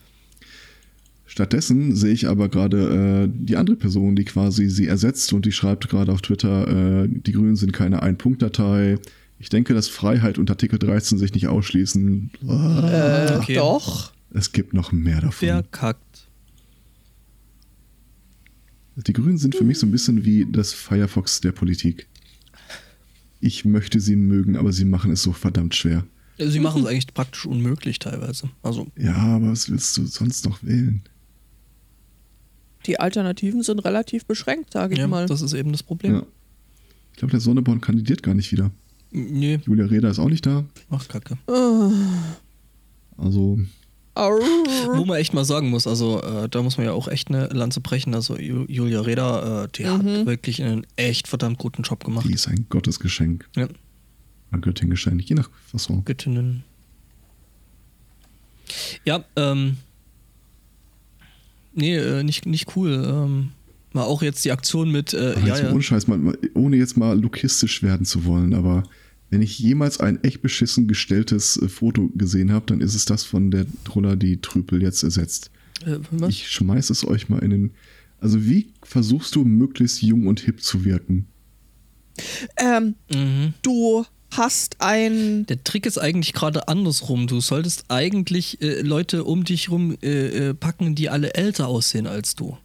Stattdessen 1.28 1.96
sehe 1.96 2.12
ich 2.14 2.28
aber 2.28 2.50
gerade 2.50 3.28
äh, 3.28 3.30
die 3.32 3.56
andere 3.58 3.76
Person, 3.76 4.16
die 4.16 4.26
quasi 4.26 4.68
sie 4.68 4.88
ersetzt 4.88 5.32
und 5.34 5.46
die 5.46 5.52
schreibt 5.52 5.90
gerade 5.90 6.12
auf 6.12 6.22
Twitter, 6.24 7.04
äh, 7.04 7.08
die 7.08 7.32
Grünen 7.34 7.56
sind 7.56 7.72
keine 7.72 8.02
Ein-Punkt-Datei. 8.02 8.98
Ich 9.42 9.50
denke, 9.50 9.74
dass 9.74 9.88
Freiheit 9.88 10.38
und 10.38 10.50
Artikel 10.52 10.78
13 10.78 11.18
sich 11.18 11.34
nicht 11.34 11.48
ausschließen. 11.48 12.30
Äh, 12.48 13.38
Okay. 13.40 13.56
Doch. 13.56 14.12
es 14.32 14.52
gibt 14.52 14.74
noch 14.74 14.92
mehr 14.92 15.22
davon. 15.22 15.48
Verkackt. 15.48 16.28
Die 18.96 19.14
Grünen 19.14 19.38
sind 19.40 19.56
für 19.56 19.64
mich 19.64 19.80
so 19.80 19.88
ein 19.88 19.92
bisschen 19.92 20.26
wie 20.26 20.46
das 20.50 20.74
Firefox 20.74 21.42
der 21.42 21.54
Politik. 21.54 22.08
Ich 23.40 23.66
möchte 23.66 24.00
sie 24.00 24.16
mögen, 24.16 24.56
aber 24.58 24.72
sie 24.72 24.86
machen 24.86 25.12
es 25.12 25.24
so 25.24 25.32
verdammt 25.34 25.74
schwer. 25.74 26.06
Also 26.38 26.52
sie 26.52 26.60
machen 26.60 26.84
es 26.84 26.88
eigentlich 26.88 27.14
praktisch 27.14 27.46
unmöglich 27.48 27.98
teilweise. 27.98 28.50
Also 28.62 28.88
Ja, 28.98 29.16
aber 29.16 29.52
was 29.52 29.70
willst 29.72 29.98
du 29.98 30.06
sonst 30.06 30.46
noch 30.46 30.62
wählen? 30.62 31.02
Die 32.86 33.00
Alternativen 33.00 33.64
sind 33.64 33.80
relativ 33.80 34.26
beschränkt, 34.26 34.74
sage 34.74 34.94
ich 34.94 35.00
ja, 35.00 35.08
mal. 35.08 35.26
das 35.26 35.42
ist 35.42 35.54
eben 35.54 35.72
das 35.72 35.82
Problem. 35.84 36.14
Ja. 36.14 36.26
Ich 37.14 37.18
glaube, 37.18 37.32
der 37.32 37.40
Sonneborn 37.40 37.82
kandidiert 37.82 38.22
gar 38.24 38.34
nicht 38.36 38.52
wieder. 38.52 38.70
Nee, 39.12 39.60
Julia 39.66 39.86
Reda 39.86 40.10
ist 40.10 40.20
auch 40.20 40.30
nicht 40.30 40.46
da. 40.46 40.64
ach 40.90 41.08
Kacke. 41.08 41.38
Also, 43.18 43.60
Arr. 44.16 44.40
Wo 44.96 45.06
man 45.06 45.18
echt 45.18 45.34
mal 45.34 45.46
sagen 45.46 45.70
muss, 45.70 45.86
also 45.88 46.22
äh, 46.22 46.50
da 46.50 46.62
muss 46.62 46.78
man 46.78 46.86
ja 46.86 46.94
auch 46.94 47.08
echt 47.08 47.30
eine 47.30 47.48
Lanze 47.48 47.82
brechen. 47.82 48.14
Also 48.14 48.36
Ju- 48.36 48.70
Julia 48.70 49.02
Reda, 49.02 49.64
äh, 49.64 49.68
die 49.76 49.86
hat 49.88 50.04
wirklich 50.04 50.62
einen 50.64 50.86
echt 50.96 51.28
verdammt 51.28 51.58
guten 51.60 51.84
Job 51.84 52.04
gemacht. 52.04 52.26
die 52.28 52.34
ist 52.34 52.48
ein 52.48 52.66
Gottesgeschenk. 52.70 53.48
Ja, 53.56 53.68
Ein 54.52 54.62
Göttinggeschenk, 54.62 55.22
je 55.24 55.36
nach 55.36 55.50
Fasson. 55.70 56.04
Göttinnen. 56.06 56.64
Ja, 59.06 59.24
ähm. 59.36 59.78
Nee, 61.74 61.96
äh, 61.96 62.24
nicht, 62.24 62.46
nicht 62.46 62.76
cool. 62.76 62.92
Ähm, 63.06 63.52
war 63.94 64.06
auch 64.08 64.22
jetzt 64.22 64.44
die 64.46 64.52
Aktion 64.52 64.92
mit, 64.92 65.14
äh, 65.14 65.34
Aber 65.36 65.40
ja, 65.42 65.48
jetzt 65.48 65.62
mal 65.64 65.68
ja. 65.70 65.74
ohne 65.74 65.84
Scheiß, 65.84 66.08
mal, 66.08 66.18
mal- 66.18 66.38
ohne 66.54 66.76
jetzt 66.78 66.98
mal 66.98 67.18
lukistisch 67.20 67.82
werden 67.84 68.06
zu 68.06 68.26
wollen, 68.26 68.54
aber 68.54 68.84
wenn 69.32 69.42
ich 69.42 69.58
jemals 69.58 70.00
ein 70.00 70.24
echt 70.24 70.42
beschissen 70.44 70.88
gestelltes 70.88 71.58
äh, 71.58 71.68
Foto 71.70 72.10
gesehen 72.16 72.52
habe, 72.52 72.66
dann 72.68 72.82
ist 72.82 72.94
es 72.94 73.06
das 73.06 73.24
von 73.24 73.50
der 73.50 73.66
Troller, 73.86 74.16
die 74.16 74.42
Trüpel 74.42 74.84
jetzt 74.84 75.02
ersetzt. 75.02 75.50
Äh? 75.86 75.98
Ich 76.28 76.50
schmeiß 76.50 76.92
es 76.92 77.08
euch 77.08 77.30
mal 77.30 77.40
in 77.40 77.50
den. 77.50 77.72
Also, 78.20 78.46
wie 78.46 78.68
versuchst 78.84 79.34
du 79.36 79.44
möglichst 79.44 80.04
jung 80.04 80.28
und 80.28 80.42
hip 80.42 80.62
zu 80.62 80.86
wirken? 80.86 81.26
Ähm, 82.58 82.96
Mhm. 83.12 83.54
du 83.64 84.06
hast 84.32 84.76
ein. 84.80 85.46
Der 85.48 85.64
Trick 85.64 85.86
ist 85.86 85.98
eigentlich 85.98 86.34
gerade 86.34 86.68
andersrum. 86.68 87.28
Du 87.28 87.40
solltest 87.42 87.86
eigentlich 87.88 88.62
äh, 88.62 88.82
Leute 88.82 89.24
um 89.24 89.44
dich 89.44 89.70
rum 89.72 89.98
äh, 90.04 90.50
äh, 90.50 90.54
packen, 90.54 90.94
die 90.94 91.10
alle 91.10 91.34
älter 91.34 91.68
aussehen 91.68 92.06
als 92.06 92.36
du. 92.36 92.58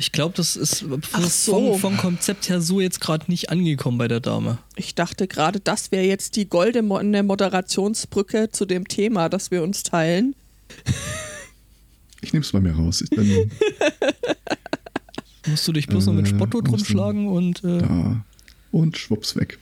Ich 0.00 0.12
glaube, 0.12 0.34
das 0.34 0.56
ist 0.56 0.82
Ach 1.12 1.22
so. 1.28 1.72
vom, 1.74 1.78
vom 1.78 1.96
Konzept 1.98 2.48
her 2.48 2.62
so 2.62 2.80
jetzt 2.80 3.02
gerade 3.02 3.30
nicht 3.30 3.50
angekommen 3.50 3.98
bei 3.98 4.08
der 4.08 4.20
Dame. 4.20 4.56
Ich 4.74 4.94
dachte 4.94 5.28
gerade, 5.28 5.60
das 5.60 5.92
wäre 5.92 6.04
jetzt 6.06 6.36
die 6.36 6.48
goldene 6.48 7.22
Moderationsbrücke 7.22 8.48
zu 8.50 8.64
dem 8.64 8.88
Thema, 8.88 9.28
das 9.28 9.50
wir 9.50 9.62
uns 9.62 9.82
teilen. 9.82 10.34
Ich 12.22 12.32
nehme 12.32 12.42
es 12.44 12.50
bei 12.52 12.60
mir 12.60 12.72
raus. 12.72 13.02
Ich 13.02 13.10
bin 13.10 13.50
Musst 15.46 15.68
du 15.68 15.72
dich 15.72 15.86
bloß 15.86 16.06
noch 16.06 16.14
mit 16.14 16.26
Äh, 16.26 16.30
Spotto 16.30 16.62
drum 16.62 16.70
musst 16.72 16.86
du- 16.88 16.92
schlagen 16.92 17.28
und. 17.28 17.62
Äh, 17.64 17.78
da. 17.78 18.24
Und 18.72 18.96
schwupps 18.96 19.36
weg. 19.36 19.58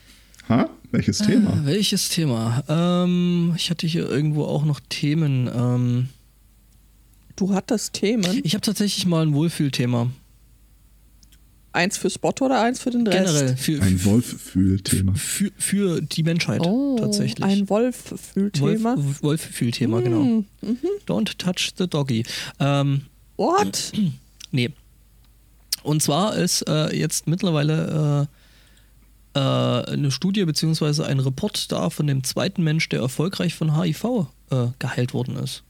Ha? 0.48 0.68
Welches 0.92 1.18
Thema? 1.18 1.50
Äh, 1.52 1.66
welches 1.66 2.08
Thema? 2.10 2.62
Ähm, 2.68 3.54
ich 3.56 3.70
hatte 3.70 3.86
hier 3.88 4.08
irgendwo 4.08 4.44
auch 4.44 4.64
noch 4.64 4.78
Themen. 4.88 5.50
Ähm, 5.52 6.08
Du 7.36 7.54
hattest 7.54 7.92
Themen. 7.92 8.40
ich 8.42 8.54
habe 8.54 8.62
tatsächlich 8.62 9.06
mal 9.06 9.22
ein 9.24 9.32
Wohlfühlthema. 9.32 10.10
Eins 11.78 11.96
für 11.96 12.10
Spot 12.10 12.34
oder 12.40 12.60
eins 12.60 12.80
für 12.80 12.90
den 12.90 13.06
Rest? 13.06 13.26
Generell. 13.36 13.56
Für, 13.56 13.80
Ein 13.80 14.04
Wolf-Fühl-Thema. 14.04 15.14
für, 15.14 15.52
für 15.56 16.02
die 16.02 16.24
Menschheit. 16.24 16.60
Oh, 16.62 16.96
tatsächlich. 16.98 17.44
ein 17.44 17.68
Wolf-Fühlthema. 17.68 18.96
Wolf, 18.96 19.22
Wolf-Fühlthema, 19.22 20.00
genau. 20.00 20.22
Hm, 20.22 20.46
mhm. 20.60 20.78
Don't 21.06 21.38
touch 21.38 21.74
the 21.78 21.86
doggy. 21.86 22.24
Ähm, 22.58 23.02
What? 23.36 23.92
nee. 24.50 24.70
Und 25.84 26.02
zwar 26.02 26.34
ist 26.34 26.62
äh, 26.62 26.92
jetzt 26.96 27.28
mittlerweile 27.28 28.26
äh, 29.34 29.38
äh, 29.38 29.92
eine 29.92 30.10
Studie 30.10 30.44
bzw. 30.44 31.04
ein 31.04 31.20
Report 31.20 31.70
da 31.70 31.90
von 31.90 32.08
dem 32.08 32.24
zweiten 32.24 32.64
Mensch, 32.64 32.88
der 32.88 33.02
erfolgreich 33.02 33.54
von 33.54 33.80
HIV 33.80 34.26
äh, 34.50 34.66
geheilt 34.80 35.14
worden 35.14 35.36
ist. 35.36 35.62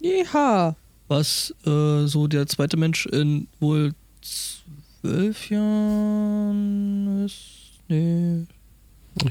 Ja. 0.00 0.74
Was 1.06 1.54
äh, 1.64 2.06
so 2.06 2.26
der 2.26 2.48
zweite 2.48 2.76
Mensch 2.76 3.06
in 3.06 3.46
wohl 3.60 3.92
zwölf 5.02 5.50
Jahren 5.50 7.24
ist. 7.26 7.38
Nee. 7.88 8.46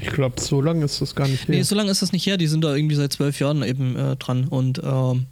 Ich 0.00 0.08
glaube, 0.10 0.40
so 0.40 0.60
lange 0.60 0.84
ist 0.84 1.00
das 1.00 1.14
gar 1.16 1.26
nicht 1.26 1.48
her. 1.48 1.56
Nee, 1.56 1.62
so 1.62 1.74
lange 1.74 1.90
ist 1.90 2.02
das 2.02 2.12
nicht 2.12 2.24
her. 2.26 2.36
Die 2.36 2.46
sind 2.46 2.62
da 2.62 2.72
irgendwie 2.74 2.94
seit 2.94 3.12
zwölf 3.12 3.40
Jahren 3.40 3.64
eben 3.64 3.96
äh, 3.96 4.14
dran. 4.16 4.44
Und 4.46 4.80
ähm, 4.84 5.26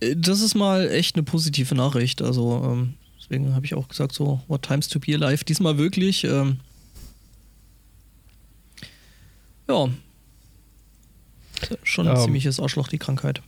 Äh, 0.00 0.14
das 0.16 0.40
ist 0.40 0.54
mal 0.54 0.88
echt 0.90 1.16
eine 1.16 1.22
positive 1.22 1.74
Nachricht. 1.74 2.20
Also 2.22 2.62
ähm, 2.64 2.94
deswegen 3.18 3.54
habe 3.54 3.64
ich 3.66 3.74
auch 3.74 3.88
gesagt, 3.88 4.12
so, 4.14 4.40
what 4.46 4.62
times 4.62 4.88
to 4.88 5.00
be 5.00 5.14
alive. 5.14 5.44
Diesmal 5.44 5.78
wirklich. 5.78 6.24
Ähm, 6.24 6.58
ja. 9.68 9.88
Schon 11.82 12.06
ein 12.08 12.16
Ähm. 12.16 12.22
ziemliches 12.24 12.60
Arschloch, 12.60 12.88
die 12.88 12.98
Krankheit. 12.98 13.42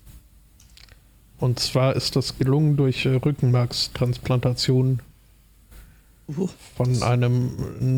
Und 1.38 1.58
zwar 1.60 1.94
ist 1.96 2.16
das 2.16 2.38
gelungen 2.38 2.76
durch 2.76 3.04
äh, 3.06 3.10
Rückenmarkstransplantation 3.14 5.00
von 6.76 7.02
einem 7.02 7.50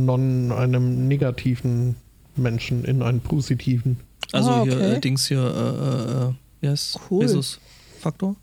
non, 0.04 0.52
einem 0.52 1.08
negativen 1.08 1.96
Menschen 2.36 2.84
in 2.84 3.02
einen 3.02 3.20
positiven. 3.20 3.98
Also 4.32 4.50
Ah, 4.50 4.62
hier, 4.64 4.72
okay. 4.74 4.92
äh, 4.94 5.00
Dings 5.00 5.26
hier, 5.28 5.38
äh, 5.40 6.64
äh, 6.64 6.66
äh, 6.66 6.70
yes, 6.70 6.98
Cool. 7.10 7.42
Faktor? 8.00 8.36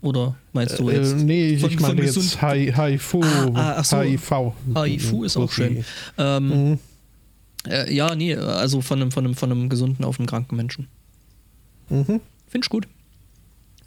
Oder 0.00 0.34
meinst 0.52 0.78
du 0.80 0.88
Äh, 0.90 0.96
jetzt? 0.96 1.16
nee, 1.16 1.56
von- 1.58 1.70
ich 1.70 1.76
von 1.76 1.94
meine 1.96 2.04
jetzt 2.04 2.42
Hi- 2.42 2.72
HIV. 2.74 3.14
Ah, 3.54 3.74
ah, 3.78 3.84
so. 3.84 3.98
HIV. 4.00 4.52
HIV 4.74 5.22
ist 5.24 5.36
auch 5.36 5.50
schön. 5.52 5.84
Ähm, 6.18 6.48
Mhm. 6.72 6.78
äh, 7.68 7.94
ja, 7.94 8.14
nee, 8.16 8.34
also 8.34 8.80
von 8.80 9.00
einem, 9.00 9.12
von, 9.12 9.24
einem, 9.24 9.34
von 9.36 9.50
einem 9.52 9.68
gesunden 9.68 10.04
auf 10.04 10.18
einen 10.18 10.26
kranken 10.26 10.56
Menschen. 10.56 10.88
Mhm. 11.88 12.20
Finde 12.48 12.64
ich 12.64 12.68
gut. 12.68 12.88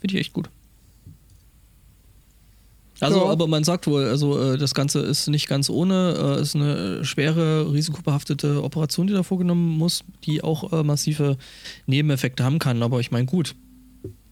Finde 0.00 0.14
ich 0.14 0.20
echt 0.20 0.32
gut. 0.32 0.48
Also, 3.00 3.18
Ja. 3.18 3.30
aber 3.30 3.46
man 3.46 3.62
sagt 3.62 3.86
wohl, 3.86 4.04
also 4.04 4.40
äh, 4.54 4.56
das 4.58 4.72
Ganze 4.74 5.00
ist 5.00 5.28
nicht 5.28 5.48
ganz 5.48 5.68
ohne, 5.68 6.36
äh, 6.38 6.40
ist 6.42 6.54
eine 6.56 7.04
schwere, 7.04 7.70
risikobehaftete 7.72 8.62
Operation, 8.64 9.06
die 9.06 9.12
da 9.12 9.22
vorgenommen 9.22 9.76
muss, 9.76 10.02
die 10.24 10.42
auch 10.42 10.72
äh, 10.72 10.82
massive 10.82 11.36
Nebeneffekte 11.86 12.42
haben 12.42 12.58
kann. 12.58 12.82
Aber 12.82 13.00
ich 13.00 13.10
meine, 13.10 13.26
gut, 13.26 13.54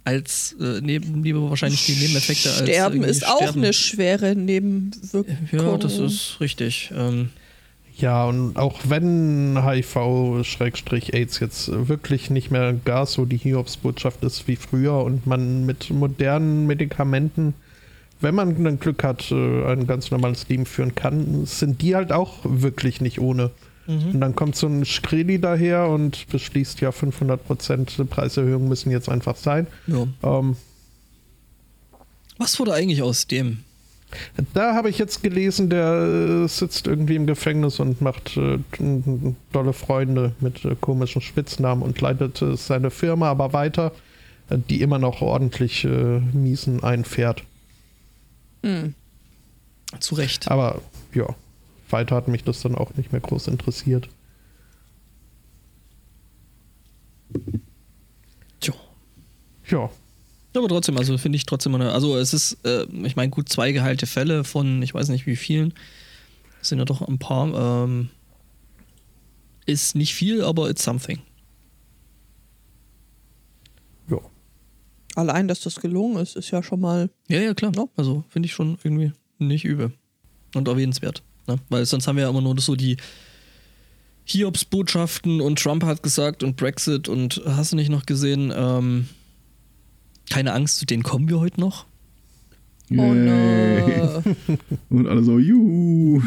als 0.05 0.55
äh, 0.61 0.81
neben, 0.83 1.23
lieber 1.23 1.49
wahrscheinlich 1.51 1.85
die 1.87 1.93
Nebeneffekte 1.93 2.51
als 2.51 2.59
Sterben 2.61 3.03
ist 3.05 3.27
auch 3.27 3.37
Sterben. 3.39 3.63
eine 3.65 3.73
schwere 3.73 4.35
Nebenwirkung. 4.35 5.37
Ja, 5.53 5.77
das 5.77 5.99
ist 5.99 6.37
richtig. 6.41 6.91
Ähm, 6.95 7.31
Ja, 7.97 8.25
und 8.27 8.57
auch 8.57 8.81
wenn 8.89 9.59
HIV-AIDS 9.63 11.39
jetzt 11.41 11.71
wirklich 11.89 12.31
nicht 12.31 12.51
mehr 12.51 12.73
gar 12.73 13.07
so 13.07 13.25
die 13.25 13.37
Hiobsbotschaft 13.37 14.23
ist 14.25 14.49
wie 14.49 14.57
früher 14.57 14.95
und 15.05 15.27
man 15.27 15.65
mit 15.67 15.91
modernen 15.91 16.67
Medikamenten, 16.67 17.55
wenn 18.25 18.35
man 18.35 18.65
dann 18.65 18.81
Glück 18.81 19.05
hat, 19.05 19.31
äh, 19.31 19.65
ein 19.67 19.87
ganz 19.87 20.11
normales 20.11 20.49
Leben 20.49 20.67
führen 20.67 20.97
kann, 20.97 21.47
sind 21.47 21.81
die 21.81 21.95
halt 21.95 22.11
auch 22.11 22.39
wirklich 22.43 23.01
nicht 23.01 23.21
ohne. 23.21 23.53
Und 23.87 24.21
dann 24.21 24.35
kommt 24.35 24.57
so 24.57 24.67
ein 24.67 24.85
Skreli 24.85 25.39
daher 25.39 25.89
und 25.89 26.27
beschließt 26.29 26.81
ja 26.81 26.89
500% 26.89 28.05
Preiserhöhungen 28.07 28.69
müssen 28.69 28.91
jetzt 28.91 29.09
einfach 29.11 29.37
sein. 29.37 29.67
ja. 29.87 30.07
Ähm, 30.23 30.57
Was 32.39 32.59
wurde 32.59 32.73
eigentlich 32.73 33.03
aus 33.03 33.27
dem? 33.27 33.59
Da 34.55 34.75
habe 34.75 34.91
ich 34.91 34.99
jetzt 34.99 35.23
gelesen, 35.23 35.69
der 35.71 36.45
äh, 36.45 36.49
sitzt 36.49 36.87
irgendwie 36.87 37.17
im 37.17 37.27
Gefängnis 37.27 37.81
und 37.81 38.01
macht 38.01 38.37
äh, 38.37 38.59
tolle 39.53 39.73
Freunde 39.73 40.33
mit 40.41 40.65
äh, 40.65 40.77
komischen 40.81 41.21
Spitznamen 41.21 41.83
und 41.83 42.01
leitet 42.01 42.41
äh, 42.41 42.57
seine 42.57 42.91
Firma 42.91 43.29
aber 43.29 43.53
weiter, 43.53 43.93
die 44.51 44.83
immer 44.83 44.99
noch 44.99 45.21
ordentlich 45.21 45.85
äh, 45.85 46.21
Miesen 46.21 46.83
einfährt. 46.83 47.43
Hm. 48.65 48.95
Zu 50.01 50.15
Recht. 50.15 50.51
Aber 50.51 50.81
ja, 51.13 51.27
weiter 51.91 52.17
hat 52.17 52.29
mich 52.29 52.45
das 52.45 52.63
dann 52.63 52.75
auch 52.75 52.95
nicht 52.95 53.13
mehr 53.13 53.21
groß 53.21 53.49
interessiert. 53.49 54.09
Tja. 58.61 58.75
Ja, 59.67 59.91
Aber 60.57 60.69
trotzdem, 60.69 60.97
also 60.97 61.19
finde 61.19 61.37
ich 61.37 61.47
trotzdem 61.47 61.75
eine, 61.75 61.93
also 61.93 62.17
es 62.17 62.33
ist, 62.33 62.59
äh, 62.65 62.85
ich 63.05 63.17
meine, 63.17 63.31
gut, 63.31 63.49
zwei 63.49 63.73
geheilte 63.73 64.07
Fälle 64.07 64.45
von, 64.45 64.83
ich 64.83 64.95
weiß 64.95 65.09
nicht 65.09 65.27
wie 65.27 65.37
vielen, 65.37 65.75
es 66.63 66.71
sind 66.71 66.79
ja 66.79 66.85
doch 66.85 67.03
ein 67.03 67.19
paar, 67.19 67.85
ähm, 67.85 68.09
ist 69.67 69.95
nicht 69.95 70.15
viel, 70.15 70.43
aber 70.43 70.71
it's 70.71 70.83
something. 70.83 71.21
ja. 74.09 74.19
Allein, 75.15 75.49
dass 75.49 75.61
das 75.61 75.81
gelungen 75.81 76.17
ist, 76.17 76.37
ist 76.37 76.51
ja 76.51 76.63
schon 76.63 76.81
mal. 76.81 77.11
Ja, 77.29 77.41
ja, 77.41 77.55
klar. 77.55 77.73
Ja. 77.77 77.87
Also 77.97 78.25
finde 78.29 78.47
ich 78.47 78.53
schon 78.53 78.79
irgendwie 78.83 79.13
nicht 79.39 79.65
übel 79.65 79.93
und 80.55 80.69
erwähnenswert. 80.69 81.23
Ne? 81.47 81.59
Weil 81.69 81.87
sonst 81.87 82.07
haben 82.07 82.17
wir 82.17 82.25
ja 82.25 82.31
immer 82.31 82.41
nur 82.41 82.59
so 82.61 82.75
die 82.75 82.97
Hiobs-Botschaften 84.25 85.41
und 85.41 85.59
Trump 85.59 85.85
hat 85.85 86.03
gesagt 86.03 86.43
und 86.43 86.57
Brexit 86.57 87.09
und 87.09 87.43
hast 87.47 87.73
du 87.73 87.77
nicht 87.77 87.91
noch 87.91 88.07
gesehen, 88.07 88.53
ähm, 88.55 89.09
keine 90.31 90.53
Angst, 90.55 90.79
zu 90.79 90.87
denen 90.87 91.03
kommen 91.03 91.29
wir 91.29 91.39
heute 91.39 91.61
noch. 91.61 91.87
Oh 92.91 92.95
Yay. 92.95 93.99
no. 93.99 94.23
Und 94.91 95.09
alle 95.09 95.23
so, 95.23 95.39
juhu. 95.39 96.23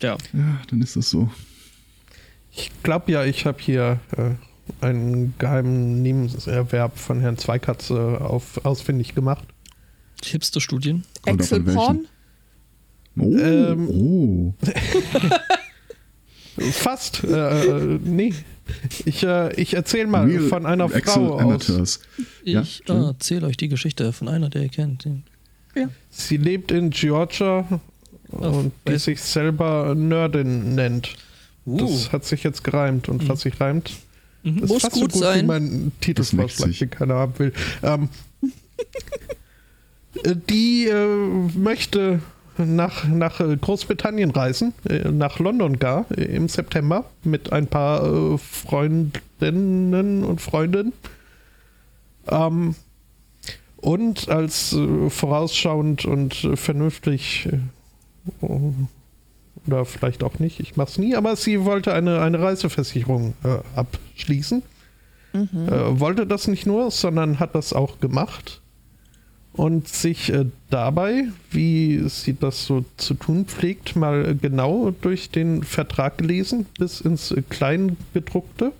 Ja. 0.00 0.16
Ja, 0.32 0.62
dann 0.68 0.82
ist 0.82 0.94
das 0.94 1.10
so. 1.10 1.30
Ich 2.52 2.70
glaube 2.82 3.10
ja, 3.10 3.24
ich 3.24 3.44
habe 3.44 3.60
hier 3.60 4.00
äh, 4.16 4.34
einen 4.80 5.34
geheimen 5.38 6.02
Nebenerwerb 6.02 6.98
von 6.98 7.20
Herrn 7.20 7.36
Zweikatz 7.38 7.90
äh, 7.90 7.94
auf, 7.94 8.64
ausfindig 8.64 9.14
gemacht. 9.14 9.46
Hipster-Studien. 10.24 11.04
Oder 11.24 11.34
Excel 11.34 11.58
von 11.58 11.66
welchen? 11.66 11.76
Porn? 11.76 12.06
Oh, 13.18 13.36
Ähm, 13.38 13.88
oh. 13.88 14.54
Fast. 16.72 17.22
Äh, 17.24 17.66
äh, 17.66 17.98
nee. 18.02 18.32
Ich, 19.04 19.22
äh, 19.22 19.52
ich 19.60 19.74
erzähle 19.74 20.06
mal 20.06 20.24
Real 20.26 20.42
von 20.48 20.66
einer 20.66 20.86
Excel 20.86 21.02
Frau 21.26 21.34
aus. 21.34 21.40
Amateurs. 21.42 22.00
Ja, 22.44 22.62
Ich 22.62 22.82
schön. 22.86 23.02
erzähle 23.04 23.46
euch 23.46 23.56
die 23.56 23.68
Geschichte 23.68 24.12
von 24.12 24.28
einer, 24.28 24.48
der 24.48 24.62
ihr 24.62 24.68
kennt. 24.68 25.06
Sie 26.10 26.36
lebt 26.38 26.72
in 26.72 26.88
Georgia 26.90 27.66
und 28.30 28.72
die 28.88 28.96
sich 28.98 29.20
selber 29.20 29.94
Nerdin 29.94 30.74
nennt. 30.74 31.14
Uh, 31.66 31.76
Das 31.78 32.12
hat 32.12 32.24
sich 32.24 32.42
jetzt 32.42 32.64
gereimt 32.64 33.08
und 33.08 33.28
was 33.28 33.42
sich 33.42 33.60
reimt, 33.60 33.92
Mhm. 34.46 34.58
ist 34.62 34.68
Muss 34.68 34.82
fast 34.82 34.94
gut 34.94 35.12
so 35.12 35.18
gut 35.18 35.26
sein. 35.26 35.42
wie 35.42 35.46
mein 35.46 35.92
Titelvorschlag, 36.00 36.68
sich. 36.68 36.78
den 36.78 36.90
keiner 36.90 37.14
haben 37.14 37.38
will. 37.38 37.52
Ähm, 37.82 38.08
äh, 40.24 40.36
die 40.48 40.86
äh, 40.86 41.58
möchte 41.58 42.20
nach, 42.58 43.06
nach 43.06 43.38
Großbritannien 43.38 44.30
reisen, 44.30 44.72
äh, 44.88 45.10
nach 45.10 45.38
London 45.40 45.78
gar, 45.78 46.06
äh, 46.16 46.22
im 46.24 46.48
September 46.48 47.04
mit 47.24 47.52
ein 47.52 47.66
paar 47.66 48.04
äh, 48.04 48.38
Freundinnen 48.38 50.24
und 50.24 50.40
Freunden. 50.40 50.92
Ähm, 52.28 52.76
und 53.76 54.28
als 54.28 54.72
äh, 54.72 55.10
vorausschauend 55.10 56.04
und 56.04 56.44
äh, 56.44 56.56
vernünftig 56.56 57.48
äh, 57.50 58.48
oder 59.66 59.84
vielleicht 59.84 60.22
auch 60.22 60.38
nicht, 60.38 60.60
ich 60.60 60.76
mach's 60.76 60.98
nie, 60.98 61.14
aber 61.14 61.36
sie 61.36 61.64
wollte 61.64 61.92
eine, 61.92 62.20
eine 62.20 62.40
Reiseversicherung 62.40 63.34
äh, 63.44 63.58
abschließen. 63.78 64.62
Äh, 65.68 66.00
wollte 66.00 66.26
das 66.26 66.48
nicht 66.48 66.66
nur, 66.66 66.90
sondern 66.90 67.38
hat 67.38 67.54
das 67.54 67.72
auch 67.72 68.00
gemacht. 68.00 68.62
Und 69.52 69.88
sich 69.88 70.32
äh, 70.32 70.46
dabei, 70.68 71.28
wie 71.50 72.02
sie 72.08 72.36
das 72.38 72.66
so 72.66 72.84
zu 72.98 73.14
tun 73.14 73.46
pflegt, 73.46 73.96
mal 73.96 74.30
äh, 74.30 74.34
genau 74.34 74.92
durch 75.00 75.30
den 75.30 75.62
Vertrag 75.62 76.18
gelesen, 76.18 76.66
bis 76.78 77.00
ins 77.00 77.30
äh, 77.30 77.42
Kleingedruckte. 77.48 78.72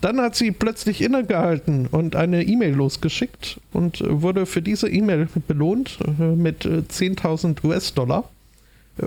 Dann 0.00 0.20
hat 0.20 0.36
sie 0.36 0.52
plötzlich 0.52 1.00
innegehalten 1.00 1.86
und 1.86 2.14
eine 2.14 2.44
E-Mail 2.44 2.74
losgeschickt 2.74 3.60
und 3.72 4.00
äh, 4.00 4.22
wurde 4.22 4.46
für 4.46 4.62
diese 4.62 4.88
E-Mail 4.88 5.28
belohnt 5.48 5.98
mit 6.18 6.64
äh, 6.64 6.82
10.000 6.88 7.64
US-Dollar 7.64 8.28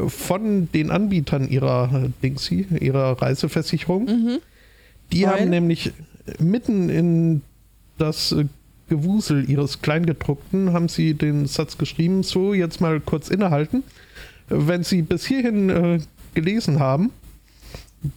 von 0.08 0.70
den 0.72 0.92
Anbietern 0.92 1.48
ihrer 1.50 2.04
äh, 2.06 2.10
Dingsy, 2.22 2.68
ihrer 2.80 3.22
Reiseversicherung. 3.22 4.40
Die 5.12 5.24
Weil? 5.24 5.30
haben 5.42 5.50
nämlich 5.50 5.92
mitten 6.40 6.90
in 6.90 7.42
das 7.98 8.32
äh, 8.32 8.46
Gewusel 8.90 9.48
ihres 9.50 9.82
Kleingedruckten 9.82 10.74
haben 10.74 10.90
sie 10.90 11.14
den 11.14 11.46
Satz 11.46 11.78
geschrieben, 11.78 12.24
so 12.24 12.54
jetzt 12.54 12.82
mal 12.82 13.00
kurz 13.00 13.30
innehalten. 13.30 13.84
Äh, 14.50 14.56
Wenn 14.68 14.84
Sie 14.84 15.04
bis 15.04 15.26
hierhin 15.26 15.70
äh, 15.70 16.00
gelesen 16.34 16.80
haben, 16.80 17.12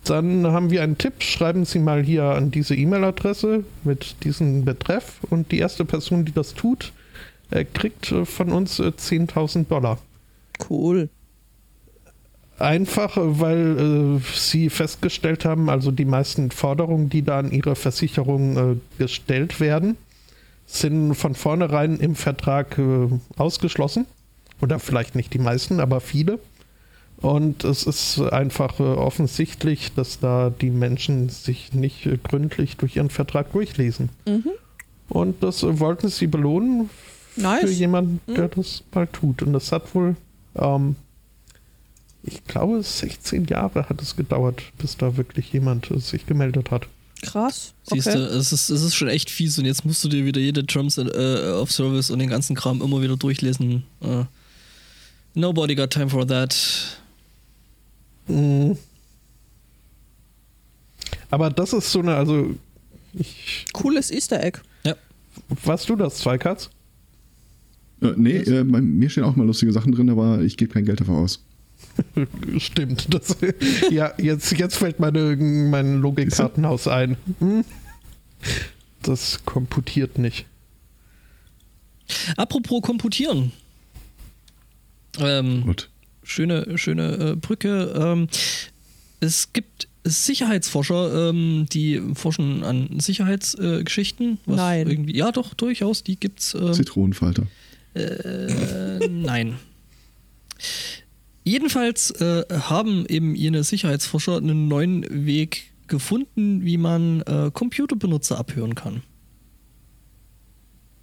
dann 0.04 0.46
haben 0.46 0.70
wir 0.70 0.82
einen 0.82 0.98
Tipp. 0.98 1.22
Schreiben 1.22 1.64
Sie 1.64 1.78
mal 1.78 2.02
hier 2.02 2.24
an 2.24 2.50
diese 2.50 2.74
E-Mail-Adresse 2.74 3.64
mit 3.84 4.24
diesem 4.24 4.64
Betreff 4.64 5.20
und 5.28 5.52
die 5.52 5.58
erste 5.58 5.84
Person, 5.84 6.24
die 6.24 6.32
das 6.32 6.54
tut, 6.54 6.92
äh, 7.50 7.64
kriegt 7.64 8.10
äh, 8.10 8.24
von 8.24 8.50
uns 8.50 8.78
äh, 8.78 8.84
10.000 8.84 9.66
Dollar. 9.66 9.98
Cool. 10.70 11.10
Einfach, 12.62 13.16
weil 13.16 14.20
äh, 14.20 14.38
sie 14.38 14.70
festgestellt 14.70 15.44
haben, 15.44 15.68
also 15.68 15.90
die 15.90 16.04
meisten 16.04 16.52
Forderungen, 16.52 17.08
die 17.08 17.22
da 17.22 17.40
an 17.40 17.50
ihre 17.50 17.74
Versicherung 17.74 18.56
äh, 18.56 18.76
gestellt 18.98 19.58
werden, 19.58 19.96
sind 20.64 21.14
von 21.16 21.34
vornherein 21.34 21.98
im 21.98 22.14
Vertrag 22.14 22.78
äh, 22.78 23.08
ausgeschlossen. 23.36 24.06
Oder 24.60 24.78
vielleicht 24.78 25.16
nicht 25.16 25.34
die 25.34 25.40
meisten, 25.40 25.80
aber 25.80 26.00
viele. 26.00 26.38
Und 27.16 27.64
es 27.64 27.82
ist 27.82 28.20
einfach 28.20 28.78
äh, 28.78 28.84
offensichtlich, 28.84 29.92
dass 29.94 30.20
da 30.20 30.50
die 30.50 30.70
Menschen 30.70 31.30
sich 31.30 31.72
nicht 31.72 32.08
gründlich 32.22 32.76
durch 32.76 32.94
ihren 32.94 33.10
Vertrag 33.10 33.50
durchlesen. 33.52 34.10
Mhm. 34.24 34.50
Und 35.08 35.42
das 35.42 35.64
wollten 35.64 36.08
sie 36.08 36.28
belohnen 36.28 36.90
Nice. 37.34 37.62
für 37.62 37.70
jemanden, 37.70 38.20
der 38.28 38.44
Mhm. 38.44 38.50
das 38.54 38.84
mal 38.94 39.08
tut. 39.08 39.42
Und 39.42 39.52
das 39.52 39.72
hat 39.72 39.94
wohl, 39.96 40.14
ähm, 40.54 40.94
ich 42.24 42.44
glaube, 42.44 42.82
16 42.82 43.46
Jahre 43.46 43.88
hat 43.88 44.00
es 44.00 44.16
gedauert, 44.16 44.62
bis 44.78 44.96
da 44.96 45.16
wirklich 45.16 45.52
jemand 45.52 45.90
äh, 45.90 45.98
sich 45.98 46.26
gemeldet 46.26 46.70
hat. 46.70 46.86
Krass. 47.22 47.72
Siehst 47.84 48.08
okay. 48.08 48.18
du, 48.18 48.24
es 48.24 48.52
ist, 48.52 48.68
es 48.68 48.82
ist 48.82 48.94
schon 48.94 49.08
echt 49.08 49.30
fies 49.30 49.58
und 49.58 49.64
jetzt 49.64 49.84
musst 49.84 50.02
du 50.04 50.08
dir 50.08 50.24
wieder 50.24 50.40
jede 50.40 50.66
Terms 50.66 50.98
äh, 50.98 51.52
of 51.52 51.70
Service 51.70 52.10
und 52.10 52.18
den 52.18 52.28
ganzen 52.28 52.56
Kram 52.56 52.82
immer 52.82 53.00
wieder 53.00 53.16
durchlesen. 53.16 53.84
Äh, 54.00 54.24
nobody 55.34 55.74
got 55.74 55.90
time 55.90 56.08
for 56.08 56.26
that. 56.26 56.56
Mhm. 58.26 58.76
Aber 61.30 61.50
das 61.50 61.72
ist 61.72 61.90
so 61.90 62.00
eine, 62.00 62.16
also, 62.16 62.54
ich, 63.14 63.66
Cooles 63.72 64.10
Easter 64.10 64.42
Egg. 64.42 64.60
warst 65.64 65.88
du 65.88 65.96
das, 65.96 66.18
Zweikatz? 66.18 66.70
Äh, 68.00 68.12
nee, 68.16 68.36
äh, 68.36 68.64
bei 68.64 68.80
mir 68.80 69.08
stehen 69.10 69.24
auch 69.24 69.36
mal 69.36 69.46
lustige 69.46 69.72
Sachen 69.72 69.92
drin, 69.92 70.10
aber 70.10 70.40
ich 70.40 70.56
gebe 70.56 70.72
kein 70.72 70.84
Geld 70.84 71.00
dafür 71.00 71.14
aus. 71.14 71.40
Stimmt. 72.58 73.12
Das, 73.12 73.36
ja, 73.90 74.12
jetzt, 74.18 74.52
jetzt 74.52 74.76
fällt 74.76 75.00
meine, 75.00 75.36
mein 75.36 76.00
Logikkartenhaus 76.00 76.88
ein. 76.88 77.16
Hm? 77.38 77.64
Das 79.02 79.44
komputiert 79.44 80.18
nicht. 80.18 80.46
Apropos 82.36 82.82
Komputieren. 82.82 83.52
Ähm, 85.18 85.62
Gut. 85.64 85.90
schöne, 86.22 86.78
schöne 86.78 87.32
äh, 87.32 87.36
Brücke. 87.36 87.92
Ähm, 87.96 88.28
es 89.20 89.52
gibt 89.52 89.88
Sicherheitsforscher, 90.04 91.30
ähm, 91.30 91.66
die 91.72 92.02
forschen 92.14 92.64
an 92.64 92.98
Sicherheitsgeschichten. 92.98 94.38
Äh, 94.46 94.50
Nein. 94.50 94.90
Irgendwie, 94.90 95.16
ja, 95.16 95.30
doch, 95.30 95.54
durchaus. 95.54 96.02
Die 96.02 96.16
gibt's. 96.16 96.54
Ähm, 96.54 96.72
Zitronenfalter. 96.72 97.46
Äh, 97.94 99.06
nein. 99.08 99.56
Jedenfalls 101.44 102.10
äh, 102.12 102.44
haben 102.50 103.04
eben 103.06 103.34
jene 103.34 103.64
Sicherheitsforscher 103.64 104.36
einen 104.36 104.68
neuen 104.68 105.04
Weg 105.26 105.72
gefunden, 105.88 106.64
wie 106.64 106.76
man 106.78 107.20
äh, 107.22 107.50
Computerbenutzer 107.52 108.38
abhören 108.38 108.74
kann. 108.74 109.02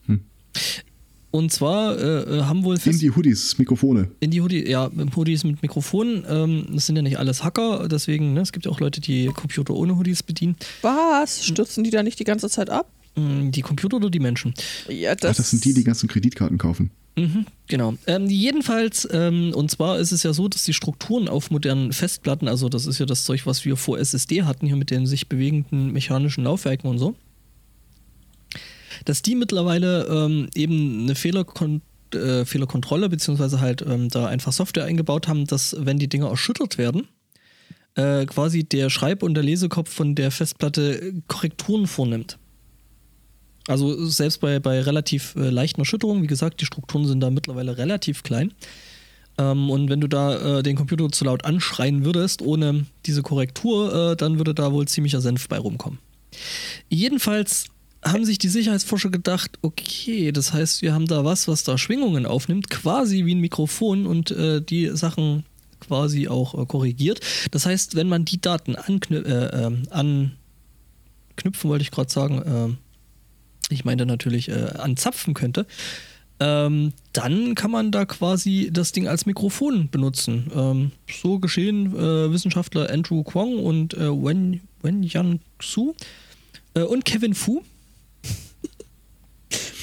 Hm. 0.06 0.22
Und 1.32 1.52
zwar 1.52 1.98
äh, 2.00 2.38
äh, 2.40 2.42
haben 2.44 2.64
wohl 2.64 2.78
In 2.84 2.98
die 2.98 3.12
Hoodies, 3.12 3.58
Mikrofone. 3.60 4.10
in 4.20 4.32
die 4.32 4.42
Hoodie, 4.42 4.68
ja, 4.68 4.90
Hoodies 5.16 5.44
mit 5.44 5.62
Mikrofonen. 5.62 6.26
Ähm, 6.28 6.66
das 6.72 6.86
sind 6.88 6.96
ja 6.96 7.02
nicht 7.02 7.20
alles 7.20 7.44
Hacker, 7.44 7.88
deswegen, 7.88 8.34
ne, 8.34 8.42
es 8.42 8.52
gibt 8.52 8.66
ja 8.66 8.72
auch 8.72 8.80
Leute, 8.80 9.02
die 9.02 9.28
Computer 9.28 9.74
ohne 9.76 9.98
Hoodies 9.98 10.24
bedienen. 10.24 10.56
Was? 10.82 11.46
Stürzen 11.46 11.84
die 11.84 11.92
da 11.92 12.02
nicht 12.02 12.18
die 12.20 12.24
ganze 12.24 12.50
Zeit 12.50 12.70
ab? 12.70 12.92
Mm, 13.16 13.52
Die 13.52 13.62
Computer 13.62 13.98
oder 13.98 14.10
die 14.10 14.20
Menschen? 14.20 14.54
Ja, 14.88 15.12
Ach, 15.12 15.16
das, 15.18 15.38
das 15.38 15.50
sind 15.52 15.66
die, 15.66 15.74
die 15.74 15.84
ganzen 15.84 16.08
Kreditkarten 16.08 16.58
kaufen. 16.58 16.92
Mhm, 17.20 17.46
genau. 17.68 17.96
Ähm, 18.08 18.28
jedenfalls, 18.28 19.08
ähm, 19.12 19.52
und 19.54 19.70
zwar 19.70 20.00
ist 20.00 20.12
es 20.12 20.24
ja 20.24 20.32
so, 20.32 20.48
dass 20.48 20.64
die 20.64 20.74
Strukturen 20.74 21.28
auf 21.28 21.52
modernen 21.52 21.92
Festplatten, 21.92 22.48
also 22.48 22.70
das 22.70 22.86
ist 22.86 23.00
ja 23.00 23.06
das 23.06 23.26
Zeug, 23.26 23.46
was 23.46 23.66
wir 23.66 23.76
vor 23.76 24.00
SSD 24.00 24.44
hatten, 24.44 24.68
hier 24.68 24.78
mit 24.78 24.90
den 24.90 25.06
sich 25.06 25.28
bewegenden 25.28 25.92
mechanischen 25.92 26.46
Laufwerken 26.46 26.90
und 26.90 26.98
so, 26.98 27.16
dass 29.06 29.22
die 29.22 29.36
mittlerweile 29.36 30.06
ähm, 30.06 30.50
eben 30.56 31.04
eine 31.04 31.16
Fehlerkon 31.16 31.82
äh, 32.14 32.46
Fehlerkontrolle, 32.46 33.10
beziehungsweise 33.10 33.60
halt 33.60 33.84
ähm, 33.84 34.10
da 34.10 34.26
einfach 34.26 34.52
Software 34.52 34.86
eingebaut 34.86 35.28
haben, 35.28 35.46
dass 35.46 35.76
wenn 35.78 36.00
die 36.00 36.10
Dinger 36.10 36.30
erschüttert 36.30 36.80
werden, 36.80 37.08
äh, 37.96 38.26
quasi 38.26 38.64
der 38.64 38.90
Schreib- 38.90 39.22
und 39.22 39.36
der 39.36 39.44
Lesekopf 39.44 39.92
von 39.92 40.16
der 40.16 40.32
Festplatte 40.32 41.02
äh, 41.02 41.14
Korrekturen 41.28 41.86
vornimmt. 41.86 42.39
Also 43.70 44.04
selbst 44.08 44.42
bei, 44.42 44.60
bei 44.60 44.82
relativ 44.82 45.36
äh, 45.36 45.52
leichten 45.52 45.82
Erschütterungen, 45.82 46.24
wie 46.24 46.28
gesagt, 46.28 46.60
die 46.60 46.66
Strukturen 46.66 47.06
sind 47.06 47.20
da 47.20 47.30
mittlerweile 47.30 47.78
relativ 47.78 48.24
klein. 48.24 48.52
Ähm, 49.38 49.70
und 49.70 49.92
wenn 49.92 50.02
du 50.02 50.08
da 50.08 50.60
äh, 50.60 50.64
den 50.64 50.76
Computer 50.76 51.08
zu 51.12 51.24
laut 51.24 51.46
anschreien 51.46 52.04
würdest, 52.04 52.42
ohne 52.42 52.88
diese 53.06 53.22
Korrektur, 53.22 54.14
äh, 54.14 54.16
dann 54.16 54.40
würde 54.40 54.56
da 54.56 54.74
wohl 54.74 54.88
ziemlicher 54.88 55.22
Senf 55.22 55.48
bei 55.48 55.60
rumkommen. 55.60 56.00
Jedenfalls 56.90 57.66
haben 58.04 58.26
sich 58.26 58.40
die 58.40 58.48
Sicherheitsforscher 58.48 59.12
gedacht, 59.12 59.60
okay, 59.62 60.32
das 60.32 60.52
heißt, 60.52 60.82
wir 60.82 60.96
haben 60.96 61.06
da 61.06 61.24
was, 61.24 61.48
was 61.48 61.64
da 61.64 61.78
Schwingungen 61.78 62.26
aufnimmt, 62.26 62.72
quasi 62.72 63.26
wie 63.26 63.36
ein 63.36 63.40
Mikrofon 63.40 64.08
und 64.08 64.32
äh, 64.32 64.64
die 64.64 64.88
Sachen 64.98 65.44
quasi 65.80 66.28
auch 66.28 66.60
äh, 66.60 66.66
korrigiert. 66.66 67.20
Das 67.52 67.68
heißt, 67.68 67.94
wenn 67.96 68.10
man 68.10 68.26
die 68.26 68.42
Daten 68.42 68.74
äh, 68.74 69.66
ähm, 69.66 69.84
anknüpfen, 69.92 71.70
wollte 71.70 71.84
ich 71.84 71.92
gerade 71.92 72.12
sagen, 72.12 72.80
ich 73.70 73.86
meine 73.86 74.06
natürlich 74.06 74.50
äh, 74.50 74.54
anzapfen 74.78 75.34
könnte, 75.34 75.66
ähm, 76.42 76.94
dann 77.14 77.54
kann 77.56 77.70
man 77.72 77.92
da 77.92 78.06
quasi 78.06 78.70
das 78.72 78.92
Ding 78.94 79.08
als 79.08 79.26
Mikrofon 79.26 79.90
benutzen. 79.90 80.50
Ähm, 80.56 80.92
so 81.22 81.40
geschehen 81.40 81.96
äh, 81.96 82.32
Wissenschaftler 82.32 82.90
Andrew 82.90 83.24
Kwong 83.24 83.60
und 83.60 83.94
äh, 83.96 84.10
Wen, 84.10 84.62
Wen 84.82 85.04
Yan 85.04 85.40
Xu 85.58 85.94
äh, 86.76 86.82
und 86.82 87.04
Kevin 87.06 87.34
Fu. 87.34 87.62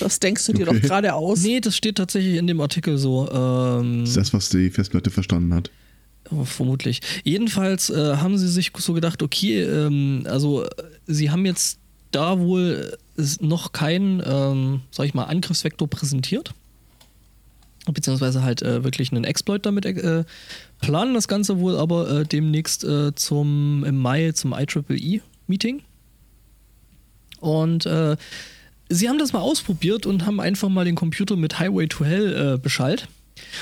das 0.00 0.18
denkst 0.20 0.46
du 0.46 0.52
dir 0.52 0.68
Okay. 0.68 0.80
doch 0.80 0.86
gerade 0.88 1.14
aus. 1.14 1.42
Nee, 1.42 1.60
das 1.60 1.76
steht 1.76 1.96
tatsächlich 1.96 2.36
in 2.36 2.46
dem 2.46 2.60
Artikel 2.60 2.98
so. 2.98 3.28
Ähm, 3.30 4.00
Das 4.00 4.10
ist 4.10 4.16
das, 4.16 4.32
was 4.32 4.48
die 4.50 4.70
Festplatte 4.70 5.10
verstanden 5.10 5.52
hat. 5.54 5.70
Oh, 6.30 6.44
Vermutlich. 6.44 7.00
Jedenfalls 7.24 7.90
äh, 7.90 8.16
haben 8.16 8.36
sie 8.38 8.48
sich 8.48 8.72
so 8.78 8.92
gedacht, 8.94 9.22
okay, 9.22 9.62
ähm, 9.62 10.24
also 10.26 10.64
äh, 10.64 10.68
sie 11.06 11.30
haben 11.30 11.46
jetzt 11.46 11.78
da 12.16 12.40
wohl 12.40 12.98
äh, 13.16 13.22
noch 13.40 13.72
keinen, 13.72 14.22
ähm, 14.24 14.80
sag 14.90 15.06
ich 15.06 15.14
mal, 15.14 15.24
Angriffsvektor 15.24 15.88
präsentiert. 15.88 16.54
Beziehungsweise 17.90 18.42
halt 18.42 18.62
äh, 18.62 18.82
wirklich 18.82 19.12
einen 19.12 19.22
Exploit 19.22 19.64
damit 19.64 19.86
äh, 19.86 20.24
planen 20.80 21.14
das 21.14 21.28
Ganze 21.28 21.60
wohl 21.60 21.76
aber 21.76 22.10
äh, 22.10 22.24
demnächst 22.24 22.82
äh, 22.82 23.14
zum 23.14 23.84
im 23.84 23.96
Mai 23.98 24.32
zum 24.32 24.52
IEEE-Meeting. 24.52 25.82
Und 27.38 27.86
äh, 27.86 28.16
sie 28.88 29.08
haben 29.08 29.18
das 29.18 29.32
mal 29.32 29.40
ausprobiert 29.40 30.04
und 30.04 30.26
haben 30.26 30.40
einfach 30.40 30.68
mal 30.68 30.84
den 30.84 30.96
Computer 30.96 31.36
mit 31.36 31.60
Highway 31.60 31.86
to 31.86 32.04
Hell 32.04 32.58
beschallt. 32.58 33.08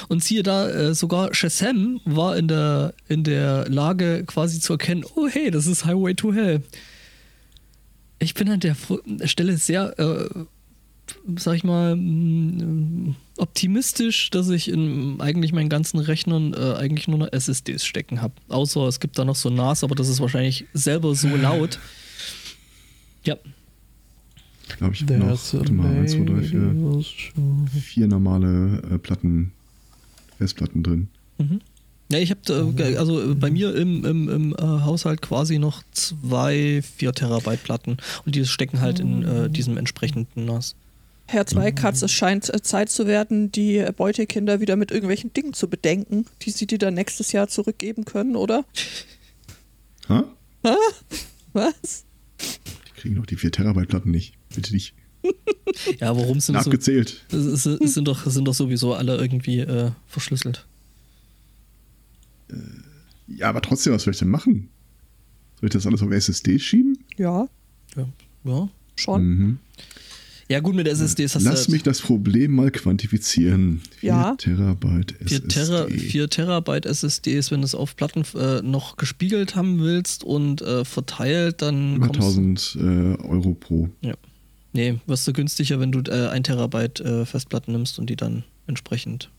Und 0.08 0.22
siehe 0.22 0.42
da, 0.42 0.68
äh, 0.70 0.94
sogar 0.94 1.34
Shazam 1.34 2.00
war 2.04 2.36
in 2.36 2.48
der, 2.48 2.94
in 3.08 3.24
der 3.24 3.68
Lage 3.68 4.24
quasi 4.24 4.60
zu 4.60 4.74
erkennen, 4.74 5.04
oh 5.16 5.28
hey, 5.28 5.50
das 5.50 5.66
ist 5.66 5.84
Highway 5.84 6.14
to 6.14 6.32
Hell. 6.32 6.62
Ich 8.24 8.34
bin 8.34 8.48
an 8.48 8.60
der 8.60 8.76
Stelle 9.26 9.56
sehr, 9.56 9.98
äh, 9.98 10.28
sag 11.36 11.56
ich 11.56 11.64
mal, 11.64 11.96
mh, 11.96 13.14
optimistisch, 13.36 14.30
dass 14.30 14.48
ich 14.48 14.68
in 14.68 15.20
eigentlich 15.20 15.52
meinen 15.52 15.68
ganzen 15.68 15.98
Rechnern 15.98 16.54
äh, 16.54 16.74
eigentlich 16.76 17.08
nur 17.08 17.18
noch 17.18 17.32
SSDs 17.32 17.84
stecken 17.84 18.20
habe. 18.22 18.34
Außer 18.48 18.86
es 18.88 19.00
gibt 19.00 19.18
da 19.18 19.24
noch 19.24 19.36
so 19.36 19.50
NAS, 19.50 19.84
aber 19.84 19.94
das 19.94 20.08
ist 20.08 20.20
wahrscheinlich 20.20 20.64
selber 20.72 21.14
so 21.14 21.28
laut. 21.36 21.78
Ja, 23.24 23.36
Ich 24.68 24.76
glaube, 24.76 24.94
ich 24.94 25.02
habe 25.02 25.18
noch, 25.18 25.54
warte 25.54 25.72
mal, 25.72 25.96
eins, 25.96 26.12
zwei, 26.12 26.24
drei, 26.24 26.42
vier, 26.42 27.32
vier 27.82 28.06
normale 28.06 28.82
äh, 28.90 28.98
Platten, 28.98 29.52
Festplatten 30.38 30.82
drin. 30.82 31.08
Mhm. 31.38 31.60
Ja, 32.14 32.20
ich 32.20 32.30
habe 32.30 32.96
also 32.96 33.32
äh, 33.32 33.34
bei 33.34 33.50
mir 33.50 33.74
im, 33.74 34.04
im, 34.04 34.28
im 34.28 34.52
äh, 34.52 34.62
Haushalt 34.62 35.20
quasi 35.20 35.58
noch 35.58 35.82
zwei 35.90 36.80
4 36.96 37.12
Terabyte 37.12 37.64
Platten 37.64 37.96
und 38.24 38.36
die 38.36 38.44
stecken 38.46 38.80
halt 38.80 39.00
in 39.00 39.24
äh, 39.24 39.50
diesem 39.50 39.76
entsprechenden 39.76 40.44
NAS. 40.44 40.76
Herr 41.26 41.44
Zweikatz, 41.44 42.02
es 42.02 42.12
scheint 42.12 42.54
äh, 42.54 42.62
Zeit 42.62 42.88
zu 42.88 43.08
werden, 43.08 43.50
die 43.50 43.78
äh, 43.78 43.92
Beutekinder 43.96 44.60
wieder 44.60 44.76
mit 44.76 44.92
irgendwelchen 44.92 45.32
Dingen 45.32 45.54
zu 45.54 45.68
bedenken, 45.68 46.26
die 46.42 46.52
sie 46.52 46.68
dir 46.68 46.78
dann 46.78 46.94
nächstes 46.94 47.32
Jahr 47.32 47.48
zurückgeben 47.48 48.04
können, 48.04 48.36
oder? 48.36 48.64
Ha? 50.08 50.24
Was? 51.52 52.04
Die 52.38 53.00
kriegen 53.00 53.16
doch 53.16 53.26
die 53.26 53.36
4 53.36 53.50
Terabyte 53.50 53.88
Platten 53.88 54.12
nicht. 54.12 54.34
Bitte 54.54 54.72
nicht. 54.72 54.94
Ja, 55.98 56.16
warum 56.16 56.38
sind 56.38 56.54
so, 56.54 56.60
Abgezählt. 56.60 57.24
es, 57.30 57.34
es, 57.34 57.66
es 57.66 57.94
sind 57.94 58.06
doch 58.06 58.26
sind 58.26 58.44
doch 58.44 58.54
sowieso 58.54 58.94
alle 58.94 59.16
irgendwie 59.16 59.60
äh, 59.60 59.90
verschlüsselt. 60.06 60.66
Ja, 63.26 63.48
aber 63.48 63.62
trotzdem, 63.62 63.92
was 63.92 64.02
soll 64.04 64.12
ich 64.12 64.18
denn 64.18 64.28
machen? 64.28 64.68
Soll 65.60 65.68
ich 65.68 65.72
das 65.72 65.86
alles 65.86 66.02
auf 66.02 66.10
SSD 66.10 66.58
schieben? 66.58 66.98
Ja, 67.16 67.48
Ja, 67.96 68.08
ja. 68.44 68.68
schon. 68.96 69.24
Mhm. 69.24 69.58
Ja, 70.48 70.60
gut, 70.60 70.74
mit 70.74 70.86
SSDs 70.86 71.34
hast 71.34 71.42
Lass 71.44 71.66
du 71.66 71.72
mich 71.72 71.82
das 71.82 72.02
Problem 72.02 72.54
mal 72.54 72.70
quantifizieren. 72.70 73.80
4 74.00 74.08
Ja. 74.08 74.34
Terabyte 74.36 75.14
4, 75.24 75.38
SSD. 75.38 75.48
Tera, 75.48 75.86
4 75.86 76.28
Terabyte 76.28 76.86
SSDs, 76.86 77.50
wenn 77.50 77.62
du 77.62 77.64
es 77.64 77.74
auf 77.74 77.96
Platten 77.96 78.24
äh, 78.34 78.60
noch 78.60 78.96
gespiegelt 78.96 79.56
haben 79.56 79.78
willst 79.80 80.22
und 80.22 80.60
äh, 80.60 80.84
verteilt, 80.84 81.62
dann 81.62 81.96
Über 81.96 82.08
kommst 82.08 82.76
1000 82.76 82.76
äh, 82.78 83.22
Euro 83.24 83.54
pro. 83.54 83.88
Nee, 84.74 84.98
wirst 85.06 85.26
du 85.26 85.32
günstiger, 85.32 85.80
wenn 85.80 85.92
du 85.92 86.00
äh, 86.10 86.28
1 86.28 86.46
Terabyte 86.46 87.00
äh, 87.00 87.24
Festplatten 87.24 87.72
nimmst 87.72 87.98
und 87.98 88.10
die 88.10 88.16
dann 88.16 88.44
entsprechend 88.66 89.30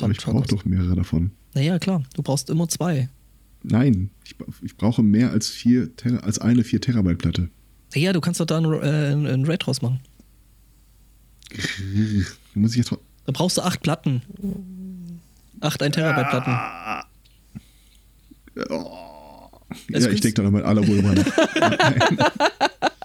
Aber 0.00 0.10
ich 0.10 0.18
brauche 0.18 0.48
doch 0.48 0.64
mehrere 0.64 0.96
davon. 0.96 1.30
Naja, 1.54 1.78
klar, 1.78 2.02
du 2.14 2.22
brauchst 2.22 2.50
immer 2.50 2.68
zwei. 2.68 3.08
Nein, 3.62 4.10
ich, 4.24 4.34
ich 4.62 4.76
brauche 4.76 5.02
mehr 5.02 5.30
als, 5.30 5.48
vier 5.48 5.90
als 6.22 6.38
eine 6.38 6.64
4 6.64 6.80
Terabyte 6.80 7.18
Platte. 7.18 7.50
Ja, 7.94 8.12
du 8.12 8.20
kannst 8.20 8.40
doch 8.40 8.46
da 8.46 8.58
ein, 8.58 8.64
äh, 8.64 9.32
ein, 9.32 9.44
RAID 9.44 9.66
draus 9.66 9.82
machen. 9.82 10.00
Muss 12.54 12.70
ich 12.72 12.78
jetzt. 12.78 12.90
Da 12.90 13.32
brauchst 13.32 13.56
du 13.58 13.62
acht 13.62 13.82
Platten. 13.82 14.22
Acht 15.60 15.82
1 15.82 15.94
Terabyte 15.94 16.30
Platten. 16.30 16.56
Oh. 18.70 19.48
Es 19.92 20.04
Ja, 20.04 20.10
ich 20.10 20.20
denke 20.20 20.34
da 20.36 20.42
nochmal 20.42 20.64
aller 20.64 20.84
Ruhe 20.84 21.02
drüber 21.02 21.14
nach. 21.14 22.26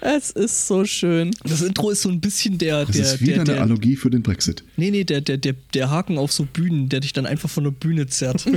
Es 0.00 0.30
ist 0.30 0.66
so 0.68 0.84
schön. 0.84 1.34
Das 1.44 1.62
Intro 1.62 1.90
ist 1.90 2.02
so 2.02 2.10
ein 2.10 2.20
bisschen 2.20 2.58
der, 2.58 2.84
Das 2.84 2.96
der, 2.96 3.04
ist 3.04 3.20
wieder 3.20 3.32
der, 3.32 3.40
eine 3.40 3.44
der, 3.54 3.62
Analogie 3.62 3.96
für 3.96 4.10
den 4.10 4.22
Brexit. 4.22 4.62
nee, 4.76 4.90
nee, 4.90 5.04
der, 5.04 5.20
der, 5.22 5.38
der, 5.38 5.54
der 5.74 5.90
Haken 5.90 6.18
auf 6.18 6.32
so 6.32 6.44
Bühnen, 6.44 6.88
der 6.88 7.00
dich 7.00 7.12
dann 7.12 7.24
einfach 7.26 7.48
von 7.48 7.64
der 7.64 7.70
Bühne 7.70 8.06
zerrt. 8.06 8.46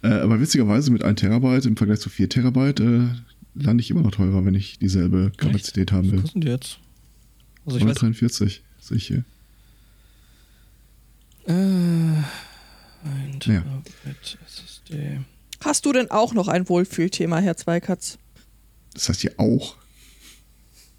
Äh, 0.00 0.10
aber 0.10 0.40
witzigerweise 0.40 0.92
mit 0.92 1.02
1 1.02 1.18
Terabyte 1.20 1.66
im 1.66 1.76
Vergleich 1.76 1.98
zu 1.98 2.08
4 2.08 2.28
Terabyte 2.28 2.78
äh, 2.78 3.08
lande 3.56 3.80
ich 3.82 3.90
immer 3.90 4.02
noch 4.02 4.12
teurer, 4.12 4.44
wenn 4.44 4.54
ich 4.54 4.78
dieselbe 4.78 5.32
Kapazität 5.36 5.90
haben 5.90 6.12
will. 6.12 6.22
Was 6.22 6.30
sind 6.30 6.44
die 6.44 6.48
jetzt? 6.48 6.78
Also 7.66 7.78
ich 7.78 7.84
weiß, 7.84 7.96
143 7.96 8.62
sehe 8.80 8.96
ich 8.96 9.06
hier. 9.08 9.24
äh, 11.48 11.52
ein 11.52 12.22
Ja. 13.32 13.40
Terabyte 13.40 14.38
SSD. 14.46 15.18
Hast 15.64 15.84
du 15.84 15.92
denn 15.92 16.12
auch 16.12 16.32
noch 16.32 16.46
ein 16.46 16.68
Wohlfühlthema, 16.68 17.38
Herr 17.40 17.56
Zweikatz? 17.56 18.18
Das 18.98 19.08
heißt 19.08 19.20
hier 19.20 19.34
auch 19.38 19.76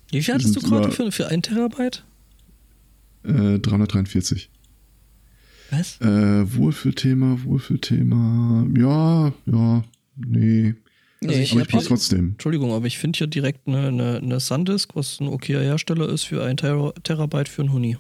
Wie 0.10 0.22
viel 0.24 0.34
hattest 0.34 0.56
du 0.56 0.62
gerade 0.62 0.90
für, 0.92 1.12
für 1.12 1.28
ein 1.28 1.42
Terabyte? 1.42 2.06
äh, 3.26 3.60
343. 3.60 4.50
Was? 5.72 6.00
Äh, 6.00 6.56
Wohlfühlthema, 6.56 7.40
Wohlfühlthema. 7.44 8.66
Ja, 8.78 9.34
ja, 9.46 9.84
nee. 10.16 10.76
Also 11.22 11.36
Nee, 11.36 11.44
ich 11.44 11.52
aber 11.52 11.62
ich 11.64 11.68
hier- 11.70 11.82
trotzdem. 11.82 12.30
Entschuldigung, 12.32 12.72
aber 12.72 12.86
ich 12.86 12.98
finde 12.98 13.18
hier 13.18 13.28
direkt 13.28 13.68
eine, 13.68 13.88
eine, 13.90 14.18
eine 14.20 14.40
Sandisk, 14.40 14.96
was 14.96 15.20
ein 15.20 15.28
okayer 15.28 15.62
Hersteller 15.62 16.08
ist, 16.08 16.24
für 16.24 16.42
ein 16.46 16.56
Ter 16.56 16.94
Terabyte 17.04 17.50
für 17.50 17.64
ein 17.64 17.74
Huni. 17.74 17.98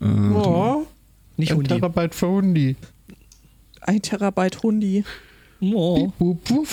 Äh, 0.00 0.04
Oh, 0.04 0.86
Nicht 1.38 1.50
Ein 1.52 1.56
Huni. 1.56 1.68
Terabyte 1.68 2.14
für 2.14 2.28
Hundi. 2.28 2.76
ein 3.80 4.02
Terabyte 4.02 4.62
Hundi. 4.62 5.04
Oh, 5.72 6.12
Wupp, 6.18 6.50
wupp. 6.50 6.68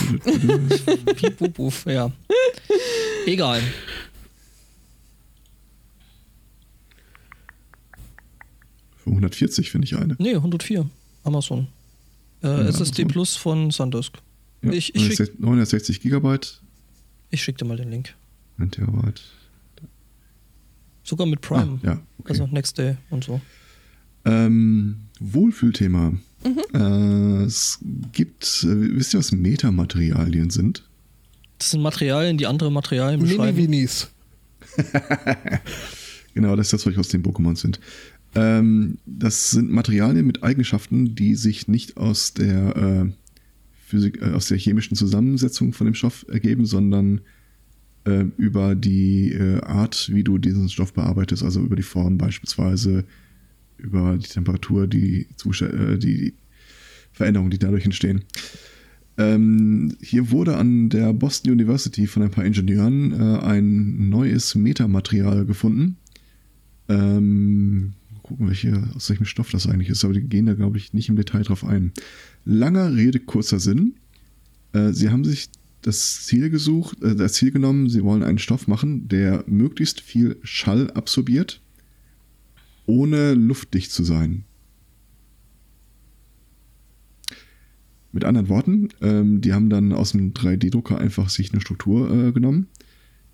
piep, 1.15 1.39
wup, 1.39 1.57
wup, 1.59 1.73
ja. 1.85 2.11
Egal. 3.25 3.61
Für 8.97 9.09
140 9.11 9.71
finde 9.71 9.85
ich 9.85 9.95
eine. 9.97 10.15
Nee, 10.19 10.35
104. 10.35 10.89
Amazon. 11.23 11.67
Äh, 12.43 12.47
Ja, 12.47 12.59
SSD 12.67 13.03
Amazon. 13.03 13.07
Plus 13.07 13.35
von 13.35 13.71
Sandisk. 13.71 14.13
Ja, 14.63 14.71
Ich- 14.71 14.93
ich 14.95 15.15
schick- 15.15 15.39
960 15.39 16.01
Gigabyte, 16.01 16.59
Ich 17.33 17.41
schicke 17.43 17.59
dir 17.59 17.65
mal 17.65 17.77
den 17.77 17.89
Link. 17.89 18.13
1 18.57 18.71
Terabyte. 18.71 19.21
Sogar 21.03 21.25
mit 21.25 21.39
Prime. 21.41 21.79
Ah, 21.81 21.85
ja, 21.87 21.91
okay. 22.19 22.29
Also 22.31 22.47
Next 22.47 22.77
Day 22.77 22.97
und 23.09 23.23
so. 23.23 23.39
Ähm, 24.25 24.97
Wohlfühlthema. 25.19 26.13
Äh, 26.43 27.43
es 27.43 27.79
gibt, 28.11 28.63
äh, 28.63 28.97
wisst 28.97 29.13
ihr, 29.13 29.19
was 29.19 29.31
Metamaterialien 29.31 30.49
sind? 30.49 30.87
Das 31.57 31.71
sind 31.71 31.81
Materialien, 31.81 32.37
die 32.37 32.47
andere 32.47 32.71
Materialien 32.71 33.21
beschreiben. 33.21 33.55
Mini-Winis. 33.55 34.09
Genau, 36.33 36.55
das 36.55 36.67
ist 36.67 36.73
das, 36.73 36.85
was 36.85 36.93
ich 36.93 36.99
aus 36.99 37.09
den 37.09 37.23
Pokémon 37.23 37.55
sind. 37.55 37.79
Ähm, 38.35 38.97
das 39.05 39.51
sind 39.51 39.69
Materialien 39.69 40.25
mit 40.25 40.43
Eigenschaften, 40.43 41.15
die 41.15 41.35
sich 41.35 41.67
nicht 41.67 41.97
aus 41.97 42.33
der 42.33 42.75
äh, 42.75 43.11
Physik, 43.85 44.21
äh, 44.21 44.31
aus 44.31 44.47
der 44.47 44.57
chemischen 44.57 44.95
Zusammensetzung 44.95 45.73
von 45.73 45.85
dem 45.85 45.93
Stoff 45.93 46.25
ergeben, 46.29 46.65
sondern 46.65 47.21
äh, 48.05 48.25
über 48.37 48.75
die 48.75 49.33
äh, 49.33 49.61
Art, 49.61 50.09
wie 50.13 50.23
du 50.23 50.37
diesen 50.37 50.69
Stoff 50.69 50.93
bearbeitest, 50.93 51.43
also 51.43 51.59
über 51.59 51.75
die 51.75 51.83
Form 51.83 52.17
beispielsweise, 52.17 53.03
über 53.81 54.17
die 54.17 54.27
Temperatur, 54.27 54.87
die, 54.87 55.27
Zustä 55.35 55.67
äh, 55.67 55.97
die 55.97 56.33
Veränderungen, 57.11 57.51
die 57.51 57.59
dadurch 57.59 57.85
entstehen. 57.85 58.23
Ähm, 59.17 59.95
hier 60.01 60.31
wurde 60.31 60.57
an 60.57 60.89
der 60.89 61.13
Boston 61.13 61.51
University 61.51 62.07
von 62.07 62.23
ein 62.23 62.31
paar 62.31 62.45
Ingenieuren 62.45 63.11
äh, 63.11 63.39
ein 63.39 64.09
neues 64.09 64.55
Metamaterial 64.55 65.45
gefunden. 65.45 65.97
Ähm, 66.87 67.93
gucken, 68.23 68.47
welche, 68.47 68.89
aus 68.95 69.09
welchem 69.09 69.25
Stoff 69.25 69.51
das 69.51 69.67
eigentlich 69.67 69.89
ist, 69.89 70.05
aber 70.05 70.13
die 70.13 70.21
gehen 70.21 70.45
da, 70.45 70.53
glaube 70.53 70.77
ich, 70.77 70.93
nicht 70.93 71.09
im 71.09 71.15
Detail 71.15 71.43
drauf 71.43 71.65
ein. 71.65 71.91
Langer 72.45 72.95
Rede, 72.95 73.19
kurzer 73.19 73.59
Sinn. 73.59 73.95
Äh, 74.73 74.93
sie 74.93 75.09
haben 75.09 75.25
sich 75.25 75.49
das 75.81 76.25
Ziel 76.25 76.49
gesucht, 76.49 77.01
äh, 77.01 77.15
das 77.15 77.33
Ziel 77.33 77.51
genommen, 77.51 77.89
sie 77.89 78.03
wollen 78.03 78.23
einen 78.23 78.39
Stoff 78.39 78.67
machen, 78.67 79.07
der 79.07 79.43
möglichst 79.47 80.01
viel 80.01 80.37
Schall 80.43 80.91
absorbiert, 80.91 81.61
ohne 82.91 83.33
luftdicht 83.33 83.91
zu 83.91 84.03
sein. 84.03 84.43
Mit 88.11 88.25
anderen 88.25 88.49
Worten, 88.49 88.89
ähm, 89.01 89.39
die 89.39 89.53
haben 89.53 89.69
dann 89.69 89.93
aus 89.93 90.11
dem 90.11 90.33
3D-Drucker 90.33 90.97
einfach 90.97 91.29
sich 91.29 91.53
eine 91.53 91.61
Struktur 91.61 92.11
äh, 92.11 92.31
genommen, 92.33 92.67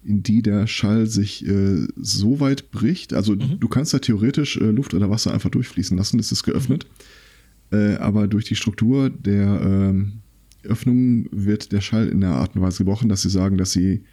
in 0.04 0.22
die 0.22 0.44
der 0.44 0.68
Schall 0.68 1.08
sich 1.08 1.46
äh, 1.48 1.88
so 1.96 2.40
weit 2.40 2.70
bricht. 2.70 3.14
Also 3.14 3.34
Mhm. 3.34 3.60
du 3.60 3.68
kannst 3.68 3.94
da 3.96 4.00
theoretisch 4.00 4.58
äh, 4.58 4.70
Luft 4.70 4.94
oder 4.94 5.10
Wasser 5.10 5.34
einfach 5.34 5.50
durchfließen 5.50 5.98
lassen, 5.98 6.18
das 6.18 6.32
ist 6.32 6.44
geöffnet. 6.44 6.86
Äh, 7.72 7.96
aber 7.96 8.28
durch 8.28 8.46
die 8.46 8.56
Struktur 8.56 9.10
der 9.10 9.62
ähm, 9.62 10.20
Öffnung 10.64 11.28
wird 11.32 11.72
der 11.72 11.82
Schall 11.82 12.08
in 12.10 12.22
der 12.22 12.32
Art 12.32 12.56
und 12.56 12.62
Weise 12.62 12.78
gebrochen, 12.80 13.10
dass 13.10 13.24
sie 13.24 13.30
sagen, 13.30 13.58
dass 13.58 13.72
sie, 13.72 14.04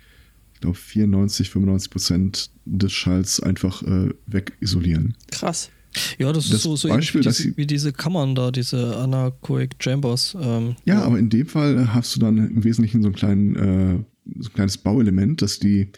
ich 0.55 0.61
glaube, 0.61 0.77
94, 0.77 1.51
95 1.51 1.91
Prozent 1.91 2.51
des 2.65 2.93
Schalls 2.93 3.41
einfach 3.41 3.83
äh, 3.83 4.11
wegisolieren. 4.27 5.15
Krass. 5.31 5.71
Ja, 6.19 6.33
das, 6.33 6.47
Das 6.49 6.57
ist 6.57 6.63
so, 6.65 6.75
so 6.75 6.89
Beispiel, 6.89 7.21
ähnlich 7.21 7.27
wie, 7.27 7.31
diese, 7.31 7.43
sie- 7.51 7.57
wie 7.57 7.67
diese 7.67 7.93
Kammern 7.93 8.35
da, 8.35 8.51
diese 8.51 8.97
Anechoic 8.97 9.77
Chambers. 9.79 10.37
Ähm, 10.41 10.75
Ja, 10.85 11.01
wo- 11.01 11.05
aber 11.05 11.19
in 11.19 11.29
dem 11.31 11.47
Fall 11.47 11.95
hast 11.95 12.17
du 12.17 12.21
dann 12.21 12.39
im 12.39 12.65
Wesentlichen 12.65 13.03
so, 13.03 13.09
einen 13.09 13.15
kleinen, 13.15 13.57
äh, 13.57 14.05
so 14.41 14.49
ein 14.49 14.53
kleines 14.55 14.79
Bauelement, 14.79 15.41
das 15.43 15.59
die 15.61 15.89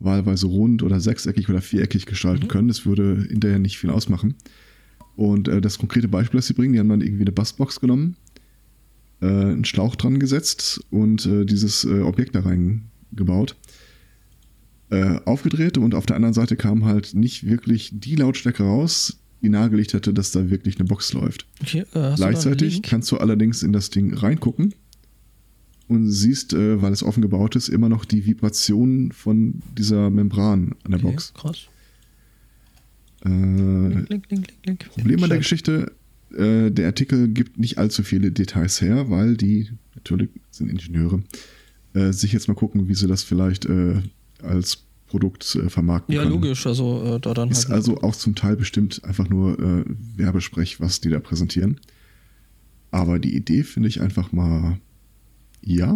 wahlweise 0.00 0.46
rund 0.46 0.82
oder 0.82 1.00
sechseckig 1.00 1.48
oder 1.48 1.60
viereckig 1.62 2.04
gestalten 2.06 2.44
Mhm. 2.44 2.48
können. 2.48 2.68
Das 2.68 2.84
würde 2.86 3.26
hinterher 3.28 3.58
nicht 3.58 3.78
viel 3.78 3.90
ausmachen. 3.90 4.34
Und 5.16 5.48
äh, 5.48 5.60
das 5.60 5.78
konkrete 5.78 6.08
Beispiel, 6.08 6.38
das 6.38 6.46
sie 6.46 6.54
bringen, 6.54 6.72
die 6.74 6.78
haben 6.78 6.88
dann 6.90 7.00
irgendwie 7.00 7.22
eine 7.24 7.32
Bassbox 7.32 7.80
genommen, 7.80 8.16
äh, 9.22 9.26
einen 9.26 9.64
Schlauch 9.64 9.96
dran 9.96 10.18
gesetzt 10.20 10.80
und 10.90 11.24
äh, 11.26 11.44
dieses 11.46 11.84
äh, 11.84 12.00
Objekt 12.02 12.34
da 12.36 12.40
reingebaut. 12.40 13.56
Äh, 14.90 15.20
aufgedreht 15.26 15.76
und 15.76 15.94
auf 15.94 16.06
der 16.06 16.16
anderen 16.16 16.32
Seite 16.32 16.56
kam 16.56 16.86
halt 16.86 17.12
nicht 17.12 17.46
wirklich 17.46 17.90
die 17.92 18.14
Lautstärke 18.14 18.62
raus, 18.62 19.18
die 19.42 19.50
nahegelegt 19.50 19.92
hätte, 19.92 20.14
dass 20.14 20.30
da 20.30 20.48
wirklich 20.48 20.78
eine 20.78 20.88
Box 20.88 21.12
läuft. 21.12 21.46
Okay, 21.60 21.80
äh, 21.80 21.84
du 21.92 22.14
Gleichzeitig 22.16 22.72
Link? 22.72 22.86
kannst 22.86 23.10
du 23.12 23.18
allerdings 23.18 23.62
in 23.62 23.74
das 23.74 23.90
Ding 23.90 24.14
reingucken 24.14 24.72
und 25.88 26.10
siehst, 26.10 26.54
äh, 26.54 26.80
weil 26.80 26.94
es 26.94 27.02
offen 27.02 27.20
gebaut 27.20 27.54
ist, 27.54 27.68
immer 27.68 27.90
noch 27.90 28.06
die 28.06 28.24
Vibration 28.24 29.12
von 29.12 29.60
dieser 29.76 30.08
Membran 30.08 30.74
an 30.84 30.92
der 30.92 31.00
okay, 31.00 31.10
Box. 31.10 31.34
Krass. 31.34 31.66
Äh, 33.26 33.28
Link, 33.28 34.30
link, 34.30 34.48
link. 34.64 34.90
Problem 34.94 35.22
an 35.22 35.28
der. 35.28 35.38
Geschichte, 35.38 35.92
äh, 36.34 36.70
der 36.70 36.86
Artikel 36.86 37.28
gibt 37.28 37.58
nicht 37.58 37.76
allzu 37.76 38.02
viele 38.02 38.32
Details 38.32 38.80
her, 38.80 39.10
weil 39.10 39.36
die, 39.36 39.68
natürlich 39.96 40.30
sind 40.50 40.70
Ingenieure, 40.70 41.22
äh, 41.92 42.12
sich 42.12 42.32
jetzt 42.32 42.48
mal 42.48 42.54
gucken, 42.54 42.88
wie 42.88 42.94
sie 42.94 43.06
das 43.06 43.22
vielleicht 43.22 43.66
äh, 43.66 44.00
als 44.42 44.84
Produkt 45.06 45.54
äh, 45.54 45.68
vermarkten 45.70 46.14
Ja, 46.14 46.22
können. 46.22 46.32
logisch. 46.34 46.66
Also 46.66 47.16
äh, 47.16 47.20
da 47.20 47.32
dann 47.34 47.50
Ist 47.50 47.64
halt. 47.66 47.74
also 47.76 48.00
auch 48.02 48.14
zum 48.14 48.34
Teil 48.34 48.56
bestimmt 48.56 49.02
einfach 49.04 49.28
nur 49.28 49.58
äh, 49.58 49.84
Werbesprech, 50.16 50.80
was 50.80 51.00
die 51.00 51.08
da 51.10 51.18
präsentieren. 51.20 51.80
Aber 52.90 53.18
die 53.18 53.34
Idee 53.36 53.62
finde 53.64 53.88
ich 53.88 54.00
einfach 54.00 54.32
mal, 54.32 54.78
ja, 55.62 55.92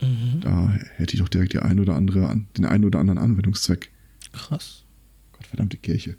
Mhm, 0.00 0.40
da 0.40 0.70
hätte 0.96 1.14
ich 1.14 1.20
doch 1.20 1.28
direkt 1.28 1.52
die 1.52 1.60
ein 1.60 1.78
oder 1.78 1.94
andere, 1.94 2.28
an- 2.28 2.48
den 2.58 2.64
einen 2.64 2.84
oder 2.84 2.98
anderen 2.98 3.18
Anwendungszweck. 3.18 3.90
krass. 4.32 4.82
Gottverdammte 5.32 5.76
Kirche. 5.76 6.16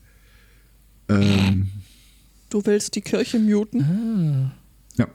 Ähm, 1.09 1.69
Du 2.49 2.65
willst 2.65 2.95
die 2.95 3.01
Kirche 3.01 3.37
muten? 3.39 3.81
Ah, 3.83 4.51
ja, 4.97 5.07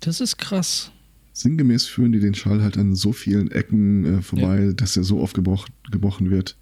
das 0.00 0.20
ist 0.20 0.36
krass. 0.38 0.90
Sinngemäß 1.32 1.86
führen 1.86 2.12
die 2.12 2.20
den 2.20 2.34
Schall 2.34 2.62
halt 2.62 2.76
an 2.76 2.94
so 2.94 3.12
vielen 3.12 3.50
Ecken 3.50 4.18
äh, 4.18 4.22
vorbei, 4.22 4.72
dass 4.76 4.96
er 4.96 5.04
so 5.04 5.20
oft 5.20 5.34
gebroch, 5.34 5.66
gebrochen 5.90 6.30
wird. 6.30 6.56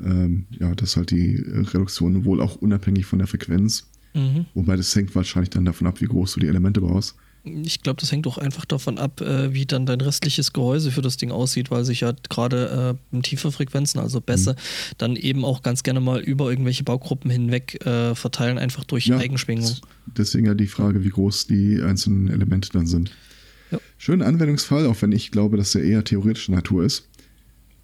Ähm, 0.00 0.46
ja, 0.50 0.74
dass 0.74 0.96
halt 0.96 1.10
die 1.10 1.36
Reduktion 1.36 2.24
wohl 2.24 2.40
auch 2.40 2.56
unabhängig 2.56 3.06
von 3.06 3.18
der 3.18 3.26
Frequenz 3.26 3.88
Mhm. 4.14 4.46
Wobei 4.54 4.76
das 4.76 4.94
hängt 4.94 5.14
wahrscheinlich 5.14 5.50
dann 5.50 5.64
davon 5.64 5.86
ab, 5.86 6.00
wie 6.00 6.06
groß 6.06 6.34
du 6.34 6.40
die 6.40 6.48
Elemente 6.48 6.80
brauchst. 6.80 7.16
Ich 7.44 7.82
glaube, 7.82 8.00
das 8.00 8.10
hängt 8.12 8.26
auch 8.26 8.36
einfach 8.36 8.64
davon 8.64 8.98
ab, 8.98 9.20
äh, 9.20 9.54
wie 9.54 9.64
dann 9.64 9.86
dein 9.86 10.00
restliches 10.00 10.52
Gehäuse 10.52 10.90
für 10.90 11.02
das 11.02 11.16
Ding 11.16 11.30
aussieht, 11.30 11.70
weil 11.70 11.84
sich 11.84 12.00
ja 12.00 12.12
gerade 12.28 12.98
äh, 13.12 13.20
tiefe 13.20 13.52
Frequenzen, 13.52 14.00
also 14.00 14.20
Bässe, 14.20 14.52
mhm. 14.52 14.94
dann 14.98 15.16
eben 15.16 15.44
auch 15.44 15.62
ganz 15.62 15.82
gerne 15.82 16.00
mal 16.00 16.20
über 16.20 16.50
irgendwelche 16.50 16.84
Baugruppen 16.84 17.30
hinweg 17.30 17.86
äh, 17.86 18.14
verteilen, 18.14 18.58
einfach 18.58 18.84
durch 18.84 19.06
ja, 19.06 19.18
Eigenschwingung. 19.18 19.72
Deswegen 20.06 20.46
ja 20.46 20.54
die 20.54 20.66
Frage, 20.66 21.04
wie 21.04 21.10
groß 21.10 21.46
die 21.46 21.80
einzelnen 21.80 22.28
Elemente 22.28 22.70
dann 22.72 22.86
sind. 22.86 23.12
Ja. 23.70 23.78
Schöner 23.96 24.26
Anwendungsfall, 24.26 24.86
auch 24.86 25.00
wenn 25.02 25.12
ich 25.12 25.30
glaube, 25.30 25.56
dass 25.56 25.72
der 25.72 25.84
eher 25.84 26.04
theoretischer 26.04 26.52
Natur 26.52 26.84
ist. 26.84 27.08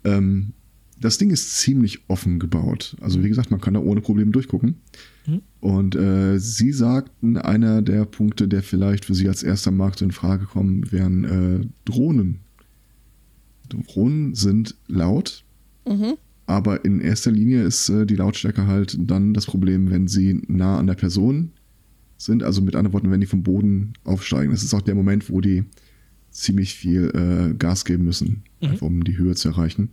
Ähm, 0.05 0.53
das 1.01 1.19
Ding 1.19 1.31
ist 1.31 1.59
ziemlich 1.59 2.09
offen 2.09 2.39
gebaut. 2.39 2.97
Also 3.01 3.23
wie 3.23 3.29
gesagt, 3.29 3.51
man 3.51 3.61
kann 3.61 3.75
da 3.75 3.81
ohne 3.81 4.01
Probleme 4.01 4.31
durchgucken. 4.31 4.77
Mhm. 5.27 5.43
Und 5.61 5.97
äh, 5.97 6.39
Sie 6.39 6.73
sagten, 6.73 7.37
einer 7.37 7.83
der 7.83 8.05
Punkte, 8.05 8.49
der 8.49 8.63
vielleicht 8.63 9.05
für 9.05 9.15
Sie 9.15 9.29
als 9.29 9.43
erster 9.43 9.71
Markt 9.71 10.03
in 10.03 10.13
Frage 10.13 10.47
kommen, 10.47 10.91
wären 10.93 11.25
äh, 11.25 11.67
Drohnen. 11.85 12.41
Drohnen 13.69 14.35
sind 14.35 14.77
laut, 14.87 15.45
mhm. 15.87 16.15
aber 16.47 16.85
in 16.85 17.01
erster 17.01 17.31
Linie 17.31 17.65
ist 17.65 17.89
äh, 17.89 18.07
die 18.07 18.17
Lautstärke 18.17 18.67
halt 18.67 18.97
dann 19.01 19.35
das 19.35 19.47
Problem, 19.47 19.91
wenn 19.91 20.07
sie 20.07 20.43
nah 20.47 20.79
an 20.79 20.87
der 20.87 20.95
Person 20.95 21.53
sind. 22.17 22.43
Also 22.43 22.63
mit 22.63 22.77
anderen 22.77 22.93
Worten, 22.93 23.11
wenn 23.11 23.21
die 23.21 23.27
vom 23.27 23.43
Boden 23.43 23.95
aufsteigen. 24.05 24.53
Das 24.53 24.63
ist 24.63 24.75
auch 24.75 24.83
der 24.83 24.95
Moment, 24.95 25.31
wo 25.31 25.41
die 25.41 25.65
ziemlich 26.31 26.75
viel 26.75 27.11
äh, 27.15 27.55
Gas 27.55 27.85
geben 27.85 28.05
müssen, 28.05 28.43
mhm. 28.61 28.69
einfach 28.69 28.87
um 28.87 29.05
die 29.05 29.17
Höhe 29.17 29.35
zu 29.35 29.49
erreichen. 29.49 29.91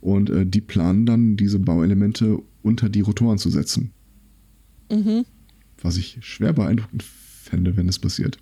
Und 0.00 0.30
äh, 0.30 0.46
die 0.46 0.60
planen 0.60 1.06
dann, 1.06 1.36
diese 1.36 1.58
Bauelemente 1.58 2.38
unter 2.62 2.88
die 2.88 3.02
Rotoren 3.02 3.38
zu 3.38 3.50
setzen. 3.50 3.90
Mhm. 4.90 5.24
Was 5.82 5.96
ich 5.96 6.18
schwer 6.22 6.52
beeindruckend 6.52 7.02
fände, 7.02 7.76
wenn 7.76 7.86
das 7.86 7.98
passiert. 7.98 8.38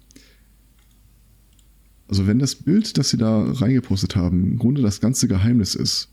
Also 2.09 2.27
wenn 2.27 2.39
das 2.39 2.55
Bild, 2.55 2.97
das 2.97 3.11
sie 3.11 3.19
da 3.19 3.51
reingepostet 3.53 4.17
haben, 4.17 4.45
im 4.53 4.59
Grunde 4.59 4.81
das 4.81 5.01
ganze 5.01 5.29
Geheimnis 5.29 5.75
ist, 5.75 6.09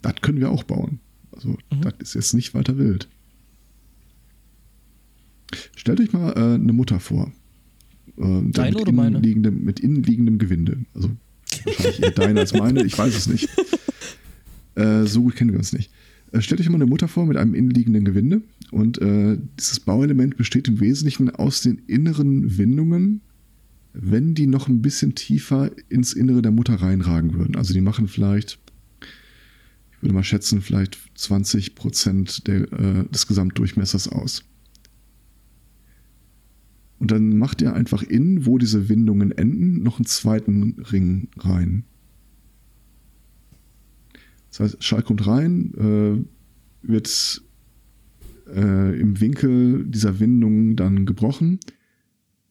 das 0.00 0.14
können 0.22 0.40
wir 0.40 0.50
auch 0.50 0.62
bauen. 0.62 1.00
Also 1.32 1.50
mhm. 1.50 1.82
das 1.82 1.94
ist 2.00 2.14
jetzt 2.14 2.34
nicht 2.34 2.54
weiter 2.54 2.78
wild. 2.78 3.08
Stellt 5.76 6.00
euch 6.00 6.12
mal 6.12 6.32
äh, 6.32 6.54
eine 6.54 6.72
Mutter 6.72 7.00
vor. 7.00 7.32
Äh, 8.16 8.42
Deine 8.50 8.76
oder 8.76 8.92
meine? 8.92 9.20
Mit 9.20 9.80
innenliegendem 9.80 10.38
Gewinde. 10.38 10.78
Also 10.94 11.10
Wahrscheinlich 11.64 12.02
eher 12.02 12.10
deine 12.10 12.40
als 12.40 12.52
meine, 12.52 12.84
ich 12.84 12.96
weiß 12.96 13.14
es 13.16 13.26
nicht. 13.26 13.48
Äh, 14.76 15.06
so 15.06 15.22
gut 15.22 15.36
kennen 15.36 15.52
wir 15.52 15.58
uns 15.60 15.72
nicht. 15.72 15.92
Äh, 16.32 16.40
stellt 16.40 16.60
euch 16.60 16.68
mal 16.68 16.74
eine 16.74 16.86
Mutter 16.86 17.06
vor 17.06 17.26
mit 17.26 17.36
einem 17.36 17.54
innenliegenden 17.54 18.04
Gewinde 18.04 18.42
und 18.72 19.00
äh, 19.00 19.38
dieses 19.56 19.78
Bauelement 19.78 20.36
besteht 20.36 20.66
im 20.66 20.80
Wesentlichen 20.80 21.30
aus 21.30 21.60
den 21.60 21.78
inneren 21.86 22.58
Windungen, 22.58 23.20
wenn 23.92 24.34
die 24.34 24.48
noch 24.48 24.66
ein 24.66 24.82
bisschen 24.82 25.14
tiefer 25.14 25.70
ins 25.88 26.12
Innere 26.12 26.42
der 26.42 26.50
Mutter 26.50 26.74
reinragen 26.74 27.34
würden. 27.34 27.54
Also 27.54 27.72
die 27.72 27.80
machen 27.80 28.08
vielleicht, 28.08 28.58
ich 29.92 30.02
würde 30.02 30.14
mal 30.14 30.24
schätzen, 30.24 30.60
vielleicht 30.60 30.98
20 31.14 31.76
Prozent 31.76 32.48
der, 32.48 32.72
äh, 32.72 33.04
des 33.12 33.28
Gesamtdurchmessers 33.28 34.08
aus. 34.08 34.44
Und 37.04 37.10
dann 37.10 37.36
macht 37.36 37.60
er 37.60 37.74
einfach 37.74 38.02
innen, 38.02 38.46
wo 38.46 38.56
diese 38.56 38.88
Windungen 38.88 39.30
enden, 39.30 39.82
noch 39.82 39.98
einen 39.98 40.06
zweiten 40.06 40.80
Ring 40.90 41.28
rein. 41.36 41.84
Das 44.48 44.60
heißt, 44.60 44.82
Schall 44.82 45.02
kommt 45.02 45.26
rein, 45.26 45.74
äh, 45.74 46.88
wird 46.88 47.42
äh, 48.46 48.98
im 48.98 49.20
Winkel 49.20 49.84
dieser 49.84 50.18
Windung 50.18 50.76
dann 50.76 51.04
gebrochen, 51.04 51.60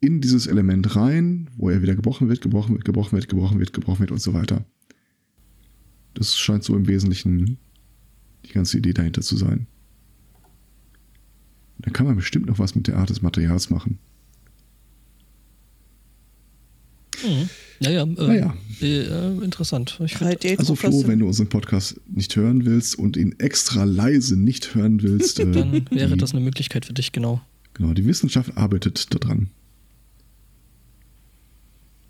in 0.02 0.22
dieses 0.22 0.46
Element 0.46 0.96
rein, 0.96 1.50
wo 1.58 1.72
er 1.72 1.82
wieder 1.82 1.96
gebrochen 1.96 2.30
wird, 2.30 2.42
gebrochen 2.42 2.76
wird, 2.76 2.86
gebrochen 2.86 3.14
wird, 3.14 3.30
gebrochen 3.30 3.58
wird, 3.58 3.74
gebrochen 3.74 4.02
wird 4.02 4.12
und 4.12 4.22
so 4.22 4.36
weiter. 4.36 4.66
Das 6.14 6.38
scheint 6.38 6.64
so 6.64 6.76
im 6.78 6.88
Wesentlichen 6.88 7.58
die 8.46 8.52
ganze 8.52 8.78
Idee 8.78 8.94
dahinter 8.94 9.24
zu 9.24 9.36
sein. 9.36 9.66
Da 11.80 11.90
kann 11.90 12.06
man 12.06 12.18
bestimmt 12.18 12.46
noch 12.46 12.60
was 12.60 12.76
mit 12.76 12.86
der 12.86 12.98
Art 12.98 13.10
des 13.10 13.24
Materials 13.24 13.72
machen. 13.72 13.98
Mhm. 17.24 17.50
Ja, 17.80 17.92
ja, 17.92 18.04
äh, 18.04 18.06
naja. 18.06 18.56
Äh, 18.82 19.44
interessant. 19.44 20.00
Ich 20.04 20.20
also 20.22 20.76
Flo, 20.76 21.08
wenn 21.08 21.20
du 21.20 21.28
unseren 21.28 21.48
Podcast 21.48 22.00
nicht 22.08 22.36
hören 22.36 22.66
willst 22.66 22.98
und 22.98 23.18
ihn 23.18 23.36
extra 23.40 23.84
leise 23.84 24.38
nicht 24.38 24.76
hören 24.76 25.02
willst, 25.02 25.40
äh, 25.40 25.52
dann 25.52 25.86
wäre 25.90 26.12
die, 26.12 26.18
das 26.18 26.32
eine 26.32 26.42
Möglichkeit 26.42 26.86
für 26.86 26.94
dich, 26.94 27.12
genau. 27.12 27.42
Genau, 27.74 27.94
die 27.94 28.06
Wissenschaft 28.06 28.56
arbeitet 28.56 29.14
daran. 29.14 29.50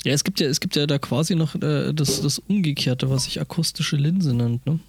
Ja, 0.05 0.11
es 0.11 0.23
gibt 0.23 0.41
ja, 0.41 0.47
es 0.47 0.59
gibt 0.59 0.75
ja 0.75 0.85
da 0.85 0.99
quasi 0.99 1.35
noch 1.35 1.55
äh, 1.55 1.93
das, 1.93 2.21
das 2.21 2.39
Umgekehrte, 2.39 3.09
was 3.09 3.23
sich 3.23 3.39
akustische 3.39 3.95
Linse 3.95 4.33
nennt, 4.33 4.65
ne? 4.65 4.79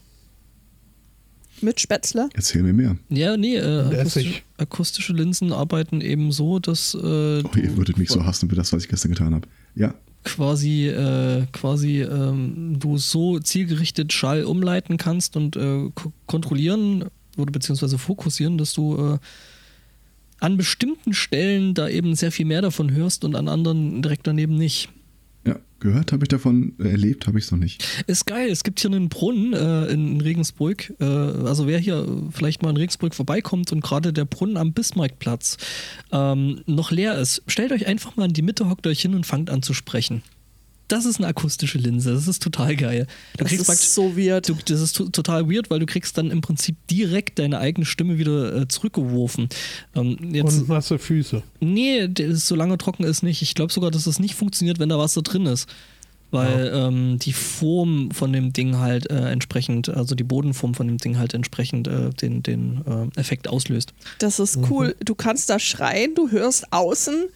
Mit 1.60 1.80
Spätzle? 1.80 2.28
Erzähl 2.34 2.64
mir 2.64 2.72
mehr. 2.72 2.96
Ja, 3.08 3.36
nee, 3.36 3.56
äh, 3.56 4.00
akustische, 4.00 4.42
akustische, 4.56 5.12
Linsen 5.12 5.52
arbeiten 5.52 6.00
eben 6.00 6.32
so, 6.32 6.58
dass. 6.58 6.94
Äh, 6.94 6.98
oh, 6.98 7.56
ihr 7.56 7.76
würdet 7.76 7.96
mich 7.96 8.10
so 8.10 8.24
hassen 8.24 8.50
für 8.50 8.56
das, 8.56 8.72
was 8.72 8.82
ich 8.82 8.88
gestern 8.88 9.12
getan 9.12 9.34
habe. 9.34 9.46
Ja 9.76 9.94
quasi, 10.24 10.88
äh, 10.88 11.46
quasi 11.52 12.02
ähm, 12.02 12.78
du 12.78 12.98
so 12.98 13.38
zielgerichtet 13.38 14.12
Schall 14.12 14.44
umleiten 14.44 14.96
kannst 14.96 15.36
und 15.36 15.56
äh, 15.56 15.90
kontrollieren 16.26 17.04
oder 17.36 17.52
beziehungsweise 17.52 17.98
fokussieren, 17.98 18.58
dass 18.58 18.72
du 18.72 18.96
äh, 18.96 19.18
an 20.40 20.56
bestimmten 20.56 21.14
Stellen 21.14 21.74
da 21.74 21.88
eben 21.88 22.14
sehr 22.14 22.32
viel 22.32 22.46
mehr 22.46 22.62
davon 22.62 22.90
hörst 22.90 23.24
und 23.24 23.36
an 23.36 23.48
anderen 23.48 24.02
direkt 24.02 24.26
daneben 24.26 24.56
nicht. 24.56 24.88
Ja, 25.46 25.56
gehört 25.78 26.12
habe 26.12 26.24
ich 26.24 26.28
davon, 26.28 26.72
erlebt 26.78 27.26
habe 27.26 27.38
ich 27.38 27.44
es 27.44 27.50
noch 27.50 27.58
nicht. 27.58 27.84
Ist 28.06 28.26
geil. 28.26 28.48
Es 28.48 28.64
gibt 28.64 28.80
hier 28.80 28.90
einen 28.90 29.08
Brunnen 29.08 29.52
äh, 29.52 29.86
in 29.86 30.20
Regensburg. 30.20 30.92
Äh, 31.00 31.04
also 31.04 31.66
wer 31.66 31.78
hier 31.78 32.06
vielleicht 32.30 32.62
mal 32.62 32.70
in 32.70 32.76
Regensburg 32.76 33.14
vorbeikommt 33.14 33.70
und 33.72 33.82
gerade 33.82 34.12
der 34.12 34.24
Brunnen 34.24 34.56
am 34.56 34.72
Bismarckplatz 34.72 35.58
ähm, 36.12 36.62
noch 36.66 36.90
leer 36.90 37.18
ist, 37.18 37.42
stellt 37.46 37.72
euch 37.72 37.86
einfach 37.86 38.16
mal 38.16 38.26
in 38.26 38.32
die 38.32 38.42
Mitte, 38.42 38.68
hockt 38.68 38.86
euch 38.86 39.00
hin 39.00 39.14
und 39.14 39.26
fangt 39.26 39.50
an 39.50 39.62
zu 39.62 39.74
sprechen 39.74 40.22
das 40.88 41.06
ist 41.06 41.18
eine 41.18 41.28
akustische 41.28 41.78
Linse. 41.78 42.12
Das 42.12 42.28
ist 42.28 42.42
total 42.42 42.76
geil. 42.76 43.06
Du 43.36 43.44
das 43.44 43.48
kriegst 43.52 43.68
ist 43.68 43.94
so 43.94 44.16
weird. 44.16 44.48
Du, 44.48 44.54
das 44.66 44.80
ist 44.80 44.94
total 44.94 45.50
weird, 45.50 45.70
weil 45.70 45.80
du 45.80 45.86
kriegst 45.86 46.18
dann 46.18 46.30
im 46.30 46.40
Prinzip 46.40 46.76
direkt 46.88 47.38
deine 47.38 47.58
eigene 47.58 47.86
Stimme 47.86 48.18
wieder 48.18 48.54
äh, 48.54 48.68
zurückgeworfen. 48.68 49.48
Ähm, 49.94 50.18
jetzt, 50.32 50.60
Und 50.60 50.68
nasse 50.68 50.98
Füße. 50.98 51.42
Nee, 51.60 52.08
solange 52.32 52.76
trocken 52.78 53.04
ist 53.04 53.22
nicht. 53.22 53.40
Ich 53.42 53.54
glaube 53.54 53.72
sogar, 53.72 53.90
dass 53.90 54.04
das 54.04 54.18
nicht 54.18 54.34
funktioniert, 54.34 54.78
wenn 54.78 54.88
da 54.88 54.98
Wasser 54.98 55.22
drin 55.22 55.46
ist. 55.46 55.68
Weil 56.30 56.66
ja. 56.66 56.88
ähm, 56.88 57.18
die 57.20 57.32
Form 57.32 58.10
von 58.10 58.32
dem 58.32 58.52
Ding 58.52 58.78
halt 58.78 59.08
äh, 59.08 59.30
entsprechend, 59.30 59.88
also 59.88 60.16
die 60.16 60.24
Bodenform 60.24 60.74
von 60.74 60.88
dem 60.88 60.98
Ding 60.98 61.16
halt 61.16 61.32
entsprechend 61.32 61.86
äh, 61.86 62.10
den, 62.10 62.42
den 62.42 62.82
äh, 62.86 63.20
Effekt 63.20 63.46
auslöst. 63.46 63.94
Das 64.18 64.40
ist 64.40 64.58
cool. 64.68 64.88
Mhm. 64.88 65.04
Du 65.04 65.14
kannst 65.14 65.48
da 65.48 65.60
schreien, 65.60 66.14
du 66.16 66.30
hörst 66.30 66.72
außen, 66.72 67.26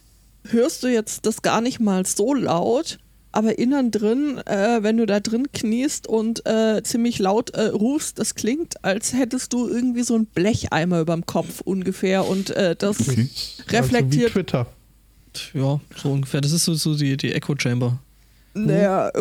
hörst 0.49 0.83
du 0.83 0.87
jetzt 0.87 1.25
das 1.25 1.41
gar 1.41 1.61
nicht 1.61 1.79
mal 1.79 2.05
so 2.05 2.33
laut 2.33 2.99
aber 3.31 3.59
innen 3.59 3.91
drin, 3.91 4.39
äh, 4.45 4.81
wenn 4.81 4.97
du 4.97 5.05
da 5.05 5.19
drin 5.19 5.51
kniest 5.51 6.07
und 6.07 6.45
äh, 6.45 6.81
ziemlich 6.83 7.19
laut 7.19 7.51
äh, 7.51 7.67
rufst, 7.67 8.19
das 8.19 8.35
klingt, 8.35 8.83
als 8.83 9.13
hättest 9.13 9.53
du 9.53 9.67
irgendwie 9.67 10.03
so 10.03 10.15
ein 10.15 10.25
Blecheimer 10.25 10.99
über 11.01 11.13
dem 11.13 11.25
Kopf 11.25 11.61
ungefähr 11.61 12.25
und 12.25 12.49
äh, 12.51 12.75
das 12.75 13.07
okay. 13.07 13.29
reflektiert. 13.69 14.03
Also 14.03 14.19
wie 14.19 14.25
Twitter. 14.31 14.67
Ja, 15.53 15.79
so 15.95 16.11
ungefähr. 16.11 16.41
Das 16.41 16.51
ist 16.51 16.65
so, 16.65 16.73
so 16.73 16.95
die, 16.95 17.17
die 17.17 17.33
Echo 17.33 17.55
Chamber. 17.57 17.99
Naja, 18.55 19.11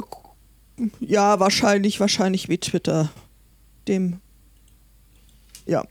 ja, 1.01 1.39
wahrscheinlich, 1.41 2.01
wahrscheinlich 2.01 2.49
wie 2.49 2.59
Twitter. 2.59 3.11
Dem. 3.87 4.21
Ja. 5.67 5.85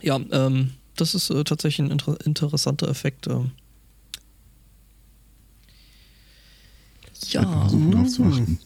Ja, 0.00 0.20
ähm, 0.30 0.72
das 0.96 1.14
ist 1.14 1.30
äh, 1.30 1.44
tatsächlich 1.44 1.86
ein 1.86 1.90
inter 1.90 2.16
interessanter 2.24 2.88
Effekt. 2.88 3.26
Ähm. 3.26 3.50
Ja. 7.28 7.60
Versuchen 7.60 7.90
darauf 7.90 8.08
zu 8.08 8.24
achten. 8.24 8.58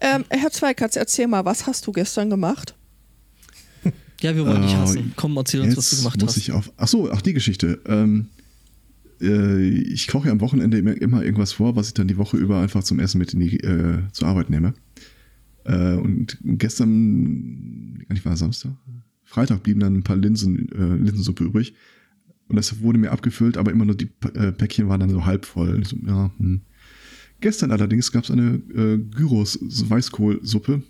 Ähm, 0.00 0.24
Herr 0.30 0.50
Zweikatz, 0.50 0.96
erzähl 0.96 1.28
mal, 1.28 1.44
was 1.44 1.66
hast 1.66 1.86
du 1.86 1.92
gestern 1.92 2.28
gemacht? 2.30 2.74
Ja, 4.20 4.36
wir 4.36 4.46
wollen 4.46 4.62
dich 4.62 4.72
äh, 4.72 4.76
hassen. 4.76 5.12
Komm, 5.16 5.36
erzähl 5.36 5.60
uns, 5.60 5.76
was 5.76 5.90
du 5.90 5.96
gemacht 5.96 6.20
muss 6.20 6.30
hast. 6.30 6.36
Ich 6.36 6.52
auf, 6.52 6.72
achso, 6.76 7.10
ach, 7.10 7.22
die 7.22 7.32
Geschichte. 7.32 7.80
Ähm, 7.86 8.28
äh, 9.20 9.68
ich 9.68 10.06
koche 10.06 10.26
ja 10.26 10.32
am 10.32 10.40
Wochenende 10.40 10.78
immer, 10.78 11.00
immer, 11.00 11.24
irgendwas 11.24 11.52
vor, 11.52 11.76
was 11.76 11.88
ich 11.88 11.94
dann 11.94 12.08
die 12.08 12.16
Woche 12.16 12.36
über 12.36 12.60
einfach 12.60 12.84
zum 12.84 13.00
Essen 13.00 13.18
mit 13.18 13.34
in 13.34 13.40
die, 13.40 13.58
äh, 13.58 13.98
zur 14.12 14.28
Arbeit 14.28 14.50
nehme. 14.50 14.74
Äh, 15.64 15.94
und 15.94 16.38
gestern, 16.42 18.04
nicht 18.08 18.24
war 18.24 18.36
Samstag, 18.36 18.72
Freitag 19.24 19.62
blieben 19.62 19.80
dann 19.80 19.94
ein 19.94 20.02
paar 20.02 20.16
Linsen, 20.16 20.70
äh, 20.72 21.04
Linsensuppe 21.04 21.44
übrig. 21.44 21.74
Und 22.48 22.56
das 22.56 22.80
wurde 22.80 22.98
mir 22.98 23.12
abgefüllt, 23.12 23.56
aber 23.56 23.70
immer 23.70 23.86
nur 23.86 23.96
die 23.96 24.10
äh, 24.34 24.52
Päckchen 24.52 24.88
waren 24.88 25.00
dann 25.00 25.10
so 25.10 25.24
halb 25.24 25.46
voll. 25.46 25.82
So, 25.84 25.96
ja, 26.06 26.30
hm. 26.38 26.60
Gestern 27.42 27.72
allerdings 27.72 28.10
gab 28.10 28.24
es 28.24 28.30
eine 28.30 28.54
äh, 28.74 28.98
Gyros 28.98 29.58
Weißkohlsuppe. 29.60 30.82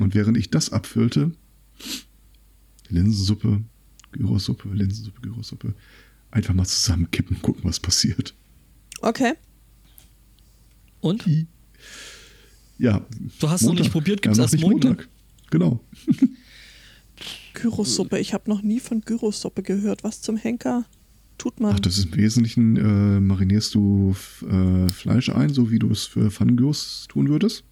Und 0.00 0.14
während 0.14 0.36
ich 0.36 0.50
das 0.50 0.72
abfüllte, 0.72 1.32
Linsensuppe, 2.88 3.62
Gyrossuppe, 4.12 4.68
Linsensuppe, 4.72 5.20
Gyrossuppe, 5.20 5.74
Einfach 6.32 6.54
mal 6.54 6.64
zusammenkippen, 6.64 7.42
gucken, 7.42 7.64
was 7.64 7.80
passiert. 7.80 8.34
Okay. 9.00 9.32
Und? 11.00 11.26
Ja. 12.78 13.04
Du 13.40 13.50
hast 13.50 13.62
noch 13.62 13.74
nicht 13.74 13.90
probiert, 13.90 14.22
gibt's 14.22 14.38
ja, 14.38 14.44
erst 14.44 14.54
ne? 14.54 14.60
Montag. 14.60 15.08
Genau. 15.50 15.80
Gyrosuppe. 17.54 18.18
Ich 18.20 18.32
habe 18.32 18.48
noch 18.48 18.62
nie 18.62 18.78
von 18.78 19.00
Gyrosuppe 19.00 19.62
gehört. 19.62 20.04
Was 20.04 20.22
zum 20.22 20.36
Henker 20.36 20.84
tut 21.40 21.58
man? 21.58 21.74
Ach, 21.74 21.80
das 21.80 21.98
ist 21.98 22.06
im 22.06 22.16
Wesentlichen, 22.16 22.76
äh, 22.76 23.20
marinierst 23.20 23.74
du 23.74 24.14
äh, 24.48 24.88
Fleisch 24.90 25.30
ein, 25.30 25.52
so 25.52 25.70
wie 25.70 25.78
du 25.78 25.90
es 25.90 26.04
für 26.04 26.30
Pfannengyros 26.30 27.06
tun 27.08 27.28
würdest. 27.28 27.64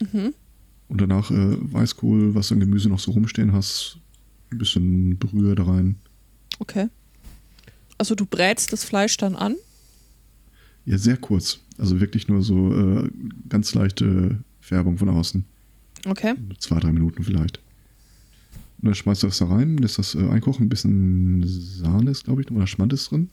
Mhm. 0.00 0.34
Und 0.88 1.00
danach 1.00 1.30
äh, 1.30 1.56
Weißkohl, 1.72 2.34
was 2.34 2.48
du 2.48 2.54
an 2.54 2.60
Gemüse 2.60 2.88
noch 2.88 2.98
so 2.98 3.12
rumstehen 3.12 3.52
hast, 3.52 3.98
ein 4.52 4.58
bisschen 4.58 5.16
Brühe 5.18 5.54
da 5.54 5.64
rein. 5.64 5.96
Okay. 6.58 6.88
Also 7.96 8.14
du 8.14 8.26
brätst 8.26 8.72
das 8.72 8.84
Fleisch 8.84 9.16
dann 9.16 9.34
an? 9.34 9.56
Ja, 10.84 10.98
sehr 10.98 11.16
kurz. 11.16 11.60
Also 11.78 12.00
wirklich 12.00 12.28
nur 12.28 12.42
so 12.42 12.74
äh, 12.74 13.10
ganz 13.48 13.74
leichte 13.74 14.38
Färbung 14.60 14.98
von 14.98 15.08
außen. 15.08 15.44
Okay. 16.06 16.34
Zwei, 16.58 16.78
drei 16.78 16.92
Minuten 16.92 17.24
vielleicht. 17.24 17.60
Und 18.84 18.88
dann 18.88 18.94
schmeißt 18.96 19.22
du 19.22 19.28
das 19.28 19.38
da 19.38 19.46
rein, 19.46 19.78
lässt 19.78 19.98
das 19.98 20.14
äh, 20.14 20.28
einkochen. 20.28 20.66
Ein 20.66 20.68
bisschen 20.68 21.42
Sahne 21.46 22.10
ist, 22.10 22.24
glaube 22.24 22.42
ich, 22.42 22.50
oder 22.50 22.66
Schmand 22.66 22.92
ist 22.92 23.10
drin. 23.10 23.30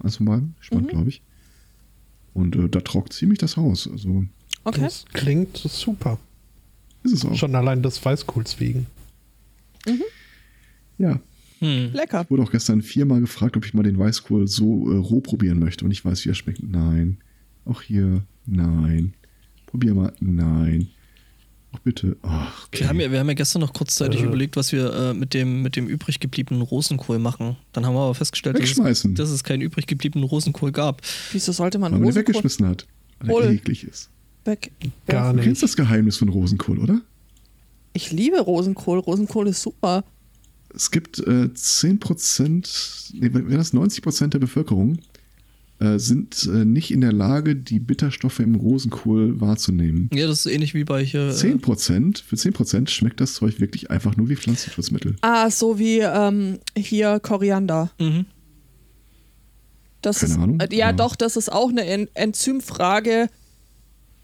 Eins 0.00 0.16
von 0.16 0.26
beiden. 0.26 0.56
Schmand, 0.58 0.86
Mhm. 0.86 0.88
glaube 0.90 1.08
ich. 1.10 1.22
Und 2.34 2.56
äh, 2.56 2.68
da 2.68 2.80
trockt 2.80 3.12
ziemlich 3.12 3.38
das 3.38 3.56
Haus. 3.56 3.88
Also 3.88 4.24
Okay. 4.64 4.80
Das 4.80 5.04
klingt 5.12 5.56
super. 5.56 6.18
ist 7.04 7.12
es 7.12 7.24
auch. 7.24 7.36
Schon 7.36 7.54
allein 7.54 7.84
des 7.84 8.04
Weißkohls 8.04 8.58
wegen. 8.58 8.86
Ja. 10.98 11.20
Hm. 11.60 11.92
Lecker. 11.92 12.22
Ich 12.22 12.30
wurde 12.30 12.42
auch 12.42 12.50
gestern 12.50 12.82
viermal 12.82 13.20
gefragt, 13.20 13.56
ob 13.56 13.64
ich 13.64 13.74
mal 13.74 13.82
den 13.84 13.96
Weißkohl 13.98 14.48
so 14.48 14.90
äh, 14.92 14.96
roh 14.96 15.20
probieren 15.20 15.60
möchte. 15.60 15.84
Und 15.84 15.92
ich 15.92 16.04
weiß, 16.04 16.24
wie 16.24 16.30
er 16.30 16.34
schmeckt. 16.34 16.62
Nein. 16.62 17.18
Auch 17.64 17.82
hier. 17.82 18.22
Nein. 18.46 19.14
Probier 19.66 19.94
mal. 19.94 20.12
Nein. 20.20 20.88
Auch 21.72 21.78
bitte. 21.80 22.16
Ach, 22.22 22.66
okay. 22.66 22.80
Wir 22.80 22.88
haben, 22.88 23.00
ja, 23.00 23.10
wir 23.12 23.18
haben 23.20 23.28
ja 23.28 23.34
gestern 23.34 23.60
noch 23.60 23.72
kurzzeitig 23.74 24.22
Äh. 24.22 24.24
überlegt, 24.24 24.56
was 24.56 24.72
wir 24.72 24.92
äh, 24.92 25.14
mit, 25.14 25.34
dem, 25.34 25.62
mit 25.62 25.76
dem 25.76 25.86
übrig 25.86 26.18
gebliebenen 26.18 26.62
Rosenkohl 26.62 27.18
machen. 27.18 27.56
Dann 27.72 27.84
haben 27.84 27.94
wir 27.94 28.00
aber 28.00 28.14
festgestellt, 28.14 28.58
dass 28.58 28.78
es, 28.78 29.06
dass 29.14 29.30
es 29.30 29.44
keinen 29.44 29.60
übrig 29.60 29.86
gebliebenen 29.86 30.26
Rosenkohl 30.26 30.72
gab. 30.72 31.02
Wieso 31.32 31.52
sollte 31.52 31.78
man 31.78 31.92
Weil 31.92 31.98
man 32.00 32.00
den 32.00 32.06
Rosenkohl 32.08 32.28
weggeschmissen 32.34 32.66
hat. 32.68 32.86
Weil 33.20 33.44
er 33.44 33.50
eklig 33.50 33.84
ist. 33.84 34.08
weg? 34.44 34.70
Gar 35.06 35.32
Du 35.34 35.40
kennst 35.40 35.48
nicht. 35.48 35.62
das 35.64 35.76
Geheimnis 35.76 36.16
von 36.16 36.28
Rosenkohl, 36.30 36.78
oder? 36.78 37.00
Ich 37.92 38.12
liebe 38.12 38.40
Rosenkohl. 38.40 38.98
Rosenkohl 39.00 39.48
ist 39.48 39.60
super. 39.60 40.04
Es 40.74 40.90
gibt 40.90 41.18
äh, 41.18 41.48
10%, 41.54 43.12
nee, 43.14 43.30
wenn 43.32 43.50
das 43.56 43.72
90% 43.74 44.28
der 44.28 44.38
Bevölkerung 44.38 44.96
äh, 44.96 45.00
sind 45.80 46.48
äh, 46.52 46.64
nicht 46.64 46.90
in 46.90 47.00
der 47.00 47.12
Lage, 47.12 47.54
die 47.54 47.78
Bitterstoffe 47.78 48.40
im 48.40 48.56
Rosenkohl 48.56 49.40
wahrzunehmen. 49.40 50.10
Ja, 50.12 50.26
das 50.26 50.44
ist 50.44 50.52
ähnlich 50.52 50.74
wie 50.74 50.84
bei 50.84 51.04
hier. 51.04 51.28
Äh, 51.28 51.32
10%, 51.32 52.22
für 52.24 52.36
10% 52.36 52.88
schmeckt 52.88 53.20
das 53.20 53.34
Zeug 53.34 53.60
wirklich 53.60 53.90
einfach 53.90 54.16
nur 54.16 54.28
wie 54.28 54.36
Pflanzenschutzmittel. 54.36 55.16
Ah, 55.20 55.50
so 55.50 55.78
wie 55.78 56.00
ähm, 56.00 56.58
hier 56.76 57.20
Koriander. 57.20 57.90
mhm. 58.00 58.26
Das 60.00 60.20
Keine 60.20 60.32
ist, 60.32 60.38
Ahnung, 60.38 60.60
äh, 60.60 60.74
ja, 60.74 60.92
doch, 60.92 61.16
das 61.16 61.36
ist 61.36 61.50
auch 61.50 61.70
eine 61.70 61.84
En 61.84 62.08
Enzymfrage. 62.14 63.28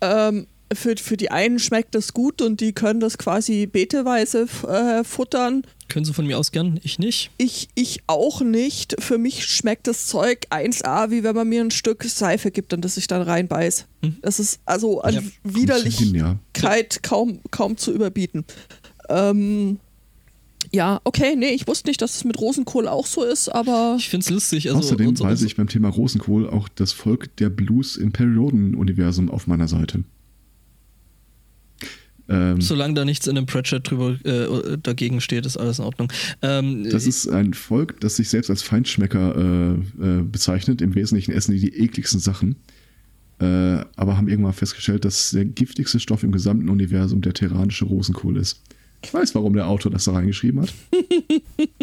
Ähm, 0.01 0.47
für, 0.73 0.97
für 0.97 1.17
die 1.17 1.31
einen 1.31 1.59
schmeckt 1.59 1.95
das 1.95 2.15
gut 2.15 2.43
und 2.43 2.61
die 2.61 2.73
können 2.73 3.01
das 3.01 3.19
quasi 3.19 3.67
beteweise 3.67 4.47
äh, 4.69 5.05
futtern. 5.05 5.63
Können 5.89 6.05
Sie 6.05 6.15
von 6.15 6.27
mir 6.27 6.39
aus 6.39 6.51
gern, 6.51 6.81
ich 6.83 6.99
nicht. 6.99 7.31
Ich, 7.39 7.69
ich 7.75 8.01
auch 8.07 8.41
nicht. 8.41 8.97
Für 9.01 9.19
mich 9.19 9.45
schmeckt 9.47 9.87
das 9.87 10.07
Zeug 10.07 10.47
1A, 10.51 11.11
wie 11.11 11.23
wenn 11.23 11.35
man 11.35 11.49
mir 11.49 11.61
ein 11.61 11.71
Stück 11.71 12.03
Seife 12.05 12.51
gibt 12.51 12.73
und 12.73 12.85
das 12.85 12.97
ich 12.97 13.07
dann 13.07 13.23
reinbeiß. 13.23 13.87
Mhm. 14.03 14.17
Das 14.23 14.41
ist 14.41 14.61
also 14.65 15.01
an 15.03 15.15
Ja. 15.15 15.21
Widerlichkeit 15.45 16.05
Hin, 16.07 16.15
ja. 16.15 16.39
kaum, 17.03 17.41
kaum 17.51 17.77
zu 17.77 17.93
überbieten. 17.93 18.45
Ähm, 19.09 19.79
ja, 20.73 21.01
okay, 21.05 21.37
nee, 21.37 21.51
ich 21.51 21.69
wusste 21.69 21.89
nicht, 21.91 22.01
dass 22.01 22.17
es 22.17 22.25
mit 22.25 22.41
Rosenkohl 22.41 22.89
auch 22.89 23.07
so 23.07 23.23
ist, 23.23 23.49
aber 23.51 23.97
Ich 23.99 24.09
finde 24.09 24.25
es 24.25 24.31
lustig. 24.31 24.69
Also 24.69 24.79
Außerdem 24.81 25.09
unser- 25.09 25.25
weise 25.27 25.47
ich 25.47 25.57
beim 25.57 25.69
Thema 25.69 25.89
Rosenkohl 25.91 26.49
auch 26.49 26.69
das 26.69 26.93
Volk 26.93 27.37
der 27.37 27.51
Blues 27.51 27.97
im 27.97 28.13
Periodenuniversum 28.13 29.31
auf 29.31 29.47
meiner 29.47 29.69
Seite. 29.69 30.05
Ähm, 32.29 32.61
Solange 32.61 32.95
da 32.95 33.05
nichts 33.05 33.27
in 33.27 33.35
dem 33.35 33.45
Pratchett 33.47 33.91
drüber 33.91 34.17
äh, 34.25 34.79
dagegen 34.83 35.21
steht, 35.21 35.45
ist 35.45 35.57
alles 35.59 35.79
in 35.79 35.85
Ordnung. 35.85 36.11
Ähm, 36.43 36.89
das 36.91 37.07
ist 37.07 37.29
ein 37.29 37.53
Volk, 37.55 38.01
das 38.01 38.17
sich 38.17 38.29
selbst 38.31 38.49
als 38.51 38.63
Feinschmecker 38.63 39.37
äh, 39.37 39.73
äh, 40.21 40.23
bezeichnet. 40.23 40.81
Im 40.81 40.95
Wesentlichen 40.95 41.33
essen 41.33 41.53
die 41.53 41.61
die 41.61 41.79
ekligsten 41.83 42.21
Sachen. 42.21 42.57
Äh, 43.41 43.85
aber 43.97 44.17
haben 44.17 44.29
irgendwann 44.29 44.53
festgestellt, 44.55 45.05
dass 45.05 45.33
der 45.33 45.45
giftigste 45.45 46.01
Stoff 46.01 46.23
im 46.23 46.33
gesamten 46.33 46.69
Universum 46.71 47.21
der 47.21 47.35
terranische 47.35 47.85
Rosenkohl 47.85 48.37
ist. 48.39 48.63
Ich 49.05 49.13
weiß, 49.13 49.35
warum 49.35 49.53
der 49.53 49.67
Autor 49.69 49.93
das 49.93 50.05
da 50.05 50.13
reingeschrieben 50.13 50.63
hat. 50.63 50.73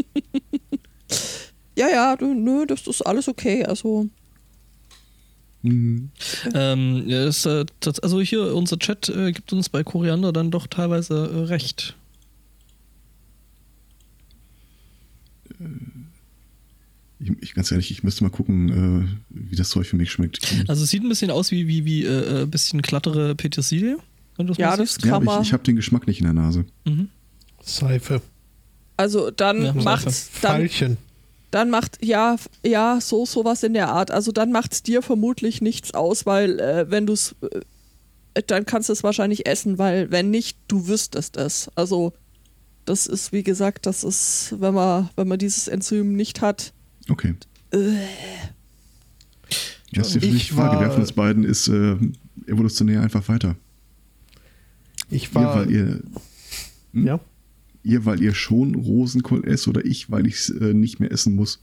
ja, 1.78 1.90
ja, 1.90 2.16
du- 2.16 2.34
nö, 2.34 2.66
das 2.66 2.88
ist 2.88 3.02
alles 3.02 3.28
okay. 3.28 3.64
Also, 3.66 4.08
Hm. 5.64 6.10
ähm, 6.56 7.06
das, 7.08 7.46
äh, 7.46 7.66
das, 7.82 8.00
also 8.00 8.20
hier, 8.20 8.56
unser 8.56 8.80
Chat 8.80 9.10
äh, 9.10 9.32
gibt 9.32 9.54
uns 9.54 9.70
bei 9.70 9.84
Koriander 9.84 10.34
dann 10.34 10.50
doch 10.50 10.66
teilweise 10.68 11.14
äh, 11.14 11.40
recht. 11.46 11.96
Ich, 17.20 17.32
ich, 17.42 17.54
ganz 17.54 17.72
ehrlich, 17.72 17.92
ich 17.92 18.04
müsste 18.04 18.24
mal 18.24 18.32
gucken, 18.32 19.06
äh, 19.06 19.08
wie 19.30 19.56
das 19.56 19.70
Zeug 19.70 19.86
für 19.86 19.96
mich 19.96 20.12
schmeckt. 20.12 20.40
Also 20.68 20.84
es 20.84 20.90
sieht 20.90 21.04
ein 21.04 21.10
bisschen 21.10 21.30
aus 21.30 21.52
wie, 21.52 21.68
wie, 21.68 21.86
wie 21.86 22.04
äh, 22.04 22.42
äh, 22.42 22.46
bisschen 22.48 22.82
glattere 22.82 23.36
Petersilie. 23.36 23.98
Wenn 24.38 24.48
du 24.48 24.54
ja, 24.54 24.70
mal 24.72 24.78
das 24.78 24.96
siehst. 24.96 25.02
kann 25.04 25.12
ja, 25.12 25.20
man. 25.20 25.42
ich, 25.42 25.50
ich 25.50 25.54
habe 25.54 25.64
den 25.64 25.76
Geschmack 25.76 26.08
nicht 26.08 26.20
in 26.20 26.26
der 26.26 26.34
Nase. 26.34 26.66
Mhm. 26.86 27.10
Seife. 27.64 28.24
also, 28.98 29.30
dann 29.30 29.64
Ja, 29.64 29.74
macht's, 29.74 30.32
dann, 30.42 30.54
Pfeilchen. 30.54 30.98
Dann 31.52 31.70
macht, 31.70 32.04
ja, 32.04 32.38
ja, 32.66 33.00
so, 33.02 33.26
sowas 33.26 33.62
in 33.64 33.74
der 33.74 33.90
Art. 33.90 34.10
Also, 34.12 34.32
dann 34.32 34.52
macht's 34.52 34.84
dir 34.84 35.02
vermutlich 35.02 35.62
nichts 35.62 35.94
aus, 35.94 36.26
weil, 36.26 36.60
äh, 36.60 36.90
wenn 36.90 37.06
du's, 37.06 37.36
äh, 38.34 38.42
dann 38.48 38.66
kannst 38.66 38.90
du 38.90 38.94
es 38.94 39.04
wahrscheinlich 39.04 39.46
essen, 39.46 39.78
weil, 39.78 40.10
wenn 40.12 40.30
nicht, 40.32 40.58
du 40.68 40.88
wüsstest 40.88 41.36
es. 41.38 41.70
Also, 41.76 42.14
das 42.86 43.06
ist, 43.06 43.32
wie 43.34 43.44
gesagt, 43.44 43.86
das 43.86 44.04
ist, 44.04 44.56
wenn 44.60 44.74
man, 44.74 45.10
wenn 45.16 45.28
man 45.28 45.38
dieses 45.40 45.68
Enzym 45.68 46.14
nicht 46.16 46.42
hat, 46.42 46.74
Okay. 47.10 47.36
äh, 47.72 47.78
Das 49.94 50.16
ist 50.16 50.24
die 50.24 50.30
Ich 50.30 50.36
ich 50.36 50.52
Frage. 50.54 50.76
war- 50.78 50.82
Wer 50.82 50.92
von 50.92 51.02
uns 51.02 51.12
beiden 51.12 51.44
ist 51.44 51.68
äh, 51.68 51.98
evolutionär 52.48 53.02
einfach 53.02 53.28
weiter? 53.28 53.56
Ich 55.10 55.24
Ihr, 55.30 55.36
war. 55.36 55.56
weil 55.58 55.72
ihr, 55.72 56.02
hm? 56.94 57.08
ja. 57.08 57.20
Ihr, 57.84 58.06
weil 58.06 58.22
ihr 58.22 58.34
schon 58.34 58.76
Rosenkohl 58.76 59.48
esst 59.48 59.68
oder 59.68 59.86
ich, 59.86 60.12
weil 60.12 60.28
ich 60.28 60.36
es 60.36 60.50
äh, 60.50 60.74
nicht 60.74 61.00
mehr 61.00 61.12
essen 61.12 61.36
muss? 61.36 61.60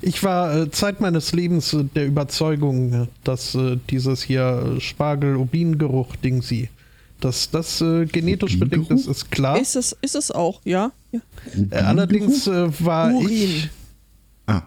Ich 0.00 0.22
war 0.22 0.56
äh, 0.56 0.70
Zeit 0.70 1.00
meines 1.00 1.32
Lebens 1.32 1.72
äh, 1.72 1.84
der 1.84 2.06
Überzeugung, 2.06 2.92
äh, 2.92 3.06
dass 3.24 3.54
äh, 3.54 3.78
dieses 3.90 4.22
hier 4.22 4.76
äh, 4.76 4.80
Spargel-Urin-Geruch-Ding 4.80 6.42
sie, 6.42 6.68
dass 7.20 7.50
das 7.50 7.80
äh, 7.80 8.06
genetisch 8.06 8.60
bedingt 8.60 8.90
ist, 8.90 9.08
ist 9.08 9.30
klar. 9.30 9.60
ist, 9.60 9.74
es, 9.74 9.96
ist 10.00 10.14
es 10.14 10.30
auch, 10.30 10.60
ja? 10.64 10.92
ja. 11.10 11.20
Allerdings 11.70 12.46
äh, 12.46 12.68
war 12.84 13.12
Urin. 13.12 13.28
ich 13.28 13.70
Ah, 14.46 14.62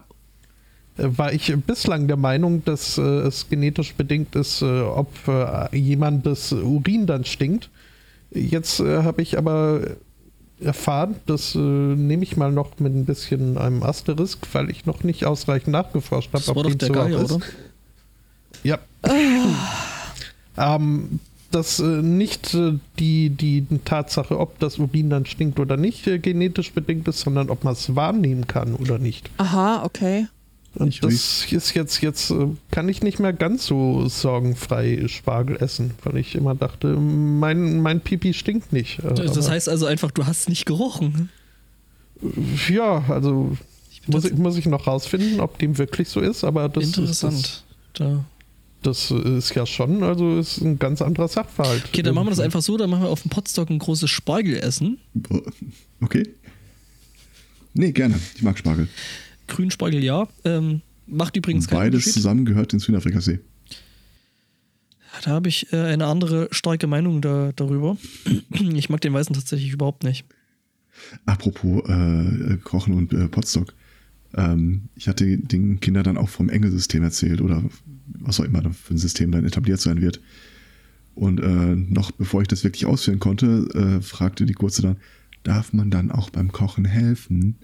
war 0.96 1.32
ich 1.32 1.52
bislang 1.66 2.06
der 2.06 2.16
Meinung, 2.16 2.64
dass 2.64 2.96
äh, 2.96 3.02
es 3.02 3.48
genetisch 3.48 3.94
bedingt 3.94 4.36
ist, 4.36 4.62
äh, 4.62 4.82
ob 4.82 5.10
äh, 5.26 5.76
jemandes 5.76 6.52
Urin 6.52 7.06
dann 7.06 7.24
stinkt. 7.24 7.70
Jetzt 8.34 8.80
äh, 8.80 9.02
habe 9.02 9.22
ich 9.22 9.36
aber 9.38 9.80
erfahren, 10.60 11.16
das 11.26 11.54
äh, 11.54 11.58
nehme 11.58 12.22
ich 12.22 12.36
mal 12.36 12.52
noch 12.52 12.78
mit 12.78 12.94
ein 12.94 13.04
bisschen 13.04 13.58
einem 13.58 13.82
Asterisk, 13.82 14.46
weil 14.52 14.70
ich 14.70 14.86
noch 14.86 15.02
nicht 15.02 15.24
ausreichend 15.24 15.72
nachgeforscht 15.72 16.32
habe, 16.32 16.44
Das 16.44 16.54
war 16.54 16.62
doch 16.62 16.70
dem 16.70 16.78
der 16.78 16.88
so 16.88 16.94
auch 16.94 16.96
Geier, 17.04 17.22
ist. 17.22 17.32
oder? 17.32 17.44
Ja. 18.62 18.78
ähm, 20.56 21.20
dass 21.50 21.80
äh, 21.80 21.84
nicht 22.02 22.54
äh, 22.54 22.74
die, 22.98 23.30
die 23.30 23.66
Tatsache, 23.84 24.38
ob 24.38 24.58
das 24.58 24.78
Urin 24.78 25.10
dann 25.10 25.26
stinkt 25.26 25.60
oder 25.60 25.76
nicht, 25.76 26.06
äh, 26.06 26.18
genetisch 26.18 26.72
bedingt 26.72 27.06
ist, 27.08 27.20
sondern 27.20 27.50
ob 27.50 27.64
man 27.64 27.74
es 27.74 27.94
wahrnehmen 27.94 28.46
kann 28.46 28.74
oder 28.74 28.98
nicht. 28.98 29.30
Aha, 29.38 29.82
okay. 29.84 30.26
Und 30.74 30.88
Ich 30.88 31.00
das 31.00 31.12
ist 31.52 31.74
jetzt, 31.74 32.00
jetzt 32.00 32.30
äh, 32.30 32.46
kann 32.70 32.88
ich 32.88 33.02
nicht 33.02 33.18
mehr 33.18 33.32
ganz 33.32 33.66
so 33.66 34.08
sorgenfrei 34.08 35.06
Spargel 35.06 35.56
essen, 35.56 35.92
weil 36.02 36.16
ich 36.16 36.34
immer 36.34 36.54
dachte, 36.54 36.88
mein, 36.96 37.80
mein 37.80 38.00
Pipi 38.00 38.32
stinkt 38.32 38.72
nicht. 38.72 38.98
Äh, 39.00 39.14
Das 39.14 39.50
heißt 39.50 39.68
also 39.68 39.86
einfach, 39.86 40.10
du 40.10 40.24
hast 40.26 40.48
nicht 40.48 40.64
gerochen. 40.64 41.28
ja, 42.68 43.04
also 43.08 43.56
find 44.04 44.08
muss 44.14 44.24
ich, 44.24 44.34
muss 44.34 44.56
ich 44.56 44.66
noch 44.66 44.86
rausfinden, 44.86 45.40
ob 45.40 45.58
dem 45.58 45.76
wirklich 45.78 46.08
so 46.08 46.20
ist, 46.20 46.44
aber 46.44 46.68
das 46.68 46.84
ist, 46.84 46.92
das, 46.92 46.98
Interessant. 46.98 47.64
Da. 47.94 48.24
das 48.82 49.10
ist 49.10 49.54
ja 49.54 49.66
schon, 49.66 50.02
also 50.02 50.38
ist 50.38 50.60
ein 50.60 50.78
ganz 50.78 51.02
anderer 51.02 51.28
Sachverhalt. 51.28 51.84
Okay, 51.88 52.02
dann 52.02 52.14
machen 52.14 52.26
wir 52.26 52.30
das 52.30 52.40
einfach 52.40 52.62
so, 52.62 52.76
dann 52.76 52.90
machen 52.90 53.02
wir 53.02 53.10
auf 53.10 53.22
dem 53.22 53.30
Potstock 53.30 53.68
ein 53.70 53.78
großes 53.78 54.10
Spargelessen. 54.10 54.98
okay. 56.00 56.26
Nee, 57.74 57.92
gerne. 57.92 58.18
Ich 58.36 58.42
mag 58.42 58.58
Spargel. 58.58 58.88
Grünspargel 59.52 60.02
ja. 60.02 60.28
Ähm, 60.44 60.82
macht 61.06 61.36
übrigens 61.36 61.68
keinen 61.68 61.92
Beides 61.92 62.12
zusammen 62.12 62.44
gehört 62.44 62.72
ins 62.72 62.88
Hühnerfrikassee. 62.88 63.40
Da 65.24 65.30
habe 65.30 65.48
ich 65.48 65.72
äh, 65.72 65.76
eine 65.76 66.06
andere 66.06 66.48
starke 66.50 66.86
Meinung 66.86 67.20
da, 67.20 67.52
darüber. 67.54 67.96
Ich 68.74 68.88
mag 68.88 69.00
den 69.00 69.12
Weißen 69.12 69.34
tatsächlich 69.34 69.72
überhaupt 69.72 70.04
nicht. 70.04 70.24
Apropos 71.26 71.88
äh, 71.88 72.56
Kochen 72.64 72.94
und 72.94 73.12
äh, 73.12 73.28
Potstock. 73.28 73.74
Ähm, 74.34 74.88
ich 74.94 75.08
hatte 75.08 75.36
den 75.36 75.80
Kindern 75.80 76.04
dann 76.04 76.16
auch 76.16 76.28
vom 76.28 76.48
Engelsystem 76.48 77.02
erzählt 77.02 77.40
oder 77.40 77.62
was 78.06 78.40
auch 78.40 78.44
immer 78.44 78.62
für 78.72 78.94
ein 78.94 78.98
System 78.98 79.30
dann 79.32 79.44
etabliert 79.44 79.80
sein 79.80 80.00
wird. 80.00 80.20
Und 81.14 81.40
äh, 81.40 81.76
noch 81.76 82.10
bevor 82.12 82.40
ich 82.40 82.48
das 82.48 82.64
wirklich 82.64 82.86
ausführen 82.86 83.18
konnte, 83.18 83.68
äh, 83.74 84.02
fragte 84.02 84.46
die 84.46 84.54
Kurze 84.54 84.82
dann, 84.82 84.96
darf 85.42 85.72
man 85.72 85.90
dann 85.90 86.10
auch 86.10 86.30
beim 86.30 86.52
Kochen 86.52 86.84
helfen? 86.84 87.56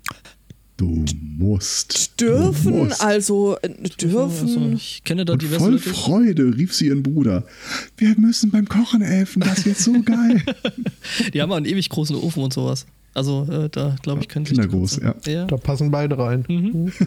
Du 0.79 1.05
musst. 1.37 2.19
Dürfen, 2.21 2.73
du 2.73 2.79
musst. 2.85 3.03
also 3.03 3.59
äh, 3.63 3.69
Also, 3.83 3.95
dürfen. 4.01 4.73
ich 4.77 5.03
kenne 5.05 5.25
da 5.25 5.33
Und 5.35 5.43
diverse 5.43 5.59
voll 5.59 5.73
Leute. 5.73 5.91
Freude 5.91 6.57
rief 6.57 6.73
sie 6.73 6.87
ihren 6.87 7.03
Bruder. 7.03 7.45
Wir 7.97 8.15
müssen 8.17 8.51
beim 8.53 8.67
Kochen 8.69 9.03
helfen, 9.03 9.41
das 9.41 9.67
wird 9.67 9.77
so 9.77 10.01
geil. 10.03 10.41
Die 11.35 11.43
haben 11.43 11.51
auch 11.53 11.57
einen 11.57 11.67
ewig 11.67 11.89
großen 11.89 12.15
Ofen 12.17 12.45
und 12.45 12.53
sowas. 12.53 12.87
Also 13.13 13.45
äh, 13.51 13.69
da 13.69 13.97
glaube 14.03 14.21
ich, 14.21 14.29
die 14.29 14.35
Kindergroß, 14.45 15.01
Katze- 15.01 15.31
ja. 15.33 15.45
Da 15.47 15.57
passen 15.57 15.91
beide 15.91 16.17
rein. 16.17 16.45
Mhm. 16.49 16.93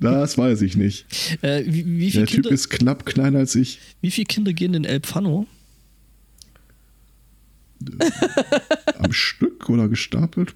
Das 0.00 0.38
weiß 0.38 0.62
ich 0.62 0.76
nicht. 0.76 1.06
Äh, 1.42 1.64
wie, 1.66 1.84
wie, 1.84 2.10
Der 2.12 2.12
viele 2.12 2.26
Typ 2.26 2.34
Kinder, 2.42 2.50
ist 2.52 2.68
knapp 2.70 3.04
kleiner 3.04 3.40
als 3.40 3.56
ich. 3.56 3.80
wie 4.00 4.12
viele 4.12 4.26
Kinder 4.26 4.52
gehen 4.52 4.74
in 4.74 4.84
El 4.84 5.00
Pfano? 5.00 5.48
Am 8.98 9.12
Stück 9.12 9.68
oder 9.68 9.88
gestapelt? 9.88 10.54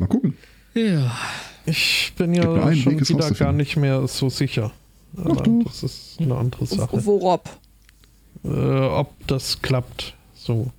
Mal 0.00 0.06
gucken. 0.08 0.36
Ja. 0.74 1.14
Ich 1.66 2.12
bin 2.16 2.32
ja 2.34 2.50
einen 2.52 2.76
schon 2.76 2.98
Weg, 2.98 3.08
wieder 3.08 3.30
gar 3.32 3.52
nicht 3.52 3.76
mehr 3.76 4.08
so 4.08 4.30
sicher. 4.30 4.72
Aber 5.16 5.42
das 5.64 5.82
ist 5.82 6.16
eine 6.18 6.36
andere 6.36 6.64
Sache. 6.66 7.04
Worob? 7.04 7.48
Äh, 8.42 8.48
ob 8.48 9.12
das 9.26 9.60
klappt. 9.60 10.14
So. 10.34 10.70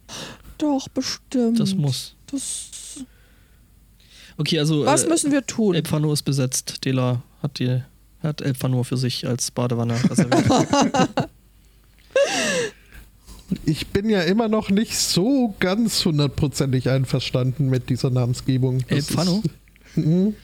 Doch, 0.57 0.87
bestimmt. 0.89 1.59
Das 1.59 1.75
muss. 1.75 2.15
Das, 2.31 2.69
Okay, 4.37 4.57
also 4.57 4.85
was 4.85 5.03
äh, 5.03 5.07
müssen 5.09 5.31
wir 5.31 5.45
tun? 5.45 5.75
El 5.75 5.83
Pfano 5.83 6.11
ist 6.11 6.23
besetzt. 6.23 6.83
Dela 6.83 7.21
hat 7.43 7.59
die 7.59 7.83
hat 8.23 8.41
El 8.41 8.55
Pfano 8.55 8.81
für 8.81 8.97
sich 8.97 9.27
als 9.27 9.51
Badewanne 9.51 9.93
reserviert. 10.09 10.47
Ich 13.65 13.87
bin 13.87 14.09
ja 14.09 14.21
immer 14.21 14.47
noch 14.47 14.69
nicht 14.69 14.97
so 14.97 15.55
ganz 15.59 16.03
hundertprozentig 16.05 16.89
einverstanden 16.89 17.69
mit 17.69 17.89
dieser 17.89 18.09
Namensgebung. 18.09 18.83
El 18.87 18.97
Das 18.97 19.07
Pfano? 19.07 19.43
Mhm. 19.95 20.35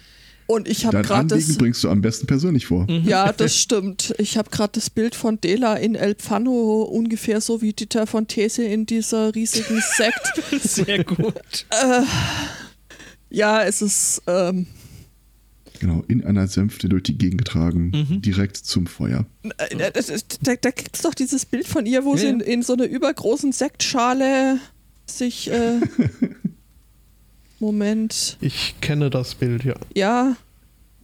Und 0.48 0.68
ich 0.70 0.86
habe 0.86 1.02
gerade 1.02 1.28
das. 1.28 1.58
bringst 1.58 1.84
du 1.84 1.90
am 1.90 2.02
besten 2.02 2.26
persönlich 2.26 2.68
vor. 2.68 2.90
Mhm. 2.90 3.04
Ja, 3.06 3.34
das 3.34 3.58
stimmt. 3.58 4.16
Ich 4.18 4.38
habe 4.38 4.50
gerade 4.50 4.72
das 4.74 4.90
Bild 4.90 5.14
von 5.14 5.42
Dela 5.42 5.76
in 5.76 5.96
El 5.96 6.16
Pfano 6.16 6.84
ungefähr 6.84 7.42
so 7.42 7.62
wie 7.62 7.74
Dieter 7.74 8.08
von 8.08 8.28
These 8.28 8.64
in 8.64 8.86
dieser 8.86 9.36
riesigen 9.36 9.82
Sekt. 9.98 10.42
Sehr 10.64 11.04
gut. 11.04 11.66
ja, 13.30 13.64
es 13.64 13.82
ist. 13.82 14.22
Ähm, 14.26 14.68
Genau, 15.80 16.04
in 16.08 16.26
einer 16.26 16.48
Sänfte 16.48 16.90
durch 16.90 17.04
die 17.04 17.18
Gegend 17.18 17.38
getragen, 17.40 17.92
Mhm. 18.10 18.22
direkt 18.22 18.58
zum 18.58 18.88
Feuer. 18.88 19.26
äh, 19.70 19.92
ist- 20.00 20.40
da 20.42 20.56
da 20.56 20.72
gibt 20.72 20.96
es 20.96 21.02
doch 21.04 21.14
dieses 21.14 21.46
Bild 21.46 21.68
von 21.68 21.86
ihr, 21.86 22.04
wo 22.06 22.14
Ja, 22.16 22.20
sie 22.22 22.28
in, 22.28 22.40
in 22.40 22.62
so 22.64 22.74
einer 22.74 22.86
übergroßen 22.86 23.52
Sektschale 23.52 24.60
sich. 25.06 25.50
Äh, 25.52 25.80
Moment. 27.60 28.38
Ich 28.42 28.76
kenne 28.82 29.10
das 29.10 29.36
Bild, 29.36 29.64
ja. 29.64 29.76
Ja, 29.96 30.36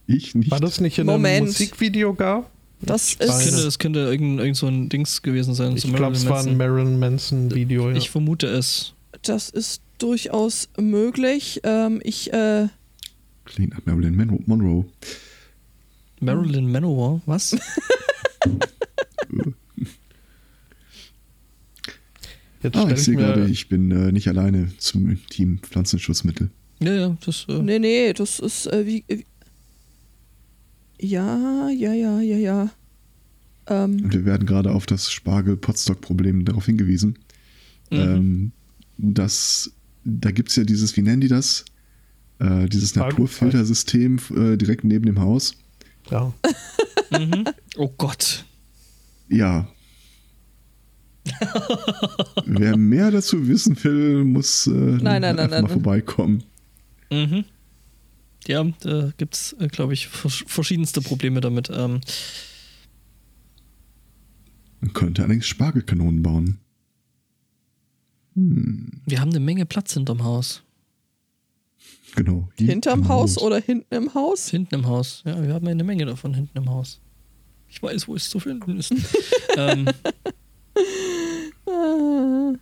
Ich 0.06 0.34
nicht. 0.34 0.50
War 0.50 0.60
das 0.60 0.80
nicht 0.80 0.98
in 0.98 1.06
Moment. 1.06 1.36
einem 1.36 1.46
Musikvideo 1.46 2.14
gar? 2.14 2.50
das 2.80 3.16
Das 3.18 3.28
Meine- 3.28 3.42
könnte, 3.44 3.56
ist. 3.58 3.64
das 3.66 3.78
könnte 3.78 4.00
irgendein, 4.00 4.38
irgend 4.40 4.56
so 4.58 4.66
ein 4.66 4.88
Dings 4.90 5.22
gewesen 5.22 5.54
sein. 5.54 5.74
Ich 5.76 5.82
so 5.82 5.88
glaube, 5.92 6.14
es 6.14 6.28
war 6.28 6.40
ein 6.40 6.56
Marilyn 6.56 6.98
Marilyn 6.98 6.98
Manson-Video, 6.98 7.90
ja. 7.90 7.96
Ich 7.96 8.10
vermute 8.10 8.46
es. 8.46 8.92
Das 9.22 9.48
ist 9.48 9.80
durchaus 9.98 10.68
möglich. 10.78 11.60
Ähm, 11.64 12.00
ich. 12.04 12.32
Äh, 12.32 12.68
Klingt 13.44 13.72
nach 13.74 13.84
Marilyn 13.86 14.16
Monroe. 14.16 14.42
Monroe. 14.46 14.84
Marilyn 16.20 16.70
Manowar? 16.70 17.20
Was? 17.26 17.56
Jetzt 22.62 22.76
Ah, 22.76 22.90
ich 22.90 23.00
sehe 23.02 23.16
gerade, 23.16 23.46
ich 23.46 23.68
bin 23.68 23.90
äh, 23.90 24.10
nicht 24.10 24.26
alleine 24.28 24.70
zum 24.78 25.18
Team 25.28 25.58
Pflanzenschutzmittel. 25.58 26.50
ja, 26.80 26.94
ja, 26.94 27.16
das. 27.24 27.44
Äh, 27.48 27.58
Nee, 27.62 27.78
nee, 27.78 28.12
das 28.14 28.38
ist 28.38 28.66
äh, 28.66 28.86
wie, 28.86 29.04
wie. 29.08 29.26
Ja, 30.98 31.68
ja, 31.68 31.92
ja, 31.92 32.20
ja, 32.20 32.36
ja. 32.38 32.70
Ähm, 33.66 34.04
Und 34.04 34.14
wir 34.14 34.24
werden 34.24 34.46
gerade 34.46 34.72
auf 34.72 34.86
das 34.86 35.10
Spargel-Potstock-Problem 35.12 36.44
darauf 36.46 36.64
hingewiesen. 36.66 37.18
mhm. 37.90 37.98
Ähm, 37.98 38.52
dass, 38.96 39.70
da 40.04 40.30
gibt 40.30 40.48
es 40.50 40.56
ja 40.56 40.64
dieses, 40.64 40.96
wie 40.96 41.02
nennen 41.02 41.20
die 41.20 41.28
das? 41.28 41.64
Äh, 42.38 42.66
dieses. 42.68 42.94
Naturfiltersystem 42.96 44.18
äh, 44.36 44.56
direkt 44.56 44.84
neben 44.84 45.06
dem 45.06 45.20
Haus. 45.20 45.54
ja. 46.10 46.32
mhm. 47.10 47.44
Oh 47.76 47.88
Gott. 47.88 48.44
Ja. 49.28 49.68
Wer 52.44 52.76
mehr 52.76 53.10
dazu 53.10 53.48
wissen 53.48 53.82
will, 53.82 54.24
muss 54.24 54.66
äh, 54.66 54.70
nein, 54.70 55.22
nein, 55.22 55.38
einfach 55.38 55.50
nein, 55.50 55.62
mal 55.62 55.70
vorbeikommen. 55.70 56.42
Mhm. 57.10 57.44
Ja, 58.46 58.62
da 58.80 59.10
gibt 59.16 59.34
es, 59.34 59.54
äh, 59.58 59.68
glaube 59.68 59.94
ich, 59.94 60.08
vers 60.08 60.44
verschiedenste 60.46 61.00
Probleme 61.00 61.40
damit. 61.40 61.70
Ähm, 61.72 62.00
Man 64.80 64.92
könnte 64.92 65.22
allerdings 65.22 65.46
Spargelkanonen 65.46 66.22
bauen. 66.22 66.58
Hm, 68.34 69.00
wir 69.06 69.20
haben 69.20 69.30
eine 69.30 69.40
Menge 69.40 69.64
Platz 69.64 69.94
hinterm 69.94 70.24
Haus. 70.24 70.63
Genau. 72.14 72.48
Hinterm 72.58 73.02
am 73.02 73.08
Haus 73.08 73.38
oder 73.38 73.60
hinten 73.60 73.94
im 73.94 74.14
Haus? 74.14 74.48
Hinten 74.48 74.74
im 74.76 74.86
Haus. 74.86 75.22
Ja, 75.26 75.42
wir 75.42 75.52
haben 75.54 75.66
eine 75.66 75.84
Menge 75.84 76.06
davon 76.06 76.34
hinten 76.34 76.56
im 76.58 76.68
Haus. 76.70 77.00
Ich 77.68 77.82
weiß, 77.82 78.06
wo 78.08 78.14
es 78.14 78.28
zu 78.28 78.38
finden 78.40 78.78
ist. 78.78 78.92
ähm, 79.56 79.86
Äh, 81.66 82.58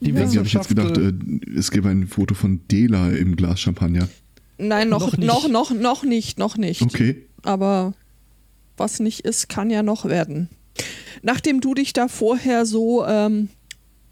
Die 0.00 0.10
Irgendwie 0.10 0.36
habe 0.38 0.46
ich 0.46 0.52
jetzt 0.52 0.68
gedacht, 0.68 0.96
äh, 0.96 1.12
es 1.56 1.70
gäbe 1.70 1.88
ein 1.88 2.06
Foto 2.06 2.34
von 2.34 2.60
Dela 2.68 3.10
im 3.10 3.36
Glas 3.36 3.60
Champagner. 3.60 4.08
Nein, 4.58 4.88
noch, 4.88 5.00
Noch 5.00 5.16
nicht. 5.16 5.26
noch, 5.26 5.48
noch, 5.48 5.70
noch 5.72 6.02
nicht, 6.04 6.38
noch 6.38 6.56
nicht. 6.56 6.82
Okay. 6.82 7.26
Aber 7.42 7.94
was 8.76 9.00
nicht 9.00 9.20
ist, 9.20 9.48
kann 9.48 9.70
ja 9.70 9.82
noch 9.82 10.04
werden. 10.04 10.48
Nachdem 11.22 11.60
du 11.60 11.74
dich 11.74 11.92
da 11.92 12.08
vorher 12.08 12.66
so 12.66 13.04
ähm, 13.06 13.48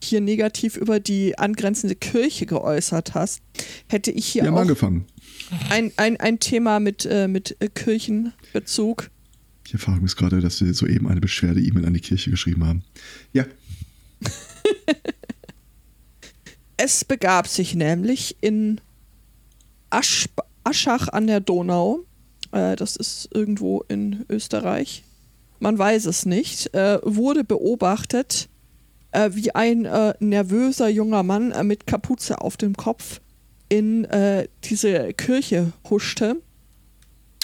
hier 0.05 0.21
negativ 0.21 0.77
über 0.77 1.01
die 1.01 1.39
angrenzende 1.39 1.95
Kirche 1.95 2.47
geäußert 2.47 3.15
hast, 3.15 3.43
hätte 3.89 4.11
ich 4.11 4.27
hier 4.27 4.43
Wir 4.43 4.49
haben 4.49 4.57
auch 4.57 4.61
angefangen. 4.63 5.07
ein, 5.69 5.93
ein, 5.97 6.17
ein 6.19 6.39
Thema 6.41 6.81
mit, 6.81 7.07
äh, 7.07 7.29
mit 7.29 7.57
äh, 7.61 7.69
Kirchenbezug. 7.69 9.11
Ich 9.67 9.75
erfahre 9.75 9.97
übrigens 9.99 10.17
gerade, 10.17 10.41
dass 10.41 10.61
wir 10.61 10.73
soeben 10.75 11.07
eine 11.09 11.21
Beschwerde-E-Mail 11.21 11.87
an 11.87 11.95
die 11.95 12.01
Kirche 12.01 12.31
geschrieben 12.31 12.67
haben. 12.67 12.83
Ja, 13.33 13.45
Es 16.83 17.05
begab 17.05 17.47
sich 17.47 17.75
nämlich 17.75 18.37
in 18.41 18.81
Asch, 19.91 20.29
Aschach 20.65 21.09
an 21.09 21.27
der 21.27 21.41
Donau. 21.41 22.05
Äh, 22.53 22.75
das 22.77 22.97
ist 22.97 23.29
irgendwo 23.35 23.85
in 23.89 24.25
Österreich. 24.31 25.05
Man 25.59 25.77
weiß 25.77 26.07
es 26.07 26.25
nicht. 26.25 26.73
Äh, 26.73 26.99
wurde 27.03 27.45
beobachtet, 27.45 28.49
äh, 29.13 29.31
wie 29.33 29.55
ein 29.55 29.85
äh, 29.85 30.15
nervöser 30.21 30.89
junger 30.89 31.23
Mann 31.23 31.53
äh, 31.53 31.65
mit 31.65 31.87
Kapuze 31.87 32.41
auf 32.41 32.57
dem 32.57 32.77
Kopf 32.77 33.21
in 33.69 34.05
äh, 34.07 34.49
diese 34.65 35.13
Kirche 35.15 35.73
huschte. 35.89 36.37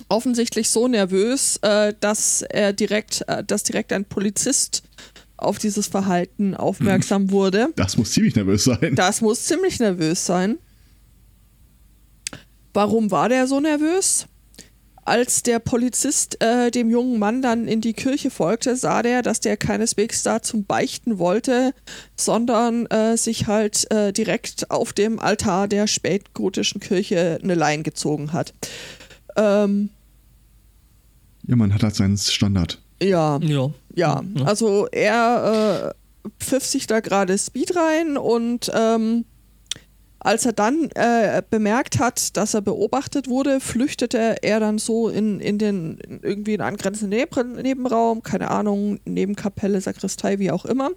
Offensichtlich 0.09 0.71
so 0.71 0.89
nervös, 0.89 1.59
äh, 1.63 1.95
dass 2.01 2.43
er 2.43 2.73
direkt, 2.73 3.25
äh, 3.29 3.43
dass 3.43 3.63
direkt 3.63 3.93
ein 3.93 4.05
Polizist 4.05 4.83
auf 5.37 5.59
dieses 5.59 5.87
Verhalten 5.87 6.55
aufmerksam 6.55 7.31
wurde. 7.31 7.69
das 7.77 7.97
muss 7.97 8.13
ziemlich 8.13 8.35
nervös 8.35 8.65
sein. 8.65 8.95
Das 8.95 9.21
muss 9.21 9.45
ziemlich 9.45 9.79
nervös 9.81 10.25
sein. 10.25 10.59
Warum 12.73 13.11
war 13.11 13.29
der 13.29 13.47
so 13.47 13.61
nervös? 13.61 14.27
Als 15.07 15.45
der 15.45 15.61
Polizist 15.61 16.43
äh, 16.43 16.73
dem 16.73 16.91
jungen 16.91 17.21
Mann 17.21 17.41
dann 17.41 17.69
in 17.69 17.81
die 17.81 17.93
Kirche 17.93 18.29
folgte, 18.29 18.75
sah 18.75 19.03
der, 19.03 19.23
dass 19.23 19.39
der 19.39 19.57
keineswegs 19.57 20.25
da 20.25 20.43
zum 20.43 20.65
Beichten 20.65 21.21
wollte, 21.21 21.73
sondern 22.17 22.87
äh, 22.87 23.17
sich 23.17 23.47
halt 23.47 23.89
äh, 23.93 24.13
direkt 24.13 24.71
auf 24.71 24.93
dem 24.93 25.21
Altar 25.21 25.69
der 25.69 25.87
spätgotischen 25.87 26.81
Kirche 26.81 27.39
eine 27.41 27.55
Lein 27.55 27.85
gezogen 27.85 28.33
hat. 28.33 28.53
Ähm, 29.37 29.91
Ja, 31.47 31.55
man 31.55 31.73
hat 31.73 31.85
halt 31.85 31.95
seinen 31.95 32.19
Standard. 32.19 32.83
ja. 33.01 33.39
ja. 33.39 33.71
Ja, 33.95 34.23
also 34.45 34.89
er 34.93 35.95
äh, 36.25 36.33
pfiff 36.45 36.65
sich 36.65 36.87
da 36.87 37.01
gerade 37.01 37.39
Speed 37.39 37.77
rein 37.77 38.19
und 38.19 38.71
ähm, 38.75 39.25
Als 40.19 40.47
er 40.47 40.53
dann 40.53 40.91
äh, 40.95 41.43
bemerkt 41.49 41.99
hat, 41.99 42.37
dass 42.37 42.55
er 42.55 42.63
beobachtet 42.63 43.29
wurde, 43.29 43.61
flüchtete 43.61 44.43
er 44.43 44.61
dann 44.61 44.79
so 44.79 45.09
in, 45.09 45.41
in 45.41 45.59
den 45.59 45.99
in 45.99 46.21
irgendwie 46.23 46.55
in 46.55 46.63
angrenzenden 46.63 47.17
Neben 47.19 47.53
Nebenraum, 47.63 48.23
keine 48.23 48.51
Ahnung, 48.51 48.99
Nebenkapelle, 49.05 49.81
Sakristei, 49.81 50.39
wie 50.39 50.51
auch 50.51 50.65
immer. 50.65 50.91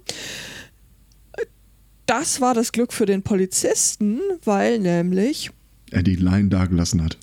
Das 2.06 2.40
war 2.40 2.54
das 2.54 2.72
Glück 2.72 2.92
für 2.92 3.06
den 3.06 3.22
Polizisten, 3.22 4.20
weil 4.44 4.78
nämlich 4.80 5.50
Er 5.92 6.02
die 6.02 6.16
Line 6.16 6.48
dagelassen 6.48 7.04
hat. 7.04 7.16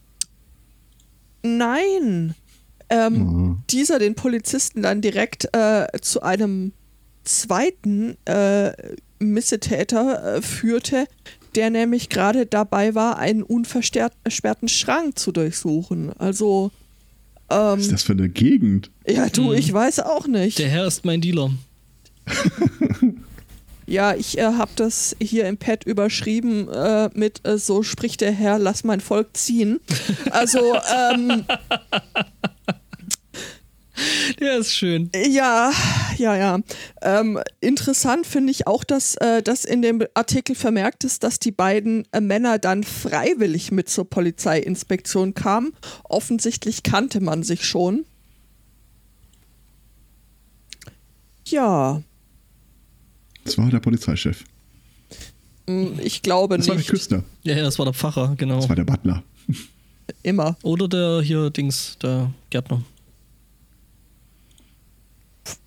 nein, 1.43 2.35
ähm, 2.89 3.27
Oh. 3.27 3.55
dieser 3.69 3.99
den 3.99 4.15
Polizisten 4.15 4.81
dann 4.83 5.01
direkt 5.01 5.49
äh, 5.53 5.87
zu 6.01 6.21
einem 6.21 6.71
zweiten 7.25 8.15
äh, 8.25 8.71
Missetäter 9.19 10.37
äh, 10.37 10.41
führte, 10.41 11.05
der 11.57 11.69
nämlich 11.71 12.07
gerade 12.09 12.45
dabei 12.45 12.95
war, 12.95 13.17
einen 13.17 13.43
unversperrten 13.43 14.69
Schrank 14.69 15.19
zu 15.19 15.31
durchsuchen. 15.33 16.13
Also, 16.17 16.71
Was 17.49 17.79
ist 17.79 17.85
ähm, 17.87 17.91
das 17.91 18.03
für 18.03 18.13
eine 18.13 18.29
Gegend? 18.29 18.89
ja, 19.05 19.27
du, 19.27 19.49
Mhm. 19.49 19.53
ich 19.55 19.73
weiß 19.73 19.99
auch 20.01 20.27
nicht. 20.27 20.59
Der 20.59 20.69
Herr 20.69 20.87
ist 20.87 21.03
mein 21.03 21.19
Dealer. 21.19 21.51
Ja, 23.89 24.13
ich 24.13 24.37
äh, 24.37 24.41
habe 24.43 24.71
das 24.75 25.15
hier 25.21 25.47
im 25.47 25.55
Pad 25.55 25.85
überschrieben 25.85 26.67
äh, 26.67 27.09
mit 27.13 27.47
äh, 27.47 27.57
so 27.57 27.83
spricht 27.83 28.19
der 28.19 28.33
Herr, 28.33 28.59
lass 28.59 28.83
mein 28.83 28.99
Volk 28.99 29.29
ziehen. 29.37 29.79
Also, 30.29 30.59
ähm, 31.13 31.45
Der 34.39 34.57
ist 34.57 34.73
schön. 34.73 35.09
Ja, 35.29 35.71
ja, 36.17 36.35
ja. 36.35 36.59
Ähm, 37.01 37.39
interessant 37.61 38.27
finde 38.27 38.51
ich 38.51 38.67
auch, 38.67 38.83
dass, 38.83 39.15
äh, 39.15 39.41
dass 39.41 39.65
in 39.65 39.81
dem 39.81 40.03
Artikel 40.13 40.55
vermerkt 40.55 41.03
ist, 41.03 41.23
dass 41.23 41.39
die 41.39 41.51
beiden 41.51 42.05
äh, 42.11 42.21
Männer 42.21 42.59
dann 42.59 42.83
freiwillig 42.83 43.71
mit 43.71 43.89
zur 43.89 44.09
Polizeiinspektion 44.09 45.33
kamen. 45.33 45.73
Offensichtlich 46.03 46.83
kannte 46.83 47.19
man 47.21 47.43
sich 47.43 47.65
schon. 47.65 48.05
Ja, 51.45 52.01
Das 53.45 53.57
war 53.57 53.69
der 53.69 53.79
Polizeichef. 53.79 54.43
mh, 55.67 56.01
ich 56.03 56.21
glaube 56.21 56.57
Das 56.57 56.67
war 56.67 56.75
der 56.75 56.79
nicht. 56.79 56.89
Küster. 56.89 57.23
Ja, 57.43 57.55
ja, 57.55 57.63
das 57.63 57.79
war 57.79 57.85
der 57.85 57.93
Pfarrer, 57.93 58.35
genau. 58.37 58.57
Das 58.57 58.67
war 58.69 58.75
der 58.75 58.83
Butler. 58.83 59.23
Immer. 60.23 60.57
Oder 60.63 60.87
der 60.87 61.21
hier 61.21 61.49
Dings, 61.49 61.97
der 62.01 62.31
Gärtner. 62.49 62.81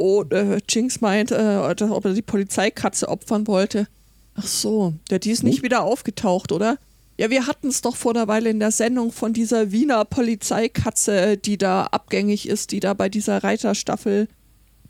Oh, 0.03 0.25
äh, 0.31 0.61
Jinx 0.67 1.03
meint, 1.03 1.31
äh, 1.31 1.59
ob 1.59 2.05
er 2.07 2.15
die 2.15 2.23
Polizeikatze 2.23 3.07
opfern 3.07 3.47
wollte. 3.47 3.87
Ach 4.35 4.47
so, 4.47 4.95
der 5.11 5.19
die 5.19 5.31
ist 5.31 5.43
nicht 5.43 5.63
wieder 5.63 5.83
aufgetaucht, 5.83 6.53
oder? 6.53 6.79
Ja, 7.19 7.29
wir 7.29 7.47
hatten 7.47 7.69
es 7.69 7.83
doch 7.83 7.97
vor 7.97 8.15
einer 8.15 8.27
Weile 8.27 8.49
in 8.49 8.61
der 8.61 8.71
Sendung 8.71 9.13
von 9.13 9.35
dieser 9.35 9.73
Wiener 9.73 10.07
Polizeikatze, 10.07 11.37
die 11.37 11.59
da 11.59 11.83
abgängig 11.83 12.49
ist, 12.49 12.73
die 12.73 12.81
da 12.81 12.95
bei 12.95 13.11
dieser 13.11 13.45
Reiterstaffel 13.45 14.27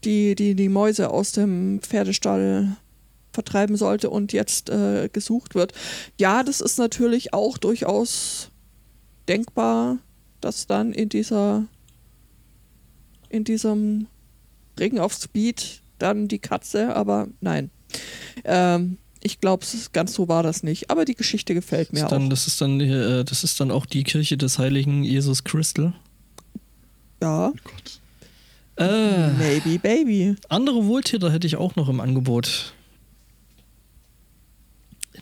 die, 0.05 0.37
die, 0.37 0.55
die 0.55 0.69
Mäuse 0.69 1.11
aus 1.11 1.33
dem 1.33 1.81
Pferdestall 1.83 2.77
vertreiben 3.33 3.77
sollte 3.77 4.11
und 4.11 4.33
jetzt 4.33 4.71
äh, 4.71 5.09
gesucht 5.13 5.57
wird. 5.57 5.73
Ja, 6.21 6.45
das 6.45 6.61
ist 6.61 6.79
natürlich 6.79 7.35
auch 7.35 7.59
durchaus 7.59 8.53
denkbar, 9.27 9.99
dass 10.41 10.69
dann 10.69 10.93
in 10.93 11.09
dieser 11.09 11.67
in 13.29 13.43
diesem 13.43 14.07
Ring 14.81 14.99
of 14.99 15.13
Speed 15.15 15.81
dann 15.99 16.27
die 16.29 16.39
Katze, 16.39 16.97
aber 16.97 17.29
nein. 17.41 17.71
Ähm, 18.45 18.97
ich 19.23 19.41
glaube, 19.41 19.67
ganz 19.93 20.15
so 20.15 20.29
war 20.29 20.43
das 20.43 20.63
nicht. 20.63 20.91
Aber 20.91 21.05
die 21.05 21.15
Geschichte 21.15 21.53
gefällt 21.55 21.93
mir 21.93 22.01
Das 22.01 22.07
ist 22.07 22.13
dann, 22.13 22.25
auch. 22.25 22.29
das, 22.31 22.47
ist 22.47 22.61
dann, 22.61 22.81
äh, 22.81 23.25
das 23.25 23.45
ist 23.45 23.61
dann 23.61 23.71
auch 23.71 23.85
die 23.87 24.03
Kirche 24.03 24.37
des 24.39 24.59
heiligen 24.59 25.05
Jesus 25.05 25.45
Crystal. 25.45 25.93
Ja, 27.23 27.49
Oh 27.49 27.55
Gott. 27.65 28.01
Äh, 28.77 29.29
maybe 29.33 29.79
baby. 29.79 30.37
andere 30.49 30.87
Wohltäter 30.87 31.31
hätte 31.31 31.47
ich 31.47 31.57
auch 31.57 31.77
noch 31.77 31.91
im 31.91 32.01
Angebot. 32.01 32.73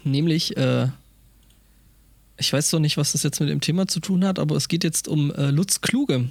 Nämlich, 0.05 0.57
äh, 0.57 0.89
ich 2.37 2.53
weiß 2.53 2.71
doch 2.71 2.79
nicht, 2.79 2.97
was 2.97 3.13
das 3.13 3.25
jetzt 3.25 3.41
mit 3.41 3.49
dem 3.49 3.61
Thema 3.61 3.89
zu 3.89 3.99
tun 3.99 4.25
hat, 4.25 4.39
aber 4.39 4.55
es 4.55 4.69
geht 4.69 4.85
jetzt 4.85 5.09
um 5.09 5.33
äh, 5.35 5.51
Lutz 5.51 5.81
Kluge. 5.81 6.29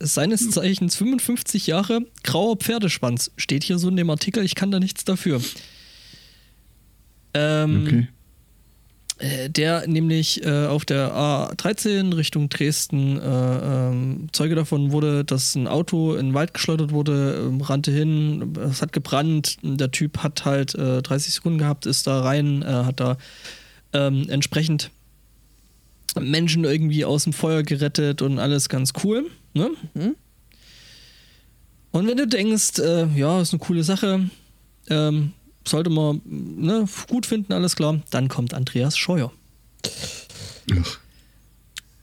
Seines 0.00 0.50
Zeichens 0.50 0.96
55 0.96 1.66
Jahre, 1.66 2.00
grauer 2.22 2.56
Pferdeschwanz. 2.56 3.30
Steht 3.36 3.64
hier 3.64 3.78
so 3.78 3.88
in 3.88 3.96
dem 3.96 4.10
Artikel, 4.10 4.44
ich 4.44 4.54
kann 4.54 4.70
da 4.70 4.80
nichts 4.80 5.04
dafür. 5.04 5.40
Ähm, 7.34 7.82
Okay. 7.82 8.08
äh, 9.18 9.50
der 9.50 9.86
nämlich 9.86 10.44
äh, 10.44 10.66
auf 10.66 10.84
der 10.84 11.12
A13 11.14 12.16
Richtung 12.16 12.48
Dresden 12.48 13.18
äh, 13.20 13.22
ähm, 13.88 14.28
Zeuge 14.32 14.54
davon 14.54 14.92
wurde, 14.92 15.24
dass 15.24 15.54
ein 15.54 15.66
Auto 15.68 16.14
in 16.14 16.26
den 16.28 16.34
Wald 16.34 16.54
geschleudert 16.54 16.92
wurde, 16.92 17.44
ähm, 17.46 17.60
rannte 17.60 17.90
hin, 17.90 18.54
es 18.70 18.82
hat 18.82 18.92
gebrannt, 18.92 19.56
der 19.62 19.90
Typ 19.90 20.18
hat 20.18 20.44
halt 20.44 20.74
äh, 20.74 21.02
30 21.02 21.34
Sekunden 21.34 21.58
gehabt, 21.58 21.86
ist 21.86 22.06
da 22.06 22.22
rein, 22.22 22.62
äh, 22.62 22.66
hat 22.66 23.00
da 23.00 23.16
ähm, 23.92 24.28
entsprechend 24.28 24.90
Menschen 26.20 26.64
irgendwie 26.64 27.04
aus 27.04 27.24
dem 27.24 27.32
Feuer 27.32 27.62
gerettet 27.64 28.22
und 28.22 28.38
alles 28.38 28.68
ganz 28.68 28.92
cool. 29.02 29.26
Ne? 29.54 29.70
Mhm. 29.94 30.16
Und 31.92 32.08
wenn 32.08 32.16
du 32.16 32.26
denkst, 32.26 32.78
äh, 32.80 33.06
ja, 33.14 33.40
ist 33.40 33.52
eine 33.52 33.60
coole 33.60 33.84
Sache, 33.84 34.28
ähm, 34.90 35.32
sollte 35.66 35.90
man 35.90 36.20
ne, 36.24 36.86
gut 37.08 37.24
finden, 37.26 37.52
alles 37.52 37.76
klar, 37.76 38.00
dann 38.10 38.28
kommt 38.28 38.52
Andreas 38.52 38.98
Scheuer. 38.98 39.32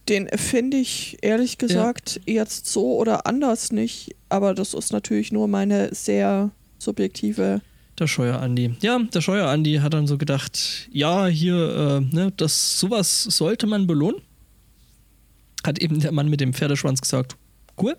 Den 0.09 0.27
finde 0.29 0.77
ich 0.77 1.17
ehrlich 1.21 1.57
gesagt 1.57 2.21
jetzt 2.25 2.67
so 2.67 2.97
oder 2.97 3.27
anders 3.27 3.71
nicht. 3.71 4.15
Aber 4.29 4.53
das 4.53 4.73
ist 4.73 4.91
natürlich 4.91 5.31
nur 5.31 5.47
meine 5.47 5.93
sehr 5.93 6.51
subjektive. 6.79 7.61
Der 7.99 8.07
Scheuer 8.07 8.39
Andi. 8.39 8.75
Ja, 8.81 8.99
der 8.99 9.21
Scheuer 9.21 9.47
Andi 9.47 9.75
hat 9.75 9.93
dann 9.93 10.07
so 10.07 10.17
gedacht, 10.17 10.89
ja, 10.91 11.27
hier, 11.27 12.01
äh, 12.11 12.15
ne, 12.15 12.33
das 12.35 12.79
sowas 12.79 13.23
sollte 13.23 13.67
man 13.67 13.87
belohnen. 13.87 14.21
Hat 15.65 15.79
eben 15.79 15.99
der 15.99 16.11
Mann 16.11 16.29
mit 16.29 16.41
dem 16.41 16.53
Pferdeschwanz 16.53 17.01
gesagt, 17.01 17.37
cool, 17.81 17.97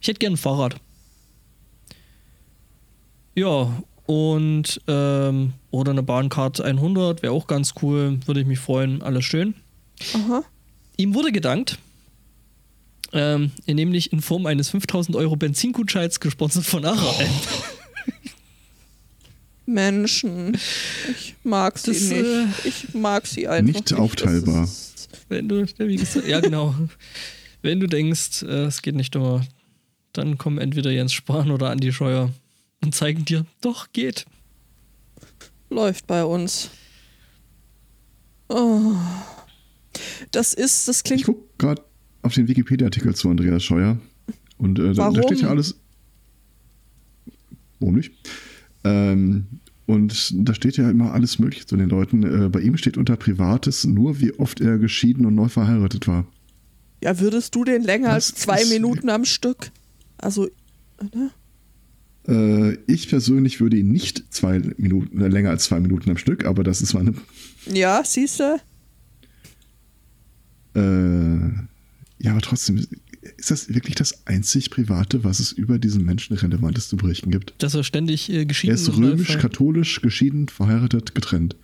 ich 0.00 0.08
hätte 0.08 0.18
gern 0.18 0.34
ein 0.34 0.36
Fahrrad. 0.38 0.76
Ja, 3.34 3.82
und 4.06 4.80
ähm, 4.86 5.52
oder 5.70 5.90
eine 5.90 6.02
Bahncard 6.02 6.60
100 6.60 7.22
wäre 7.22 7.32
auch 7.32 7.46
ganz 7.46 7.74
cool, 7.82 8.18
würde 8.26 8.40
ich 8.40 8.46
mich 8.46 8.58
freuen, 8.58 9.02
alles 9.02 9.24
schön. 9.24 9.54
Aha. 10.14 10.42
Ihm 10.96 11.14
wurde 11.14 11.32
gedankt, 11.32 11.78
ähm, 13.12 13.50
nämlich 13.66 14.12
in 14.12 14.22
Form 14.22 14.46
eines 14.46 14.70
5000 14.70 15.16
Euro 15.16 15.36
Benzingutscheins 15.36 16.20
gesponsert 16.20 16.64
von 16.64 16.84
ARAL. 16.84 17.26
Menschen. 19.66 20.56
Ich 21.10 21.34
mag 21.42 21.76
sie 21.78 21.92
Das, 21.92 22.02
nicht. 22.02 22.12
äh, 22.24 22.44
ich 22.64 22.94
mag 22.94 23.26
sie 23.26 23.48
einfach 23.48 23.66
Nicht 23.74 23.90
nicht. 23.90 24.00
aufteilbar. 24.00 24.64
Ist- 24.64 25.08
Wenn 25.28 25.48
du, 25.48 25.66
wie 25.78 25.96
gesagt, 25.96 26.26
ja 26.28 26.38
genau. 26.40 26.74
Wenn 27.66 27.80
du 27.80 27.88
denkst, 27.88 28.44
äh, 28.44 28.66
es 28.66 28.80
geht 28.80 28.94
nicht 28.94 29.16
immer, 29.16 29.44
dann 30.12 30.38
kommen 30.38 30.58
entweder 30.58 30.92
Jens 30.92 31.12
Spahn 31.12 31.50
oder 31.50 31.70
Andi 31.70 31.92
Scheuer 31.92 32.30
und 32.84 32.94
zeigen 32.94 33.24
dir, 33.24 33.44
doch, 33.60 33.92
geht. 33.92 34.24
läuft 35.68 36.06
bei 36.06 36.24
uns. 36.24 36.70
Oh. 38.48 38.92
Das 40.30 40.54
ist, 40.54 40.86
das 40.86 40.98
Ich 40.98 41.02
klingt. 41.02 41.24
gucke 41.24 41.42
gerade 41.58 41.82
auf 42.22 42.34
den 42.34 42.46
Wikipedia-Artikel 42.46 43.16
zu 43.16 43.30
Andreas 43.30 43.64
Scheuer. 43.64 43.98
Und 44.58 44.78
äh, 44.78 44.92
da, 44.94 45.10
da 45.10 45.22
steht 45.24 45.40
ja 45.40 45.48
alles. 45.48 45.74
Warum 47.80 47.96
nicht? 47.96 48.12
Ähm, 48.84 49.46
und 49.86 50.32
da 50.48 50.54
steht 50.54 50.76
ja 50.76 50.88
immer 50.88 51.12
alles 51.12 51.40
Mögliche 51.40 51.66
zu 51.66 51.76
den 51.76 51.88
Leuten. 51.88 52.22
Äh, 52.44 52.48
bei 52.48 52.60
ihm 52.60 52.76
steht 52.76 52.96
unter 52.96 53.16
Privates 53.16 53.84
nur, 53.84 54.20
wie 54.20 54.32
oft 54.38 54.60
er 54.60 54.78
geschieden 54.78 55.26
und 55.26 55.34
neu 55.34 55.48
verheiratet 55.48 56.06
war. 56.06 56.26
Ja, 57.02 57.18
würdest 57.20 57.54
du 57.54 57.64
den 57.64 57.82
länger 57.82 58.14
Das 58.14 58.32
als 58.32 58.34
zwei 58.42 58.62
ist- 58.62 58.70
Minuten 58.70 59.08
am 59.10 59.24
Stück? 59.24 59.70
Also, 60.18 60.48
ne? 61.14 61.30
Äh, 62.28 62.78
ich 62.92 63.08
persönlich 63.08 63.60
würde 63.60 63.76
ihn 63.76 63.92
nicht 63.92 64.24
zwei 64.30 64.58
Minuten, 64.78 65.20
äh, 65.20 65.28
länger 65.28 65.50
als 65.50 65.64
zwei 65.64 65.78
Minuten 65.78 66.10
am 66.10 66.16
Stück, 66.16 66.44
aber 66.44 66.64
das 66.64 66.80
ist 66.82 66.94
meine. 66.94 67.14
Ja, 67.72 68.02
siehst 68.04 68.40
du? 68.40 68.56
Äh, 70.74 71.38
ja, 72.18 72.32
aber 72.32 72.40
trotzdem, 72.40 72.78
ist 73.36 73.50
das 73.50 73.72
wirklich 73.74 73.94
das 73.94 74.26
einzig 74.26 74.70
Private, 74.70 75.24
was 75.24 75.40
es 75.40 75.52
über 75.52 75.78
diesen 75.78 76.04
Menschen 76.04 76.36
Relevantes 76.36 76.88
zu 76.88 76.96
berichten 76.96 77.30
gibt? 77.30 77.54
Dass 77.58 77.74
er 77.74 77.84
ständig 77.84 78.30
äh, 78.30 78.38
Er 78.38 78.46
geschieden 78.46 78.74
ist 78.74 78.88
und 78.88 78.98
neu 78.98 79.10
römisch, 79.10 79.32
ver- 79.32 79.38
katholisch, 79.38 80.00
geschieden, 80.02 80.48
verheiratet, 80.48 81.14
getrennt. 81.14 81.56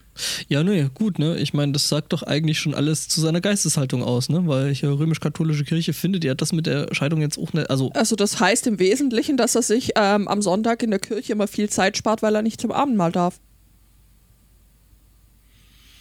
Ja, 0.48 0.62
ne, 0.62 0.90
gut, 0.92 1.18
ne? 1.18 1.38
Ich 1.38 1.54
meine, 1.54 1.72
das 1.72 1.88
sagt 1.88 2.12
doch 2.12 2.22
eigentlich 2.22 2.58
schon 2.58 2.74
alles 2.74 3.08
zu 3.08 3.20
seiner 3.20 3.40
Geisteshaltung 3.40 4.02
aus, 4.02 4.28
ne? 4.28 4.46
Weil 4.46 4.74
hier 4.74 4.90
römisch-katholische 4.90 5.64
Kirche 5.64 5.92
findet 5.94 6.22
ja 6.24 6.34
das 6.34 6.52
mit 6.52 6.66
der 6.66 6.88
Scheidung 6.94 7.20
jetzt 7.22 7.38
auch 7.38 7.52
nicht. 7.54 7.70
Also, 7.70 7.90
Also, 7.94 8.14
das 8.16 8.38
heißt 8.38 8.66
im 8.66 8.78
Wesentlichen, 8.78 9.36
dass 9.36 9.54
er 9.54 9.62
sich 9.62 9.92
ähm, 9.96 10.28
am 10.28 10.42
Sonntag 10.42 10.82
in 10.82 10.90
der 10.90 10.98
Kirche 11.00 11.32
immer 11.32 11.48
viel 11.48 11.70
Zeit 11.70 11.96
spart, 11.96 12.22
weil 12.22 12.34
er 12.34 12.42
nicht 12.42 12.60
zum 12.60 12.72
Abendmahl 12.72 13.10
darf. 13.12 13.40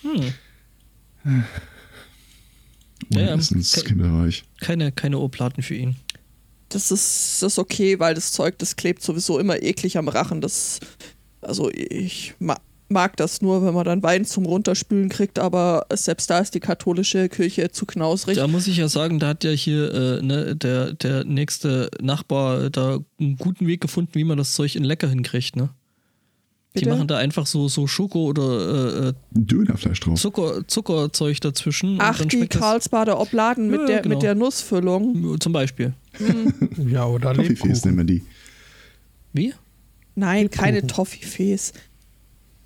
hm, 0.01 0.33
Ja, 3.09 3.21
ja. 3.21 3.35
Essenskinderreich. 3.35 4.43
Keine, 4.59 4.91
keine 4.91 5.19
Ohrplaten 5.19 5.63
für 5.63 5.75
ihn. 5.75 5.95
Das 6.69 6.91
ist, 6.91 7.41
das 7.41 7.53
ist 7.53 7.59
okay, 7.59 7.99
weil 7.99 8.13
das 8.13 8.31
Zeug, 8.31 8.57
das 8.59 8.75
klebt 8.75 9.03
sowieso 9.03 9.39
immer 9.39 9.61
eklig 9.61 9.97
am 9.97 10.07
Rachen. 10.07 10.39
Das, 10.41 10.79
also 11.41 11.69
ich 11.69 12.33
mag 12.91 13.17
das 13.17 13.41
nur, 13.41 13.65
wenn 13.65 13.73
man 13.73 13.85
dann 13.85 14.03
Wein 14.03 14.25
zum 14.25 14.45
Runterspülen 14.45 15.09
kriegt, 15.09 15.39
aber 15.39 15.85
selbst 15.93 16.29
da 16.29 16.39
ist 16.39 16.53
die 16.53 16.59
katholische 16.59 17.29
Kirche 17.29 17.71
zu 17.71 17.85
knausrig. 17.85 18.35
Da 18.37 18.47
muss 18.47 18.67
ich 18.67 18.77
ja 18.77 18.87
sagen, 18.87 19.19
da 19.19 19.29
hat 19.29 19.43
ja 19.43 19.51
hier 19.51 19.93
äh, 19.93 20.21
ne, 20.21 20.55
der, 20.55 20.93
der 20.93 21.23
nächste 21.23 21.89
Nachbar 22.01 22.69
da 22.69 22.99
einen 23.19 23.37
guten 23.37 23.65
Weg 23.67 23.81
gefunden, 23.81 24.11
wie 24.13 24.23
man 24.23 24.37
das 24.37 24.53
Zeug 24.53 24.75
in 24.75 24.83
lecker 24.83 25.09
hinkriegt, 25.09 25.55
ne? 25.55 25.69
Die 26.73 26.79
Bitte? 26.85 26.91
machen 26.95 27.07
da 27.09 27.17
einfach 27.17 27.45
so, 27.47 27.67
so 27.67 27.85
Schoko 27.85 28.27
oder 28.27 29.09
äh, 29.09 29.13
Dönerfleisch 29.31 29.99
drauf. 29.99 30.17
Zucker, 30.17 30.65
Zuckerzeug 30.67 31.41
dazwischen. 31.41 31.95
und 31.95 32.01
Ach, 32.01 32.17
dann 32.17 32.29
die 32.29 32.47
Karlsbader 32.47 33.19
Obladen 33.19 33.69
mit, 33.69 33.81
Ja, 33.81 33.87
der, 33.87 34.01
genau. 34.03 34.15
mit 34.15 34.23
der 34.23 34.35
Nussfüllung. 34.35 35.37
Zum 35.41 35.51
Beispiel. 35.51 35.91
Ja, 36.87 37.05
oder 37.07 37.33
Toffifees 37.33 37.83
nennen 37.83 37.97
Lebkuchen. 37.97 37.97
wir 37.97 38.03
die. 38.05 38.23
Wie? 39.33 39.53
Nein, 40.15 40.49
keine 40.49 40.77
Lebkuchen. 40.77 40.95
Toffifees. 40.95 41.73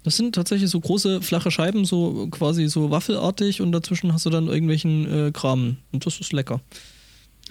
Das 0.05 0.17
sind 0.17 0.35
tatsächlich 0.35 0.69
so 0.69 0.79
große, 0.79 1.23
flache 1.23 1.49
Scheiben, 1.49 1.83
so 1.83 2.27
quasi 2.29 2.67
so 2.67 2.91
waffelartig 2.91 3.59
und 3.59 3.71
dazwischen 3.71 4.13
hast 4.13 4.23
du 4.27 4.29
dann 4.29 4.47
irgendwelchen 4.47 5.11
äh, 5.11 5.31
Kram. 5.31 5.77
Und 5.91 6.05
das 6.05 6.19
ist 6.19 6.31
lecker. 6.31 6.61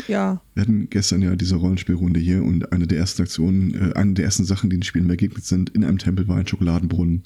Ja. 0.07 0.41
Wir 0.55 0.61
hatten 0.61 0.89
gestern 0.89 1.21
ja 1.21 1.35
diese 1.35 1.57
Rollenspielrunde 1.57 2.21
hier 2.21 2.45
und 2.45 2.71
eine 2.73 2.87
der 2.87 2.99
ersten 2.99 3.23
Aktionen, 3.23 3.75
äh, 3.75 3.95
eine 3.95 4.15
der 4.15 4.27
ersten 4.27 4.45
Sachen, 4.45 4.71
die 4.71 4.77
den 4.77 4.85
Spielen 4.85 5.09
begegnet 5.09 5.45
sind, 5.45 5.71
in 5.71 5.83
einem 5.83 5.99
Tempel 5.99 6.29
war 6.29 6.37
ein 6.37 6.47
Schokoladenbrunnen. 6.47 7.25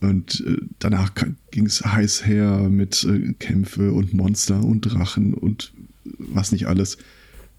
Und 0.00 0.44
äh, 0.44 0.56
danach 0.80 1.12
ging 1.52 1.66
es 1.66 1.84
heiß 1.84 2.26
her 2.26 2.68
mit 2.68 3.04
äh, 3.04 3.34
Kämpfe 3.34 3.92
und 3.92 4.12
Monster 4.12 4.64
und 4.64 4.80
Drachen 4.80 5.32
und 5.32 5.72
was 6.18 6.50
nicht 6.50 6.66
alles. 6.66 6.96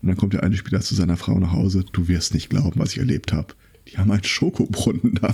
Und 0.02 0.10
dann 0.10 0.18
kommt 0.18 0.34
der 0.34 0.44
eine 0.44 0.58
Spieler 0.58 0.82
zu 0.82 0.94
seiner 0.94 1.16
Frau 1.16 1.40
nach 1.40 1.54
Hause. 1.54 1.86
Du 1.94 2.10
wirst 2.10 2.34
nicht 2.34 2.49
glauben, 2.49 2.82
was 2.82 2.91
ich 2.91 2.99
erlebt 2.99 3.32
habe. 3.32 3.54
Die 3.88 3.98
haben 3.98 4.12
einen 4.12 4.26
Schokobrunnen 4.26 5.20
da. 5.22 5.34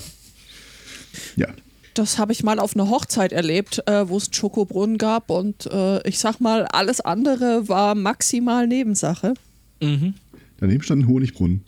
Ja, 1.36 1.48
Das 1.94 2.18
habe 2.18 2.32
ich 2.32 2.44
mal 2.44 2.60
auf 2.60 2.76
einer 2.76 2.90
Hochzeit 2.90 3.32
erlebt, 3.32 3.84
äh, 3.88 4.08
wo 4.10 4.18
es 4.18 4.26
einen 4.28 4.34
Schokobrunnen 4.34 4.98
gab 4.98 5.30
und 5.30 5.68
äh, 5.68 6.08
ich 6.08 6.20
sag 6.20 6.40
mal, 6.40 6.66
alles 6.66 7.02
andere 7.02 7.68
war 7.70 7.94
maximal 7.96 8.66
Nebensache. 8.68 9.34
Mhm. 9.82 10.14
daneben 10.58 10.82
stand 10.84 11.04
ein 11.04 11.08
Honigbrunnen. 11.08 11.64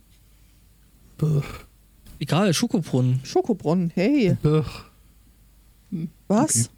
Buh, 1.17 1.41
Egal, 2.19 2.53
Schokobrunnen. 2.53 3.19
Schokobrunnen, 3.23 3.91
hey, 3.93 4.37
buh. 4.41 4.63
was? 6.27 6.65
Okay. 6.65 6.69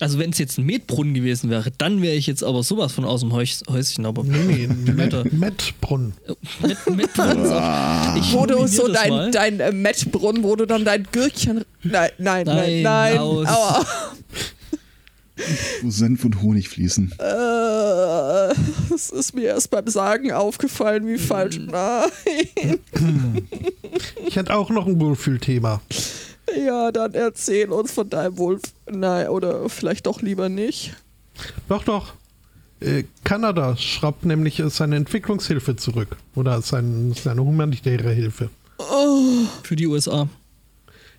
Also 0.00 0.18
wenn 0.18 0.30
es 0.30 0.38
jetzt 0.38 0.58
ein 0.58 0.66
Metbrunnen 0.66 1.14
gewesen 1.14 1.50
wäre, 1.50 1.70
dann 1.78 2.02
wäre 2.02 2.16
ich 2.16 2.26
jetzt 2.26 2.42
aber 2.42 2.64
sowas 2.64 2.92
von 2.92 3.04
aus 3.04 3.20
dem 3.20 3.32
Häus 3.32 3.62
Häuschen. 3.70 4.06
Aber 4.06 4.24
Nee, 4.24 4.66
nee. 4.68 4.92
Met, 4.92 5.32
Mettbrunnen. 5.32 6.14
Met, 6.60 6.78
Metbrunnen 6.90 7.46
sagt, 7.46 8.18
ich 8.18 8.32
Wo 8.32 8.44
du 8.44 8.66
so 8.66 8.88
das 8.88 9.02
dein, 9.02 9.10
mal. 9.10 9.30
dein 9.30 9.60
äh, 9.60 9.70
Mettbrunnen, 9.72 10.42
wo 10.42 10.56
du 10.56 10.66
dann 10.66 10.84
dein 10.84 11.04
Gürkchen. 11.12 11.64
Nein, 11.84 12.10
nein, 12.18 12.44
nein, 12.44 12.82
Nein, 12.82 12.82
nein. 12.82 13.18
Aua. 13.18 13.86
Wo 15.82 15.90
Senf 15.90 16.24
und 16.24 16.42
Honig 16.42 16.68
fließen. 16.68 17.12
Äh, 17.18 18.52
es 18.94 19.10
ist 19.10 19.34
mir 19.34 19.46
erst 19.46 19.68
beim 19.70 19.88
Sagen 19.88 20.30
aufgefallen, 20.32 21.08
wie 21.08 21.18
falsch. 21.18 21.58
Nein. 21.58 22.78
Ich 24.26 24.34
hätte 24.36 24.54
auch 24.54 24.70
noch 24.70 24.86
ein 24.88 24.98
Wohlfühlthema. 25.00 25.80
Ja, 26.56 26.92
dann 26.92 27.14
erzähl 27.14 27.70
uns 27.70 27.92
von 27.92 28.08
deinem 28.08 28.38
Wolf. 28.38 28.62
Nein, 28.90 29.28
oder 29.28 29.68
vielleicht 29.68 30.06
doch 30.06 30.22
lieber 30.22 30.48
nicht. 30.48 30.94
Doch, 31.68 31.84
doch. 31.84 32.14
Äh, 32.80 33.04
Kanada 33.24 33.76
schraubt 33.76 34.24
nämlich 34.24 34.62
seine 34.68 34.96
Entwicklungshilfe 34.96 35.76
zurück. 35.76 36.16
Oder 36.34 36.60
sein, 36.62 37.14
seine 37.14 37.42
humanitäre 37.42 38.10
Hilfe. 38.10 38.50
Für 39.62 39.76
die 39.76 39.86
USA. 39.86 40.28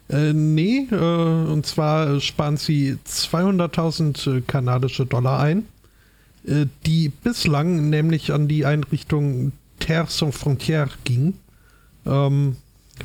Äh, 0.10 0.34
nee, 0.34 0.88
äh, 0.91 0.95
und 0.95 1.66
zwar 1.66 2.20
sparen 2.20 2.57
sie 2.57 2.98
200.000 3.07 4.38
äh, 4.38 4.41
kanadische 4.41 5.06
Dollar 5.06 5.40
ein, 5.40 5.66
äh, 6.45 6.66
die 6.86 7.10
bislang 7.10 7.90
nämlich 7.90 8.32
an 8.32 8.48
die 8.48 8.66
Einrichtung 8.66 9.52
Terre 9.80 10.07
sans 10.10 10.36
Frontières 10.36 10.91
ging. 11.06 11.34
Ähm, 12.06 12.57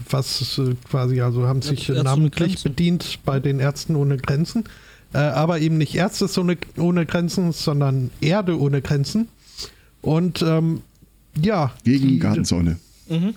was 0.08 0.58
äh, 0.58 0.74
quasi, 0.88 1.20
also 1.20 1.46
haben 1.46 1.62
sich 1.62 1.88
Ärzte 1.88 1.94
ohne 1.94 2.04
namentlich 2.04 2.62
bedient 2.62 3.20
bei 3.24 3.40
den 3.40 3.60
Ärzten 3.60 3.96
ohne 3.96 4.16
Grenzen. 4.16 4.64
Äh, 5.12 5.18
aber 5.18 5.58
eben 5.60 5.78
nicht 5.78 5.94
Ärzte 5.94 6.28
ohne, 6.40 6.56
ohne 6.76 7.06
Grenzen, 7.06 7.52
sondern 7.52 8.10
Erde 8.20 8.58
ohne 8.58 8.80
Grenzen. 8.82 9.28
Und 10.02 10.42
ähm, 10.42 10.82
ja. 11.40 11.72
Gegen 11.84 12.08
die-. 12.08 12.16
Mhm. 13.08 13.34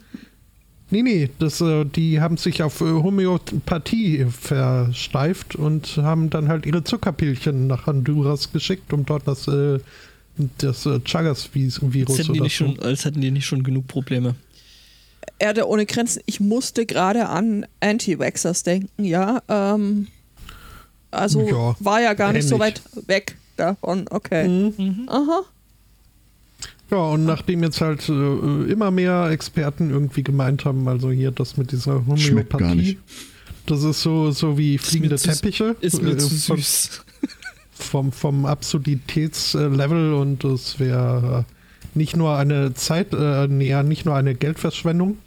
Nee, 0.94 1.02
nee, 1.02 1.30
das, 1.40 1.60
äh, 1.60 1.86
die 1.86 2.22
haben 2.22 2.38
sich 2.38 2.62
auf 2.62 2.82
äh, 2.82 2.84
Homöopathie 2.84 4.28
versteift 4.30 5.56
und 5.56 5.98
haben 5.98 6.30
dann 6.30 6.50
halt 6.50 6.68
ihre 6.68 6.84
Zuckerpilchen 6.84 7.66
nach 7.66 7.88
Honduras 7.88 8.52
geschickt, 8.52 8.94
um 8.94 9.04
dort 9.04 9.28
das, 9.28 9.48
äh, 9.48 9.80
das 10.60 10.88
Chagas-Virus 11.04 12.52
schon, 12.54 12.80
als 12.80 13.06
hätten 13.06 13.22
die 13.22 13.32
nicht 13.32 13.46
schon 13.46 13.64
genug 13.64 13.88
Probleme. 13.88 14.36
Erde 15.40 15.68
ohne 15.68 15.86
Grenzen. 15.86 16.22
Ich 16.26 16.40
musste 16.40 16.86
gerade 16.86 17.28
an 17.30 17.66
Anti-Vaxxers 17.82 18.64
denken, 18.64 19.04
ja. 19.04 19.42
Ähm, 19.50 20.08
also 21.12 21.48
Ja, 21.48 21.76
war 21.80 22.02
ja 22.02 22.14
gar 22.14 22.34
nicht 22.34 22.48
so 22.48 22.56
ähnlich. 22.56 22.76
weit 22.96 23.08
weg 23.08 23.36
davon. 23.58 24.06
Okay. 24.10 24.48
Mhm. 24.48 24.74
Mhm. 24.78 25.10
Aha. 25.10 25.42
Ja, 26.92 26.98
und 26.98 27.26
nachdem 27.26 27.64
jetzt 27.64 27.82
halt 27.82 28.08
äh, 28.10 28.72
immer 28.72 28.92
mehr 28.92 29.30
Experten 29.32 29.90
irgendwie 29.90 30.24
gemeint 30.24 30.66
haben, 30.66 30.88
also 30.88 31.10
hier 31.12 31.32
das 31.32 31.58
mit 31.58 31.72
dieser 31.72 32.06
Homöopathie, 32.06 32.76
nicht. 32.76 32.98
das 33.66 33.84
ist 33.84 34.02
so, 34.02 34.32
so 34.32 34.58
wie 34.58 34.78
fliegende 34.78 35.16
zu- 35.18 35.30
Teppiche. 35.30 35.76
Ist 35.82 36.02
mir 36.02 36.12
äh, 36.12 36.18
zu 36.18 36.28
süß. 36.28 37.04
vom, 37.74 38.12
vom 38.12 38.46
Absurditätslevel 38.46 40.14
und 40.14 40.44
es 40.44 40.80
wäre 40.80 41.46
nicht 41.96 42.16
nur 42.16 42.36
eine 42.38 42.74
Zeit, 42.74 43.14
äh, 43.14 43.48
ja, 43.64 43.84
nicht 43.84 44.06
nur 44.06 44.16
eine 44.16 44.36
Geldverschwendung, 44.36 45.18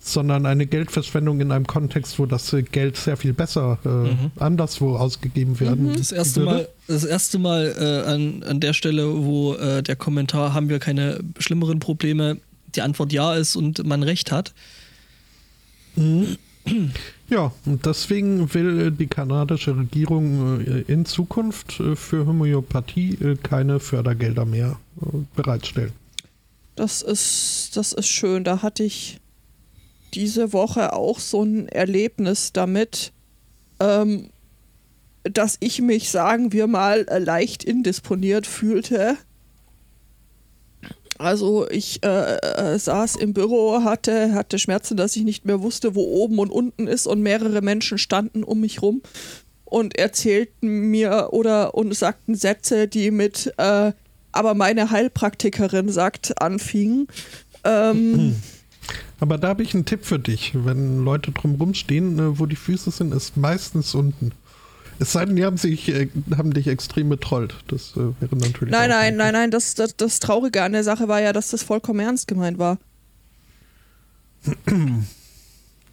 sondern 0.00 0.46
eine 0.46 0.66
Geldverschwendung 0.66 1.40
in 1.40 1.50
einem 1.50 1.66
Kontext, 1.66 2.18
wo 2.18 2.26
das 2.26 2.52
äh, 2.52 2.62
Geld 2.62 2.96
sehr 2.96 3.16
viel 3.16 3.32
besser 3.32 3.78
äh, 3.84 3.88
Mhm. 3.88 4.30
anderswo 4.38 4.96
ausgegeben 4.96 5.58
werden 5.60 5.94
Das 5.96 6.12
erste 6.12 6.40
würde. 6.40 6.52
Mal, 6.52 6.68
das 6.86 7.04
erste 7.04 7.38
Mal 7.38 7.74
äh, 7.78 8.10
an, 8.10 8.42
an 8.44 8.60
der 8.60 8.72
Stelle, 8.74 9.06
wo 9.24 9.54
äh, 9.54 9.82
der 9.82 9.96
Kommentar, 9.96 10.54
haben 10.54 10.68
wir 10.68 10.78
keine 10.78 11.18
schlimmeren 11.38 11.80
Probleme, 11.80 12.38
die 12.74 12.82
Antwort 12.82 13.12
ja 13.12 13.34
ist 13.34 13.56
und 13.56 13.84
man 13.84 14.02
recht 14.02 14.30
hat. 14.30 14.54
Mhm. 15.96 16.36
Ja, 17.30 17.52
und 17.66 17.84
deswegen 17.84 18.54
will 18.54 18.86
äh, 18.86 18.90
die 18.90 19.06
kanadische 19.06 19.76
Regierung 19.76 20.62
äh, 20.62 20.80
in 20.90 21.04
Zukunft 21.04 21.78
äh, 21.78 21.94
für 21.94 22.24
Homöopathie 22.24 23.36
keine 23.42 23.80
Fördergelder 23.80 24.46
mehr 24.46 24.78
bereitstellen. 25.36 25.92
Das 26.74 27.02
ist, 27.02 27.72
das 27.74 27.92
ist 27.92 28.08
schön. 28.08 28.44
Da 28.44 28.62
hatte 28.62 28.82
ich 28.82 29.20
diese 30.14 30.52
Woche 30.54 30.94
auch 30.94 31.18
so 31.18 31.42
ein 31.42 31.68
Erlebnis 31.68 32.52
damit, 32.52 33.12
ähm, 33.78 34.30
dass 35.24 35.58
ich 35.60 35.82
mich, 35.82 36.10
sagen 36.10 36.52
wir 36.52 36.66
mal, 36.66 37.06
leicht 37.18 37.62
indisponiert 37.62 38.46
fühlte. 38.46 39.18
Also 41.18 41.68
ich 41.68 42.02
äh, 42.04 42.36
äh, 42.36 42.78
saß 42.78 43.16
im 43.16 43.32
Büro, 43.32 43.82
hatte, 43.82 44.34
hatte 44.34 44.58
Schmerzen, 44.58 44.96
dass 44.96 45.16
ich 45.16 45.24
nicht 45.24 45.44
mehr 45.44 45.60
wusste, 45.60 45.94
wo 45.94 46.02
oben 46.02 46.38
und 46.38 46.50
unten 46.50 46.86
ist 46.86 47.06
und 47.06 47.20
mehrere 47.20 47.60
Menschen 47.60 47.98
standen 47.98 48.44
um 48.44 48.60
mich 48.60 48.82
rum 48.82 49.02
und 49.64 49.98
erzählten 49.98 50.90
mir 50.90 51.28
oder 51.32 51.74
und 51.74 51.94
sagten 51.94 52.34
Sätze, 52.34 52.88
die 52.88 53.10
mit 53.10 53.52
äh, 53.58 53.92
aber 54.30 54.54
meine 54.54 54.90
Heilpraktikerin 54.90 55.88
sagt 55.88 56.40
anfingen. 56.40 57.08
Ähm, 57.64 58.36
Aber 59.20 59.36
da 59.36 59.48
habe 59.48 59.62
ich 59.62 59.74
einen 59.74 59.84
Tipp 59.84 60.04
für 60.04 60.18
dich. 60.18 60.52
Wenn 60.54 61.04
Leute 61.04 61.32
drumherum 61.32 61.74
stehen, 61.74 62.18
äh, 62.18 62.38
wo 62.38 62.46
die 62.46 62.56
Füße 62.56 62.90
sind, 62.90 63.12
ist 63.12 63.36
meistens 63.36 63.94
unten. 63.94 64.32
Es 65.00 65.12
sei 65.12 65.24
denn, 65.24 65.36
die 65.36 65.44
haben, 65.44 65.56
sich, 65.56 65.88
äh, 65.88 66.08
haben 66.36 66.52
dich 66.52 66.66
extrem 66.66 67.08
betrollt. 67.08 67.54
Das 67.68 67.92
äh, 67.92 68.00
wäre 68.20 68.36
natürlich. 68.36 68.72
nein, 68.72 68.90
nein, 68.90 69.16
nein, 69.16 69.32
nein, 69.32 69.50
das, 69.50 69.74
das, 69.74 69.96
das 69.96 70.18
Traurige 70.18 70.62
an 70.62 70.72
der 70.72 70.84
Sache 70.84 71.08
war 71.08 71.20
ja, 71.20 71.32
dass 71.32 71.50
das 71.50 71.62
vollkommen 71.62 72.00
ernst 72.00 72.26
gemeint 72.26 72.58
war. 72.58 72.78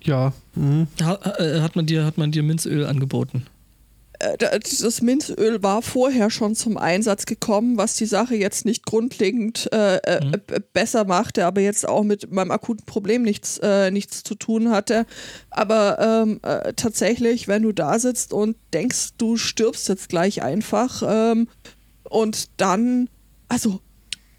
Ja. 0.01 0.33
Mhm. 0.55 0.87
Ha, 1.01 1.19
hat, 1.61 1.75
man 1.75 1.85
dir, 1.85 2.05
hat 2.05 2.17
man 2.17 2.31
dir 2.31 2.43
Minzöl 2.43 2.85
angeboten? 2.85 3.45
Äh, 4.33 4.59
das 4.59 5.01
Minzöl 5.01 5.61
war 5.63 5.81
vorher 5.81 6.29
schon 6.29 6.55
zum 6.55 6.77
Einsatz 6.77 7.25
gekommen, 7.25 7.77
was 7.77 7.95
die 7.95 8.05
Sache 8.05 8.35
jetzt 8.35 8.65
nicht 8.65 8.85
grundlegend 8.85 9.69
äh, 9.71 9.97
äh, 9.97 10.25
mhm. 10.25 10.41
besser 10.73 11.05
machte, 11.05 11.45
aber 11.45 11.61
jetzt 11.61 11.87
auch 11.87 12.03
mit 12.03 12.31
meinem 12.31 12.51
akuten 12.51 12.85
Problem 12.85 13.21
nichts, 13.23 13.57
äh, 13.59 13.91
nichts 13.91 14.23
zu 14.23 14.35
tun 14.35 14.71
hatte. 14.71 15.05
Aber 15.49 15.99
ähm, 15.99 16.39
äh, 16.43 16.73
tatsächlich, 16.73 17.47
wenn 17.47 17.63
du 17.63 17.71
da 17.71 17.99
sitzt 17.99 18.33
und 18.33 18.55
denkst, 18.73 19.09
du 19.17 19.37
stirbst 19.37 19.87
jetzt 19.89 20.09
gleich 20.09 20.41
einfach 20.41 21.03
ähm, 21.05 21.47
und 22.03 22.49
dann, 22.57 23.09
also 23.47 23.79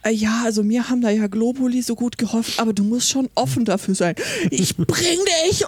ja, 0.08 0.42
also 0.44 0.62
mir 0.62 0.88
haben 0.88 1.00
da 1.00 1.10
ja 1.10 1.26
Globuli 1.26 1.82
so 1.82 1.96
gut 1.96 2.16
geholfen, 2.16 2.54
aber 2.58 2.72
du 2.72 2.84
musst 2.84 3.10
schon 3.10 3.28
offen 3.34 3.64
dafür 3.64 3.94
sein. 3.94 4.14
Ich 4.50 4.76
bring 4.76 5.18
dich 5.48 5.64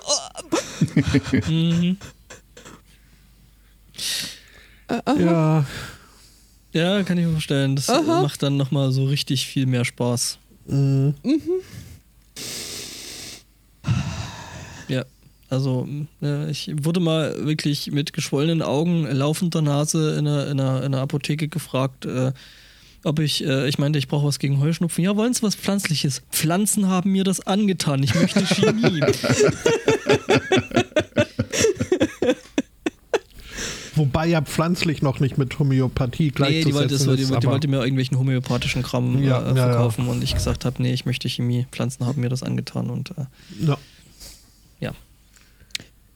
um. 1.48 1.98
Äh, 4.88 5.22
ja. 5.22 5.66
Ja, 6.72 7.02
kann 7.02 7.18
ich 7.18 7.26
mir 7.26 7.32
vorstellen. 7.32 7.76
Das 7.76 7.88
Aha. 7.88 8.22
macht 8.22 8.42
dann 8.42 8.56
nochmal 8.56 8.92
so 8.92 9.04
richtig 9.04 9.46
viel 9.46 9.66
mehr 9.66 9.84
Spaß. 9.84 10.38
Mhm. 10.66 11.14
Ja, 14.88 15.04
also 15.50 15.88
ich 16.50 16.70
wurde 16.82 17.00
mal 17.00 17.46
wirklich 17.46 17.90
mit 17.90 18.12
geschwollenen 18.12 18.62
Augen, 18.62 19.06
laufender 19.10 19.62
Nase 19.62 20.16
in 20.18 20.26
einer, 20.26 20.46
in 20.48 20.60
einer, 20.60 20.78
in 20.78 20.94
einer 20.94 21.00
Apotheke 21.00 21.48
gefragt, 21.48 22.04
äh, 22.04 22.32
ob 23.04 23.18
ich, 23.20 23.46
äh, 23.46 23.68
ich 23.68 23.78
meinte, 23.78 23.98
ich 23.98 24.08
brauche 24.08 24.26
was 24.26 24.38
gegen 24.38 24.60
Heuschnupfen. 24.60 25.04
Ja, 25.04 25.16
wollen 25.16 25.32
Sie 25.32 25.42
was 25.42 25.54
Pflanzliches? 25.54 26.22
Pflanzen 26.30 26.88
haben 26.88 27.12
mir 27.12 27.24
das 27.24 27.40
angetan. 27.40 28.02
Ich 28.02 28.14
möchte 28.14 28.44
Chemie. 28.44 29.00
Wobei 33.98 34.26
ja 34.26 34.40
pflanzlich 34.40 35.02
noch 35.02 35.20
nicht 35.20 35.38
mit 35.38 35.58
Homöopathie 35.58 36.30
gleichzusetzen 36.30 36.64
nee, 36.64 36.72
die 36.72 36.74
wollte, 36.74 36.94
ist. 37.22 37.30
Die, 37.34 37.40
die 37.40 37.46
wollte 37.46 37.68
mir 37.68 37.78
irgendwelchen 37.78 38.18
homöopathischen 38.18 38.82
Kram 38.82 39.22
ja, 39.22 39.50
äh, 39.50 39.54
verkaufen 39.54 40.02
ja, 40.02 40.06
ja. 40.06 40.12
und 40.12 40.24
ich 40.24 40.34
gesagt 40.34 40.64
habe, 40.64 40.82
nee, 40.82 40.92
ich 40.92 41.04
möchte 41.04 41.28
Chemie. 41.28 41.66
Pflanzen 41.72 42.06
haben 42.06 42.20
mir 42.20 42.28
das 42.28 42.42
angetan 42.42 42.90
und 42.90 43.10
äh, 43.10 43.24
ja. 43.60 43.78
ja. 44.80 44.92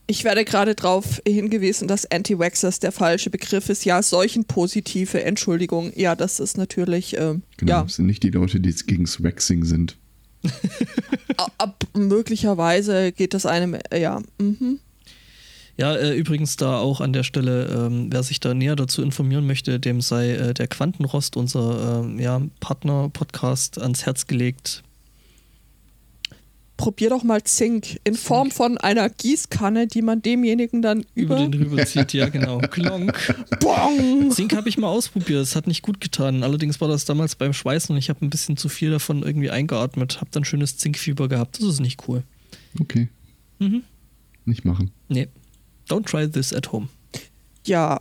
Ich 0.07 0.25
werde 0.25 0.45
gerade 0.45 0.75
darauf 0.75 1.21
hingewiesen, 1.27 1.89
dass 1.89 2.11
Anti-Waxers 2.11 2.81
der 2.81 2.93
falsche 2.93 3.31
Begriff 3.31 3.69
ist. 3.69 3.85
Ja, 3.85 4.03
solchen 4.03 4.45
positive 4.45 5.23
Entschuldigung. 5.23 5.93
Ja, 5.97 6.15
das 6.15 6.41
ist 6.41 6.57
natürlich. 6.57 7.17
Äh, 7.17 7.39
genau, 7.57 7.73
ja. 7.73 7.83
das 7.83 7.97
sind 7.97 8.07
nicht 8.07 8.23
die 8.23 8.31
Leute, 8.31 8.61
die 8.61 8.69
jetzt 8.69 8.87
gegen 8.87 9.05
das 9.05 9.23
Waxing 9.23 9.65
sind. 9.65 9.97
Ab, 11.59 11.85
möglicherweise 11.95 13.13
geht 13.13 13.35
das 13.35 13.47
einem, 13.47 13.75
äh, 13.91 14.01
ja. 14.01 14.21
Mhm. 14.39 14.79
Ja, 15.79 15.95
äh, 15.95 16.15
übrigens 16.15 16.57
da 16.57 16.79
auch 16.79 17.01
an 17.01 17.13
der 17.13 17.23
Stelle, 17.23 17.67
ähm, 17.67 18.09
wer 18.11 18.23
sich 18.23 18.41
da 18.41 18.53
näher 18.53 18.77
dazu 18.77 19.03
informieren 19.03 19.47
möchte, 19.47 19.81
dem 19.81 20.01
sei 20.01 20.33
äh, 20.33 20.55
der 20.55 20.69
Quantenrost, 20.69 21.37
unser 21.37 22.05
äh, 22.05 22.23
ja, 22.23 22.43
Partner-Podcast, 22.61 23.81
ans 23.81 24.05
Herz 24.05 24.27
gelegt. 24.27 24.83
Probier 26.77 27.11
doch 27.11 27.23
mal 27.23 27.43
Zink 27.45 28.01
in 28.05 28.15
Zink. 28.15 28.19
Form 28.19 28.51
von 28.51 28.77
einer 28.77 29.09
Gießkanne, 29.09 29.87
die 29.87 30.03
man 30.03 30.21
demjenigen 30.21 30.83
dann 30.83 31.07
über, 31.15 31.37
über 31.37 31.49
den 31.49 31.53
drüber 31.53 31.87
zieht. 31.87 32.13
Ja, 32.13 32.29
genau. 32.29 32.59
Klonk. 32.71 33.35
Bong. 33.61 34.31
Zink 34.33 34.57
habe 34.57 34.69
ich 34.69 34.79
mal 34.79 34.89
ausprobiert. 34.89 35.43
Es 35.43 35.55
hat 35.55 35.69
nicht 35.69 35.83
gut 35.83 36.01
getan. 36.01 36.43
Allerdings 36.43 36.81
war 36.81 36.89
das 36.89 37.05
damals 37.05 37.37
beim 37.37 37.53
Schweißen 37.53 37.95
und 37.95 37.99
ich 37.99 38.09
habe 38.09 38.25
ein 38.27 38.31
bisschen 38.31 38.57
zu 38.57 38.69
viel 38.69 38.91
davon 38.91 39.23
irgendwie 39.23 39.51
eingeatmet. 39.51 40.21
Habe 40.21 40.31
dann 40.33 40.45
schönes 40.45 40.77
Zinkfieber 40.77 41.29
gehabt. 41.29 41.61
Das 41.61 41.69
ist 41.69 41.81
nicht 41.81 42.09
cool. 42.09 42.25
Okay. 42.81 43.09
Mhm. 43.61 43.85
Nicht 44.45 44.65
machen. 44.65 44.91
Nee. 45.09 45.29
Don't 45.93 46.07
try 46.07 46.27
this 46.27 46.55
at 46.55 46.73
home. 46.73 46.89
Ja. 47.67 48.01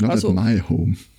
Not 0.00 0.10
also, 0.10 0.28
at 0.28 0.34
my 0.34 0.60
home. 0.60 0.96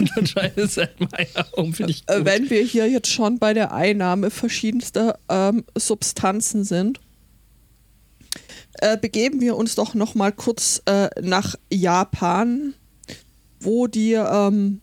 Don't 0.00 0.26
try 0.26 0.48
this 0.48 0.76
at 0.76 0.98
my 0.98 1.26
home, 1.56 1.72
finde 1.72 1.92
ich. 1.92 2.02
Äh, 2.08 2.16
gut. 2.16 2.24
Wenn 2.24 2.50
wir 2.50 2.64
hier 2.64 2.88
jetzt 2.88 3.08
schon 3.08 3.38
bei 3.38 3.54
der 3.54 3.72
Einnahme 3.72 4.30
verschiedenster 4.30 5.18
ähm, 5.28 5.64
Substanzen 5.76 6.64
sind, 6.64 6.98
äh, 8.80 8.96
begeben 8.96 9.40
wir 9.40 9.56
uns 9.56 9.76
doch 9.76 9.94
noch 9.94 10.14
mal 10.16 10.32
kurz 10.32 10.82
äh, 10.86 11.08
nach 11.22 11.54
Japan, 11.72 12.74
wo 13.60 13.86
die, 13.86 14.14
ähm, 14.14 14.80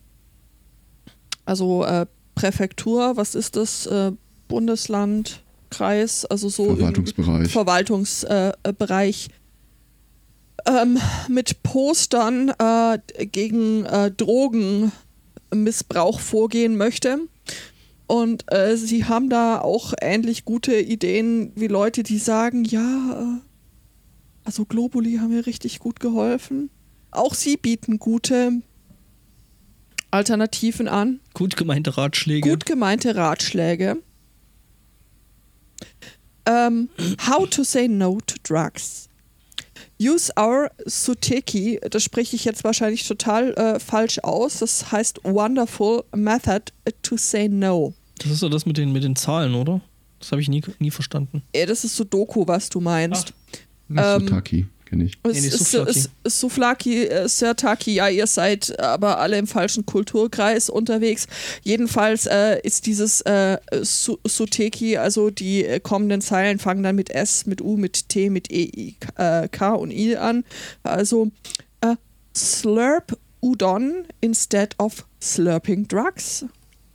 also 1.45 1.83
äh, 1.83 2.05
Präfektur, 2.35 3.17
was 3.17 3.35
ist 3.35 3.55
das? 3.55 3.85
Äh, 3.87 4.11
Bundesland, 4.47 5.43
Kreis, 5.71 6.23
also 6.23 6.47
so 6.47 6.75
Verwaltungsbereich. 6.75 7.51
Verwaltungsbereich 7.51 9.29
ähm, 10.67 10.99
mit 11.27 11.63
Postern 11.63 12.53
äh, 12.59 12.99
gegen 13.25 13.85
äh, 13.85 14.11
Drogenmissbrauch 14.11 16.19
vorgehen 16.19 16.77
möchte. 16.77 17.21
Und 18.07 18.51
äh, 18.51 18.77
sie 18.77 19.05
haben 19.05 19.29
da 19.29 19.59
auch 19.59 19.93
ähnlich 20.01 20.45
gute 20.45 20.79
Ideen 20.79 21.51
wie 21.55 21.67
Leute, 21.67 22.03
die 22.03 22.19
sagen, 22.19 22.63
ja, 22.63 23.21
äh, 23.21 23.41
also 24.45 24.65
Globuli 24.65 25.17
haben 25.17 25.29
mir 25.29 25.45
richtig 25.45 25.79
gut 25.79 25.99
geholfen. 25.99 26.69
Auch 27.11 27.33
sie 27.33 27.57
bieten 27.57 27.99
gute 27.99 28.61
Alternativen 30.09 30.87
an. 30.87 31.19
Gut 31.33 31.57
gemeinte 31.57 31.97
Ratschläge. 31.97 32.49
Gut 32.49 32.65
gemeinte 32.65 33.15
Ratschläge. 33.15 33.97
Ähm, 36.45 36.89
how 37.27 37.49
to 37.49 37.63
say 37.63 37.89
no 37.89 38.19
to 38.25 38.35
drugs. 38.43 39.06
Use 39.99 40.31
our 40.39 40.69
Suteki, 40.85 41.79
das 41.89 42.03
spreche 42.03 42.35
ich 42.35 42.45
jetzt 42.45 42.63
wahrscheinlich 42.63 43.07
total 43.07 43.53
äh, 43.53 43.79
falsch 43.79 44.19
aus. 44.19 44.59
Das 44.59 44.91
heißt 44.91 45.21
Wonderful 45.23 46.03
Method 46.15 46.71
to 47.01 47.17
Say 47.17 47.49
No. 47.49 47.93
Das 48.19 48.31
ist 48.31 48.39
so 48.39 48.49
das 48.49 48.65
mit 48.65 48.77
den, 48.77 48.91
mit 48.91 49.03
den 49.03 49.15
Zahlen, 49.15 49.55
oder? 49.55 49.81
Das 50.19 50.31
habe 50.31 50.41
ich 50.41 50.49
nie, 50.49 50.63
nie 50.79 50.91
verstanden. 50.91 51.43
Ja, 51.55 51.65
das 51.65 51.83
ist 51.83 51.95
Sudoku, 51.95 52.47
was 52.47 52.69
du 52.69 52.79
meinst. 52.79 53.33
Ach. 53.95 54.17
Ähm, 54.19 54.27
Sutaki 54.27 54.67
kenne 54.87 55.05
ich. 55.05 55.17
Nee, 55.23 55.39
Souflaki. 55.49 56.09
Souflaki, 56.25 57.05
äh, 57.05 57.27
Sirtaki, 57.27 57.93
ja, 57.95 58.07
ihr 58.09 58.27
seid 58.27 58.79
aber 58.79 59.19
alle 59.19 59.37
im 59.37 59.47
falschen 59.47 59.85
Kulturkreis 59.85 60.69
unterwegs. 60.69 61.27
Jedenfalls 61.63 62.25
äh, 62.25 62.59
ist 62.61 62.85
dieses 62.85 63.21
äh, 63.21 63.57
Suteki, 63.81 64.97
also 64.97 65.29
die 65.29 65.65
äh, 65.65 65.79
kommenden 65.79 66.21
Zeilen 66.21 66.59
fangen 66.59 66.83
dann 66.83 66.95
mit 66.95 67.09
S, 67.09 67.45
mit 67.45 67.61
U, 67.61 67.77
mit 67.77 68.09
T, 68.09 68.29
mit 68.29 68.51
E, 68.51 68.63
I, 68.63 68.95
äh, 69.15 69.47
K 69.49 69.73
und 69.73 69.91
I 69.91 70.15
an. 70.15 70.43
Also 70.83 71.31
äh, 71.81 71.95
Slurp 72.35 73.17
Udon 73.41 74.05
instead 74.21 74.73
of 74.79 75.05
slurping 75.21 75.87
drugs. 75.87 76.45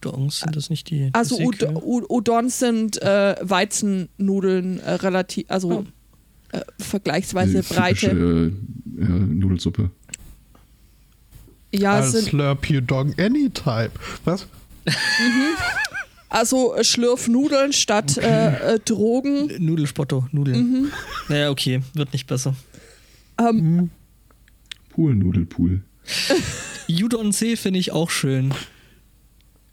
Udons 0.05 0.41
sind 0.41 0.57
das 0.57 0.71
nicht 0.71 0.91
die. 0.91 1.11
Also 1.13 1.39
Ud 1.39 1.63
Udons 2.09 2.59
sind 2.59 2.97
Weizennudeln 2.97 4.81
relativ, 4.81 5.45
also. 5.49 5.71
Oh 5.71 5.85
äh, 6.53 6.61
vergleichsweise 6.79 7.63
breite. 7.63 8.11
Äh, 8.11 9.03
ja, 9.03 9.09
Nudelsuppe. 9.09 9.91
Ja, 11.75 12.03
sind, 12.03 12.27
slurp 12.27 12.69
you 12.69 12.81
dog 12.83 13.19
anytime. 13.19 13.91
Was? 14.25 14.47
Mhm. 14.85 15.57
Also 16.29 16.75
äh, 16.75 16.85
Schlürfnudeln 16.85 17.73
statt 17.73 18.19
okay. 18.19 18.27
äh, 18.27 18.75
äh, 18.75 18.79
Drogen. 18.81 19.51
Nudelspotto, 19.59 20.29
Nudeln. 20.33 20.57
Mhm. 20.57 20.93
Naja, 21.29 21.51
okay, 21.51 21.83
wird 21.95 22.13
nicht 22.13 22.27
besser. 22.27 22.55
Ähm, 23.39 23.57
mhm. 23.57 23.91
Pool, 24.91 25.15
Nudelpool. 25.15 25.83
you 26.87 27.07
don't 27.07 27.33
say 27.33 27.57
finde 27.57 27.79
ich 27.79 27.93
auch 27.93 28.11
schön. 28.11 28.53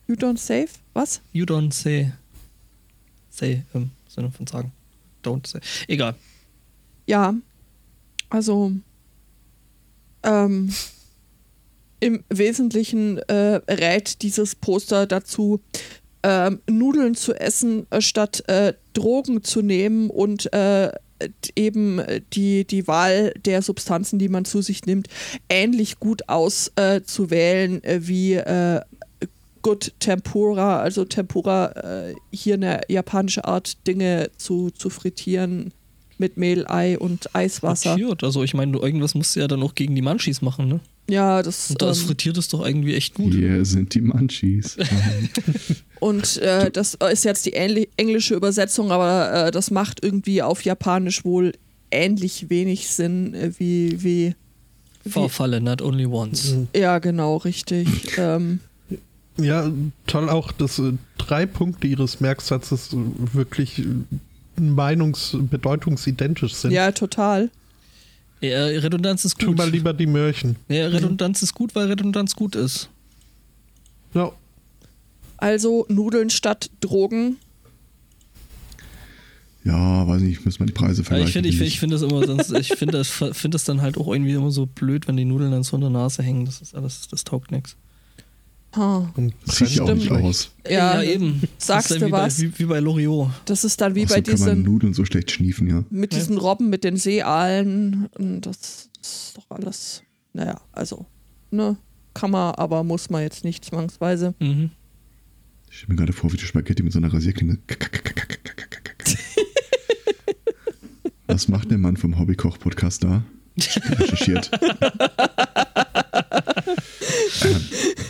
You 0.08 0.16
don't 0.16 0.38
save? 0.38 0.70
Was? 0.94 1.22
You 1.34 1.46
don't 1.46 1.74
say. 1.74 2.14
Say 3.30 3.64
im 3.74 3.92
Sinne 4.08 4.32
von 4.32 4.48
sagen. 4.48 4.72
Don't 5.24 5.46
say. 5.46 5.60
Egal 5.88 6.16
ja, 7.10 7.34
also 8.30 8.72
ähm, 10.22 10.72
im 12.00 12.24
Wesentlichen 12.30 13.18
äh, 13.18 13.62
rät 13.68 14.22
dieses 14.22 14.54
Poster 14.54 15.08
dazu, 15.08 15.60
äh, 16.22 16.52
Nudeln 16.70 17.16
zu 17.16 17.34
essen, 17.34 17.88
äh, 17.90 18.00
statt 18.00 18.48
äh, 18.48 18.74
Drogen 18.94 19.44
zu 19.44 19.64
nehmen 19.64 20.12
und 20.12 20.54
äh, 20.54 20.92
eben 21.56 22.00
die, 22.34 22.66
die 22.66 22.88
Wahl 22.88 23.34
der 23.44 23.64
Substanzen, 23.64 24.20
die 24.20 24.30
man 24.30 24.46
zu 24.46 24.62
sich 24.62 24.86
nimmt, 24.86 25.08
ähnlich 25.50 26.00
gut 26.00 26.30
auszuwählen 26.30 27.84
äh, 27.84 28.08
wie 28.08 28.40
Good 29.62 29.94
Tempura, 30.00 30.80
also 30.80 31.04
Tempura, 31.04 32.14
hier 32.32 32.54
eine 32.54 32.80
japanische 32.88 33.44
Art, 33.44 33.86
Dinge 33.86 34.32
zu, 34.38 34.70
zu 34.70 34.90
frittieren 34.90 35.74
mit 36.20 36.38
Mehl, 36.38 36.66
Ei 36.68 36.98
und 36.98 37.34
Eiswasser. 37.36 37.94
Frittiert. 37.94 38.24
Also 38.24 38.44
ich 38.44 38.54
meine, 38.54 38.78
irgendwas 38.78 39.16
musst 39.16 39.36
du 39.36 39.40
ja 39.40 39.48
dann 39.48 39.64
auch 39.64 39.76
gegen 39.76 39.96
die 39.96 40.02
Munchies 40.02 40.42
machen, 40.42 40.68
ne? 40.68 40.80
Ja, 41.10 41.42
das. 41.42 41.72
Und 41.72 41.82
das 41.82 42.02
ähm, 42.02 42.08
frittiert 42.08 42.38
ist 42.38 42.54
doch 42.54 42.66
irgendwie 42.66 42.96
echt 42.96 43.16
gut. 43.16 43.34
Hier 43.34 43.66
sind 43.66 43.94
die 43.96 44.02
Munchies. 44.02 44.78
und 46.00 46.38
äh, 46.38 46.70
das 46.70 46.96
ist 47.12 47.26
jetzt 47.26 47.46
die 47.46 47.54
englische 47.54 48.36
Übersetzung, 48.36 48.92
aber 48.92 49.48
äh, 49.48 49.52
das 49.52 49.72
macht 49.72 50.04
irgendwie 50.04 50.42
auf 50.44 50.64
Japanisch 50.64 51.26
wohl 51.26 51.54
ähnlich 51.92 52.50
wenig 52.50 52.88
Sinn 52.90 53.34
äh, 53.34 53.52
wie, 53.58 54.04
wie 54.04 54.36
Vorfalle, 55.08 55.62
not 55.62 55.82
only 55.82 56.06
once. 56.06 56.56
Ja, 56.76 57.00
genau, 57.00 57.38
richtig. 57.38 57.88
ähm, 58.18 58.60
Ja, 59.38 59.72
toll 60.06 60.30
auch, 60.30 60.52
dass 60.52 60.80
äh, 60.80 60.94
drei 61.18 61.46
Punkte 61.46 61.88
ihres 61.88 62.20
Merksatzes 62.20 62.90
wirklich 63.34 63.80
äh, 63.80 63.86
meinungs-, 64.60 65.36
bedeutungsidentisch 65.50 66.54
sind. 66.54 66.72
ja, 66.72 66.92
total. 66.92 67.50
Ja, 68.42 68.66
Redundanz 68.66 69.26
ist 69.26 69.38
Tu 69.38 69.48
gut. 69.48 69.58
mal 69.58 69.70
lieber 69.70 69.94
die 69.94 70.06
Mörchen. 70.06 70.56
Ja, 70.70 70.88
Redundanz 70.88 71.42
ist 71.44 71.54
gut, 71.54 71.76
weil 71.76 71.88
Redundanz 71.88 72.36
gut 72.36 72.56
ist. 72.56 72.90
Ja, 74.14 74.32
Also 75.38 75.86
Nudeln 75.90 76.30
statt 76.30 76.70
Drogen. 76.80 77.38
Ja, 79.66 80.08
weiß 80.08 80.22
nicht, 80.22 80.46
müssen 80.46 80.60
wir 80.60 80.68
die 80.68 80.74
Preise 80.74 81.02
Ja, 81.02 81.08
vergleichen. 81.08 81.28
ich 81.28 81.34
finde 81.34 81.50
ich, 81.50 81.56
finde 81.58 81.68
ich 81.68 81.80
find 81.80 81.94
das 81.94 82.02
immer, 82.02 82.26
sonst, 82.26 82.52
ich 82.54 82.70
finde 82.78 82.98
das, 82.98 83.10
find 83.38 83.54
das 83.54 83.66
dann 83.66 83.82
halt 83.82 83.98
auch 83.98 84.08
irgendwie 84.08 84.32
immer 84.34 84.52
so 84.52 84.66
blöd, 84.66 85.08
wenn 85.08 85.18
die 85.18 85.26
Nudeln 85.26 85.52
dann 85.52 85.64
so 85.64 85.76
in 85.76 85.82
der 85.82 85.90
Nase 85.90 86.24
hängen. 86.24 86.46
Das 86.46 86.62
ist 86.62 86.74
alles, 86.76 87.08
das 87.10 87.24
taugt 87.26 87.52
nichts. 87.52 87.76
Das 88.72 89.58
sieht 89.58 89.70
ja 89.72 89.84
auch 89.84 89.94
nicht 89.94 90.12
aus. 90.12 90.52
Ja, 90.70 91.02
eben. 91.02 91.42
sagst 91.58 91.90
du 91.92 92.12
was? 92.12 92.38
Bei, 92.38 92.44
wie, 92.44 92.60
wie 92.60 92.66
bei 92.66 92.80
Loriot. 92.80 93.30
Das 93.46 93.64
ist 93.64 93.82
dann 93.82 93.96
wie 93.96 94.06
Ach, 94.06 94.10
bei 94.10 94.18
so 94.18 94.22
kann 94.22 94.40
man 94.40 94.50
diesen, 94.58 94.64
Nudeln 94.64 94.94
so 94.94 95.06
schlecht 95.06 95.32
schniefen, 95.32 95.68
ja. 95.68 95.84
mit 95.90 96.14
Ja. 96.14 96.20
diesen 96.20 96.38
Robben, 96.38 96.70
mit 96.70 96.84
den 96.84 96.96
Seeaalen. 96.98 98.08
Und 98.18 98.42
Das 98.42 98.90
ist 99.02 99.34
doch 99.38 99.46
alles. 99.50 100.04
Naja, 100.34 100.62
also, 100.72 101.06
ne? 101.50 101.78
Kann 102.14 102.32
man, 102.32 102.54
aber 102.56 102.84
muss 102.84 103.10
man 103.10 103.22
jetzt 103.24 103.44
nicht 103.44 103.66
zwangsweise. 103.66 104.34
Mhm. 104.40 104.70
Ich 105.72 105.78
stelle 105.78 105.94
mir 105.94 105.98
gerade 105.98 106.14
vor, 106.14 106.32
wie 106.34 106.38
die 106.38 106.46
Spaghetti 106.46 106.84
mit 106.84 106.92
so 106.94 107.00
einer 107.00 107.12
Rasierklinge. 107.14 107.58
Was 111.28 111.48
macht 111.48 111.70
der 111.72 111.78
Mann 111.78 111.96
vom 111.98 112.18
Hobbykoch-Podcast 112.20 113.04
da? 113.04 113.24
Recherchiert. 113.60 114.50
ähm, 117.44 117.62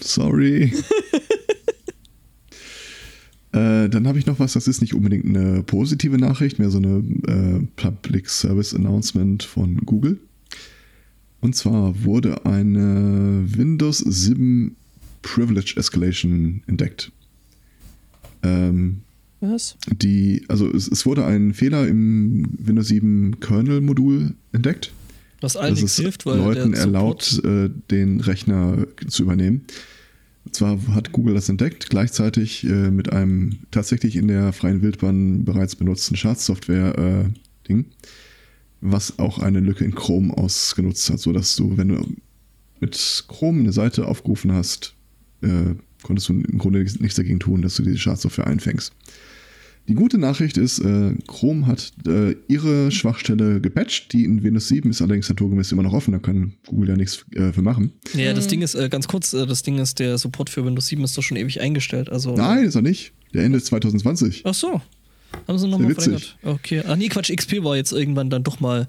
sorry. 0.00 0.72
Äh, 3.56 3.88
dann 3.88 4.06
habe 4.06 4.18
ich 4.18 4.26
noch 4.26 4.38
was, 4.38 4.52
das 4.52 4.68
ist 4.68 4.82
nicht 4.82 4.92
unbedingt 4.92 5.24
eine 5.24 5.62
positive 5.62 6.18
Nachricht, 6.18 6.58
mehr 6.58 6.68
so 6.68 6.76
eine 6.76 7.02
äh, 7.26 7.66
Public 7.76 8.28
Service 8.28 8.74
Announcement 8.74 9.42
von 9.42 9.78
Google. 9.78 10.18
Und 11.40 11.56
zwar 11.56 12.04
wurde 12.04 12.44
eine 12.44 13.44
Windows 13.46 13.98
7 13.98 14.76
Privilege 15.22 15.74
Escalation 15.76 16.62
entdeckt. 16.66 17.12
Ähm, 18.42 18.98
Was? 19.40 19.78
die, 19.90 20.44
also 20.48 20.70
es, 20.70 20.88
es 20.88 21.06
wurde 21.06 21.24
ein 21.24 21.54
Fehler 21.54 21.88
im 21.88 22.46
Windows 22.58 22.88
7 22.88 23.40
Kernel-Modul 23.40 24.34
entdeckt, 24.52 24.92
Was 25.46 25.56
allen 25.56 25.74
nichts 25.74 25.96
hilft, 25.96 26.26
weil 26.26 26.38
Leuten 26.38 26.74
erlaubt, 26.74 27.40
äh, 27.44 27.70
den 27.90 28.20
Rechner 28.20 28.86
zu 29.06 29.22
übernehmen. 29.22 29.62
Und 30.44 30.54
zwar 30.54 30.78
hat 30.94 31.12
Google 31.12 31.34
das 31.34 31.48
entdeckt, 31.48 31.88
gleichzeitig 31.90 32.64
äh, 32.64 32.90
mit 32.90 33.12
einem 33.12 33.58
tatsächlich 33.70 34.16
in 34.16 34.28
der 34.28 34.52
freien 34.52 34.82
Wildbahn 34.82 35.44
bereits 35.44 35.76
benutzten 35.76 36.16
Schadsoftware-Ding, 36.16 37.86
was 38.80 39.18
auch 39.18 39.38
eine 39.38 39.60
Lücke 39.60 39.84
in 39.84 39.94
Chrome 39.94 40.36
ausgenutzt 40.36 41.10
hat, 41.10 41.20
sodass 41.20 41.56
du, 41.56 41.76
wenn 41.76 41.88
du 41.88 42.06
mit 42.80 43.24
Chrome 43.28 43.60
eine 43.60 43.72
Seite 43.72 44.06
aufgerufen 44.06 44.52
hast, 44.52 44.94
äh, 45.42 45.74
konntest 46.02 46.28
du 46.28 46.34
im 46.34 46.58
Grunde 46.58 46.80
nichts 46.80 47.16
dagegen 47.16 47.40
tun, 47.40 47.62
dass 47.62 47.76
du 47.76 47.82
diese 47.82 47.98
Schadsoftware 47.98 48.46
einfängst. 48.46 48.92
Die 49.88 49.94
gute 49.94 50.18
Nachricht 50.18 50.56
ist, 50.56 50.80
äh, 50.80 51.14
Chrome 51.28 51.66
hat 51.66 51.92
äh, 52.06 52.34
ihre 52.48 52.90
Schwachstelle 52.90 53.60
gepatcht. 53.60 54.12
Die 54.12 54.24
in 54.24 54.42
Windows 54.42 54.68
7 54.68 54.90
ist 54.90 55.00
allerdings 55.00 55.28
naturgemäß 55.28 55.70
immer 55.72 55.84
noch 55.84 55.92
offen, 55.92 56.12
da 56.12 56.18
kann 56.18 56.54
Google 56.66 56.90
ja 56.90 56.96
nichts 56.96 57.24
äh, 57.34 57.52
für 57.52 57.62
machen. 57.62 57.92
Ja, 58.14 58.32
das 58.32 58.48
Ding 58.48 58.62
ist, 58.62 58.74
äh, 58.74 58.88
ganz 58.88 59.06
kurz, 59.06 59.32
äh, 59.32 59.46
das 59.46 59.62
Ding 59.62 59.78
ist, 59.78 60.00
der 60.00 60.18
Support 60.18 60.50
für 60.50 60.64
Windows 60.64 60.86
7 60.86 61.04
ist 61.04 61.16
doch 61.16 61.22
schon 61.22 61.36
ewig 61.36 61.60
eingestellt. 61.60 62.10
Also, 62.10 62.34
Nein, 62.34 62.64
ist 62.64 62.74
er 62.74 62.82
nicht. 62.82 63.12
Der 63.32 63.44
endet 63.44 63.64
2020. 63.64 64.42
Ach 64.44 64.54
so. 64.54 64.80
Haben 65.46 65.58
sie 65.58 65.68
nochmal 65.68 65.94
verlängert. 65.94 66.36
Okay. 66.42 66.82
Ach 66.86 66.96
nee, 66.96 67.08
Quatsch, 67.08 67.34
XP 67.34 67.62
war 67.62 67.76
jetzt 67.76 67.92
irgendwann 67.92 68.30
dann 68.30 68.42
doch 68.42 68.58
mal. 68.58 68.88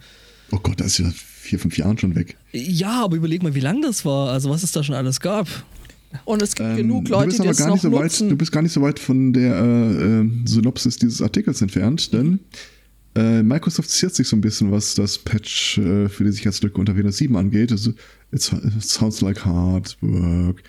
Oh 0.51 0.59
Gott, 0.61 0.79
das 0.79 0.87
ist 0.87 0.99
ja 0.99 1.11
vier, 1.11 1.59
fünf 1.59 1.77
Jahren 1.77 1.97
schon 1.97 2.15
weg. 2.15 2.37
Ja, 2.53 3.03
aber 3.03 3.17
überleg 3.17 3.43
mal, 3.43 3.53
wie 3.53 3.59
lang 3.59 3.81
das 3.81 4.05
war. 4.05 4.29
Also, 4.29 4.49
was 4.49 4.63
es 4.63 4.71
da 4.71 4.83
schon 4.83 4.95
alles 4.95 5.19
gab. 5.19 5.47
Und 6.25 6.41
es 6.41 6.55
gibt 6.55 6.69
Ähm, 6.69 6.77
genug 6.77 7.09
Leute, 7.09 7.29
du 7.29 7.29
bist 7.29 7.39
die 7.39 7.41
aber 7.41 7.49
das 7.49 7.57
gar 7.57 7.67
noch 7.67 7.73
nicht 7.75 7.81
so 7.83 7.91
weit, 7.91 8.03
nutzen. 8.03 8.29
Du 8.29 8.35
bist 8.35 8.51
gar 8.51 8.61
nicht 8.61 8.73
so 8.73 8.81
weit 8.81 8.99
von 8.99 9.33
der 9.33 9.55
äh, 9.55 10.21
äh, 10.21 10.29
Synopsis 10.45 10.97
dieses 10.97 11.21
Artikels 11.21 11.61
entfernt, 11.61 12.13
denn 12.13 12.39
äh, 13.15 13.43
Microsoft 13.43 13.89
ziert 13.89 14.13
sich 14.15 14.27
so 14.27 14.35
ein 14.35 14.41
bisschen, 14.41 14.71
was 14.71 14.95
das 14.95 15.17
Patch 15.17 15.77
äh, 15.77 16.09
für 16.09 16.23
die 16.23 16.31
Sicherheitslücke 16.31 16.79
unter 16.79 16.95
Windows 16.95 17.17
7 17.17 17.35
angeht. 17.35 17.71
Also, 17.71 17.91
it 18.31 18.41
sounds 18.81 19.21
like 19.21 19.43
hard 19.43 19.97
work. 20.01 20.63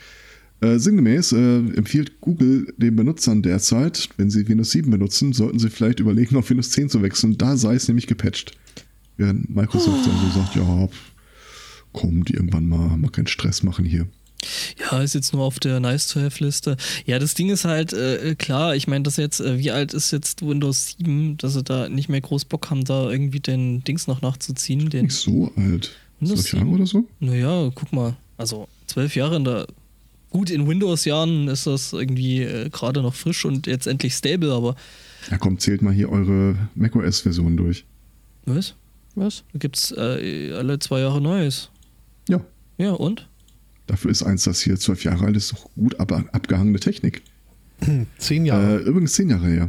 Äh, 0.61 0.79
sinngemäß 0.79 1.33
empfiehlt 1.33 2.21
Google 2.21 2.75
den 2.79 2.97
Benutzern 2.97 3.43
derzeit, 3.43 4.09
wenn 4.17 4.29
sie 4.29 4.49
Windows 4.49 4.73
7 4.73 4.91
benutzen, 4.91 5.33
sollten 5.33 5.61
sie 5.61 5.71
vielleicht 5.71 6.01
überlegen, 6.01 6.37
auf 6.37 6.51
Windows 6.51 6.71
10 6.71 6.89
zu 6.89 7.03
wechseln. 7.03 7.39
Da 7.39 7.57
sei 7.57 7.77
es 7.77 7.87
nämlich 7.87 8.09
gepatcht. 8.09 8.59
Während 9.19 9.55
Microsoft 9.55 10.07
dann 10.07 10.17
so 10.33 10.41
sagt, 10.41 10.57
ja, 10.57 10.89
kommt 11.93 12.31
irgendwann 12.31 12.69
mal, 12.69 12.97
mal 12.97 13.11
keinen 13.11 13.27
Stress 13.27 13.63
machen 13.63 13.85
hier. 13.85 14.07
Ja, 14.79 15.03
ist 15.03 15.15
jetzt 15.15 15.33
nur 15.33 15.43
auf 15.45 15.59
der 15.59 15.81
Nice-to-Have-Liste. 15.81 16.77
Ja, 17.07 17.19
das 17.19 17.35
Ding 17.35 17.51
ist 17.51 17.65
halt, 17.65 17.93
äh, 17.93 18.35
klar, 18.37 18.77
ich 18.77 18.87
meine, 18.87 19.03
das 19.03 19.17
jetzt, 19.17 19.41
äh, 19.41 19.59
wie 19.59 19.71
alt 19.71 19.93
ist 19.95 20.13
jetzt 20.13 20.47
Windows 20.47 20.95
7, 20.99 21.37
dass 21.39 21.55
sie 21.55 21.63
da 21.63 21.89
nicht 21.89 22.09
mehr 22.09 22.21
groß 22.21 22.45
Bock 22.45 22.71
haben, 22.71 22.85
da 22.85 23.11
irgendwie 23.11 23.41
den 23.41 23.83
Dings 23.85 24.07
noch 24.07 24.23
nachzuziehen. 24.23 24.91
Den, 24.91 25.07
Nicht 25.07 25.17
so 25.17 25.51
alt. 25.57 25.97
Windows 26.21 26.43
Zwölf 26.43 26.53
Jahre 26.53 26.65
7? 26.67 26.75
oder 26.75 26.87
so? 26.87 27.05
Naja, 27.21 27.71
guck 27.75 27.93
mal, 27.93 28.17
also 28.37 28.69
zwölf 28.87 29.17
Jahre 29.17 29.37
in 29.37 29.45
der. 29.45 29.67
Gut, 30.31 30.51
in 30.51 30.69
Windows-Jahren 30.69 31.49
ist 31.49 31.67
das 31.67 31.93
irgendwie 31.95 32.43
äh, 32.43 32.69
gerade 32.69 33.01
noch 33.03 33.15
frisch 33.15 33.45
und 33.47 33.67
jetzt 33.67 33.87
endlich 33.87 34.15
stable, 34.15 34.53
aber. 34.53 34.77
Ja, 35.31 35.39
komm, 35.39 35.59
zählt 35.59 35.81
mal 35.83 35.93
hier 35.93 36.11
eure 36.11 36.57
macOS-Version 36.75 37.57
durch. 37.57 37.85
Was? 38.45 38.75
Was? 39.15 39.43
Da 39.53 39.59
gibt's 39.59 39.91
äh, 39.93 40.53
alle 40.53 40.79
zwei 40.79 41.01
Jahre 41.01 41.21
Neues. 41.21 41.71
Ja, 42.29 42.41
Ja, 42.77 42.93
und? 42.93 43.27
Dafür 43.89 44.13
ist 44.13 44.23
eins, 44.23 44.45
das 44.45 44.61
hier 44.61 44.79
zwölf 44.79 45.03
Jahre 45.03 45.25
alt 45.27 45.37
ist, 45.37 45.53
doch 45.53 45.69
gut 45.75 45.99
ab, 45.99 46.13
abgehangene 46.33 46.79
Technik. 46.79 47.23
zehn 48.19 48.47
Jahre. 48.47 48.77
Äh, 48.81 48.83
übrigens 48.85 49.15
zehn 49.15 49.29
Jahre 49.31 49.47
her. 49.49 49.69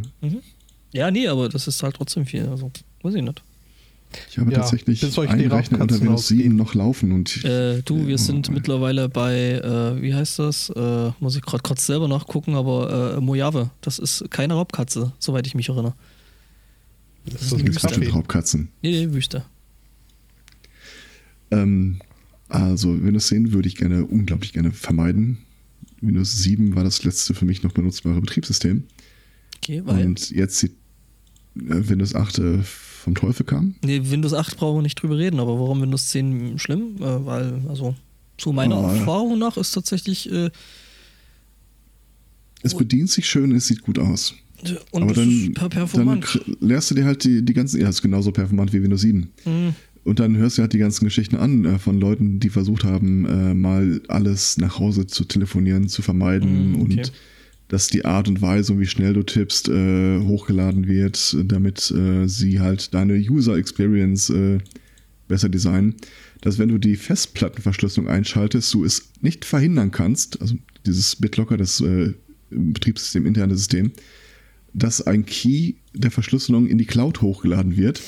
Ja, 0.92 1.10
nee, 1.10 1.28
aber 1.28 1.50
das 1.50 1.68
ist 1.68 1.82
halt 1.84 1.96
trotzdem 1.96 2.26
viel. 2.26 2.48
Also, 2.48 2.72
weiß 3.02 3.16
ich 3.16 3.24
nicht. 3.24 3.44
Ich 4.32 4.40
habe 4.40 4.52
Ja, 4.52 4.62
tatsächlich 4.62 5.04
einen 5.20 5.52
Rechner 5.52 5.82
unter 5.82 6.00
Windows 6.02 6.28
7 6.30 6.40
ausgehen. 6.42 6.56
noch 6.56 6.74
laufen 6.74 7.12
und 7.12 7.36
ich, 7.36 7.46
Äh, 7.46 7.84
du, 7.84 8.08
wir 8.08 8.16
Oh, 8.16 8.18
sind 8.18 8.48
ey. 8.50 8.56
mittlerweile 8.56 9.08
bei, 9.08 9.36
äh, 9.52 10.02
wie 10.02 10.16
heißt 10.16 10.40
das? 10.40 10.72
Äh, 10.72 11.12
muss 11.20 11.36
ich 11.36 11.44
gerade 11.44 11.62
kurz 11.62 11.86
selber 11.86 12.08
nachgucken, 12.08 12.56
aber 12.56 13.18
äh, 13.18 13.22
Mojave. 13.22 13.70
Das 13.82 14.00
ist 14.00 14.26
keine 14.32 14.56
Raubkatze, 14.56 15.12
soweit 15.20 15.46
ich 15.46 15.54
mich 15.54 15.70
erinnere. 15.70 15.94
das 17.26 17.44
ist 17.44 17.52
ist 17.52 17.60
eine 17.62 17.72
Kaffee. 17.72 18.10
Raubkatzen. 18.10 18.70
Nee, 18.82 19.06
nee, 19.06 19.14
Wüste. 19.14 19.44
Ähm, 21.52 22.00
also 22.50 23.02
Windows 23.04 23.28
10 23.28 23.52
würde 23.54 23.68
ich 23.68 23.76
gerne, 23.76 24.06
unglaublich 24.06 24.54
gerne 24.54 24.72
vermeiden. 24.72 25.38
Windows 26.02 26.38
7 26.44 26.76
war 26.76 26.84
das 26.84 27.04
letzte 27.04 27.34
für 27.34 27.46
mich 27.46 27.64
noch 27.64 27.72
benutzbare 27.74 28.20
Betriebssystem. 28.22 28.84
Okay, 29.58 29.82
weil. 29.86 30.06
Und 30.06 30.30
jetzt 30.32 30.62
die, 30.62 30.68
äh, 30.68 30.72
Windows 31.90 32.16
8 32.16 32.40
äh, 32.40 32.58
vom 32.64 33.16
Teufel 33.16 33.46
kam. 33.46 33.76
Nee, 33.84 34.02
Windows 34.06 34.34
8 34.34 34.58
brauchen 34.58 34.78
wir 34.80 34.82
nicht 34.84 35.02
drüber 35.02 35.18
reden, 35.18 35.40
aber 35.40 35.60
warum 35.60 35.82
Windows 35.82 36.10
10 36.10 36.58
schlimm? 36.60 36.96
Äh, 37.00 37.26
weil, 37.26 37.62
also, 37.68 37.96
zu 38.38 38.52
meiner 38.54 38.76
Ah. 38.78 38.96
Erfahrung 38.96 39.38
nach 39.38 39.58
ist 39.58 39.72
tatsächlich. 39.72 40.32
Äh, 40.32 40.50
Es 42.62 42.76
bedient 42.76 43.10
sich 43.10 43.28
schön, 43.30 43.52
es 43.54 43.68
sieht 43.68 43.82
gut 43.82 44.00
aus. 44.00 44.34
und 44.92 45.04
Aber 45.04 45.12
es 45.12 45.18
dann, 45.18 45.30
ist 45.30 45.54
per 45.54 45.62
dann 45.64 45.70
performant. 45.70 46.26
kr- 46.26 46.58
lehrst 46.60 46.92
du 46.92 46.96
dir 46.96 47.06
halt 47.06 47.24
die, 47.24 47.44
die 47.44 47.54
ganzen, 47.54 47.80
ja, 47.80 47.88
ist 47.90 48.02
genauso 48.02 48.32
performant 48.32 48.74
wie 48.74 48.82
Windows 48.84 49.02
7. 49.02 49.30
Mhm. 49.46 49.76
Und 50.10 50.20
dann 50.20 50.38
hörst 50.38 50.58
du 50.58 50.64
halt 50.64 50.74
die 50.74 50.80
ganzen 50.80 51.06
Geschichten 51.06 51.36
an 51.36 51.66
äh, 51.66 51.78
von 51.78 52.00
Leuten, 52.00 52.40
die 52.40 52.50
versucht 52.50 52.84
haben, 52.84 53.26
äh, 53.26 53.54
mal 53.54 54.02
alles 54.08 54.58
nach 54.58 54.80
Hause 54.80 55.06
zu 55.06 55.24
telefonieren, 55.24 55.88
zu 55.88 56.02
vermeiden 56.02 56.72
Mm, 56.72 56.76
okay. 56.82 56.84
und 56.84 57.12
dass 57.68 57.88
die 57.88 58.06
Art 58.06 58.28
und 58.28 58.42
Weise, 58.42 58.80
wie 58.80 58.88
schnell 58.88 59.14
du 59.14 59.22
tippst, 59.22 59.70
äh, 59.70 60.20
hochgeladen 60.22 60.88
wird, 60.88 61.38
damit 61.46 61.92
äh, 61.92 62.28
sie 62.28 62.60
halt 62.60 62.96
deine 62.96 63.14
User 63.14 63.56
Experience 63.56 64.32
äh, 64.32 64.58
besser 65.28 65.48
designen. 65.48 65.94
Dass 66.42 66.58
wenn 66.58 66.70
du 66.70 66.80
die 66.80 66.96
Festplattenverschlüsselung 66.96 68.10
einschaltest, 68.10 68.74
du 68.74 68.84
es 68.84 69.12
nicht 69.22 69.46
verhindern 69.46 69.92
kannst, 69.92 70.42
also 70.42 70.56
dieses 70.88 71.18
BitLocker, 71.18 71.58
das 71.58 71.82
äh, 71.82 72.14
Betriebssystem, 72.50 73.28
interne 73.28 73.56
System, 73.56 73.92
dass 74.74 75.06
ein 75.06 75.28
Key 75.28 75.76
der 75.94 76.10
Verschlüsselung 76.10 76.66
in 76.66 76.80
die 76.80 76.86
Cloud 76.86 77.22
hochgeladen 77.22 77.78
wird, 77.78 78.02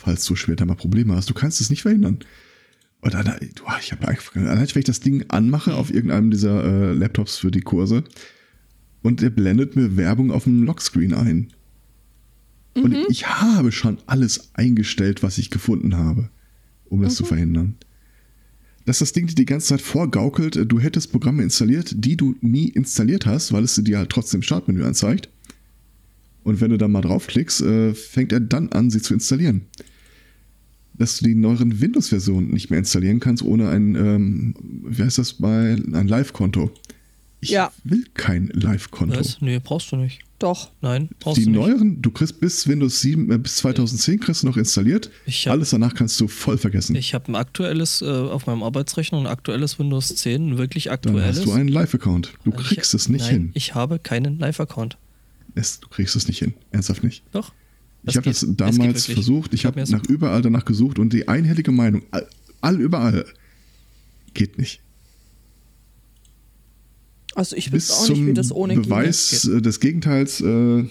falls 0.00 0.24
du 0.24 0.34
später 0.34 0.64
mal 0.64 0.76
Probleme 0.76 1.14
hast. 1.14 1.28
Du 1.28 1.34
kannst 1.34 1.60
es 1.60 1.68
nicht 1.68 1.82
verhindern. 1.82 2.20
Und 3.02 3.14
dann, 3.14 3.24
du, 3.54 3.64
ich 3.80 3.92
habe 3.92 4.08
einfach, 4.08 4.34
allein 4.34 4.58
wenn 4.58 4.78
ich 4.78 4.84
das 4.84 5.00
Ding 5.00 5.24
anmache 5.28 5.74
auf 5.74 5.92
irgendeinem 5.92 6.30
dieser 6.30 6.64
äh, 6.64 6.92
Laptops 6.92 7.36
für 7.36 7.50
die 7.50 7.60
Kurse 7.60 8.04
und 9.02 9.20
der 9.20 9.30
blendet 9.30 9.76
mir 9.76 9.96
Werbung 9.96 10.30
auf 10.30 10.44
dem 10.44 10.62
Lockscreen 10.62 11.14
ein. 11.14 11.48
Und 12.74 12.96
ich 13.08 13.26
habe 13.26 13.72
schon 13.72 13.98
alles 14.06 14.54
eingestellt, 14.54 15.22
was 15.22 15.38
ich 15.38 15.50
gefunden 15.50 15.96
habe, 15.96 16.30
um 16.86 17.02
das 17.02 17.14
zu 17.14 17.24
verhindern. 17.24 17.76
dass 18.86 19.00
das 19.00 19.12
Ding 19.12 19.26
dir 19.26 19.34
die 19.34 19.44
ganze 19.44 19.68
Zeit 19.68 19.82
vorgaukelt, 19.82 20.56
äh, 20.56 20.66
du 20.66 20.80
hättest 20.80 21.12
Programme 21.12 21.42
installiert, 21.42 21.94
die 21.96 22.16
du 22.16 22.36
nie 22.40 22.68
installiert 22.68 23.26
hast, 23.26 23.52
weil 23.52 23.64
es 23.64 23.74
dir 23.76 23.98
halt 23.98 24.10
trotzdem 24.10 24.38
im 24.38 24.42
Startmenü 24.42 24.82
anzeigt. 24.84 25.28
Und 26.42 26.60
wenn 26.60 26.70
du 26.70 26.78
dann 26.78 26.92
mal 26.92 27.02
draufklickst, 27.02 27.60
äh, 27.60 27.94
fängt 27.94 28.32
er 28.32 28.40
dann 28.40 28.70
an, 28.70 28.90
sie 28.90 29.02
zu 29.02 29.12
installieren. 29.12 29.66
Dass 31.00 31.16
du 31.18 31.24
die 31.24 31.34
neueren 31.34 31.80
Windows-Versionen 31.80 32.50
nicht 32.50 32.68
mehr 32.68 32.78
installieren 32.78 33.20
kannst 33.20 33.42
ohne 33.42 33.70
ein, 33.70 33.94
ähm, 33.94 34.54
wie 34.84 35.02
heißt 35.02 35.16
das 35.16 35.32
bei, 35.32 35.72
ein 35.74 36.06
Live-Konto. 36.08 36.70
Ich 37.40 37.48
Ja. 37.50 37.72
will 37.84 38.04
kein 38.12 38.48
Live-Konto. 38.52 39.18
Nee, 39.40 39.60
brauchst 39.64 39.90
du 39.92 39.96
nicht. 39.96 40.20
Doch. 40.38 40.70
Nein, 40.82 41.08
brauchst 41.18 41.38
Die 41.38 41.44
du 41.44 41.52
nicht. 41.52 41.58
neueren, 41.58 42.02
du 42.02 42.10
kriegst 42.10 42.38
bis 42.38 42.68
Windows 42.68 43.00
7, 43.00 43.30
äh, 43.32 43.38
bis 43.38 43.56
2010 43.56 44.20
kriegst 44.20 44.42
du 44.42 44.46
noch 44.48 44.58
installiert. 44.58 45.10
Ich 45.24 45.46
hab- 45.46 45.52
Alles 45.54 45.70
danach 45.70 45.94
kannst 45.94 46.20
du 46.20 46.28
voll 46.28 46.58
vergessen. 46.58 46.94
Ich 46.96 47.14
habe 47.14 47.32
ein 47.32 47.34
aktuelles, 47.34 48.02
äh, 48.02 48.04
auf 48.06 48.46
meinem 48.46 48.62
Arbeitsrechner, 48.62 49.18
ein 49.20 49.26
aktuelles 49.26 49.78
Windows 49.78 50.14
10, 50.16 50.50
ein 50.50 50.58
wirklich 50.58 50.84
Dann 50.84 50.94
aktuelles. 50.94 51.38
hast 51.38 51.46
du 51.46 51.52
einen 51.52 51.68
Live-Account. 51.68 52.34
Du 52.44 52.50
Ich- 52.50 52.56
kriegst 52.58 52.92
es 52.92 53.08
nicht 53.08 53.22
nein, 53.22 53.30
hin. 53.30 53.50
Ich 53.54 53.74
habe 53.74 53.98
keinen 53.98 54.38
Live-Account. 54.38 54.98
Es, 55.54 55.80
du 55.80 55.88
kriegst 55.88 56.14
es 56.14 56.28
nicht 56.28 56.38
hin. 56.40 56.52
Ernsthaft 56.72 57.02
nicht. 57.04 57.22
Doch. 57.32 57.52
Ich 58.04 58.16
habe 58.16 58.24
geht. 58.24 58.34
das 58.34 58.42
Es 58.42 58.48
geht 58.48 58.60
damals 58.60 59.06
versucht. 59.06 59.54
Ich 59.54 59.66
habe 59.66 59.82
nach 59.88 60.04
überall 60.06 60.42
danach 60.42 60.64
gesucht 60.64 60.98
und 60.98 61.12
die 61.12 61.28
einhellige 61.28 61.70
Meinung, 61.70 62.02
all, 62.10 62.26
all 62.60 62.80
überall, 62.80 63.24
geht 64.34 64.58
nicht. 64.58 64.80
Also 67.34 67.56
ich 67.56 67.70
Bis 67.70 67.90
wüsste 67.90 67.94
auch 67.94 68.08
nicht, 68.08 68.16
zum 68.16 68.26
wie 68.26 68.34
das 68.34 68.52
ohne 68.52 68.74
Beweis 68.74 69.44
äh, 69.46 69.62
des 69.62 69.80
Gegenteils 69.80 70.40
äh, 70.40 70.84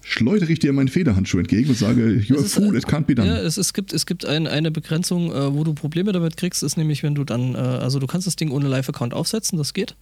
schleudere 0.00 0.52
ich 0.52 0.58
dir 0.58 0.72
meinen 0.72 0.88
Federhandschuh 0.88 1.38
entgegen 1.38 1.70
und 1.70 1.76
sage, 1.76 2.22
you're 2.26 2.40
a 2.40 2.44
fool, 2.44 2.74
äh, 2.74 2.78
it 2.78 2.86
can't 2.86 3.04
be 3.04 3.14
done. 3.14 3.28
Ja, 3.28 3.38
es, 3.38 3.56
es 3.56 3.72
gibt, 3.72 3.92
es 3.92 4.06
gibt 4.06 4.24
ein, 4.24 4.46
eine 4.46 4.70
Begrenzung, 4.70 5.32
äh, 5.32 5.52
wo 5.52 5.64
du 5.64 5.74
Probleme 5.74 6.12
damit 6.12 6.36
kriegst, 6.36 6.62
ist 6.62 6.76
nämlich, 6.76 7.02
wenn 7.02 7.14
du 7.14 7.24
dann, 7.24 7.54
äh, 7.54 7.58
also 7.58 7.98
du 7.98 8.06
kannst 8.06 8.26
das 8.26 8.36
Ding 8.36 8.50
ohne 8.50 8.68
Live-Account 8.68 9.12
aufsetzen, 9.12 9.58
das 9.58 9.74
geht. 9.74 9.96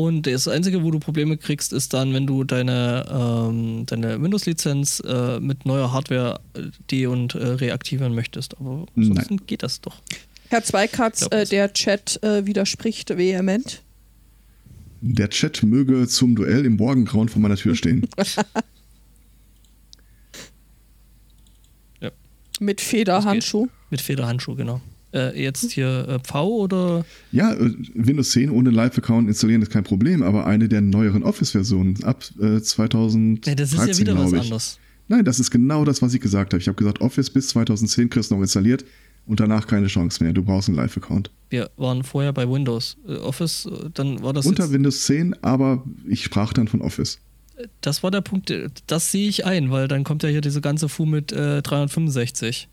Und 0.00 0.26
das 0.26 0.48
Einzige, 0.48 0.82
wo 0.82 0.90
du 0.90 0.98
Probleme 0.98 1.36
kriegst, 1.36 1.74
ist 1.74 1.92
dann, 1.92 2.14
wenn 2.14 2.26
du 2.26 2.42
deine, 2.42 3.04
ähm, 3.10 3.84
deine 3.84 4.22
Windows-Lizenz 4.22 5.02
äh, 5.06 5.38
mit 5.40 5.66
neuer 5.66 5.92
Hardware 5.92 6.40
äh, 6.54 6.62
de- 6.90 7.04
und 7.04 7.34
äh, 7.34 7.46
reaktivieren 7.46 8.14
möchtest. 8.14 8.58
Aber 8.58 8.86
ansonsten 8.96 9.44
geht 9.46 9.62
das 9.62 9.82
doch. 9.82 10.00
Herr 10.48 10.64
Zweikatz, 10.64 11.28
Glaub 11.28 11.34
äh, 11.34 11.44
der 11.44 11.74
Chat 11.74 12.18
äh, 12.22 12.46
widerspricht 12.46 13.14
vehement. 13.14 13.82
Der 15.02 15.28
Chat 15.28 15.62
möge 15.64 16.08
zum 16.08 16.34
Duell 16.34 16.64
im 16.64 16.76
Morgengrauen 16.76 17.28
vor 17.28 17.42
meiner 17.42 17.56
Tür 17.56 17.74
stehen. 17.74 18.08
Mit 22.58 22.80
Federhandschuh. 22.80 23.68
Mit 23.90 24.00
Federhandschuh, 24.00 24.54
genau. 24.54 24.80
Äh, 25.12 25.42
jetzt 25.42 25.72
hier 25.72 26.08
äh, 26.08 26.18
V 26.24 26.48
oder 26.48 27.04
Ja, 27.32 27.52
äh, 27.52 27.72
Windows 27.94 28.30
10 28.30 28.50
ohne 28.50 28.70
Live-Account 28.70 29.28
installieren 29.28 29.62
ist 29.62 29.70
kein 29.70 29.84
Problem, 29.84 30.22
aber 30.22 30.46
eine 30.46 30.68
der 30.68 30.80
neueren 30.80 31.22
Office-Versionen 31.24 32.02
ab 32.04 32.24
äh, 32.40 32.60
2013, 32.60 33.40
Nee, 33.46 33.54
das 33.56 33.72
ist 33.72 33.78
ja 33.86 33.98
wieder 33.98 34.16
was 34.18 34.32
ich. 34.32 34.40
anderes. 34.40 34.78
Nein, 35.08 35.24
das 35.24 35.40
ist 35.40 35.50
genau 35.50 35.84
das, 35.84 36.00
was 36.02 36.14
ich 36.14 36.20
gesagt 36.20 36.52
habe. 36.52 36.60
Ich 36.60 36.68
habe 36.68 36.76
gesagt, 36.76 37.00
Office 37.00 37.30
bis 37.30 37.48
2010 37.48 38.10
kriegst 38.10 38.30
du 38.30 38.36
noch 38.36 38.42
installiert 38.42 38.84
und 39.26 39.40
danach 39.40 39.66
keine 39.66 39.88
Chance 39.88 40.22
mehr. 40.22 40.32
Du 40.32 40.42
brauchst 40.44 40.68
einen 40.68 40.76
Live-Account. 40.76 41.30
Wir 41.48 41.70
waren 41.76 42.04
vorher 42.04 42.32
bei 42.32 42.48
Windows. 42.48 42.96
Äh, 43.08 43.16
Office, 43.16 43.66
äh, 43.66 43.90
dann 43.92 44.22
war 44.22 44.32
das. 44.32 44.46
Unter 44.46 44.70
Windows 44.70 45.06
10, 45.06 45.42
aber 45.42 45.82
ich 46.06 46.22
sprach 46.22 46.52
dann 46.52 46.68
von 46.68 46.80
Office. 46.82 47.18
Das 47.82 48.02
war 48.02 48.10
der 48.10 48.22
Punkt, 48.22 48.50
das 48.86 49.12
sehe 49.12 49.28
ich 49.28 49.44
ein, 49.44 49.70
weil 49.70 49.86
dann 49.86 50.02
kommt 50.04 50.22
ja 50.22 50.28
hier 50.30 50.40
diese 50.40 50.60
ganze 50.62 50.88
Fu 50.88 51.04
mit 51.04 51.30
äh, 51.32 51.60
365. 51.60 52.68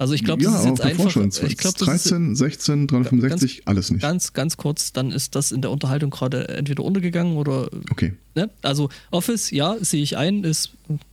Also 0.00 0.14
ich 0.14 0.24
glaube, 0.24 0.42
ja, 0.42 0.50
das 0.50 0.60
ist 0.60 0.66
jetzt 0.66 0.80
einfach. 0.80 1.10
schon. 1.10 1.28
Ich 1.28 1.58
glaube, 1.58 1.78
das 1.78 1.88
ist 1.88 2.10
13, 2.10 2.34
16, 2.34 2.86
365, 2.86 3.62
alles 3.66 3.90
nicht. 3.90 4.00
ganz, 4.00 4.32
ganz 4.32 4.56
kurz, 4.56 4.94
dann 4.94 5.12
ist 5.12 5.34
das 5.34 5.52
in 5.52 5.60
der 5.60 5.70
Unterhaltung 5.70 6.08
gerade 6.08 6.48
entweder 6.48 6.84
untergegangen 6.84 7.36
oder. 7.36 7.68
Okay. 7.90 8.14
Ne? 8.34 8.48
Also 8.62 8.88
Office, 9.10 9.50
ja, 9.50 9.76
sehe 9.78 10.02
ich 10.02 10.16
ein, 10.16 10.42
ist 10.42 10.70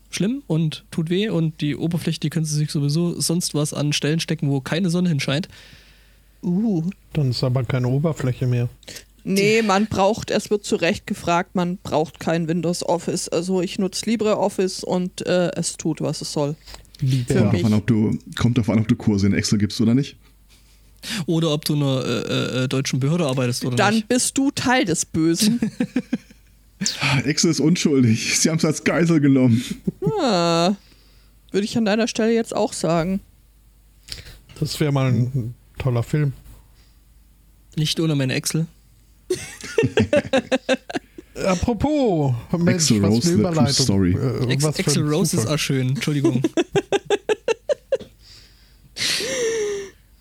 schlimm 0.09 0.41
und 0.47 0.85
tut 0.89 1.09
weh 1.09 1.27
und 1.27 1.59
die 1.59 1.75
Oberfläche, 1.75 2.21
die 2.21 2.29
können 2.29 2.45
sie 2.45 2.55
sich 2.55 2.71
sowieso 2.71 3.19
sonst 3.19 3.53
was 3.53 3.73
an 3.73 3.91
Stellen 3.91 4.21
stecken, 4.21 4.49
wo 4.49 4.61
keine 4.61 4.89
Sonne 4.89 5.09
hinscheint. 5.09 5.49
Uh. 6.41 6.89
Dann 7.11 7.31
ist 7.31 7.43
aber 7.43 7.65
keine 7.65 7.89
Oberfläche 7.89 8.47
mehr. 8.47 8.69
Nee, 9.25 9.63
man 9.63 9.87
braucht, 9.87 10.31
es 10.31 10.49
wird 10.49 10.63
zu 10.63 10.77
Recht 10.77 11.05
gefragt, 11.05 11.55
man 11.55 11.75
braucht 11.75 12.21
kein 12.21 12.47
Windows 12.47 12.87
Office. 12.87 13.27
Also 13.27 13.61
ich 13.61 13.79
nutze 13.79 14.09
LibreOffice 14.09 14.85
und 14.85 15.27
äh, 15.27 15.51
es 15.57 15.75
tut, 15.75 15.99
was 15.99 16.21
es 16.21 16.31
soll. 16.31 16.55
Lieber. 16.99 17.35
Kommt 17.35 17.53
drauf, 17.53 17.65
an, 17.65 17.73
ob 17.73 17.87
du, 17.87 18.19
kommt 18.35 18.57
drauf 18.57 18.69
an, 18.69 18.79
ob 18.79 18.87
du 18.87 18.95
Kurse 18.95 19.27
in 19.27 19.33
Excel 19.33 19.57
gibst 19.59 19.79
oder 19.81 19.93
nicht. 19.93 20.15
Oder 21.25 21.51
ob 21.51 21.63
du 21.65 21.75
in 21.75 21.83
einer 21.83 22.05
äh, 22.05 22.63
äh, 22.63 22.67
deutschen 22.67 22.99
Behörde 22.99 23.25
arbeitest 23.25 23.63
oder 23.65 23.75
Dann 23.75 23.95
nicht. 23.95 24.07
bist 24.07 24.37
du 24.37 24.51
Teil 24.51 24.83
des 24.85 25.05
Bösen. 25.05 25.59
Excel 27.23 27.51
ist 27.51 27.59
unschuldig. 27.59 28.39
Sie 28.39 28.49
haben 28.49 28.57
es 28.57 28.65
als 28.65 28.83
Geisel 28.83 29.19
genommen. 29.19 29.63
ah, 30.21 30.75
würde 31.51 31.65
ich 31.65 31.77
an 31.77 31.85
deiner 31.85 32.07
Stelle 32.07 32.33
jetzt 32.33 32.55
auch 32.55 32.73
sagen. 32.73 33.19
Das 34.59 34.79
wäre 34.79 34.91
mal 34.91 35.11
ein 35.11 35.53
toller 35.77 36.03
Film. 36.03 36.33
Nicht 37.75 37.99
ohne 37.99 38.15
meine 38.15 38.33
Excel. 38.33 38.65
Apropos, 41.45 42.33
Mensch, 42.57 42.91
Axl 42.91 43.01
was 43.01 43.09
Rose, 43.11 43.21
True 43.21 43.39
Überleitung. 43.39 43.73
Story. 43.85 44.13
Äh, 44.13 44.53
Ex 44.53 44.65
für 44.93 44.99
ein 44.99 45.07
Rose 45.07 45.37
ist 45.37 45.47
auch 45.47 45.57
schön, 45.57 45.89
Entschuldigung. 45.89 46.41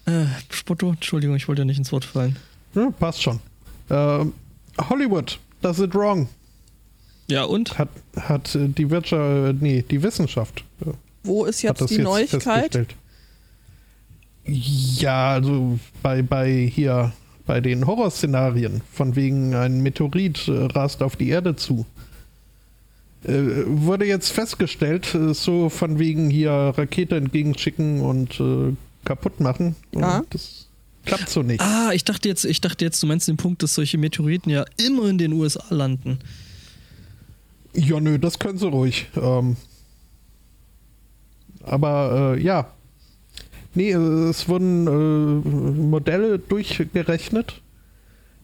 äh, 0.07 0.27
Spotto, 0.51 0.91
Entschuldigung, 0.91 1.37
ich 1.37 1.49
wollte 1.49 1.63
ja 1.63 1.67
nicht 1.67 1.79
ins 1.79 1.93
Wort 1.93 2.05
fallen. 2.05 2.37
Ja, 2.75 2.91
passt 2.91 3.23
schon. 3.23 3.41
Ähm, 3.89 4.35
Hollywood, 4.79 5.39
does 5.63 5.79
it 5.79 5.95
wrong? 5.95 6.29
Ja, 7.29 7.45
und? 7.45 7.79
Hat, 7.79 7.89
hat 8.17 8.55
äh, 8.55 8.69
die 8.69 8.91
Wirtschaft, 8.91 9.23
äh, 9.23 9.55
nee, 9.59 9.85
die 9.89 10.03
Wissenschaft 10.03 10.65
äh, 10.81 10.91
Wo 11.23 11.45
ist 11.45 11.59
hat 11.59 11.65
jetzt 11.65 11.81
das 11.81 11.89
die 11.89 11.97
jetzt 11.97 12.05
Neuigkeit? 12.05 12.87
Ja, 14.45 15.31
also 15.31 15.79
bei, 16.03 16.23
bei 16.23 16.71
hier, 16.73 17.13
bei 17.47 17.61
den 17.61 17.87
Horrorszenarien, 17.87 18.83
von 18.93 19.17
wegen 19.17 19.55
ein 19.55 19.81
Meteorit 19.81 20.49
äh, 20.49 20.65
rast 20.65 21.03
auf 21.03 21.17
die 21.17 21.29
Erde 21.29 21.57
zu, 21.57 21.87
äh, 23.25 23.65
wurde 23.67 24.05
jetzt 24.05 24.31
festgestellt, 24.31 25.15
äh, 25.15 25.33
so 25.33 25.69
von 25.69 25.99
wegen 25.99 26.29
hier 26.29 26.51
Rakete 26.51 27.17
entgegenschicken 27.17 28.01
und 28.01 28.41
äh, 28.41 28.75
kaputt 29.05 29.41
machen. 29.41 29.77
Ja. 29.95 30.23
Das 30.31 30.67
klappt 31.05 31.31
so 31.31 31.43
nicht. 31.43 31.61
Ah, 31.61 31.91
ich 31.93 32.05
dachte 32.05 32.29
jetzt, 32.29 32.45
ich 32.45 32.61
dachte 32.61 32.85
jetzt, 32.85 33.03
du 33.03 33.07
meinst 33.07 33.29
den 33.29 33.37
Punkt, 33.37 33.63
dass 33.63 33.75
solche 33.75 33.97
Meteoriten 33.97 34.51
ja 34.51 34.65
immer 34.77 35.09
in 35.09 35.19
den 35.19 35.33
USA 35.33 35.65
landen. 35.71 36.19
Ja, 37.73 38.01
nö, 38.01 38.19
das 38.19 38.39
können 38.39 38.59
sie 38.59 38.69
ruhig. 38.69 39.07
Ähm, 39.17 39.57
aber 41.63 42.35
äh, 42.37 42.43
ja. 42.43 42.73
Nee, 43.77 43.93
äh, 43.93 44.29
es 44.31 44.49
wurden 44.49 44.87
äh, 44.87 45.49
Modelle 45.81 46.39
durchgerechnet 46.39 47.61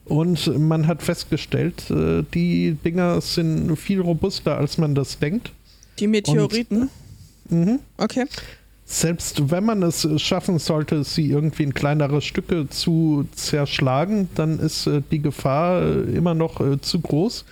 und 0.05 0.59
man 0.59 0.87
hat 0.87 1.01
festgestellt, 1.01 1.89
äh, 1.89 2.23
die 2.33 2.77
Dinger 2.85 3.19
sind 3.19 3.75
viel 3.75 3.99
robuster, 3.99 4.57
als 4.57 4.77
man 4.77 4.95
das 4.95 5.19
denkt. 5.19 5.51
Die 5.99 6.07
Meteoriten? 6.07 6.89
Mhm. 7.49 7.79
Okay. 7.97 8.25
Selbst 8.85 9.49
wenn 9.49 9.65
man 9.65 9.81
es 9.81 10.05
äh, 10.05 10.19
schaffen 10.19 10.59
sollte, 10.59 11.03
sie 11.03 11.29
irgendwie 11.29 11.63
in 11.63 11.73
kleinere 11.73 12.21
Stücke 12.21 12.69
zu 12.69 13.27
zerschlagen, 13.33 14.29
dann 14.35 14.59
ist 14.59 14.85
äh, 14.85 15.01
die 15.09 15.19
Gefahr 15.19 15.81
äh, 15.81 16.15
immer 16.15 16.35
noch 16.35 16.59
äh, 16.59 16.79
zu 16.79 16.99
groß. 16.99 17.45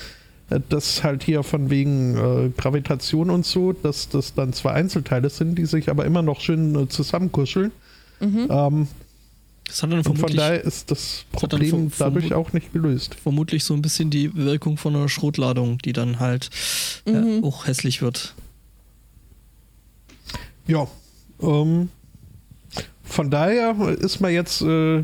Äh, 0.52 0.60
Das 0.69 1.03
halt 1.03 1.23
hier 1.23 1.41
von 1.44 1.69
wegen 1.72 2.15
äh, 2.18 2.49
Gravitation 2.56 3.30
und 3.32 3.45
so, 3.45 3.73
dass 3.73 4.10
das 4.10 4.34
dann 4.36 4.53
zwei 4.53 4.72
Einzelteile 4.73 5.30
sind, 5.30 5.56
die 5.56 5.65
sich 5.65 5.90
aber 5.90 6.06
immer 6.06 6.22
noch 6.22 6.40
schön 6.41 6.76
äh, 6.76 6.88
zusammenkuscheln. 6.88 7.72
Ähm, 8.22 8.88
Das 9.68 9.82
hat 9.82 9.91
dann 9.91 9.99
und 9.99 10.03
von 10.03 10.15
vermutlich, 10.18 10.38
daher 10.38 10.64
ist 10.64 10.91
das 10.91 11.26
Problem 11.32 11.69
vom- 11.72 11.91
dadurch 11.98 12.34
auch 12.34 12.53
nicht 12.53 12.72
gelöst. 12.73 13.15
vermutlich 13.15 13.64
so 13.64 13.73
ein 13.73 13.82
bisschen 13.82 14.10
die 14.11 14.36
Wirkung 14.36 14.78
von 14.78 14.95
einer 14.95 15.10
Schrotladung, 15.10 15.80
die 15.80 15.94
dann 15.94 16.19
halt 16.19 16.49
Mhm. 17.06 17.14
ja, 17.41 17.44
auch 17.48 17.65
hässlich 17.65 18.02
wird. 18.03 18.36
Ja, 20.68 20.88
ähm, 21.41 21.90
von 23.03 23.30
daher 23.32 23.76
ist 23.99 24.19
man 24.22 24.32
jetzt 24.32 24.61
äh, 24.61 25.03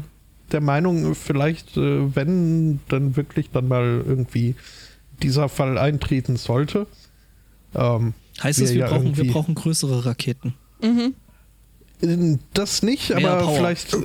der 0.52 0.61
Meinung, 0.61 1.15
vielleicht, 1.15 1.76
äh, 1.78 2.15
wenn 2.15 2.80
dann 2.90 3.15
wirklich 3.15 3.49
dann 3.52 3.68
mal 3.68 4.03
irgendwie 4.06 4.56
dieser 5.23 5.49
Fall 5.49 5.77
eintreten 5.77 6.38
sollte. 6.38 6.88
Ähm, 7.76 8.14
Heißt 8.41 8.60
es, 8.61 8.72
wir 8.73 8.80
ja 8.81 8.88
brauchen, 8.89 9.18
wir 9.18 9.31
brauchen 9.31 9.56
größere 9.56 10.06
Raketen. 10.06 10.53
Mhm. 10.81 11.15
das 12.53 12.84
nicht, 12.84 13.10
Mehr 13.10 13.31
aber 13.31 13.44
Power. 13.45 13.56
vielleicht 13.56 13.94
äh, 13.94 13.98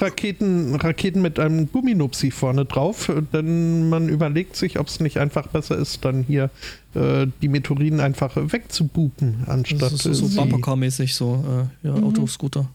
Raketen, 0.00 0.74
Raketen 0.74 1.22
mit 1.22 1.38
einem 1.38 1.70
Gumminupsi 1.70 2.32
vorne 2.32 2.64
drauf, 2.64 3.08
denn 3.32 3.88
man 3.88 4.08
überlegt 4.08 4.56
sich, 4.56 4.80
ob 4.80 4.88
es 4.88 4.98
nicht 4.98 5.18
einfach 5.18 5.46
besser 5.46 5.76
ist, 5.78 6.04
dann 6.04 6.24
hier 6.24 6.50
äh, 6.94 7.28
die 7.42 7.48
Meteoriten 7.48 8.00
einfach 8.00 8.32
wegzubupen, 8.34 9.44
anstatt 9.46 9.92
Das 9.92 10.04
ist 10.04 10.18
so 10.18 10.26
Bumpercar-mäßig, 10.26 11.14
so 11.14 11.44
äh, 11.84 11.86
ja, 11.86 11.94
Mhm. 11.94 12.04
Autoscooter. 12.04 12.68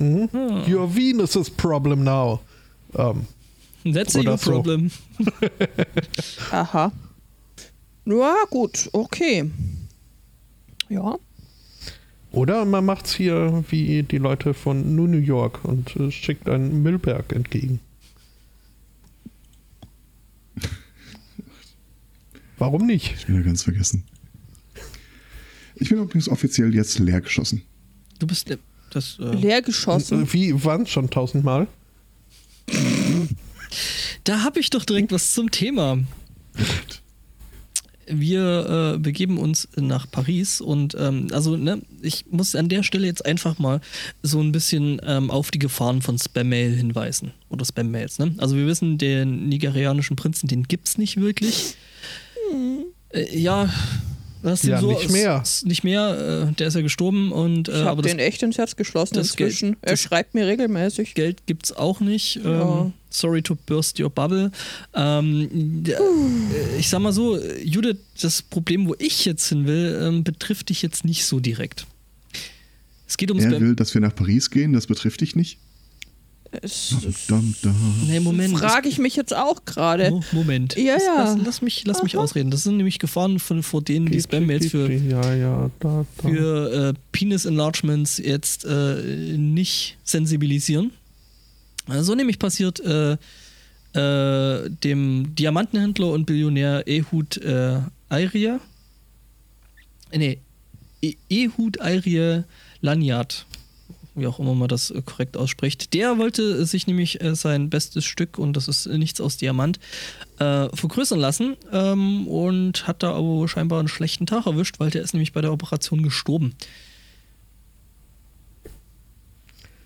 Mhm. 0.00 0.28
Ah. 0.32 0.64
Your 0.68 0.92
Venus 0.96 1.36
is 1.36 1.48
problem 1.48 2.02
now. 2.02 2.40
Ähm, 2.96 3.26
That's 3.84 4.16
your 4.16 4.36
so. 4.36 4.50
problem. 4.50 4.90
Aha. 6.50 6.90
Ja, 8.04 8.44
gut, 8.50 8.88
okay. 8.92 9.50
Ja. 10.88 11.16
oder 12.32 12.64
man 12.64 12.84
macht's 12.84 13.14
hier 13.14 13.64
wie 13.70 14.02
die 14.02 14.18
Leute 14.18 14.52
von 14.54 14.94
New 14.96 15.06
York 15.16 15.64
und 15.64 15.96
äh, 15.96 16.10
schickt 16.10 16.48
einen 16.48 16.82
Müllberg 16.82 17.32
entgegen. 17.32 17.80
Warum 22.58 22.86
nicht? 22.86 23.14
Ich 23.16 23.26
bin 23.26 23.36
ja 23.36 23.42
ganz 23.42 23.62
vergessen. 23.62 24.04
Ich 25.76 25.88
bin 25.88 25.98
übrigens 25.98 26.28
offiziell 26.28 26.74
jetzt 26.74 26.98
leer 26.98 27.20
geschossen. 27.20 27.62
Du 28.18 28.26
bist 28.26 28.50
äh, 28.50 28.58
das. 28.90 29.18
Äh, 29.18 29.34
Leer 29.34 29.62
geschossen. 29.62 30.24
Äh, 30.24 30.32
Wie 30.32 30.64
waren 30.64 30.86
schon 30.86 31.08
tausendmal? 31.10 31.66
da 34.24 34.42
habe 34.42 34.60
ich 34.60 34.70
doch 34.70 34.84
direkt 34.84 35.10
was 35.12 35.32
zum 35.32 35.50
Thema. 35.50 35.98
Wir 38.14 38.94
äh, 38.94 38.98
begeben 38.98 39.38
uns 39.38 39.68
nach 39.76 40.10
Paris 40.10 40.60
und 40.60 40.94
ähm, 40.98 41.28
also 41.32 41.56
ne, 41.56 41.80
ich 42.02 42.26
muss 42.30 42.54
an 42.54 42.68
der 42.68 42.82
Stelle 42.82 43.06
jetzt 43.06 43.24
einfach 43.24 43.58
mal 43.58 43.80
so 44.22 44.40
ein 44.40 44.52
bisschen 44.52 45.00
ähm, 45.04 45.30
auf 45.30 45.50
die 45.50 45.58
Gefahren 45.58 46.02
von 46.02 46.18
Spam-Mail 46.18 46.74
hinweisen 46.74 47.32
oder 47.48 47.64
Spam-Mails. 47.64 48.18
Ne? 48.18 48.34
Also 48.38 48.56
wir 48.56 48.66
wissen, 48.66 48.98
den 48.98 49.48
nigerianischen 49.48 50.16
Prinzen, 50.16 50.48
den 50.48 50.64
gibt's 50.64 50.98
nicht 50.98 51.20
wirklich. 51.20 51.76
Äh, 53.10 53.38
ja, 53.38 53.72
was 54.42 54.62
Ja, 54.62 54.80
so 54.80 54.90
nicht 54.92 55.10
mehr. 55.10 55.42
Nicht 55.64 55.84
mehr. 55.84 56.48
Äh, 56.50 56.54
der 56.54 56.68
ist 56.68 56.74
ja 56.74 56.82
gestorben 56.82 57.32
und 57.32 57.68
äh, 57.68 57.80
Ich 57.80 57.84
habe 57.84 58.02
den 58.02 58.18
echt 58.18 58.42
ins 58.42 58.58
Herz 58.58 58.76
geschlossen 58.76 59.18
inzwischen. 59.18 59.72
Geld- 59.72 59.78
er 59.82 59.96
schreibt 59.96 60.34
mir 60.34 60.46
regelmäßig. 60.46 61.14
Geld 61.14 61.46
gibt's 61.46 61.72
auch 61.72 62.00
nicht. 62.00 62.36
Ja. 62.44 62.82
Ähm, 62.82 62.92
sorry 63.10 63.42
to 63.42 63.56
burst 63.66 63.98
your 64.00 64.10
bubble. 64.10 64.50
Ähm, 64.94 65.84
äh, 65.86 66.78
ich 66.78 66.88
sag 66.88 67.00
mal 67.00 67.12
so, 67.12 67.38
Judith, 67.62 67.98
das 68.20 68.42
Problem, 68.42 68.88
wo 68.88 68.94
ich 68.98 69.24
jetzt 69.24 69.48
hin 69.48 69.66
will, 69.66 69.98
ähm, 70.02 70.24
betrifft 70.24 70.68
dich 70.70 70.82
jetzt 70.82 71.04
nicht 71.04 71.24
so 71.24 71.40
direkt. 71.40 71.86
Es 73.06 73.16
geht 73.16 73.30
ums 73.30 73.44
Er 73.44 73.60
will, 73.60 73.74
dass 73.76 73.92
wir 73.94 74.00
nach 74.00 74.14
Paris 74.14 74.50
gehen, 74.50 74.72
das 74.72 74.86
betrifft 74.86 75.20
dich 75.20 75.36
nicht. 75.36 75.58
Es 76.60 76.94
Dum, 77.28 77.54
dum. 77.62 78.04
Nee, 78.06 78.20
Moment. 78.20 78.58
frage 78.58 78.88
ich 78.88 78.98
mich 78.98 79.16
jetzt 79.16 79.34
auch 79.34 79.64
gerade. 79.64 80.10
Mo- 80.10 80.22
Moment. 80.32 80.76
Ja, 80.76 80.94
lass, 80.94 81.02
ja. 81.04 81.14
Lass, 81.34 81.38
lass 81.46 81.62
mich, 81.62 81.84
lass 81.86 82.02
mich 82.02 82.16
Aha. 82.16 82.22
ausreden. 82.24 82.50
Das 82.50 82.62
sind 82.64 82.76
nämlich 82.76 82.98
Gefahren, 82.98 83.38
von, 83.38 83.62
vor 83.62 83.80
denen 83.82 84.06
die 84.06 84.20
Spam-Mails 84.20 84.66
für, 84.70 84.92
Ja, 84.92 85.34
ja, 85.34 85.70
da, 85.80 86.04
da. 86.18 86.28
für 86.28 86.90
äh, 86.90 86.94
Penis-Enlargements 87.12 88.18
jetzt 88.18 88.64
äh, 88.66 88.94
nicht 89.38 89.96
sensibilisieren. 90.04 90.90
Äh, 91.88 92.02
So 92.02 92.14
nämlich 92.14 92.38
passiert 92.38 92.80
äh, 92.80 93.16
äh, 93.94 94.70
dem 94.70 95.34
Diamantenhändler 95.34 96.08
und 96.12 96.26
Billionär 96.26 96.86
Ehud 96.86 97.38
äh, 97.38 97.78
Ayria. 98.10 98.60
Äh, 100.10 100.18
Nee, 100.18 100.38
E- 101.00 101.14
Ehud 101.30 101.80
Ayria 101.80 102.44
Lanyard. 102.82 103.46
Wie 104.14 104.26
auch 104.26 104.38
immer 104.38 104.54
man 104.54 104.68
das 104.68 104.90
äh, 104.90 105.00
korrekt 105.02 105.36
ausspricht. 105.36 105.94
Der 105.94 106.18
wollte 106.18 106.66
sich 106.66 106.86
nämlich 106.86 107.22
äh, 107.22 107.34
sein 107.34 107.70
bestes 107.70 108.04
Stück, 108.04 108.38
und 108.38 108.54
das 108.56 108.68
ist 108.68 108.86
äh, 108.86 108.98
nichts 108.98 109.20
aus 109.20 109.38
Diamant, 109.38 109.78
äh, 110.38 110.68
vergrößern 110.74 111.18
lassen 111.18 111.56
ähm, 111.72 112.26
und 112.28 112.86
hat 112.86 113.02
da 113.02 113.14
aber 113.14 113.48
scheinbar 113.48 113.78
einen 113.78 113.88
schlechten 113.88 114.26
Tag 114.26 114.46
erwischt, 114.46 114.80
weil 114.80 114.90
der 114.90 115.02
ist 115.02 115.14
nämlich 115.14 115.32
bei 115.32 115.40
der 115.40 115.52
Operation 115.52 116.02
gestorben. 116.02 116.54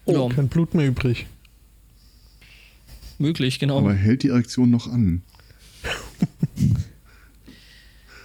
Oh, 0.06 0.28
Ja, 0.28 0.34
kein 0.34 0.48
Blut 0.48 0.74
mehr 0.74 0.86
übrig. 0.86 1.26
möglich, 3.18 3.58
genau. 3.58 3.78
Aber 3.78 3.94
hält 3.94 4.22
die 4.22 4.28
Erektion 4.28 4.70
noch 4.70 4.86
an? 4.88 5.22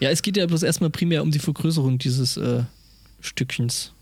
Ja, 0.01 0.09
es 0.09 0.23
geht 0.23 0.35
ja 0.35 0.47
bloß 0.47 0.63
erstmal 0.63 0.89
primär 0.89 1.21
um 1.21 1.29
die 1.29 1.37
Vergrößerung 1.37 1.99
dieses 1.99 2.35
äh, 2.35 2.63
Stückchens. 3.19 3.93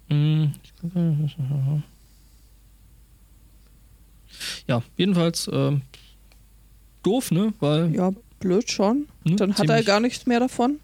Ja, 4.67 4.83
jedenfalls 4.97 5.47
äh, 5.47 5.77
doof, 7.03 7.31
ne? 7.31 7.53
Weil 7.59 7.93
Ja, 7.95 8.11
blöd 8.39 8.69
schon. 8.69 9.07
ne, 9.23 9.35
Dann 9.35 9.55
hat 9.55 9.69
er 9.69 9.83
gar 9.83 9.99
nichts 9.99 10.25
mehr 10.25 10.39
davon. 10.39 10.79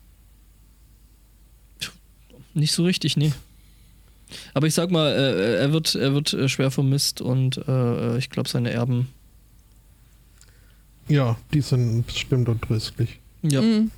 nicht 2.54 2.72
so 2.72 2.84
richtig, 2.84 3.18
nee. 3.18 3.34
Aber 4.54 4.68
ich 4.68 4.74
sag 4.74 4.90
mal, 4.92 5.12
äh, 5.12 5.58
er 5.58 5.72
wird, 5.72 5.96
er 5.96 6.14
wird 6.14 6.34
äh, 6.34 6.50
schwer 6.50 6.72
vermisst 6.72 7.22
und 7.22 7.58
äh, 7.68 8.18
ich 8.18 8.30
glaube, 8.30 8.50
seine 8.50 8.72
Erben. 8.72 9.10
Ja, 11.08 11.38
die 11.54 11.62
sind 11.62 12.06
bestimmt 12.06 12.50
untröstlich. 12.50 13.20
Ja. 13.44 13.62
Mhm. 13.62 13.92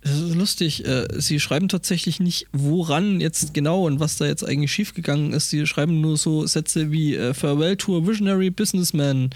Es 0.00 0.12
ist 0.20 0.34
lustig, 0.36 0.86
äh, 0.86 1.06
sie 1.18 1.40
schreiben 1.40 1.68
tatsächlich 1.68 2.20
nicht, 2.20 2.46
woran 2.52 3.20
jetzt 3.20 3.52
genau 3.52 3.86
und 3.86 3.98
was 4.00 4.16
da 4.16 4.26
jetzt 4.26 4.44
eigentlich 4.46 4.72
schiefgegangen 4.72 5.32
ist. 5.32 5.50
Sie 5.50 5.66
schreiben 5.66 6.00
nur 6.00 6.16
so 6.16 6.46
Sätze 6.46 6.92
wie 6.92 7.16
äh, 7.16 7.34
Farewell 7.34 7.76
to 7.76 7.98
a 7.98 8.06
visionary 8.06 8.50
businessman. 8.50 9.30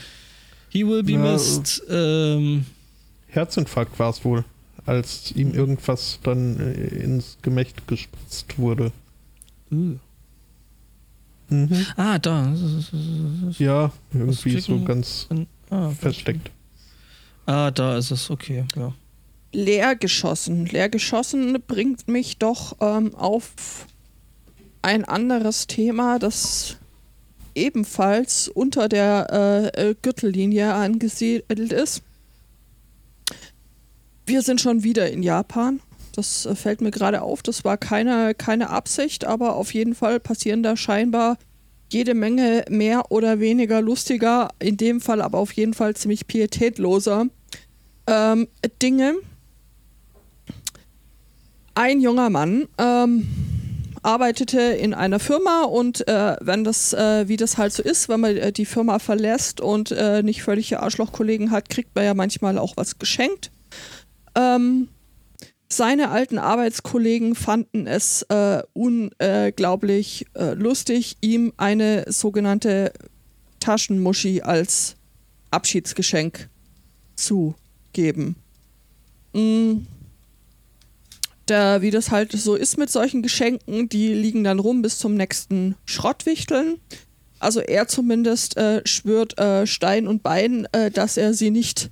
He 0.69 0.87
will 0.87 1.03
be 1.03 1.13
Ja, 1.13 1.19
missed. 1.33 1.83
Ähm, 1.91 2.65
Herzinfarkt 3.27 3.99
war 3.99 4.11
es 4.11 4.25
wohl, 4.25 4.45
als 4.87 5.33
ihm 5.33 5.53
irgendwas 5.53 6.21
dann 6.23 6.59
äh, 6.61 6.73
ins 7.03 7.39
Gemächt 7.43 7.87
gespritzt 7.89 8.57
wurde. 8.59 8.93
uh. 9.73 9.97
Mhm. 11.49 11.87
Ah, 11.97 12.19
da. 12.19 12.55
Ja, 13.59 13.93
irgendwie 14.15 14.61
so 14.61 14.81
ganz 14.85 15.29
Ah, 15.69 15.91
versteckt. 15.91 16.51
ah, 17.47 17.71
da 17.71 17.99
ist 17.99 18.11
es, 18.11 18.31
okay, 18.31 18.65
ja. 18.75 18.95
Leer 19.53 19.97
geschossen. 19.97 20.67
Leer 20.67 20.89
geschossen 20.89 21.63
bringt 21.67 22.09
mich 22.09 22.39
doch 22.39 22.77
ähm, 22.81 23.15
auf 23.15 23.87
ein 24.81 25.05
anderes 25.05 25.67
Thema, 25.67 26.19
das 26.19 26.77
ebenfalls 27.55 28.49
unter 28.49 28.89
der 28.89 29.73
äh, 29.75 29.95
Gürtellinie 30.01 30.73
angesiedelt 30.73 31.73
ist. 31.73 32.03
Wir 34.27 34.43
sind 34.43 34.61
schon 34.61 34.83
wieder 34.83 35.11
in 35.11 35.23
Japan. 35.23 35.81
Das 36.15 36.47
äh, 36.47 36.55
fällt 36.55 36.81
mir 36.81 36.91
gerade 36.91 37.23
auf. 37.23 37.43
Das 37.43 37.65
war 37.65 37.77
keine, 37.77 38.35
keine 38.35 38.71
Absicht, 38.71 39.25
aber 39.25 39.57
auf 39.57 39.75
jeden 39.75 39.95
Fall 39.95 40.21
passieren 40.21 40.63
da 40.63 40.77
scheinbar 40.77 41.39
jede 41.91 42.15
Menge 42.15 42.65
mehr 42.71 43.11
oder 43.11 43.39
weniger 43.39 43.83
lustiger, 43.83 44.49
in 44.59 44.79
dem 44.79 45.01
Fall 45.01 45.21
aber 45.21 45.39
auf 45.39 45.53
jeden 45.53 45.75
Fall 45.75 45.95
ziemlich 45.95 46.27
pietätloser 46.27 47.27
ähm, 48.07 48.49
Dinge. 48.81 49.15
Ein 51.75 52.01
junger 52.01 52.29
Mann 52.29 52.69
ähm, 52.79 53.29
arbeitete 54.03 54.61
in 54.61 54.95
einer 54.95 55.19
Firma 55.19 55.63
und 55.63 56.07
äh, 56.07 56.37
wenn 56.41 56.65
das, 56.65 56.93
äh, 56.93 57.29
wie 57.29 57.37
das 57.37 57.57
halt 57.57 57.73
so 57.73 57.83
ist, 57.83 58.09
wenn 58.09 58.21
man 58.21 58.37
äh, 58.37 58.53
die 58.53 58.67
Firma 58.67 58.99
verlässt 58.99 59.61
und 59.61 59.91
äh, 59.93 60.23
nicht 60.23 60.43
völlige 60.43 60.81
Arschlochkollegen 60.81 61.51
hat, 61.51 61.69
kriegt 61.69 61.95
man 61.95 62.05
ja 62.05 62.15
manchmal 62.15 62.59
auch 62.59 62.77
was 62.77 62.99
geschenkt. 62.99 63.51
Ähm, 64.35 64.89
seine 65.71 66.11
alten 66.11 66.39
Arbeitskollegen 66.39 67.35
fanden 67.35 67.87
es 67.87 68.23
äh, 68.29 68.63
unglaublich 68.75 70.27
äh, 70.35 70.53
lustig, 70.53 71.17
ihm 71.23 71.55
eine 71.57 72.05
sogenannte 72.09 72.93
Taschenmuschi 73.61 74.43
als 74.43 74.97
Abschiedsgeschenk 75.51 76.51
zu 77.17 77.55
geben. 77.95 78.37
Mm. 79.33 79.87
Da, 81.53 81.83
wie 81.83 81.91
das 81.91 82.11
halt 82.11 82.33
so 82.33 82.55
ist 82.55 82.79
mit 82.79 82.91
solchen 82.91 83.21
Geschenken, 83.21 83.87
die 83.87 84.15
liegen 84.15 84.43
dann 84.43 84.59
rum 84.59 84.81
bis 84.81 84.99
zum 84.99 85.15
nächsten 85.17 85.75
Schrottwichteln. 85.85 86.79
Also 87.41 87.61
er 87.61 87.89
zumindest 87.89 88.57
äh, 88.57 88.81
schwört 88.87 89.39
äh, 89.39 89.67
Stein 89.67 90.09
und 90.09 90.23
Bein, 90.23 90.67
äh, 90.73 90.91
dass 90.91 91.19
er 91.19 91.35
sie 91.35 91.51
nicht 91.51 91.91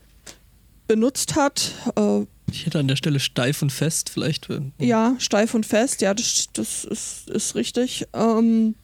benutzt 0.87 1.37
hat. 1.37 1.73
Äh, 1.95 2.25
Ich 2.51 2.65
hätte 2.65 2.79
an 2.79 2.89
der 2.89 2.97
Stelle 2.97 3.21
steif 3.21 3.61
und 3.61 3.71
fest, 3.71 4.09
vielleicht. 4.09 4.49
ja, 4.79 5.15
steif 5.19 5.53
und 5.53 5.67
fest, 5.67 6.01
ja, 6.01 6.15
das, 6.15 6.47
das 6.55 6.85
ist, 6.85 7.29
ist 7.29 7.55
richtig. 7.55 8.07
Ähm, 8.15 8.75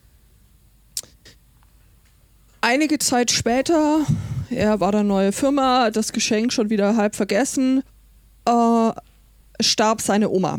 einige 2.60 2.98
Zeit 2.98 3.30
später, 3.30 4.04
er 4.50 4.80
war 4.80 4.92
dann 4.92 5.06
neue 5.06 5.32
Firma, 5.32 5.90
das 5.90 6.12
Geschenk 6.12 6.52
schon 6.52 6.68
wieder 6.68 6.96
halb 6.96 7.16
vergessen, 7.16 7.82
äh, 8.46 8.90
starb 9.60 10.00
seine 10.00 10.30
Oma. 10.30 10.58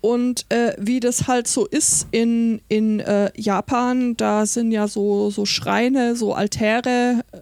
Und 0.00 0.44
äh, 0.50 0.74
wie 0.78 1.00
das 1.00 1.28
halt 1.28 1.48
so 1.48 1.64
ist 1.64 2.08
in, 2.10 2.60
in 2.68 3.00
äh, 3.00 3.30
Japan, 3.36 4.16
da 4.18 4.44
sind 4.44 4.70
ja 4.70 4.86
so, 4.86 5.30
so 5.30 5.46
Schreine, 5.46 6.14
so 6.14 6.34
Altäre, 6.34 7.22
äh, 7.32 7.38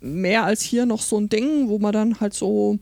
mehr 0.00 0.44
als 0.44 0.60
hier 0.60 0.84
noch 0.84 1.00
so 1.00 1.18
ein 1.18 1.30
Ding, 1.30 1.68
wo 1.68 1.78
man 1.78 1.92
dann 1.92 2.20
halt 2.20 2.34
so 2.34 2.78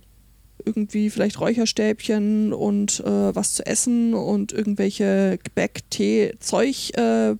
irgendwie 0.64 1.10
vielleicht 1.10 1.38
Räucherstäbchen 1.38 2.52
und 2.52 3.00
äh, 3.00 3.34
was 3.34 3.54
zu 3.54 3.64
essen 3.64 4.14
und 4.14 4.52
irgendwelche 4.52 5.38
Gebäck, 5.44 5.88
Tee, 5.90 6.32
Zeug 6.40 6.90
äh, 6.96 7.36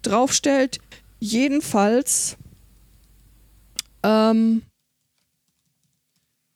draufstellt. 0.00 0.78
Jedenfalls 1.20 2.38
ähm, 4.02 4.62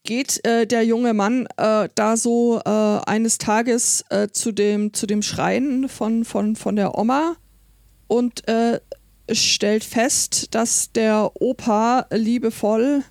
geht 0.09 0.43
äh, 0.43 0.65
der 0.65 0.83
junge 0.83 1.13
Mann 1.13 1.45
äh, 1.57 1.87
da 1.93 2.17
so 2.17 2.59
äh, 2.65 2.69
eines 3.05 3.37
Tages 3.37 4.03
äh, 4.09 4.27
zu, 4.29 4.51
dem, 4.51 4.91
zu 4.91 5.05
dem 5.05 5.21
Schrein 5.21 5.87
von, 5.87 6.25
von, 6.25 6.55
von 6.55 6.75
der 6.75 6.97
Oma 6.97 7.35
und 8.07 8.47
äh, 8.47 8.79
stellt 9.31 9.83
fest, 9.83 10.55
dass 10.55 10.91
der 10.93 11.29
Opa 11.39 12.07
liebevoll 12.09 13.03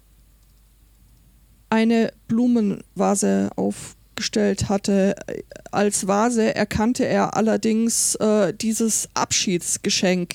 eine 1.71 2.13
Blumenvase 2.27 3.51
aufgestellt 3.55 4.69
hatte. 4.69 5.15
Als 5.71 6.09
Vase 6.09 6.53
erkannte 6.53 7.07
er 7.07 7.37
allerdings 7.37 8.17
äh, 8.17 8.53
dieses 8.53 9.09
Abschiedsgeschenk 9.15 10.35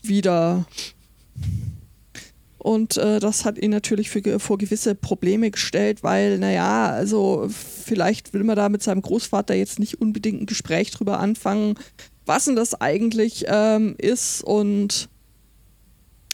wieder. 0.00 0.64
Und 2.62 2.96
äh, 2.96 3.18
das 3.18 3.44
hat 3.44 3.58
ihn 3.58 3.72
natürlich 3.72 4.08
für, 4.08 4.38
vor 4.38 4.56
gewisse 4.56 4.94
Probleme 4.94 5.50
gestellt, 5.50 6.04
weil, 6.04 6.38
naja, 6.38 6.90
also 6.90 7.48
vielleicht 7.48 8.34
will 8.34 8.44
man 8.44 8.54
da 8.54 8.68
mit 8.68 8.84
seinem 8.84 9.02
Großvater 9.02 9.52
jetzt 9.54 9.80
nicht 9.80 10.00
unbedingt 10.00 10.42
ein 10.42 10.46
Gespräch 10.46 10.92
drüber 10.92 11.18
anfangen, 11.18 11.74
was 12.24 12.44
denn 12.44 12.54
das 12.54 12.80
eigentlich 12.80 13.46
ähm, 13.48 13.96
ist. 13.98 14.44
Und 14.44 15.08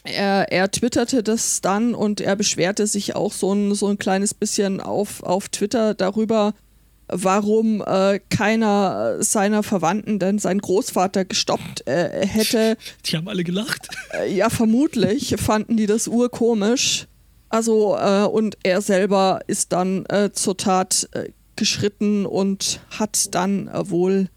er, 0.03 0.51
er 0.51 0.69
twitterte 0.69 1.23
das 1.23 1.61
dann 1.61 1.95
und 1.95 2.21
er 2.21 2.35
beschwerte 2.35 2.85
sich 2.85 3.15
auch 3.15 3.33
so 3.33 3.51
ein, 3.51 3.73
so 3.73 3.87
ein 3.87 3.97
kleines 3.97 4.35
bisschen 4.35 4.81
auf, 4.81 5.23
auf 5.23 5.49
Twitter 5.49 5.95
darüber, 5.95 6.53
warum 7.11 7.81
äh, 7.85 8.19
keiner 8.29 9.21
seiner 9.23 9.63
Verwandten 9.63 10.19
denn 10.19 10.39
seinen 10.39 10.59
Großvater 10.59 11.25
gestoppt 11.25 11.87
äh, 11.87 12.25
hätte. 12.25 12.77
Die 13.05 13.17
haben 13.17 13.27
alle 13.27 13.43
gelacht. 13.43 13.89
Äh, 14.13 14.33
ja, 14.33 14.49
vermutlich 14.49 15.35
fanden 15.37 15.77
die 15.77 15.85
das 15.85 16.07
urkomisch. 16.07 17.07
Also, 17.49 17.97
äh, 17.97 18.23
und 18.23 18.57
er 18.63 18.81
selber 18.81 19.41
ist 19.47 19.71
dann 19.71 20.05
äh, 20.05 20.31
zur 20.31 20.57
Tat 20.57 21.09
geschritten 21.55 22.25
und 22.25 22.79
hat 22.91 23.33
dann 23.35 23.69
wohl 23.89 24.29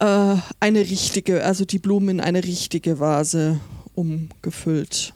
eine 0.00 0.78
richtige, 0.78 1.42
also 1.42 1.64
die 1.64 1.80
Blumen 1.80 2.08
in 2.08 2.20
eine 2.20 2.44
richtige 2.44 3.00
Vase 3.00 3.58
umgefüllt. 3.96 5.12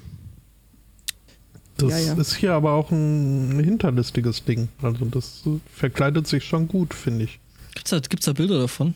Das 1.88 1.90
Ja, 1.92 1.98
ja. 2.14 2.20
ist 2.20 2.34
hier 2.34 2.52
aber 2.52 2.72
auch 2.72 2.90
ein 2.90 3.60
hinterlistiges 3.62 4.44
Ding. 4.44 4.68
Also 4.82 5.04
das 5.06 5.42
verkleidet 5.74 6.26
sich 6.26 6.44
schon 6.44 6.68
gut, 6.68 6.94
finde 6.94 7.24
ich. 7.24 7.38
Gibt's 7.74 7.90
da, 7.90 8.00
gibt's 8.00 8.26
da 8.26 8.32
Bilder 8.32 8.59
davon? 8.60 8.94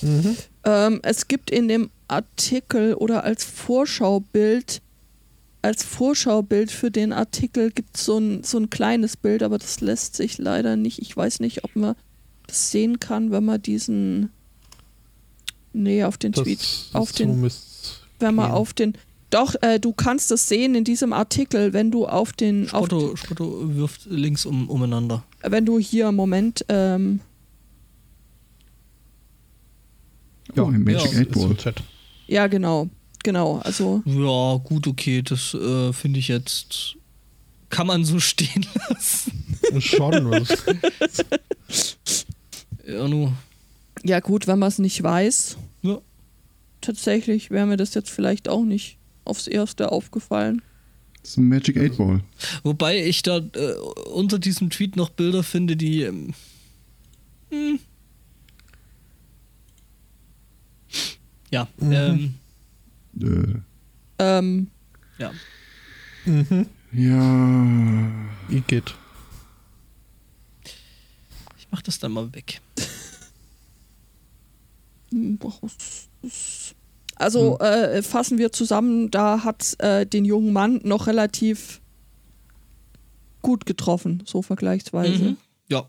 Mhm. 0.00 0.36
Ähm, 0.64 1.00
es 1.02 1.28
gibt 1.28 1.50
in 1.50 1.68
dem 1.68 1.90
Artikel 2.08 2.94
oder 2.94 3.24
als 3.24 3.44
Vorschaubild, 3.44 4.80
als 5.62 5.82
Vorschaubild 5.84 6.70
für 6.70 6.90
den 6.90 7.12
Artikel 7.12 7.70
gibt 7.70 7.96
es 7.96 8.04
so 8.06 8.18
ein, 8.18 8.42
so 8.44 8.58
ein 8.58 8.70
kleines 8.70 9.16
Bild, 9.16 9.42
aber 9.42 9.58
das 9.58 9.80
lässt 9.80 10.16
sich 10.16 10.38
leider 10.38 10.76
nicht. 10.76 11.00
Ich 11.00 11.14
weiß 11.16 11.40
nicht, 11.40 11.64
ob 11.64 11.76
man 11.76 11.94
das 12.46 12.70
sehen 12.70 13.00
kann, 13.00 13.30
wenn 13.30 13.44
man 13.44 13.60
diesen. 13.60 14.30
Nee, 15.72 16.04
auf 16.04 16.16
den 16.18 16.32
Das 16.32 16.44
Tweet. 16.44 16.60
Auf 16.92 17.10
so 17.10 17.16
den, 17.18 17.50
wenn 18.20 18.34
man 18.34 18.46
gehen. 18.46 18.54
auf 18.54 18.72
den. 18.72 18.96
Doch, 19.34 19.56
äh, 19.62 19.80
du 19.80 19.92
kannst 19.92 20.30
es 20.30 20.46
sehen 20.46 20.76
in 20.76 20.84
diesem 20.84 21.12
Artikel, 21.12 21.72
wenn 21.72 21.90
du 21.90 22.06
auf 22.06 22.32
den. 22.32 22.70
Auf, 22.70 22.86
Spotto, 22.86 23.16
Spotto 23.16 23.74
wirft 23.74 24.06
links 24.06 24.46
um, 24.46 24.70
umeinander. 24.70 25.24
wenn 25.42 25.66
du 25.66 25.80
hier, 25.80 26.12
Moment, 26.12 26.64
ähm, 26.68 27.18
Oh, 30.56 30.66
ein 30.66 30.84
Magic 30.84 31.12
Ja, 31.12 31.20
8 31.22 31.26
ist 31.30 31.36
im 31.36 31.48
Ball. 31.48 31.56
Chat. 31.56 31.82
ja, 32.28 32.46
genau. 32.46 32.88
Genau, 33.24 33.58
also. 33.58 34.04
Ja, 34.04 34.56
gut, 34.62 34.86
okay, 34.86 35.20
das 35.22 35.52
äh, 35.54 35.92
finde 35.92 36.20
ich 36.20 36.28
jetzt. 36.28 36.94
Kann 37.70 37.88
man 37.88 38.04
so 38.04 38.20
stehen 38.20 38.64
lassen. 38.88 39.56
Schon. 39.80 40.30
was. 40.30 40.64
Ja, 42.86 43.08
nur. 43.08 43.32
Ja, 44.04 44.20
gut, 44.20 44.46
wenn 44.46 44.60
man 44.60 44.68
es 44.68 44.78
nicht 44.78 45.02
weiß. 45.02 45.56
Ja. 45.82 45.98
Tatsächlich 46.80 47.50
wäre 47.50 47.66
mir 47.66 47.76
das 47.76 47.94
jetzt 47.94 48.10
vielleicht 48.10 48.48
auch 48.48 48.62
nicht 48.62 48.98
aufs 49.24 49.46
Erste 49.46 49.90
aufgefallen. 49.92 50.62
Das 51.20 51.30
ist 51.30 51.36
ein 51.38 51.48
Magic 51.48 51.78
8 51.78 51.96
Ball. 51.96 52.20
Wobei 52.64 53.02
ich 53.06 53.22
da 53.22 53.38
äh, 53.38 53.74
unter 54.12 54.38
diesem 54.38 54.68
Tweet 54.70 54.96
noch 54.96 55.08
Bilder 55.10 55.42
finde, 55.42 55.76
die. 55.76 56.02
Ähm, 56.02 56.34
hm. 57.50 57.78
Ja, 61.50 61.68
Mhm. 61.78 61.92
ähm, 61.92 62.34
Äh, 63.20 63.60
Ähm, 64.18 64.70
ja. 65.18 65.32
mhm. 66.26 66.66
ja. 66.92 68.10
Igitt. 68.48 68.94
Ich 71.58 71.66
mach 71.70 71.80
das 71.82 71.98
dann 71.98 72.12
mal 72.12 72.32
weg. 72.34 72.60
also 77.24 77.58
äh, 77.58 78.02
fassen 78.02 78.38
wir 78.38 78.52
zusammen, 78.52 79.10
da 79.10 79.42
hat 79.44 79.74
äh, 79.80 80.06
den 80.06 80.24
jungen 80.24 80.52
Mann 80.52 80.80
noch 80.84 81.06
relativ 81.08 81.80
gut 83.42 83.66
getroffen, 83.66 84.22
so 84.26 84.42
vergleichsweise. 84.42 85.24
Mhm. 85.24 85.36
Ja, 85.68 85.88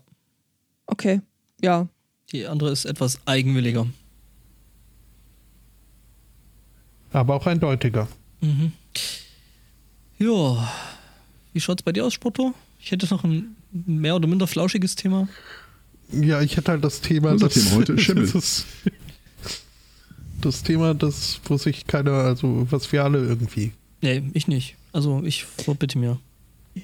Okay, 0.86 1.20
ja. 1.62 1.88
die 2.32 2.46
andere 2.46 2.70
ist 2.70 2.84
etwas 2.84 3.18
eigenwilliger. 3.26 3.86
Aber 7.12 7.34
auch 7.34 7.46
eindeutiger. 7.46 8.08
Mhm. 8.40 8.72
Ja, 10.18 10.70
wie 11.52 11.60
schaut's 11.60 11.82
bei 11.82 11.92
dir 11.92 12.04
aus, 12.04 12.14
Spotto? 12.14 12.54
Ich 12.80 12.90
hätte 12.90 13.06
noch 13.10 13.24
ein 13.24 13.56
mehr 13.72 14.16
oder 14.16 14.28
minder 14.28 14.46
flauschiges 14.46 14.96
Thema. 14.96 15.28
Ja, 16.12 16.40
ich 16.42 16.56
hätte 16.56 16.72
halt 16.72 16.84
das 16.84 17.00
Thema. 17.00 17.32
Unser 17.32 17.48
Thema 17.48 17.70
heute, 17.72 17.98
Schimmel. 17.98 18.30
Das, 18.30 18.64
das 20.46 20.62
Thema, 20.62 20.94
das, 20.94 21.40
wo 21.44 21.56
sich 21.56 21.86
keiner, 21.86 22.12
also 22.12 22.66
was 22.70 22.90
wir 22.92 23.04
alle 23.04 23.18
irgendwie. 23.18 23.72
Nee, 24.02 24.22
ich 24.32 24.48
nicht. 24.48 24.76
Also 24.92 25.22
ich 25.24 25.44
verbitte 25.44 25.98
mir 25.98 26.18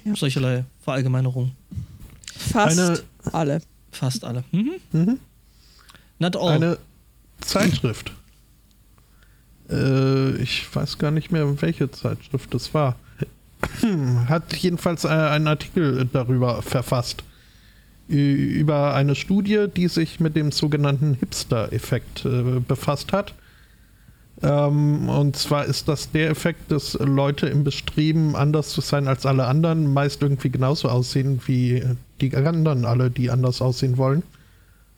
Ja. 0.05 0.15
solcherlei 0.15 0.65
Verallgemeinerung. 0.83 1.51
Fast 2.35 2.79
Eine- 2.79 2.99
alle. 3.31 3.61
Fast 3.91 4.23
alle. 4.25 4.43
Mhm. 4.51 4.71
Mhm. 4.91 5.19
Not 6.19 6.35
all. 6.35 6.49
Eine 6.53 6.77
Zeitschrift. 7.41 8.11
Äh, 9.69 10.35
ich 10.41 10.73
weiß 10.75 10.97
gar 10.97 11.11
nicht 11.11 11.31
mehr, 11.31 11.61
welche 11.61 11.89
Zeitschrift 11.91 12.53
es 12.53 12.73
war. 12.73 12.95
Hat 14.27 14.53
jedenfalls 14.55 15.05
äh, 15.05 15.09
einen 15.09 15.47
Artikel 15.47 16.07
darüber 16.11 16.61
verfasst. 16.61 17.23
Über 18.09 18.93
eine 18.95 19.15
Studie, 19.15 19.67
die 19.73 19.87
sich 19.87 20.19
mit 20.19 20.35
dem 20.35 20.51
sogenannten 20.51 21.13
Hipster-Effekt 21.15 22.25
äh, 22.25 22.59
befasst 22.59 23.13
hat. 23.13 23.33
Ähm, 24.43 25.07
und 25.07 25.37
zwar 25.37 25.65
ist 25.65 25.87
das 25.87 26.11
der 26.11 26.29
Effekt, 26.29 26.69
dass 26.69 26.95
Leute 26.95 27.47
im 27.47 27.63
Bestreben, 27.63 28.35
anders 28.35 28.69
zu 28.69 28.81
sein 28.81 29.07
als 29.07 29.25
alle 29.25 29.45
anderen, 29.45 29.91
meist 29.91 30.21
irgendwie 30.21 30.49
genauso 30.49 30.89
aussehen 30.89 31.41
wie 31.45 31.81
die 32.19 32.35
anderen 32.35 32.85
alle, 32.85 33.09
die 33.09 33.31
anders 33.31 33.61
aussehen 33.61 33.97
wollen. 33.97 34.23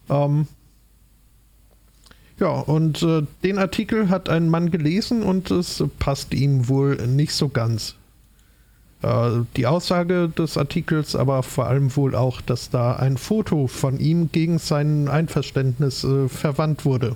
Ähm, 0.09 0.47
ja, 2.39 2.49
und 2.49 3.03
äh, 3.03 3.21
den 3.43 3.59
Artikel 3.59 4.09
hat 4.09 4.29
ein 4.29 4.49
Mann 4.49 4.71
gelesen 4.71 5.21
und 5.21 5.51
es 5.51 5.83
passt 5.99 6.33
ihm 6.33 6.67
wohl 6.67 6.95
nicht 7.07 7.33
so 7.33 7.47
ganz. 7.47 7.95
Äh, 9.03 9.43
die 9.55 9.67
Aussage 9.67 10.27
des 10.27 10.57
Artikels, 10.57 11.15
aber 11.15 11.43
vor 11.43 11.67
allem 11.67 11.95
wohl 11.95 12.15
auch, 12.15 12.41
dass 12.41 12.71
da 12.71 12.95
ein 12.95 13.17
Foto 13.17 13.67
von 13.67 13.99
ihm 13.99 14.31
gegen 14.31 14.57
sein 14.57 15.07
Einverständnis 15.07 16.03
äh, 16.03 16.27
verwandt 16.27 16.83
wurde. 16.83 17.15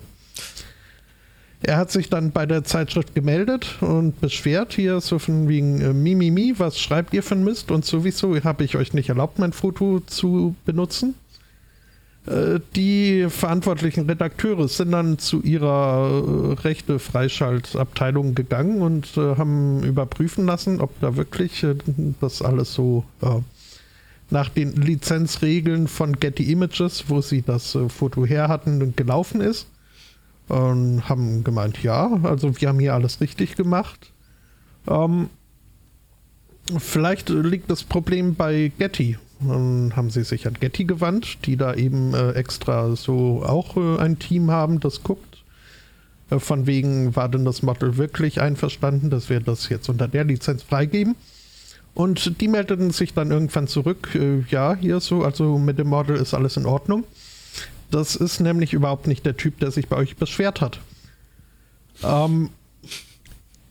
Er 1.61 1.77
hat 1.77 1.91
sich 1.91 2.09
dann 2.09 2.31
bei 2.31 2.45
der 2.45 2.63
Zeitschrift 2.63 3.15
gemeldet 3.15 3.77
und 3.81 4.19
beschwert 4.21 4.73
hier 4.73 5.01
so 5.01 5.19
von 5.19 5.49
wegen 5.49 5.81
äh, 5.81 5.93
Mimimi, 5.93 6.55
was 6.57 6.79
schreibt 6.79 7.13
ihr 7.13 7.23
ein 7.31 7.43
Mist 7.43 7.69
und 7.69 7.83
sowieso 7.83 8.41
habe 8.43 8.63
ich 8.63 8.77
euch 8.77 8.93
nicht 8.93 9.09
erlaubt, 9.09 9.39
mein 9.39 9.51
Foto 9.51 9.99
zu 9.99 10.55
benutzen. 10.65 11.15
Äh, 12.25 12.59
Die 12.75 13.27
verantwortlichen 13.29 14.09
Redakteure 14.09 14.69
sind 14.69 14.91
dann 14.91 15.17
zu 15.19 15.41
ihrer 15.41 16.09
äh, 16.09 16.61
Rechte-Freischaltabteilung 16.61 18.35
gegangen 18.35 18.81
und 18.81 19.17
äh, 19.17 19.35
haben 19.35 19.83
überprüfen 19.83 20.45
lassen, 20.45 20.79
ob 20.79 20.97
da 21.01 21.17
wirklich 21.17 21.63
äh, 21.63 21.75
das 22.21 22.41
alles 22.41 22.73
so 22.73 23.03
nach 24.31 24.47
den 24.49 24.73
Lizenzregeln 24.73 25.87
von 25.87 26.19
Getty 26.19 26.51
Images, 26.51 27.05
wo 27.07 27.19
sie 27.19 27.41
das 27.41 27.75
Foto 27.87 28.25
her 28.25 28.47
hatten, 28.47 28.95
gelaufen 28.95 29.41
ist. 29.41 29.65
Und 30.49 31.07
haben 31.07 31.43
gemeint, 31.43 31.81
ja, 31.83 32.19
also 32.23 32.59
wir 32.59 32.67
haben 32.67 32.79
hier 32.79 32.95
alles 32.95 33.21
richtig 33.21 33.55
gemacht. 33.55 34.11
Ähm, 34.87 35.29
vielleicht 36.77 37.29
liegt 37.29 37.69
das 37.69 37.83
Problem 37.83 38.35
bei 38.35 38.71
Getty. 38.77 39.17
Dann 39.41 39.95
haben 39.95 40.09
sie 40.09 40.23
sich 40.23 40.47
an 40.47 40.55
Getty 40.59 40.85
gewandt, 40.85 41.45
die 41.45 41.55
da 41.55 41.73
eben 41.73 42.13
äh, 42.13 42.31
extra 42.31 42.95
so 42.95 43.43
auch 43.45 43.77
äh, 43.77 43.97
ein 43.99 44.19
Team 44.19 44.51
haben, 44.51 44.79
das 44.79 45.03
guckt. 45.03 45.43
Äh, 46.29 46.39
von 46.39 46.65
wegen 46.67 47.15
war 47.15 47.29
denn 47.29 47.45
das 47.45 47.61
Model 47.61 47.97
wirklich 47.97 48.41
einverstanden, 48.41 49.09
dass 49.09 49.29
wir 49.29 49.39
das 49.39 49.69
jetzt 49.69 49.87
unter 49.87 50.07
der 50.07 50.25
Lizenz 50.25 50.63
freigeben. 50.63 51.15
Und 51.93 52.41
die 52.41 52.47
meldeten 52.47 52.91
sich 52.91 53.13
dann 53.13 53.31
irgendwann 53.31 53.67
zurück, 53.67 54.15
äh, 54.15 54.41
ja, 54.49 54.75
hier 54.75 54.99
so, 54.99 55.23
also 55.23 55.57
mit 55.57 55.77
dem 55.79 55.87
Model 55.87 56.17
ist 56.17 56.33
alles 56.33 56.57
in 56.57 56.65
Ordnung. 56.65 57.03
Das 57.91 58.15
ist 58.15 58.39
nämlich 58.39 58.73
überhaupt 58.73 59.07
nicht 59.07 59.25
der 59.25 59.35
Typ, 59.35 59.59
der 59.59 59.71
sich 59.71 59.87
bei 59.87 59.95
euch 59.95 60.15
beschwert 60.15 60.61
hat. 60.61 60.79
Ähm, 62.03 62.49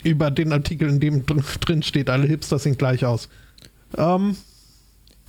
über 0.03 0.31
den 0.31 0.53
Artikel, 0.53 0.89
in 0.89 1.01
dem 1.01 1.27
dr 1.27 1.43
drin 1.61 1.83
steht, 1.83 2.11
alle 2.11 2.27
Hipster 2.27 2.59
sehen 2.59 2.77
gleich 2.77 3.05
aus. 3.05 3.29
Ähm, 3.97 4.37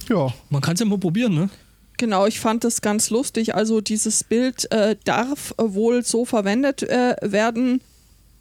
ja. 0.08 0.34
Man 0.50 0.62
kann 0.62 0.74
es 0.74 0.80
ja 0.80 0.86
mal 0.86 0.98
probieren, 0.98 1.34
ne? 1.34 1.50
Genau, 1.98 2.26
ich 2.26 2.40
fand 2.40 2.64
das 2.64 2.82
ganz 2.82 3.10
lustig. 3.10 3.56
Also 3.56 3.82
dieses 3.82 4.24
Bild 4.24 4.72
äh, 4.72 4.96
darf 5.04 5.54
wohl 5.58 6.04
so 6.04 6.24
verwendet 6.24 6.84
äh, 6.84 7.16
werden, 7.22 7.82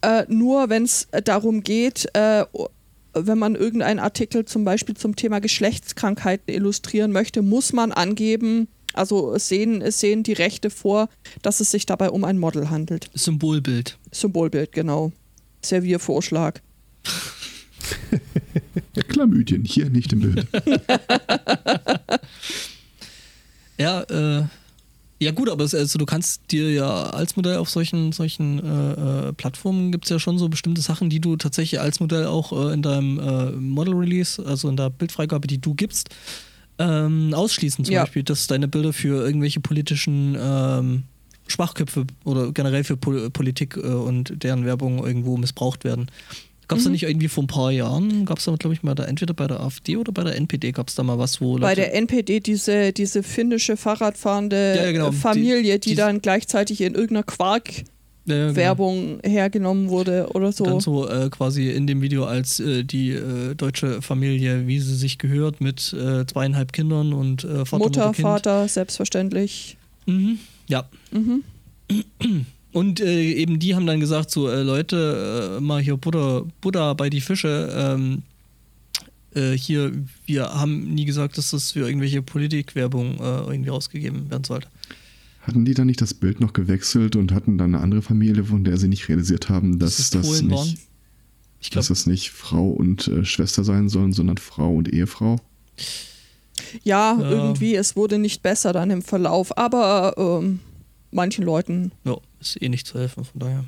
äh, 0.00 0.24
nur 0.28 0.70
wenn 0.70 0.84
es 0.84 1.08
darum 1.24 1.62
geht, 1.62 2.08
äh, 2.14 2.44
wenn 3.14 3.38
man 3.38 3.56
irgendeinen 3.56 3.98
Artikel 3.98 4.44
zum 4.44 4.64
Beispiel 4.64 4.96
zum 4.96 5.16
Thema 5.16 5.40
Geschlechtskrankheiten 5.40 6.54
illustrieren 6.54 7.10
möchte, 7.10 7.42
muss 7.42 7.72
man 7.72 7.90
angeben, 7.90 8.68
also 8.98 9.34
es 9.34 9.48
sehen, 9.48 9.80
es 9.80 10.00
sehen 10.00 10.22
die 10.22 10.32
Rechte 10.32 10.70
vor, 10.70 11.08
dass 11.42 11.60
es 11.60 11.70
sich 11.70 11.86
dabei 11.86 12.10
um 12.10 12.24
ein 12.24 12.38
Model 12.38 12.68
handelt. 12.70 13.10
Symbolbild. 13.14 13.96
Symbolbild, 14.12 14.72
genau. 14.72 15.12
Serviervorschlag. 15.62 16.62
Klamydien, 19.08 19.64
hier 19.64 19.88
nicht 19.90 20.12
im 20.12 20.20
Bild. 20.20 20.46
ja, 23.78 24.02
äh, 24.02 24.44
ja 25.20 25.32
gut, 25.32 25.48
aber 25.48 25.64
es, 25.64 25.74
also 25.74 25.98
du 25.98 26.06
kannst 26.06 26.42
dir 26.52 26.70
ja 26.70 27.04
als 27.10 27.34
Modell 27.34 27.56
auf 27.56 27.68
solchen, 27.68 28.12
solchen 28.12 28.64
äh, 28.64 29.28
äh, 29.28 29.32
Plattformen 29.32 29.90
gibt 29.90 30.04
es 30.04 30.10
ja 30.10 30.20
schon 30.20 30.38
so 30.38 30.48
bestimmte 30.48 30.80
Sachen, 30.80 31.10
die 31.10 31.20
du 31.20 31.36
tatsächlich 31.36 31.80
als 31.80 31.98
Modell 31.98 32.26
auch 32.26 32.52
äh, 32.52 32.72
in 32.72 32.82
deinem 32.82 33.18
äh, 33.18 33.50
Model 33.52 33.94
Release, 33.94 34.44
also 34.44 34.68
in 34.68 34.76
der 34.76 34.90
Bildfreigabe, 34.90 35.48
die 35.48 35.60
du 35.60 35.74
gibst, 35.74 36.10
ähm, 36.78 37.32
ausschließen. 37.34 37.84
Zum 37.84 37.94
Ja. 37.94 38.02
Beispiel, 38.02 38.22
dass 38.22 38.46
deine 38.46 38.68
Bilder 38.68 38.92
für 38.92 39.22
irgendwelche 39.24 39.60
politischen 39.60 40.36
ähm, 40.40 41.02
Schwachköpfe 41.46 42.04
oder 42.24 42.52
generell 42.52 42.84
für 42.84 42.96
Pol 42.96 43.30
Politik 43.30 43.76
äh, 43.76 43.80
und 43.80 44.42
deren 44.42 44.64
Werbung 44.66 45.04
irgendwo 45.04 45.36
missbraucht 45.36 45.84
werden. 45.84 46.10
Gab 46.68 46.76
es 46.78 46.84
da 46.84 46.90
Mhm. 46.90 46.92
nicht 46.92 47.04
irgendwie 47.04 47.28
vor 47.28 47.44
ein 47.44 47.46
paar 47.46 47.70
Jahren, 47.70 48.26
gab 48.26 48.38
es 48.38 48.44
da, 48.44 48.54
glaube 48.56 48.74
ich, 48.74 48.82
mal 48.82 48.94
da 48.94 49.04
entweder 49.04 49.32
bei 49.32 49.46
der 49.46 49.60
AfD 49.60 49.96
oder 49.96 50.12
bei 50.12 50.22
der 50.24 50.36
NPD 50.36 50.72
gab 50.72 50.88
es 50.88 50.94
da 50.94 51.02
mal 51.02 51.18
was, 51.18 51.40
wo 51.40 51.54
Bei 51.54 51.70
Leute- 51.70 51.76
der 51.80 51.94
NPD 51.94 52.40
diese, 52.40 52.92
diese 52.92 53.22
finnische 53.22 53.78
Fahrradfahrende 53.78 54.74
Ja, 54.76 54.84
ja, 54.84 54.92
genau. 54.92 55.10
Familie, 55.12 55.78
die, 55.78 55.80
Die- 55.80 55.88
die- 55.90 55.94
dann 55.96 56.20
gleichzeitig 56.20 56.82
in 56.82 56.94
irgendeiner 56.94 57.22
Quark-Werbung 57.22 57.97
Ja, 58.28 58.52
genau. 58.74 59.18
hergenommen 59.24 59.88
wurde 59.88 60.28
oder 60.34 60.52
so. 60.52 60.64
Dann 60.64 60.80
so 60.80 61.08
äh, 61.08 61.30
quasi 61.30 61.70
in 61.70 61.86
dem 61.86 62.02
Video 62.02 62.24
als 62.24 62.60
äh, 62.60 62.84
die 62.84 63.10
äh, 63.10 63.54
deutsche 63.54 64.02
Familie, 64.02 64.66
wie 64.66 64.78
sie 64.78 64.94
sich 64.94 65.18
gehört, 65.18 65.60
mit 65.60 65.92
äh, 65.92 66.26
zweieinhalb 66.26 66.72
Kindern 66.72 67.12
und 67.12 67.44
äh, 67.44 67.64
Vater, 67.64 67.78
Mutter, 67.84 68.06
Mutter. 68.08 68.22
Vater, 68.22 68.68
selbstverständlich. 68.68 69.76
Mhm. 70.06 70.38
Ja. 70.68 70.88
Mhm. 71.10 71.42
Und 72.72 73.00
äh, 73.00 73.32
eben 73.32 73.58
die 73.58 73.74
haben 73.74 73.86
dann 73.86 74.00
gesagt, 74.00 74.30
so 74.30 74.46
Leute, 74.48 75.58
mal 75.60 75.80
hier 75.80 75.96
Buddha, 75.96 76.42
Buddha 76.60 76.92
bei 76.92 77.08
die 77.08 77.22
Fische. 77.22 77.72
Ähm, 77.74 78.22
äh, 79.34 79.56
hier, 79.56 79.92
wir 80.26 80.52
haben 80.52 80.94
nie 80.94 81.06
gesagt, 81.06 81.38
dass 81.38 81.50
das 81.50 81.72
für 81.72 81.86
irgendwelche 81.86 82.20
Politikwerbung 82.22 83.18
irgendwie 83.18 83.70
ausgegeben 83.70 84.30
werden 84.30 84.44
sollte. 84.44 84.68
Hatten 85.40 85.64
die 85.64 85.74
dann 85.74 85.86
nicht 85.86 86.00
das 86.02 86.12
Bild 86.14 86.40
noch 86.40 86.52
gewechselt 86.52 87.16
und 87.16 87.32
hatten 87.32 87.56
dann 87.58 87.74
eine 87.74 87.82
andere 87.82 88.02
Familie, 88.02 88.44
von 88.44 88.64
der 88.64 88.76
sie 88.76 88.88
nicht 88.88 89.08
realisiert 89.08 89.48
haben, 89.48 89.78
dass 89.78 90.10
das, 90.10 90.26
waren. 90.26 90.46
nicht, 90.48 90.78
Ich 91.60 91.70
dass 91.70 91.86
glaube, 91.86 91.98
das 91.98 92.06
nicht 92.06 92.30
Frau 92.30 92.68
und 92.68 93.08
äh, 93.08 93.24
Schwester 93.24 93.64
sein 93.64 93.88
sollen, 93.88 94.12
sondern 94.12 94.36
Frau 94.38 94.74
und 94.74 94.92
Ehefrau? 94.92 95.36
Ja, 96.82 97.18
Ja. 97.18 97.30
irgendwie, 97.30 97.76
es 97.76 97.96
wurde 97.96 98.18
nicht 98.18 98.42
besser 98.42 98.72
dann 98.72 98.90
im 98.90 99.00
Verlauf, 99.00 99.56
aber 99.56 100.14
ähm, 100.42 100.60
manchen 101.12 101.44
Leuten, 101.44 101.92
ja, 102.04 102.16
ist 102.40 102.60
eh 102.60 102.68
nicht 102.68 102.86
zu 102.86 102.98
helfen, 102.98 103.24
von 103.24 103.40
daher. 103.40 103.64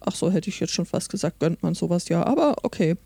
ach 0.00 0.14
so, 0.14 0.30
hätte 0.30 0.48
ich 0.48 0.58
jetzt 0.60 0.72
schon 0.72 0.86
fast 0.86 1.10
gesagt, 1.10 1.40
gönnt 1.40 1.62
man 1.62 1.74
sowas 1.74 2.08
ja, 2.08 2.24
aber 2.24 2.56
okay. 2.62 2.96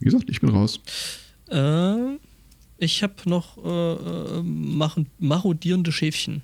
Wie 0.00 0.04
gesagt, 0.04 0.28
ich 0.28 0.40
bin 0.40 0.50
raus. 0.50 0.80
Äh, 1.48 2.18
ich 2.78 3.02
habe 3.02 3.14
noch 3.26 3.58
äh, 3.64 3.92
äh, 3.92 4.42
machen, 4.42 5.06
marodierende 5.18 5.92
Schäfchen. 5.92 6.42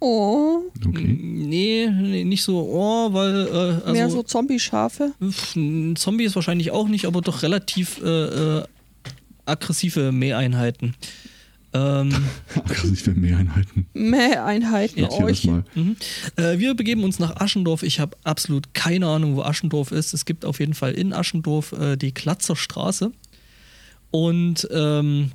Oh, 0.00 0.60
Okay. 0.86 1.18
Nee, 1.20 1.88
nee, 1.90 2.24
nicht 2.24 2.44
so, 2.44 2.60
oh, 2.60 3.12
weil, 3.12 3.46
äh, 3.48 3.50
also, 3.50 3.92
mehr 3.92 4.10
so 4.10 4.22
Zombie-Schafe. 4.22 5.12
Zombie 5.96 6.24
ist 6.24 6.36
wahrscheinlich 6.36 6.70
auch 6.70 6.86
nicht, 6.88 7.06
aber 7.06 7.20
doch 7.20 7.42
relativ 7.42 8.00
äh, 8.02 8.58
äh, 8.58 8.64
aggressive 9.44 10.12
Mäheinheiten. 10.12 10.94
Ähm, 11.74 12.14
Aggressive 12.54 13.10
Mehreinheiten. 13.12 13.86
Mäheinheiten 13.92 15.02
Ja, 15.02 15.10
euch. 15.10 15.44
mal. 15.44 15.64
mhm. 15.74 15.96
äh, 16.36 16.58
wir 16.58 16.74
begeben 16.74 17.04
uns 17.04 17.18
nach 17.18 17.36
Aschendorf. 17.36 17.82
Ich 17.82 18.00
habe 18.00 18.16
absolut 18.24 18.72
keine 18.74 19.06
Ahnung, 19.06 19.36
wo 19.36 19.42
Aschendorf 19.42 19.92
ist. 19.92 20.14
Es 20.14 20.24
gibt 20.24 20.44
auf 20.44 20.60
jeden 20.60 20.74
Fall 20.74 20.92
in 20.92 21.12
Aschendorf 21.12 21.72
äh, 21.72 21.96
die 21.96 22.12
Klatzer 22.12 22.56
Straße. 22.56 23.12
Und 24.10 24.66
ähm, 24.70 25.32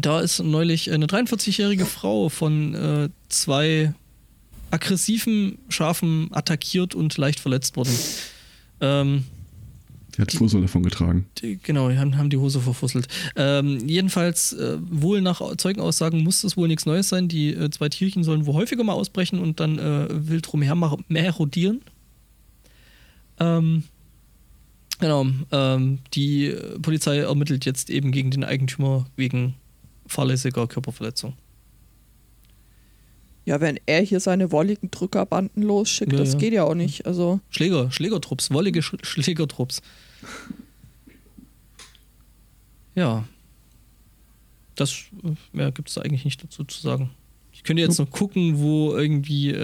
da 0.00 0.20
ist 0.20 0.40
neulich 0.40 0.90
eine 0.90 1.06
43-jährige 1.06 1.86
Frau 1.86 2.28
von 2.28 2.74
äh, 2.74 3.08
zwei 3.28 3.94
aggressiven 4.70 5.58
Schafen 5.68 6.28
attackiert 6.32 6.94
und 6.94 7.16
leicht 7.16 7.40
verletzt 7.40 7.76
worden. 7.76 7.94
Ähm, 8.82 9.24
Der 10.16 10.22
hat 10.26 10.32
Fussel 10.32 10.60
davon 10.60 10.82
getragen. 10.82 11.26
die, 11.40 11.58
genau, 11.62 11.88
die 11.88 11.96
haben, 11.96 12.18
haben 12.18 12.28
die 12.28 12.36
Hose 12.36 12.60
verfusselt. 12.60 13.08
Ähm, 13.34 13.78
jedenfalls, 13.88 14.52
äh, 14.52 14.76
wohl 14.82 15.22
nach 15.22 15.40
Zeugenaussagen 15.56 16.22
muss 16.22 16.44
es 16.44 16.56
wohl 16.58 16.68
nichts 16.68 16.84
Neues 16.84 17.08
sein. 17.08 17.28
Die 17.28 17.54
äh, 17.54 17.70
zwei 17.70 17.88
Tierchen 17.88 18.24
sollen 18.24 18.44
wohl 18.44 18.54
häufiger 18.54 18.84
mal 18.84 18.92
ausbrechen 18.92 19.38
und 19.38 19.58
dann 19.58 19.78
äh, 19.78 20.08
wild 20.10 20.52
rumher 20.52 20.74
merodieren. 21.08 21.80
Ähm, 23.40 23.84
genau, 24.98 25.26
ähm, 25.52 25.98
die 26.14 26.46
äh, 26.46 26.78
Polizei 26.78 27.18
ermittelt 27.18 27.64
jetzt 27.64 27.90
eben 27.90 28.12
gegen 28.12 28.30
den 28.30 28.44
Eigentümer 28.44 29.06
wegen 29.16 29.54
fahrlässiger 30.06 30.66
Körperverletzung. 30.66 31.34
Ja, 33.44 33.60
wenn 33.62 33.80
er 33.86 34.02
hier 34.02 34.20
seine 34.20 34.52
wolligen 34.52 34.90
Drückerbanden 34.90 35.62
losschickt, 35.62 36.12
Ja, 36.12 36.18
das 36.18 36.34
ja. 36.34 36.38
geht 36.38 36.52
ja 36.52 36.64
auch 36.64 36.74
nicht. 36.74 37.06
Also, 37.06 37.40
Schläger, 37.48 37.90
Schlägertrupps, 37.90 38.50
wollige 38.50 38.82
Sch 38.82 38.96
Schlägertrupps. 39.02 39.80
Ja. 42.94 43.24
Das 44.74 44.92
äh, 45.24 45.34
mehr 45.52 45.72
gibt 45.72 45.88
es 45.88 45.94
da 45.94 46.02
eigentlich 46.02 46.24
nicht 46.24 46.42
dazu 46.42 46.64
zu 46.64 46.80
sagen. 46.80 47.10
Ich 47.52 47.64
könnte 47.64 47.82
jetzt 47.82 47.98
noch 47.98 48.10
gucken, 48.10 48.58
wo 48.58 48.94
irgendwie 48.96 49.50
äh, 49.50 49.54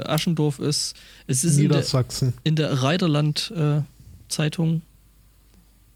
äh, 0.00 0.04
Aschendorf 0.06 0.58
ist. 0.58 0.96
Es 1.26 1.44
ist 1.44 1.58
in 1.58 1.68
der, 1.68 1.78
Niedersachsen. 1.78 2.32
in 2.44 2.56
der 2.56 2.82
Reiterland-Zeitung. 4.28 4.82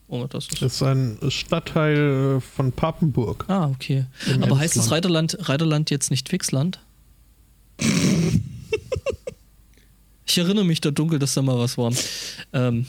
oh, 0.08 0.26
das 0.28 0.44
ist. 0.48 0.62
Das 0.62 0.74
ist 0.74 0.82
ein 0.82 1.18
Stadtteil 1.28 2.36
äh, 2.36 2.40
von 2.40 2.72
Papenburg. 2.72 3.44
Ah, 3.48 3.68
okay. 3.68 4.06
Aber 4.40 4.58
heißt 4.58 4.76
das. 4.76 4.90
Reiterland, 4.90 5.36
Reiterland 5.48 5.90
jetzt 5.90 6.10
nicht 6.10 6.28
Fixland? 6.28 6.80
ich 10.26 10.38
erinnere 10.38 10.64
mich 10.64 10.80
da 10.80 10.90
dunkel, 10.90 11.18
dass 11.18 11.34
da 11.34 11.42
mal 11.42 11.58
was 11.58 11.78
war. 11.78 11.92
Ähm, 12.52 12.86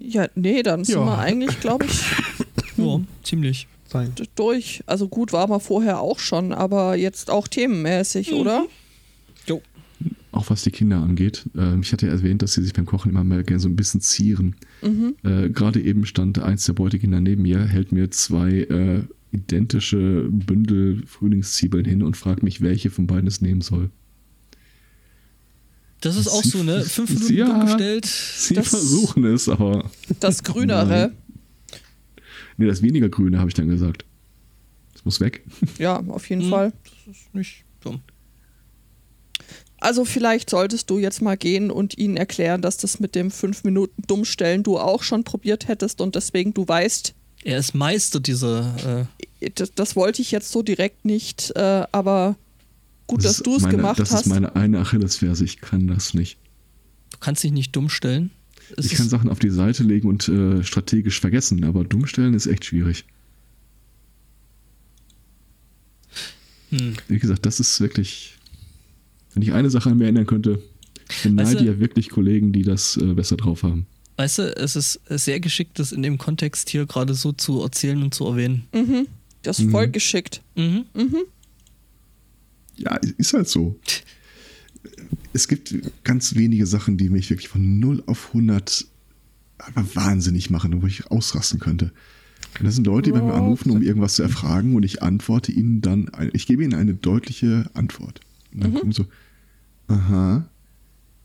ja, 0.00 0.26
nee, 0.34 0.62
dann 0.62 0.84
sind 0.84 0.96
Ja. 0.96 1.04
wir 1.06 1.18
eigentlich, 1.18 1.60
glaube 1.60 1.86
ich, 1.86 2.00
ja, 2.76 3.00
ziemlich. 3.22 3.66
sein. 3.88 4.12
durch. 4.34 4.82
Also 4.86 5.08
gut 5.08 5.32
war 5.32 5.46
man 5.46 5.60
vorher 5.60 6.00
auch 6.00 6.18
schon, 6.18 6.52
aber 6.52 6.96
jetzt 6.96 7.30
auch 7.30 7.46
themenmäßig, 7.48 8.32
oder? 8.32 8.64
Auch 10.32 10.48
was 10.50 10.62
die 10.62 10.70
Kinder 10.70 10.96
angeht. 11.02 11.48
Ähm, 11.56 11.82
ich 11.82 11.92
hatte 11.92 12.06
ja 12.06 12.12
erwähnt, 12.12 12.40
dass 12.42 12.54
sie 12.54 12.62
sich 12.62 12.72
beim 12.72 12.86
Kochen 12.86 13.10
immer 13.10 13.22
mal 13.22 13.44
gerne 13.44 13.60
so 13.60 13.68
ein 13.68 13.76
bisschen 13.76 14.00
zieren. 14.00 14.56
Mhm. 14.82 15.14
Äh, 15.22 15.50
Gerade 15.50 15.80
eben 15.80 16.06
stand 16.06 16.38
eins 16.38 16.64
der 16.64 16.72
Beutekinder 16.72 17.20
neben 17.20 17.42
mir, 17.42 17.64
hält 17.66 17.92
mir 17.92 18.10
zwei 18.10 18.50
äh, 18.62 19.02
identische 19.30 20.26
Bündel 20.30 21.02
Frühlingszwiebeln 21.06 21.84
hin 21.84 22.02
und 22.02 22.16
fragt 22.16 22.42
mich, 22.42 22.62
welche 22.62 22.90
von 22.90 23.06
beiden 23.06 23.26
es 23.26 23.40
nehmen 23.42 23.60
soll. 23.60 23.90
Das 26.00 26.16
ist 26.16 26.28
auch 26.28 26.42
Sie- 26.42 26.48
so, 26.50 26.62
ne? 26.62 26.82
Fünf 26.82 27.10
Minuten 27.10 27.34
Ja. 27.36 27.64
gestellt. 27.64 28.06
Sie 28.06 28.54
Das- 28.54 28.68
versuchen 28.70 29.24
es, 29.24 29.48
aber. 29.48 29.90
Das 30.20 30.42
Grünere. 30.42 31.12
Nee, 32.56 32.66
das 32.66 32.82
weniger 32.82 33.08
Grüne, 33.08 33.38
habe 33.38 33.48
ich 33.48 33.54
dann 33.54 33.68
gesagt. 33.68 34.04
Das 34.94 35.04
muss 35.04 35.20
weg. 35.20 35.44
Ja, 35.78 36.00
auf 36.00 36.28
jeden 36.28 36.46
Mhm. 36.46 36.50
Fall. 36.50 36.72
Das 37.06 37.16
ist 37.16 37.34
nicht 37.34 37.64
dumm. 37.82 38.00
Also 39.82 40.04
vielleicht 40.04 40.48
solltest 40.48 40.90
du 40.90 40.98
jetzt 40.98 41.22
mal 41.22 41.36
gehen 41.36 41.70
und 41.72 41.98
ihnen 41.98 42.16
erklären, 42.16 42.62
dass 42.62 42.76
das 42.76 43.00
mit 43.00 43.16
dem 43.16 43.32
5 43.32 43.64
Minuten 43.64 44.02
Dummstellen 44.06 44.62
du 44.62 44.78
auch 44.78 45.02
schon 45.02 45.24
probiert 45.24 45.66
hättest 45.66 46.00
und 46.00 46.14
deswegen 46.14 46.54
du 46.54 46.66
weißt, 46.68 47.14
Er 47.42 47.58
ist 47.58 47.74
Meister 47.74 48.20
dieser. 48.20 49.08
Äh, 49.40 49.50
das, 49.56 49.72
das 49.74 49.96
wollte 49.96 50.22
ich 50.22 50.30
jetzt 50.30 50.52
so 50.52 50.62
direkt 50.62 51.04
nicht, 51.04 51.50
äh, 51.56 51.84
aber 51.90 52.36
gut, 53.08 53.24
dass 53.24 53.38
ist 53.38 53.46
du 53.46 53.56
es 53.56 53.68
gemacht 53.68 53.98
Das 53.98 54.12
hast. 54.12 54.20
ist 54.22 54.26
meine 54.28 54.54
eine 54.54 54.78
Achillesferse. 54.78 55.44
Ich 55.44 55.60
kann 55.60 55.88
das 55.88 56.14
nicht. 56.14 56.38
du 57.10 57.18
kannst 57.18 57.42
dich 57.42 57.50
nicht 57.50 57.74
dumm 57.74 57.88
stellen. 57.88 58.30
Es 58.76 58.86
ich 58.86 58.94
kann 58.94 59.08
Sachen 59.08 59.28
auf 59.30 59.40
die 59.40 59.50
Seite 59.50 59.82
legen 59.82 60.08
und 60.08 60.28
äh, 60.28 60.62
strategisch 60.62 61.20
vergessen, 61.20 61.64
aber 61.64 61.82
dumm 61.82 62.06
stellen 62.06 62.34
ist 62.34 62.46
echt 62.46 62.64
schwierig. 62.66 63.04
hm. 66.70 66.94
Wie 67.08 67.18
gesagt, 67.18 67.44
das 67.44 67.58
ist 67.58 67.80
wirklich. 67.80 68.38
Wenn 69.34 69.42
ich 69.42 69.52
eine 69.52 69.70
Sache 69.70 69.90
an 69.90 69.98
mir 69.98 70.06
ändern 70.08 70.26
könnte, 70.26 70.62
ich 71.10 71.22
beneide 71.22 71.48
Weißt 71.50 71.60
du- 71.60 71.64
ja 71.64 71.78
wirklich 71.80 72.10
Kollegen, 72.10 72.52
die 72.52 72.62
das 72.62 72.96
äh, 72.96 73.14
besser 73.14 73.36
drauf 73.36 73.62
haben. 73.62 73.86
Weißt 74.16 74.38
du, 74.38 74.56
es 74.56 74.76
ist 74.76 75.00
sehr 75.08 75.40
geschickt, 75.40 75.78
das 75.78 75.90
in 75.92 76.02
dem 76.02 76.18
Kontext 76.18 76.68
hier 76.70 76.86
gerade 76.86 77.14
so 77.14 77.32
zu 77.32 77.62
erzählen 77.62 78.02
und 78.02 78.14
zu 78.14 78.26
erwähnen. 78.26 78.64
mhm. 78.74 79.06
Das 79.42 79.58
ist 79.58 79.66
Mhm. 79.66 79.70
voll 79.72 79.88
geschickt. 79.88 80.40
Mhm. 80.54 80.84
Ja, 82.76 82.96
ist 83.18 83.32
halt 83.34 83.48
so. 83.48 83.76
Es 85.32 85.48
gibt 85.48 85.74
ganz 86.04 86.34
wenige 86.36 86.66
Sachen, 86.66 86.96
die 86.96 87.08
mich 87.08 87.30
wirklich 87.30 87.48
von 87.48 87.80
0 87.80 88.02
auf 88.06 88.28
100 88.34 88.86
einfach 89.58 89.96
wahnsinnig 89.96 90.50
machen, 90.50 90.80
wo 90.82 90.86
ich 90.86 91.10
ausrasten 91.10 91.58
könnte. 91.58 91.92
Und 92.58 92.66
das 92.66 92.74
sind 92.74 92.86
Leute, 92.86 93.10
die 93.10 93.12
bei 93.18 93.22
mir 93.24 93.34
anrufen, 93.34 93.70
um 93.70 93.82
irgendwas 93.82 94.14
zu 94.14 94.22
erfragen 94.22 94.74
und 94.76 94.84
ich 94.84 95.02
antworte 95.02 95.52
ihnen 95.52 95.80
dann, 95.80 96.10
ich 96.34 96.46
gebe 96.46 96.62
ihnen 96.62 96.74
eine 96.74 96.94
deutliche 96.94 97.70
Antwort. 97.74 98.20
Und 98.54 98.60
dann 98.64 98.74
kommen 98.74 98.92
so, 98.92 99.06
aha. 99.88 100.48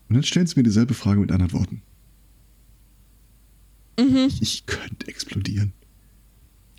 Und 0.08 0.14
dann 0.14 0.22
stellen 0.22 0.46
sie 0.46 0.54
mir 0.56 0.62
dieselbe 0.62 0.94
Frage 0.94 1.20
mit 1.20 1.30
anderen 1.32 1.52
Worten. 1.52 1.82
Ich, 4.28 4.40
ich 4.42 4.66
könnte 4.66 5.08
explodieren. 5.08 5.72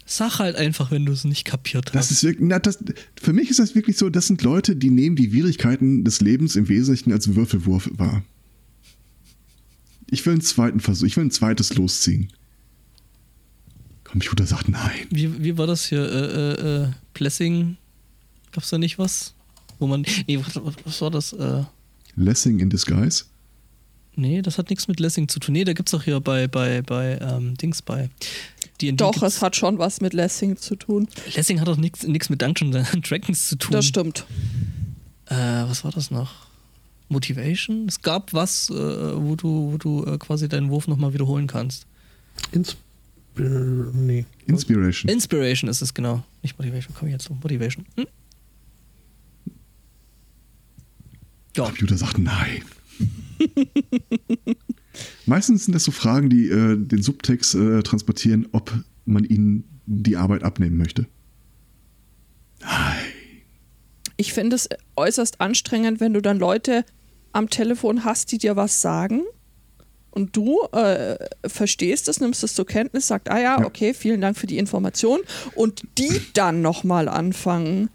Sag 0.06 0.40
halt 0.40 0.56
einfach, 0.56 0.90
wenn 0.90 1.06
du 1.06 1.12
es 1.12 1.24
nicht 1.26 1.46
kapiert 1.46 1.90
Das 1.94 2.06
hast. 2.06 2.12
ist 2.12 2.24
wirklich, 2.24 2.48
na, 2.48 2.58
das, 2.58 2.80
für 3.22 3.34
mich 3.34 3.50
ist 3.50 3.60
das 3.60 3.76
wirklich 3.76 3.98
so, 3.98 4.10
das 4.10 4.26
sind 4.26 4.42
Leute, 4.42 4.76
die 4.76 4.90
nehmen 4.90 5.16
die 5.16 5.32
Widrigkeiten 5.34 6.04
des 6.04 6.22
Lebens 6.22 6.56
im 6.56 6.68
Wesentlichen 6.68 7.12
als 7.12 7.36
Würfelwurf 7.36 7.90
wahr. 7.94 8.24
Ich 10.10 10.26
will 10.26 10.34
einen 10.34 10.42
zweiten 10.42 10.80
Versuch, 10.80 11.06
ich 11.06 11.16
will 11.18 11.26
ein 11.26 11.32
zweites 11.32 11.76
losziehen. 11.76 12.32
Computer 14.04 14.48
sagt 14.48 14.70
nein. 14.70 15.06
Wie, 15.12 15.44
wie 15.44 15.58
war 15.60 15.68
das 15.68 15.86
hier? 15.86 16.02
Äh, 16.02 16.26
äh, 16.26 16.84
äh, 16.86 16.92
Blessing? 17.14 17.78
Gab's 18.52 18.72
da 18.72 18.80
nicht 18.80 18.98
was? 18.98 19.36
Wo 19.80 19.88
man. 19.88 20.06
Nee, 20.28 20.40
was, 20.86 21.02
war 21.02 21.12
das? 21.12 21.34
Äh, 21.34 21.64
Lessing 22.16 22.60
in 22.60 22.70
Disguise. 22.70 23.26
nee, 24.16 24.42
das 24.42 24.58
hat 24.58 24.70
nichts 24.70 24.88
mit 24.88 25.00
Lessing 25.00 25.28
zu 25.28 25.40
tun. 25.40 25.54
Nee, 25.54 25.64
da 25.64 25.74
gibt's 25.74 25.92
doch 25.92 26.04
hier 26.04 26.20
bei, 26.20 26.48
bei, 26.48 26.82
bei 26.82 27.18
ähm, 27.22 27.56
Dings 27.56 27.82
bei. 27.82 28.10
D&D 28.82 28.98
Doch, 28.98 29.22
es 29.24 29.42
hat 29.42 29.56
schon 29.56 29.78
was 29.78 30.02
mit 30.02 30.14
Lessing 30.14 30.58
zu 30.58 30.76
tun. 30.76 31.08
Lessing 31.36 31.60
hat 31.60 31.68
doch 31.68 31.78
nichts 31.78 32.30
mit 32.30 32.42
Dungeons 32.42 32.76
and 32.94 33.10
Dragons 33.10 33.48
zu 33.48 33.58
tun. 33.58 33.72
Das 33.72 33.86
stimmt. 33.86 34.26
Äh, 35.26 35.36
was 35.36 35.84
war 35.84 35.92
das 35.92 36.12
noch? 36.12 36.48
Motivation? 37.08 37.88
Es 37.88 38.02
gab 38.02 38.34
was, 38.34 38.70
äh, 38.70 38.74
wo 38.74 39.36
du, 39.36 39.74
wo 39.74 39.78
du 39.78 40.06
äh, 40.06 40.18
quasi 40.18 40.48
deinen 40.48 40.70
Wurf 40.70 40.88
nochmal 40.88 41.14
wiederholen 41.14 41.48
kannst. 41.48 41.86
Ins 42.52 42.78
äh, 43.38 43.42
nee. 43.42 44.26
Inspiration. 44.46 45.12
Inspiration 45.12 45.70
ist 45.70 45.82
es 45.82 45.94
genau. 45.94 46.24
Nicht 46.42 46.58
Motivation, 46.58 46.96
komm 46.98 47.08
ich 47.08 47.14
jetzt 47.14 47.26
zu. 47.26 47.34
Motivation. 47.34 47.86
Hm? 47.96 48.08
Ja, 51.56 51.66
Computer 51.66 51.98
sagt 51.98 52.18
nein. 52.18 52.62
Meistens 55.26 55.66
sind 55.66 55.74
das 55.74 55.84
so 55.84 55.92
Fragen, 55.92 56.30
die 56.30 56.48
äh, 56.50 56.78
den 56.78 57.02
Subtext 57.02 57.56
äh, 57.56 57.82
transportieren, 57.84 58.48
ob 58.52 58.74
man 59.06 59.24
ihnen 59.24 59.64
die 59.86 60.18
Arbeit 60.18 60.44
abnehmen 60.44 60.78
möchte. 60.78 61.08
Nein. 62.62 62.98
Ich 64.18 64.34
finde 64.34 64.56
es 64.58 64.68
äußerst 64.96 65.40
anstrengend, 65.40 66.00
wenn 66.02 66.14
du 66.14 66.22
dann 66.22 66.38
Leute 66.40 66.84
am 67.32 67.50
Telefon 67.50 68.04
hast, 68.04 68.32
die 68.32 68.38
dir 68.38 68.56
was 68.56 68.82
sagen 68.82 69.22
und 70.12 70.36
du 70.36 70.60
äh, 70.74 71.16
verstehst 71.48 72.10
es, 72.10 72.20
nimmst 72.20 72.44
es 72.44 72.54
zur 72.54 72.66
Kenntnis, 72.66 73.08
sagt, 73.08 73.30
ah 73.30 73.40
ja, 73.40 73.60
Ja. 73.60 73.66
okay, 73.66 73.94
vielen 73.94 74.20
Dank 74.20 74.38
für 74.38 74.48
die 74.48 74.58
Information 74.58 75.22
und 75.56 75.84
die 75.98 76.20
dann 76.34 76.62
nochmal 76.62 77.08
anfangen, 77.08 77.90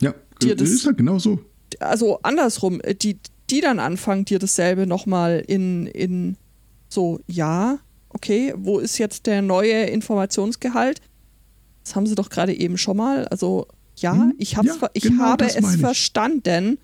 Ja, 0.00 0.14
Dir 0.42 0.52
äh, 0.52 0.56
das- 0.56 0.70
ist 0.70 0.86
halt 0.86 0.98
genau 0.98 1.18
so. 1.18 1.40
Also 1.80 2.18
andersrum, 2.22 2.80
äh, 2.82 2.94
die, 2.94 3.18
die 3.50 3.60
dann 3.60 3.78
anfangen, 3.78 4.24
dir 4.24 4.38
dasselbe 4.38 4.86
nochmal 4.86 5.42
in, 5.46 5.86
in 5.86 6.36
so, 6.88 7.20
ja, 7.26 7.78
okay, 8.08 8.54
wo 8.56 8.78
ist 8.78 8.98
jetzt 8.98 9.26
der 9.26 9.42
neue 9.42 9.84
Informationsgehalt? 9.86 11.00
Das 11.82 11.96
haben 11.96 12.06
sie 12.06 12.14
doch 12.14 12.30
gerade 12.30 12.54
eben 12.54 12.78
schon 12.78 12.96
mal. 12.96 13.26
Also, 13.28 13.66
ja, 13.96 14.14
Hm, 14.14 14.34
ich, 14.38 14.56
hab's 14.56 14.78
ja, 14.80 14.88
ich 14.94 15.02
genau 15.04 15.22
habe 15.24 15.44
es 15.44 15.56
ich. 15.56 15.80
verstanden. 15.80 16.78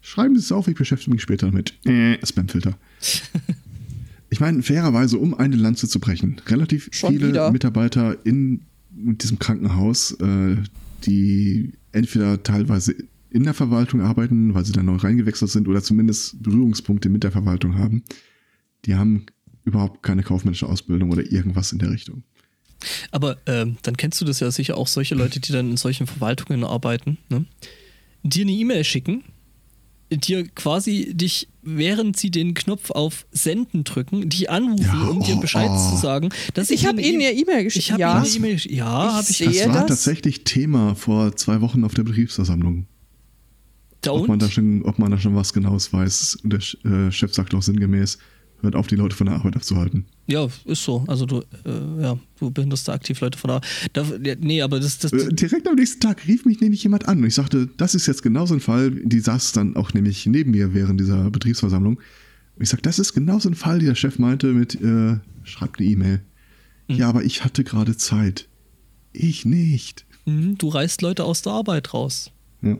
Schreiben 0.00 0.34
Sie 0.34 0.40
es 0.40 0.52
auf, 0.52 0.68
ich 0.68 0.76
beschäftige 0.76 1.10
mich 1.12 1.22
später 1.22 1.50
mit 1.50 1.74
äh, 1.84 2.24
Spamfilter. 2.24 2.78
ich 4.30 4.40
meine, 4.40 4.62
fairerweise, 4.62 5.18
um 5.18 5.34
eine 5.34 5.56
Lanze 5.56 5.88
zu 5.88 5.98
brechen, 5.98 6.40
relativ 6.46 6.88
Schon 6.92 7.14
viele 7.14 7.28
wieder. 7.28 7.50
Mitarbeiter 7.50 8.16
in 8.24 8.62
diesem 8.90 9.38
Krankenhaus, 9.38 10.12
äh, 10.20 10.56
die 11.04 11.72
entweder 11.92 12.42
teilweise 12.42 12.94
in 13.36 13.44
der 13.44 13.54
Verwaltung 13.54 14.00
arbeiten, 14.00 14.54
weil 14.54 14.64
sie 14.64 14.72
da 14.72 14.82
neu 14.82 14.96
reingewechselt 14.96 15.50
sind 15.50 15.68
oder 15.68 15.82
zumindest 15.82 16.42
Berührungspunkte 16.42 17.08
mit 17.08 17.22
der 17.22 17.30
Verwaltung 17.32 17.76
haben, 17.78 18.02
die 18.84 18.94
haben 18.94 19.26
überhaupt 19.64 20.02
keine 20.02 20.22
kaufmännische 20.22 20.66
Ausbildung 20.68 21.10
oder 21.10 21.30
irgendwas 21.30 21.72
in 21.72 21.78
der 21.78 21.90
Richtung. 21.90 22.22
aber 23.10 23.36
ähm, 23.46 23.76
dann 23.82 23.96
kennst 23.96 24.20
du 24.20 24.24
das 24.24 24.40
ja 24.40 24.50
sicher 24.50 24.76
auch 24.76 24.86
solche 24.86 25.14
Leute, 25.14 25.40
die 25.40 25.52
dann 25.52 25.70
in 25.70 25.76
solchen 25.76 26.06
Verwaltungen 26.06 26.64
arbeiten, 26.64 27.18
ne? 27.28 27.44
dir 28.22 28.42
eine 28.42 28.52
E-Mail 28.52 28.84
schicken, 28.84 29.22
dir 30.10 30.46
quasi 30.48 31.12
dich, 31.14 31.48
während 31.62 32.16
sie 32.16 32.30
den 32.30 32.54
Knopf 32.54 32.90
auf 32.92 33.26
Senden 33.32 33.82
drücken, 33.84 34.28
die 34.28 34.48
anrufen, 34.48 34.84
Ja, 34.84 35.08
um 35.08 35.22
dir 35.22 35.36
oh, 35.36 35.40
Bescheid 35.40 35.68
oh. 35.70 35.90
zu 35.90 35.96
sagen, 35.96 36.28
dass 36.54 36.70
Ich 36.70 36.86
habe 36.86 37.00
ihnen 37.00 37.14
ihnen 37.14 37.20
E- 37.22 37.24
ja 37.34 37.40
E-Mail 37.42 37.64
geschickt. 37.64 37.84
Ich 37.86 37.92
habe 37.92 38.00
ja, 38.00 38.12
ihnen 38.18 38.24
eine 38.26 38.34
E-Mail 38.36 38.52
geschickt. 38.54 38.74
Ja, 38.74 39.08
Ich 39.08 39.14
habe 39.14 39.26
ich. 39.30 39.36
sehe- 39.36 39.46
Das 39.64 39.68
war 39.68 39.74
das? 39.80 39.86
tatsächlich 39.88 40.44
Thema 40.44 40.94
vor 40.94 41.34
zwei 41.36 41.60
Wochen 41.60 41.82
auf 41.84 41.94
der 41.94 42.04
Betriebsversammlung. 42.04 42.86
Ob 44.06 44.28
man, 44.28 44.38
da 44.38 44.48
schon, 44.48 44.82
ob 44.82 44.98
man 44.98 45.10
da 45.10 45.18
schon 45.18 45.34
was 45.34 45.52
Genaues 45.52 45.92
weiß. 45.92 46.38
Und 46.44 46.52
der 46.52 46.60
äh, 46.90 47.10
Chef 47.10 47.34
sagt 47.34 47.54
auch 47.54 47.62
sinngemäß, 47.62 48.18
hört 48.62 48.76
auf, 48.76 48.86
die 48.86 48.96
Leute 48.96 49.16
von 49.16 49.26
der 49.26 49.36
Arbeit 49.36 49.56
abzuhalten. 49.56 50.06
Ja, 50.26 50.48
ist 50.64 50.84
so. 50.84 51.04
Also 51.06 51.26
du, 51.26 51.40
äh, 51.64 52.02
ja, 52.02 52.18
du 52.38 52.50
behinderst 52.50 52.88
da 52.88 52.92
aktiv 52.92 53.20
Leute 53.20 53.38
von 53.38 53.60
da 53.92 54.02
ja, 54.22 54.34
nee, 54.38 54.62
aber 54.62 54.80
das, 54.80 54.98
das, 54.98 55.12
Äh, 55.12 55.32
direkt 55.32 55.68
am 55.68 55.74
nächsten 55.76 56.00
Tag 56.00 56.26
rief 56.26 56.44
mich 56.44 56.60
nämlich 56.60 56.82
jemand 56.82 57.08
an 57.08 57.18
und 57.18 57.24
ich 57.24 57.34
sagte, 57.34 57.68
das 57.76 57.94
ist 57.94 58.06
jetzt 58.06 58.22
genau 58.22 58.46
so 58.46 58.54
ein 58.54 58.60
Fall. 58.60 58.90
Die 58.90 59.20
saß 59.20 59.52
dann 59.52 59.76
auch 59.76 59.92
nämlich 59.92 60.26
neben 60.26 60.52
mir 60.52 60.74
während 60.74 61.00
dieser 61.00 61.30
Betriebsversammlung. 61.30 61.96
Und 61.96 62.62
ich 62.62 62.68
sagte, 62.68 62.88
das 62.88 62.98
ist 62.98 63.12
genau 63.12 63.38
so 63.38 63.48
ein 63.48 63.54
Fall, 63.54 63.78
die 63.78 63.86
der 63.86 63.94
Chef 63.94 64.18
meinte 64.18 64.52
mit, 64.52 64.80
äh, 64.80 65.18
schreibt 65.44 65.80
eine 65.80 65.88
E-Mail. 65.88 66.22
Ja, 66.88 67.08
aber 67.08 67.24
ich 67.24 67.44
hatte 67.44 67.64
gerade 67.64 67.96
Zeit. 67.96 68.48
Ich 69.12 69.44
nicht. 69.44 70.06
Mhm, 70.24 70.56
du 70.58 70.68
reißt 70.68 71.02
Leute 71.02 71.24
aus 71.24 71.42
der 71.42 71.52
Arbeit 71.52 71.94
raus. 71.94 72.30
Ja. 72.66 72.78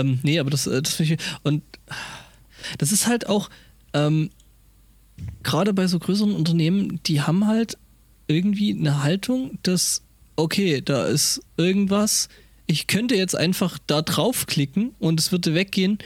Ähm, 0.00 0.20
nee, 0.22 0.38
aber 0.38 0.50
das, 0.50 0.66
äh, 0.66 0.80
das 0.82 0.94
finde 0.94 1.14
ich. 1.14 1.20
Und 1.42 1.62
das 2.78 2.92
ist 2.92 3.06
halt 3.06 3.28
auch, 3.28 3.50
ähm, 3.92 4.30
gerade 5.42 5.72
bei 5.74 5.86
so 5.86 5.98
größeren 5.98 6.34
Unternehmen, 6.34 7.00
die 7.06 7.20
haben 7.22 7.46
halt 7.46 7.76
irgendwie 8.28 8.72
eine 8.78 9.02
Haltung, 9.02 9.58
dass, 9.62 10.02
okay, 10.36 10.80
da 10.84 11.06
ist 11.06 11.40
irgendwas, 11.56 12.28
ich 12.66 12.86
könnte 12.86 13.16
jetzt 13.16 13.34
einfach 13.34 13.78
da 13.86 14.02
draufklicken 14.02 14.94
und 14.98 15.18
es 15.18 15.32
würde 15.32 15.54
weggehen. 15.54 15.98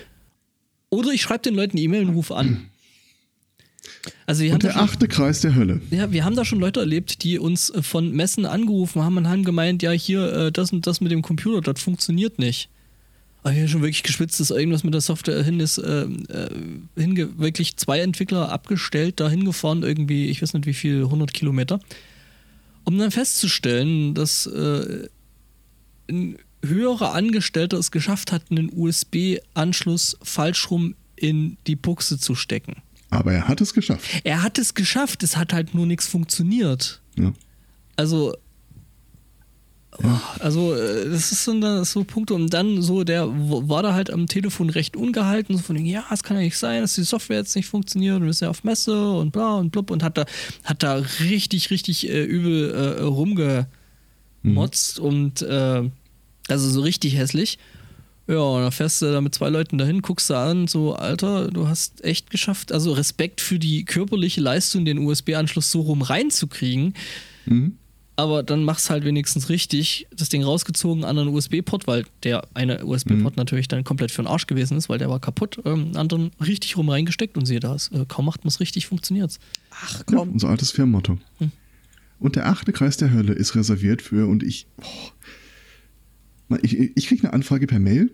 Oder 0.90 1.10
ich 1.10 1.22
schreibe 1.22 1.42
den 1.42 1.54
Leuten 1.54 1.72
eine 1.76 1.80
E-Mail 1.82 2.08
und 2.08 2.14
rufe 2.14 2.36
an. 2.36 2.68
Also 4.26 4.42
wir 4.42 4.50
haben 4.50 4.54
Und 4.56 4.64
da 4.64 4.68
der 4.68 4.74
schon- 4.74 4.82
achte 4.88 5.08
Kreis 5.08 5.40
der 5.40 5.54
Hölle. 5.54 5.80
ja, 5.90 6.10
wir 6.12 6.24
haben 6.24 6.36
da 6.36 6.44
schon 6.44 6.60
Leute 6.60 6.80
erlebt, 6.80 7.22
die 7.24 7.38
uns 7.38 7.70
äh, 7.70 7.82
von 7.82 8.12
Messen 8.12 8.46
angerufen 8.46 9.02
haben 9.02 9.16
und 9.16 9.28
haben 9.28 9.44
gemeint, 9.44 9.82
ja, 9.82 9.90
hier, 9.90 10.32
äh, 10.32 10.52
das 10.52 10.72
und 10.72 10.86
das 10.86 11.00
mit 11.00 11.10
dem 11.12 11.22
Computer, 11.22 11.60
das 11.72 11.82
funktioniert 11.82 12.38
nicht. 12.38 12.68
Aber 13.42 13.54
wir 13.54 13.62
haben 13.62 13.68
schon 13.68 13.82
wirklich 13.82 14.04
geschwitzt, 14.04 14.38
dass 14.38 14.50
irgendwas 14.50 14.84
mit 14.84 14.94
der 14.94 15.00
Software 15.00 15.42
hin 15.42 15.58
ist, 15.58 15.78
äh, 15.78 16.02
äh, 16.02 16.48
hinge 16.96 17.38
wirklich 17.38 17.76
zwei 17.76 18.00
Entwickler 18.00 18.50
abgestellt, 18.50 19.18
da 19.18 19.28
hingefahren, 19.28 19.82
irgendwie, 19.82 20.26
ich 20.26 20.42
weiß 20.42 20.54
nicht 20.54 20.66
wie 20.66 20.74
viel, 20.74 21.04
100 21.04 21.32
Kilometer, 21.34 21.80
um 22.84 22.98
dann 22.98 23.10
festzustellen, 23.10 24.14
dass 24.14 24.46
äh, 24.46 25.08
ein 26.08 26.38
höherer 26.64 27.14
Angestellter 27.14 27.78
es 27.78 27.90
geschafft 27.90 28.30
hat, 28.30 28.44
einen 28.50 28.70
USB-Anschluss 28.72 30.16
falsch 30.22 30.70
rum 30.70 30.94
in 31.16 31.56
die 31.66 31.76
Buchse 31.76 32.18
zu 32.18 32.34
stecken. 32.34 32.76
Aber 33.10 33.32
er 33.32 33.48
hat 33.48 33.60
es 33.60 33.74
geschafft. 33.74 34.08
Er 34.24 34.42
hat 34.42 34.58
es 34.58 34.74
geschafft, 34.74 35.22
es 35.22 35.36
hat 35.36 35.52
halt 35.52 35.74
nur 35.74 35.86
nichts 35.86 36.06
funktioniert. 36.06 37.02
Ja. 37.18 37.32
Also, 37.96 38.34
Also, 40.38 40.74
äh, 40.74 41.08
das 41.10 41.32
ist 41.32 41.44
so, 41.44 41.58
das 41.60 41.92
so 41.92 42.04
Punkte. 42.04 42.34
Und 42.34 42.52
dann 42.52 42.80
so, 42.82 43.04
der 43.04 43.28
war 43.28 43.82
da 43.82 43.92
halt 43.92 44.10
am 44.10 44.26
Telefon 44.26 44.70
recht 44.70 44.96
ungehalten, 44.96 45.56
so 45.56 45.62
von 45.62 45.76
wegen, 45.76 45.86
ja, 45.86 46.04
es 46.10 46.22
kann 46.22 46.36
ja 46.36 46.42
nicht 46.42 46.56
sein, 46.56 46.80
dass 46.82 46.94
die 46.94 47.02
Software 47.02 47.38
jetzt 47.38 47.54
nicht 47.54 47.66
funktioniert 47.66 48.16
und 48.16 48.24
wir 48.24 48.32
sind 48.32 48.46
ja 48.46 48.50
auf 48.50 48.64
Messe 48.64 49.12
und 49.12 49.32
bla 49.32 49.56
und 49.56 49.70
blub 49.70 49.90
und 49.90 50.02
hat 50.02 50.16
da, 50.16 50.24
hat 50.64 50.82
da 50.82 50.94
richtig, 51.20 51.70
richtig 51.70 52.08
äh, 52.08 52.24
übel 52.24 52.70
äh, 52.70 53.02
rumgemotzt 53.02 54.98
und 54.98 55.42
äh, 55.42 55.82
also 56.48 56.70
so 56.70 56.80
richtig 56.80 57.16
hässlich. 57.16 57.58
Ja, 58.28 58.38
und 58.38 58.62
dann 58.62 58.72
fährst 58.72 59.02
du 59.02 59.12
da 59.12 59.20
mit 59.20 59.34
zwei 59.34 59.50
Leuten 59.50 59.78
dahin, 59.78 60.00
guckst 60.00 60.30
du 60.30 60.34
an, 60.34 60.68
so, 60.68 60.94
Alter, 60.94 61.48
du 61.48 61.68
hast 61.68 62.02
echt 62.04 62.30
geschafft, 62.30 62.72
also 62.72 62.92
Respekt 62.92 63.40
für 63.40 63.58
die 63.58 63.84
körperliche 63.84 64.40
Leistung, 64.40 64.84
den 64.84 64.98
USB-Anschluss 64.98 65.70
so 65.70 65.80
rum 65.82 66.02
reinzukriegen. 66.02 66.94
Mhm. 67.46 67.76
Aber 68.14 68.42
dann 68.42 68.64
mach's 68.64 68.90
halt 68.90 69.04
wenigstens 69.04 69.48
richtig, 69.48 70.06
das 70.14 70.28
Ding 70.28 70.42
rausgezogen, 70.44 71.02
anderen 71.04 71.28
USB-Port, 71.28 71.86
weil 71.86 72.04
der 72.24 72.46
eine 72.52 72.84
USB-Port 72.84 73.36
natürlich 73.38 73.68
dann 73.68 73.84
komplett 73.84 74.10
für 74.10 74.22
den 74.22 74.26
Arsch 74.28 74.46
gewesen 74.46 74.76
ist, 74.76 74.88
weil 74.90 74.98
der 74.98 75.08
war 75.08 75.18
kaputt, 75.18 75.60
ähm, 75.64 75.92
anderen 75.96 76.30
richtig 76.44 76.76
rum 76.76 76.90
reingesteckt 76.90 77.38
und 77.38 77.46
siehe 77.46 77.60
das, 77.60 77.88
äh, 77.88 78.04
kaum 78.06 78.26
macht 78.26 78.44
man 78.44 78.48
es 78.48 78.60
richtig, 78.60 78.86
funktioniert's. 78.86 79.38
Ach 79.70 79.98
Ja, 80.00 80.04
komm. 80.18 80.32
unser 80.32 80.50
altes 80.50 80.70
Firmenmotto. 80.72 81.18
Und 82.18 82.36
der 82.36 82.46
achte 82.48 82.72
Kreis 82.72 82.98
der 82.98 83.12
Hölle 83.12 83.32
ist 83.32 83.54
reserviert 83.56 84.02
für, 84.02 84.28
und 84.28 84.42
ich, 84.42 84.66
oh, 86.50 86.56
ich, 86.62 86.78
ich 86.78 87.06
kriege 87.06 87.24
eine 87.24 87.32
Anfrage 87.32 87.66
per 87.66 87.78
Mail. 87.78 88.10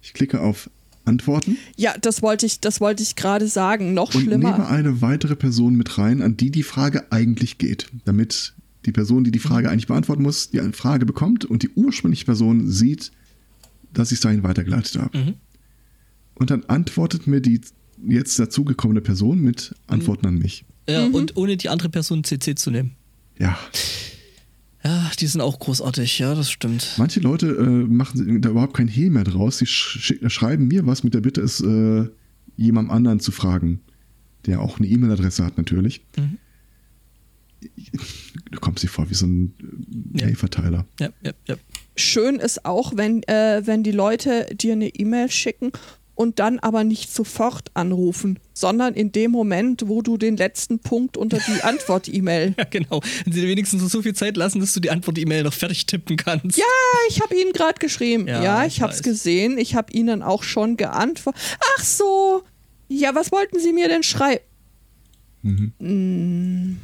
Ich 0.00 0.14
klicke 0.14 0.40
auf 0.40 0.70
Antworten 1.04 1.56
Ja, 1.76 1.96
das 1.98 2.22
wollte 2.22 2.46
ich, 2.46 2.60
das 2.60 2.80
wollte 2.80 3.02
ich 3.02 3.16
gerade 3.16 3.48
sagen. 3.48 3.92
Noch 3.94 4.14
und 4.14 4.26
nehme 4.26 4.46
schlimmer. 4.48 4.68
eine 4.68 5.00
weitere 5.00 5.36
Person 5.36 5.74
mit 5.74 5.98
rein, 5.98 6.22
an 6.22 6.36
die 6.36 6.50
die 6.50 6.62
Frage 6.62 7.10
eigentlich 7.10 7.58
geht, 7.58 7.88
damit 8.04 8.54
die 8.88 8.92
Person, 8.92 9.24
die 9.24 9.30
die 9.30 9.38
Frage 9.38 9.70
eigentlich 9.70 9.86
beantworten 9.86 10.22
muss, 10.22 10.50
die 10.50 10.60
eine 10.60 10.72
Frage 10.72 11.06
bekommt 11.06 11.44
und 11.44 11.62
die 11.62 11.70
ursprüngliche 11.70 12.24
Person 12.24 12.68
sieht, 12.68 13.12
dass 13.92 14.10
ich 14.10 14.16
es 14.16 14.20
dahin 14.20 14.42
weitergeleitet 14.42 15.00
habe. 15.00 15.16
Mhm. 15.16 15.34
Und 16.34 16.50
dann 16.50 16.64
antwortet 16.64 17.26
mir 17.26 17.40
die 17.40 17.60
jetzt 18.06 18.38
dazugekommene 18.38 19.00
Person 19.00 19.40
mit 19.40 19.74
Antworten 19.86 20.26
an 20.26 20.36
mich. 20.36 20.64
Ja, 20.88 21.06
und 21.06 21.36
ohne 21.36 21.56
die 21.56 21.68
andere 21.68 21.88
Person 21.88 22.24
CC 22.24 22.54
zu 22.54 22.70
nehmen. 22.70 22.92
Ja. 23.38 23.58
Ja, 24.84 25.10
die 25.18 25.26
sind 25.26 25.40
auch 25.40 25.58
großartig, 25.58 26.18
ja, 26.20 26.34
das 26.34 26.50
stimmt. 26.50 26.94
Manche 26.96 27.20
Leute 27.20 27.48
äh, 27.48 27.92
machen 27.92 28.40
da 28.40 28.50
überhaupt 28.50 28.74
kein 28.74 28.88
Hehl 28.88 29.10
mehr 29.10 29.24
draus. 29.24 29.58
Sie 29.58 29.66
sch 29.66 30.14
schreiben 30.28 30.68
mir 30.68 30.86
was 30.86 31.02
mit 31.02 31.14
der 31.14 31.20
Bitte, 31.20 31.40
es 31.40 31.60
äh, 31.60 32.08
jemandem 32.56 32.94
anderen 32.94 33.20
zu 33.20 33.32
fragen, 33.32 33.80
der 34.46 34.60
auch 34.60 34.78
eine 34.78 34.86
E-Mail-Adresse 34.86 35.44
hat 35.44 35.58
natürlich. 35.58 36.02
Mhm. 36.16 36.38
Du 38.50 38.60
kommst 38.60 38.82
dir 38.82 38.88
vor 38.88 39.08
wie 39.10 39.14
so 39.14 39.26
ein 39.26 39.54
Ja. 40.14 40.26
Mail-Verteiler. 40.26 40.86
Ja, 41.00 41.08
ja, 41.22 41.32
ja. 41.46 41.56
Schön 41.96 42.36
ist 42.36 42.64
auch, 42.64 42.92
wenn, 42.96 43.22
äh, 43.24 43.62
wenn 43.64 43.82
die 43.82 43.90
Leute 43.92 44.46
dir 44.54 44.72
eine 44.74 44.88
E-Mail 44.88 45.30
schicken 45.30 45.72
und 46.14 46.38
dann 46.40 46.58
aber 46.60 46.82
nicht 46.84 47.12
sofort 47.12 47.70
anrufen, 47.74 48.38
sondern 48.54 48.94
in 48.94 49.12
dem 49.12 49.30
Moment, 49.30 49.84
wo 49.86 50.02
du 50.02 50.16
den 50.16 50.36
letzten 50.36 50.78
Punkt 50.80 51.16
unter 51.16 51.38
die 51.38 51.60
Antwort-E-Mail. 51.62 52.54
Ja, 52.58 52.64
genau. 52.64 53.00
Wenn 53.24 53.32
sie 53.32 53.40
dir 53.42 53.48
wenigstens 53.48 53.82
so 53.90 54.02
viel 54.02 54.14
Zeit 54.14 54.36
lassen, 54.36 54.60
dass 54.60 54.72
du 54.72 54.80
die 54.80 54.90
Antwort-E-Mail 54.90 55.42
noch 55.44 55.52
fertig 55.52 55.86
tippen 55.86 56.16
kannst. 56.16 56.56
Ja, 56.58 56.64
ich 57.08 57.20
habe 57.20 57.34
Ihnen 57.36 57.52
gerade 57.52 57.78
geschrieben. 57.78 58.26
Ja, 58.28 58.42
Ja, 58.42 58.64
ich 58.66 58.76
ich 58.76 58.82
habe 58.82 58.92
es 58.92 59.02
gesehen. 59.02 59.58
Ich 59.58 59.74
habe 59.74 59.92
Ihnen 59.92 60.22
auch 60.22 60.42
schon 60.42 60.76
geantwortet. 60.76 61.40
Ach 61.76 61.84
so. 61.84 62.42
Ja, 62.88 63.14
was 63.14 63.30
wollten 63.32 63.58
Sie 63.60 63.72
mir 63.72 63.88
denn 63.88 64.02
schreiben? 64.02 64.42
Mhm. 65.42 65.72
Mm, 65.78 66.76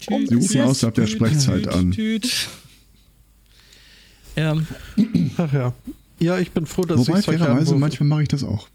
Tüt, 0.00 0.28
Sie 0.28 0.34
rufen 0.34 0.60
außerhalb 0.62 0.94
der 0.94 1.06
Sprechzeit 1.06 1.68
an. 1.68 1.92
tüt. 1.92 2.48
Ja, 4.36 4.56
Ach 5.36 5.52
ja. 5.52 5.74
Ja, 6.18 6.38
ich 6.38 6.50
bin 6.52 6.66
froh, 6.66 6.82
dass 6.82 6.98
Wobei, 6.98 7.18
ich 7.20 7.24
fairerweise, 7.24 7.74
manchmal 7.76 8.08
mache 8.08 8.22
ich 8.22 8.28
das 8.28 8.44
auch. 8.44 8.68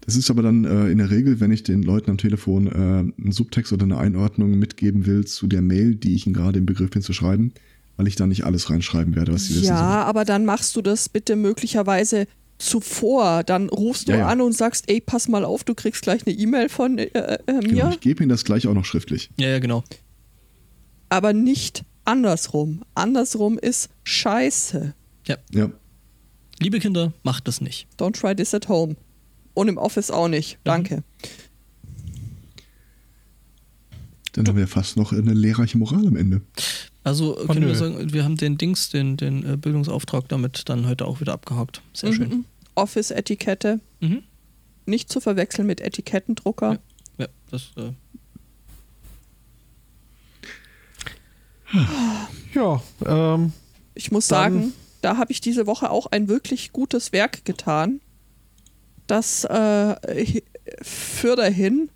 Das 0.00 0.16
ist 0.16 0.30
aber 0.30 0.42
dann 0.42 0.64
äh, 0.64 0.88
in 0.88 0.96
der 0.98 1.10
Regel, 1.10 1.38
wenn 1.40 1.50
ich 1.50 1.64
den 1.64 1.82
Leuten 1.82 2.10
am 2.10 2.16
Telefon 2.16 2.66
äh, 2.66 2.70
einen 2.70 3.30
Subtext 3.32 3.74
oder 3.74 3.84
eine 3.84 3.98
Einordnung 3.98 4.58
mitgeben 4.58 5.04
will 5.04 5.26
zu 5.26 5.46
der 5.46 5.60
Mail, 5.60 5.94
die 5.94 6.14
ich 6.14 6.26
ihnen 6.26 6.34
gerade 6.34 6.58
im 6.58 6.64
Begriff 6.64 6.88
bin 6.88 7.02
zu 7.02 7.12
schreiben, 7.12 7.52
weil 7.98 8.08
ich 8.08 8.16
da 8.16 8.26
nicht 8.26 8.44
alles 8.44 8.70
reinschreiben 8.70 9.14
werde, 9.16 9.34
was 9.34 9.44
sie 9.46 9.56
wissen 9.56 9.66
Ja, 9.66 10.04
aber 10.04 10.24
dann 10.24 10.46
machst 10.46 10.74
du 10.76 10.80
das 10.80 11.10
bitte 11.10 11.36
möglicherweise 11.36 12.26
zuvor. 12.58 13.44
Dann 13.44 13.68
rufst 13.68 14.08
du 14.08 14.12
Ja, 14.12 14.18
ja. 14.18 14.26
an 14.28 14.40
und 14.40 14.52
sagst, 14.52 14.88
ey, 14.88 15.00
pass 15.00 15.28
mal 15.28 15.44
auf, 15.44 15.64
du 15.64 15.74
kriegst 15.74 16.02
gleich 16.02 16.26
eine 16.26 16.36
E-Mail 16.36 16.68
von 16.68 16.98
äh, 16.98 17.04
äh, 17.04 17.38
sollen. 17.46 17.58
mir. 17.62 17.68
Genau, 17.68 17.90
ich 17.90 18.00
gebe 18.00 18.22
ihnen 18.22 18.28
das 18.30 18.44
gleich 18.44 18.66
auch 18.66 18.74
noch 18.74 18.84
schriftlich. 18.84 19.30
ja, 19.38 19.48
ja, 19.48 19.58
genau. 19.58 19.84
aber 21.08 21.32
nicht 21.32 21.84
andersrum. 22.04 22.82
Andersrum 22.94 23.58
ist 23.58 23.90
scheiße. 24.04 24.94
Ja. 25.26 25.70
Liebe 26.60 26.80
Kinder, 26.80 27.12
macht 27.22 27.46
das 27.48 27.60
nicht. 27.60 27.86
Don't 27.98 28.18
try 28.18 28.34
this 28.34 28.52
at 28.54 28.68
home. 28.68 28.96
Und 29.54 29.68
im 29.68 29.76
Office 29.78 30.10
auch 30.10 30.28
nicht. 30.28 30.58
Danke. 30.64 31.04
Dann 34.32 34.46
haben 34.46 34.56
wir 34.56 34.62
ja 34.62 34.66
fast 34.66 34.96
noch 34.96 35.12
eine 35.12 35.34
lehrreiche 35.34 35.78
Moral 35.78 36.06
am 36.06 36.16
Ende. 36.16 36.42
Also 37.08 37.34
können 37.46 37.66
wir 37.66 37.74
sagen, 37.74 38.12
wir 38.12 38.24
haben 38.24 38.36
den 38.36 38.58
Dings, 38.58 38.90
den, 38.90 39.16
den 39.16 39.44
äh, 39.44 39.56
Bildungsauftrag 39.56 40.28
damit 40.28 40.68
dann 40.68 40.86
heute 40.86 41.06
auch 41.06 41.20
wieder 41.20 41.32
abgehakt. 41.32 41.82
Sehr 41.92 42.12
schön. 42.12 42.28
Mhm. 42.28 42.44
Office-Etikette. 42.74 43.80
Mhm. 44.00 44.22
Nicht 44.86 45.10
zu 45.10 45.20
verwechseln 45.20 45.66
mit 45.66 45.80
Etikettendrucker. 45.80 46.72
Ja. 46.72 46.78
Ja, 47.18 47.26
das, 47.50 47.70
äh, 47.76 47.92
Ja, 52.54 52.82
ähm, 53.06 53.52
Ich 53.94 54.10
muss 54.10 54.26
sagen, 54.26 54.72
da 55.02 55.16
habe 55.16 55.32
ich 55.32 55.40
diese 55.40 55.66
Woche 55.66 55.90
auch 55.90 56.06
ein 56.06 56.28
wirklich 56.28 56.72
gutes 56.72 57.12
Werk 57.12 57.44
getan, 57.44 58.00
das 59.06 59.44
äh, 59.44 60.40
für 60.82 61.36
dahin 61.36 61.90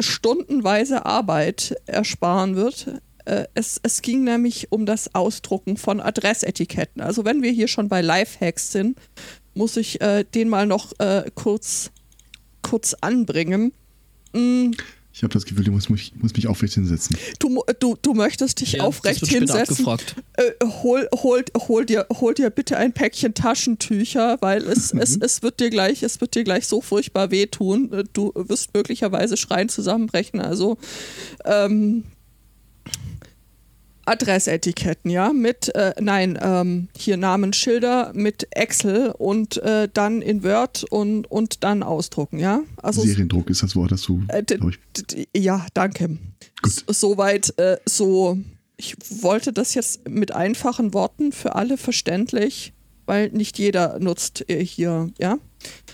stundenweise 0.00 1.06
Arbeit 1.06 1.76
ersparen 1.86 2.54
wird. 2.56 3.00
Äh, 3.28 3.46
es, 3.54 3.78
es 3.82 4.00
ging 4.02 4.24
nämlich 4.24 4.72
um 4.72 4.86
das 4.86 5.14
Ausdrucken 5.14 5.76
von 5.76 6.00
Adressetiketten. 6.00 7.02
Also 7.02 7.24
wenn 7.24 7.42
wir 7.42 7.50
hier 7.52 7.68
schon 7.68 7.88
bei 7.88 8.00
Lifehacks 8.00 8.72
sind, 8.72 8.96
muss 9.54 9.76
ich 9.76 10.00
äh, 10.00 10.24
den 10.24 10.48
mal 10.48 10.66
noch 10.66 10.92
äh, 10.98 11.30
kurz, 11.34 11.90
kurz 12.62 12.94
anbringen. 12.94 13.72
Mm, 14.32 14.70
Ich 15.12 15.22
habe 15.24 15.32
das 15.34 15.44
Gefühl, 15.44 15.64
ich 15.64 15.70
muss 15.70 15.88
mich, 15.88 16.12
muss 16.16 16.32
mich 16.34 16.46
aufrecht 16.46 16.74
hinsetzen. 16.74 17.16
Du, 17.38 17.48
mu- 17.48 17.62
du, 17.80 17.96
du 18.00 18.14
möchtest 18.14 18.60
dich 18.60 18.72
ja, 18.74 18.84
aufrecht 18.84 19.20
das 19.20 19.30
wird 19.30 19.48
später 19.48 19.58
hinsetzen. 19.58 19.86
Äh, 20.34 20.64
hol, 20.82 21.08
hol, 21.22 21.44
hol, 21.66 21.84
dir, 21.84 22.06
hol 22.20 22.34
dir 22.34 22.50
bitte 22.50 22.76
ein 22.76 22.92
Päckchen 22.92 23.34
Taschentücher, 23.34 24.38
weil 24.40 24.62
es, 24.62 24.92
es, 24.94 25.16
Mhm. 25.16 25.22
es, 25.22 25.42
wird 25.42 25.58
dir 25.60 25.70
gleich, 25.70 26.02
es 26.02 26.20
wird 26.20 26.34
dir 26.34 26.44
gleich 26.44 26.66
so 26.66 26.80
furchtbar 26.80 27.30
wehtun. 27.30 27.92
Äh, 27.92 28.04
Du 28.12 28.32
wirst 28.34 28.72
möglicherweise 28.74 29.36
schreien 29.36 29.68
zusammenbrechen. 29.68 30.40
Also 30.40 30.78
ähm, 31.44 32.04
Adressetiketten, 34.08 35.10
ja, 35.10 35.32
mit, 35.32 35.74
äh, 35.74 35.94
nein, 36.00 36.38
ähm, 36.40 36.88
hier 36.96 37.16
Namensschilder 37.16 38.12
mit 38.14 38.48
Excel 38.50 39.10
und 39.10 39.58
äh, 39.58 39.88
dann 39.92 40.22
in 40.22 40.42
Word 40.42 40.84
und, 40.90 41.30
und 41.30 41.62
dann 41.62 41.82
ausdrucken, 41.82 42.38
ja. 42.38 42.62
Also 42.82 43.02
Seriendruck 43.02 43.50
ist 43.50 43.62
das 43.62 43.76
Wort, 43.76 43.92
das 43.92 44.02
du, 44.02 44.22
äh, 44.28 44.42
ja, 45.36 45.66
danke. 45.74 46.18
Gut. 46.62 46.84
Soweit 46.88 47.56
äh, 47.58 47.78
so. 47.84 48.38
Ich 48.80 48.94
wollte 49.22 49.52
das 49.52 49.74
jetzt 49.74 50.08
mit 50.08 50.32
einfachen 50.32 50.94
Worten 50.94 51.32
für 51.32 51.56
alle 51.56 51.76
verständlich, 51.76 52.72
weil 53.06 53.28
nicht 53.30 53.58
jeder 53.58 53.98
nutzt 53.98 54.48
äh, 54.48 54.64
hier, 54.64 55.10
ja. 55.18 55.38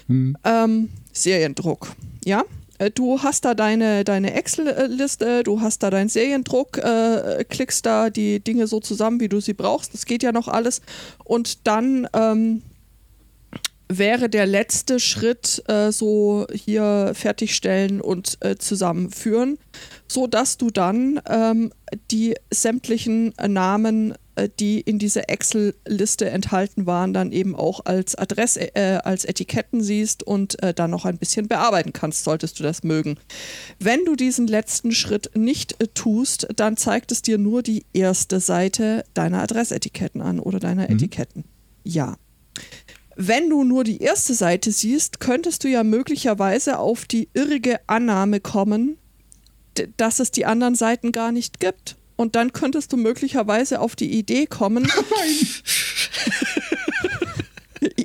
Hm. 0.07 0.37
Ähm, 0.45 0.91
Seriendruck, 1.13 1.95
ja. 2.25 2.45
Äh, 2.79 2.91
Du 2.91 3.23
hast 3.23 3.45
da 3.45 3.55
deine, 3.55 4.05
deine 4.05 4.35
Excel-Liste, 4.35 5.43
du 5.43 5.61
hast 5.61 5.83
da 5.83 5.91
deinen 5.91 6.09
Seriendruck, 6.09 6.79
äh, 6.79 7.45
klickst 7.49 7.87
da 7.87 8.11
die 8.11 8.41
Dinge 8.41 8.67
so 8.67 8.81
zusammen, 8.81 9.21
wie 9.21 9.29
du 9.29 9.41
sie 9.41 9.55
brauchst. 9.55 9.95
Das 9.95 10.07
geht 10.07 10.23
ja 10.23 10.33
noch 10.33 10.49
alles. 10.49 10.81
Und 11.25 11.67
dann 11.67 12.09
ähm, 12.13 12.63
wäre 13.89 14.29
der 14.29 14.47
letzte 14.47 15.01
Schritt 15.01 15.63
äh, 15.69 15.93
so 15.93 16.47
hier 16.53 17.13
fertigstellen 17.15 18.01
und 18.01 18.39
äh, 18.41 18.57
zusammenführen, 18.57 19.59
so 20.09 20.27
dass 20.27 20.57
du 20.57 20.71
dann 20.71 21.21
ähm, 21.29 21.73
die 22.11 22.35
sämtlichen 22.51 23.35
Namen, 23.47 24.15
die 24.59 24.81
in 24.81 24.99
dieser 24.99 25.29
Excel-Liste 25.31 26.29
enthalten 26.29 26.87
waren, 26.87 27.13
dann 27.13 27.33
eben 27.33 27.55
auch 27.55 27.81
als 27.85 28.15
Adress, 28.15 28.57
äh, 28.57 29.01
als 29.05 29.25
Etiketten 29.25 29.83
siehst 29.83 30.23
und 30.23 30.63
äh, 30.63 30.75
dann 30.75 30.91
noch 30.91 31.05
ein 31.05 31.19
bisschen 31.19 31.49
bearbeiten 31.49 31.93
kannst, 31.93 32.25
solltest 32.25 32.59
du 32.59 32.63
das 32.63 32.83
mögen. 32.83 33.17
Wenn 33.79 34.05
du 34.05 34.17
diesen 34.17 34.47
letzten 34.47 34.93
Schritt 34.93 35.31
nicht 35.37 35.81
äh, 35.81 35.89
tust, 35.89 36.49
dann 36.57 36.77
zeigt 36.77 37.13
es 37.13 37.23
dir 37.23 37.39
nur 37.39 37.63
die 37.63 37.85
erste 37.93 38.41
Seite 38.41 39.05
deiner 39.15 39.43
Adressetiketten 39.43 40.21
an 40.21 40.41
oder 40.41 40.59
deiner 40.61 40.91
Etiketten. 40.91 41.45
Ja. 41.85 42.17
Wenn 43.17 43.49
du 43.49 43.63
nur 43.63 43.85
die 43.85 44.03
erste 44.03 44.35
Seite 44.35 44.73
siehst, 44.73 45.21
könntest 45.21 45.63
du 45.63 45.69
ja 45.69 45.85
möglicherweise 45.85 46.79
auf 46.79 47.05
die 47.05 47.29
irrige 47.33 47.79
Annahme 47.87 48.41
kommen, 48.41 48.99
dass 49.97 50.21
es 50.21 50.31
die 50.31 50.47
anderen 50.47 50.75
Seiten 50.75 51.13
gar 51.13 51.31
nicht 51.31 51.61
gibt. 51.61 51.97
Und 52.17 52.37
dann 52.37 52.53
könntest 52.53 52.93
du 52.93 52.97
möglicherweise 52.97 53.81
auf 53.81 53.97
die 53.97 54.13
Idee 54.13 54.47
kommen. 54.47 54.87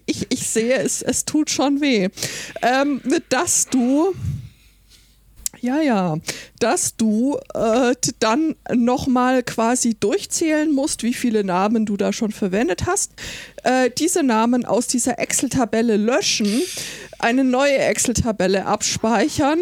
ich, 0.06 0.27
ich 0.30 0.48
sehe, 0.48 0.77
es, 0.77 1.02
es 1.02 1.26
tut 1.26 1.49
schon 1.49 1.81
weh. 1.81 2.10
Ähm, 2.61 3.02
dass 3.30 3.68
du 3.68 4.14
ja, 5.61 5.81
ja, 5.81 6.18
dass 6.60 6.95
du 6.95 7.38
äh, 7.53 7.94
dann 8.19 8.56
nochmal 8.73 9.44
quasi 9.44 9.95
durchzählen 9.99 10.73
musst, 10.73 11.03
wie 11.03 11.14
viele 11.14 11.44
Namen 11.44 11.86
du 11.86 11.98
da 11.98 12.14
schon 12.14 12.31
verwendet 12.31 12.86
hast, 12.86 13.11
äh, 13.64 13.90
diese 13.90 14.23
Namen 14.23 14.65
aus 14.65 14.88
dieser 14.88 15.19
Excel-Tabelle 15.19 15.98
löschen, 15.98 16.61
eine 17.19 17.44
neue 17.44 17.77
Excel-Tabelle 17.77 18.65
abspeichern 18.65 19.60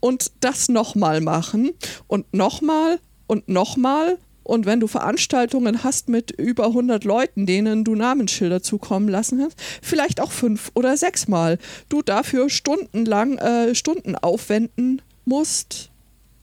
und 0.00 0.32
das 0.40 0.68
nochmal 0.68 1.20
machen 1.20 1.70
und 2.08 2.32
nochmal 2.34 2.98
und 3.26 3.48
nochmal. 3.48 4.18
Und 4.42 4.64
wenn 4.64 4.78
du 4.78 4.86
Veranstaltungen 4.86 5.82
hast 5.82 6.08
mit 6.08 6.30
über 6.30 6.66
100 6.66 7.02
Leuten, 7.02 7.46
denen 7.46 7.82
du 7.82 7.96
Namensschilder 7.96 8.62
zukommen 8.62 9.08
lassen 9.08 9.42
hast, 9.42 9.60
vielleicht 9.82 10.20
auch 10.20 10.30
fünf 10.30 10.70
oder 10.74 10.96
sechs 10.96 11.26
Mal, 11.26 11.58
du 11.88 12.00
dafür 12.00 12.48
stundenlang 12.48 13.38
äh, 13.38 13.74
Stunden 13.74 14.14
aufwenden 14.14 15.02
musst 15.24 15.90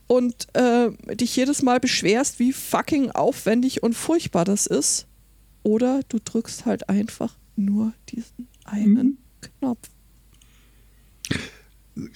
und 0.07 0.47
äh, 0.53 0.91
dich 1.15 1.35
jedes 1.35 1.61
Mal 1.61 1.79
beschwerst, 1.79 2.39
wie 2.39 2.51
fucking 2.51 3.11
aufwendig 3.11 3.83
und 3.83 3.93
furchtbar 3.93 4.43
das 4.43 4.67
ist. 4.67 5.07
Oder 5.63 6.01
du 6.09 6.19
drückst 6.23 6.65
halt 6.65 6.89
einfach 6.89 7.37
nur 7.55 7.93
diesen 8.09 8.49
einen 8.65 8.93
mhm. 8.93 9.17
Knopf 9.59 9.89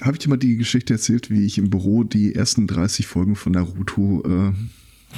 habe 0.01 0.13
ich 0.13 0.19
dir 0.19 0.29
mal 0.29 0.37
die 0.37 0.57
Geschichte 0.57 0.93
erzählt, 0.93 1.29
wie 1.29 1.45
ich 1.45 1.57
im 1.57 1.69
Büro 1.69 2.03
die 2.03 2.33
ersten 2.33 2.67
30 2.67 3.07
Folgen 3.07 3.35
von 3.35 3.51
Naruto 3.51 4.23
äh, 4.25 4.53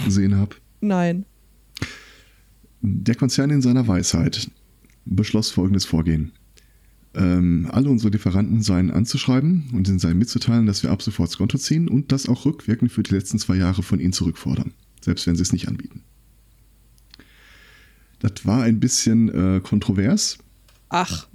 gesehen 0.05 0.35
habe? 0.35 0.55
Nein. 0.81 1.25
Der 2.81 3.15
Konzern 3.15 3.49
in 3.49 3.61
seiner 3.61 3.87
Weisheit 3.87 4.49
beschloss 5.05 5.51
folgendes 5.51 5.85
Vorgehen. 5.85 6.31
Ähm, 7.15 7.67
alle 7.71 7.89
unsere 7.89 8.11
Lieferanten 8.11 8.61
seien 8.61 8.91
anzuschreiben 8.91 9.69
und 9.73 9.87
ihnen 9.87 9.99
seien 9.99 10.17
mitzuteilen, 10.17 10.67
dass 10.67 10.83
wir 10.83 10.91
ab 10.91 11.01
sofort 11.01 11.29
das 11.29 11.37
Konto 11.37 11.57
ziehen 11.57 11.87
und 11.87 12.11
das 12.11 12.29
auch 12.29 12.45
rückwirkend 12.45 12.91
für 12.91 13.01
die 13.01 13.15
letzten 13.15 13.39
zwei 13.39 13.55
Jahre 13.55 13.81
von 13.81 13.99
ihnen 13.99 14.13
zurückfordern, 14.13 14.73
selbst 15.01 15.25
wenn 15.25 15.35
sie 15.35 15.41
es 15.41 15.51
nicht 15.51 15.67
anbieten. 15.67 16.03
Das 18.19 18.45
war 18.45 18.61
ein 18.63 18.79
bisschen 18.79 19.29
äh, 19.29 19.59
kontrovers. 19.61 20.37
Ach. 20.89 21.27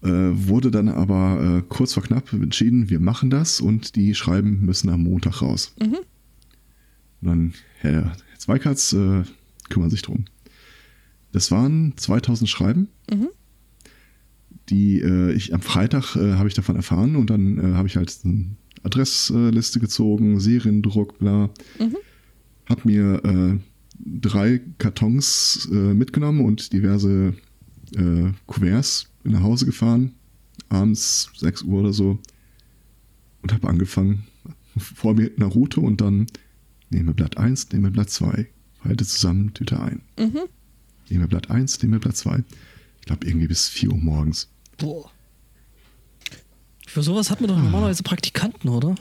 Äh, 0.00 0.08
wurde 0.10 0.70
dann 0.70 0.88
aber 0.88 1.58
äh, 1.58 1.62
kurz 1.68 1.94
vor 1.94 2.04
knapp 2.04 2.32
entschieden, 2.32 2.88
wir 2.88 3.00
machen 3.00 3.30
das 3.30 3.60
und 3.60 3.96
die 3.96 4.14
Schreiben 4.14 4.60
müssen 4.64 4.90
am 4.90 5.02
Montag 5.02 5.42
raus. 5.42 5.74
Mhm. 5.80 5.96
Und 7.20 7.28
dann 7.28 7.54
Herr, 7.80 8.12
Zweikatz 8.38 8.92
äh, 8.92 9.24
kümmern 9.68 9.90
sich 9.90 10.02
drum. 10.02 10.26
Das 11.32 11.50
waren 11.50 11.94
2000 11.96 12.48
Schreiben, 12.48 12.88
mhm. 13.10 13.28
die 14.68 15.00
äh, 15.00 15.32
ich 15.32 15.52
am 15.52 15.62
Freitag 15.62 16.14
äh, 16.14 16.34
habe 16.34 16.46
ich 16.46 16.54
davon 16.54 16.76
erfahren 16.76 17.16
und 17.16 17.28
dann 17.28 17.58
äh, 17.58 17.74
habe 17.74 17.88
ich 17.88 17.96
halt 17.96 18.16
eine 18.24 18.56
Adressliste 18.84 19.80
gezogen, 19.80 20.38
Seriendruck, 20.38 21.18
bla. 21.18 21.50
Mhm. 21.80 21.96
Hab 22.66 22.84
mir 22.84 23.58
drei 23.98 24.60
Kartons 24.76 25.66
mitgenommen 25.70 26.42
und 26.44 26.72
diverse 26.74 27.32
Kuverts 28.46 29.07
bin 29.22 29.32
nach 29.32 29.42
Hause 29.42 29.66
gefahren, 29.66 30.14
abends 30.68 31.30
6 31.36 31.62
Uhr 31.62 31.80
oder 31.80 31.92
so, 31.92 32.18
und 33.42 33.52
habe 33.52 33.68
angefangen. 33.68 34.26
Vor 34.76 35.14
mir 35.14 35.30
Naruto 35.36 35.80
und 35.80 36.00
dann 36.00 36.26
nehme 36.90 37.12
Blatt 37.14 37.36
1, 37.36 37.72
nehme 37.72 37.90
Blatt 37.90 38.10
2, 38.10 38.46
halte 38.84 39.04
zusammen, 39.04 39.52
Tüte 39.54 39.80
ein. 39.80 40.02
Mhm. 40.18 40.40
Nehme 41.08 41.26
Blatt 41.26 41.50
1, 41.50 41.82
nehme 41.82 41.98
Blatt 41.98 42.16
2. 42.16 42.44
Ich 43.00 43.06
glaube, 43.06 43.26
irgendwie 43.26 43.48
bis 43.48 43.68
4 43.68 43.90
Uhr 43.90 43.98
morgens. 43.98 44.48
Boah. 44.76 45.10
Für 46.86 47.02
sowas 47.02 47.30
hat 47.30 47.40
man 47.40 47.48
doch 47.48 47.56
ah. 47.56 47.62
normalerweise 47.62 48.02
Praktikanten, 48.02 48.68
oder? 48.70 48.94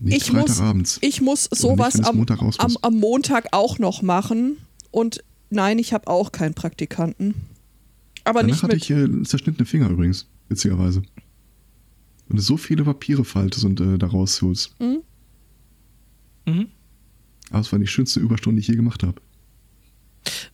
Nicht 0.00 0.28
ich. 0.28 0.32
Muss, 0.32 0.98
ich 1.00 1.20
muss 1.20 1.44
sowas 1.44 1.94
nicht, 1.94 2.08
am, 2.08 2.16
Montag 2.16 2.40
am, 2.42 2.76
am 2.82 2.98
Montag 2.98 3.46
auch 3.52 3.78
noch 3.78 4.02
machen. 4.02 4.58
Und 4.90 5.22
nein, 5.50 5.78
ich 5.78 5.92
habe 5.92 6.08
auch 6.08 6.32
keinen 6.32 6.54
Praktikanten. 6.54 7.34
Aber 8.24 8.40
Danach 8.40 8.54
nicht 8.54 8.62
hatte 8.62 8.76
ich 8.76 8.90
äh, 8.90 9.22
zerschnittene 9.22 9.66
Finger 9.66 9.90
übrigens, 9.90 10.26
witzigerweise. 10.48 11.02
Wenn 12.28 12.36
du 12.36 12.42
so 12.42 12.56
viele 12.56 12.84
Papiere 12.84 13.24
faltest 13.24 13.64
und 13.64 13.80
äh, 13.80 13.98
da 13.98 14.06
rausholst. 14.06 14.74
Mhm. 14.80 15.02
Mhm. 16.46 16.68
Aber 17.50 17.60
es 17.60 17.70
war 17.70 17.78
die 17.78 17.86
schönste 17.86 18.20
Überstunde, 18.20 18.56
die 18.56 18.62
ich 18.62 18.68
je 18.68 18.76
gemacht 18.76 19.02
habe. 19.02 19.20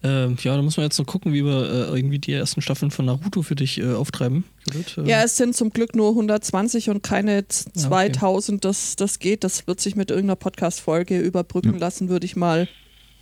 Ähm, 0.03 0.37
ja, 0.43 0.57
da 0.57 0.63
muss 0.63 0.77
man 0.77 0.85
jetzt 0.85 0.99
noch 0.99 1.07
gucken, 1.07 1.33
wie 1.33 1.45
wir 1.45 1.63
äh, 1.63 1.97
irgendwie 1.97 2.19
die 2.19 2.33
ersten 2.33 2.61
Staffeln 2.61 2.91
von 2.91 3.05
Naruto 3.05 3.43
für 3.43 3.55
dich 3.55 3.79
äh, 3.79 3.93
auftreiben. 3.93 4.45
Äh, 4.97 5.09
ja, 5.09 5.23
es 5.23 5.37
sind 5.37 5.55
zum 5.55 5.71
Glück 5.71 5.95
nur 5.95 6.11
120 6.11 6.91
und 6.91 7.03
keine 7.03 7.47
2000. 7.47 8.57
Okay. 8.57 8.69
Das, 8.69 8.97
das 8.97 9.19
geht. 9.19 9.45
Das 9.45 9.67
wird 9.67 9.81
sich 9.81 9.97
mit 9.97 10.11
irgendeiner 10.11 10.37
Podcast-Folge 10.37 11.21
überbrücken 11.21 11.75
ja. 11.75 11.79
lassen, 11.79 12.09
würde 12.09 12.27
ich 12.27 12.35
mal, 12.35 12.69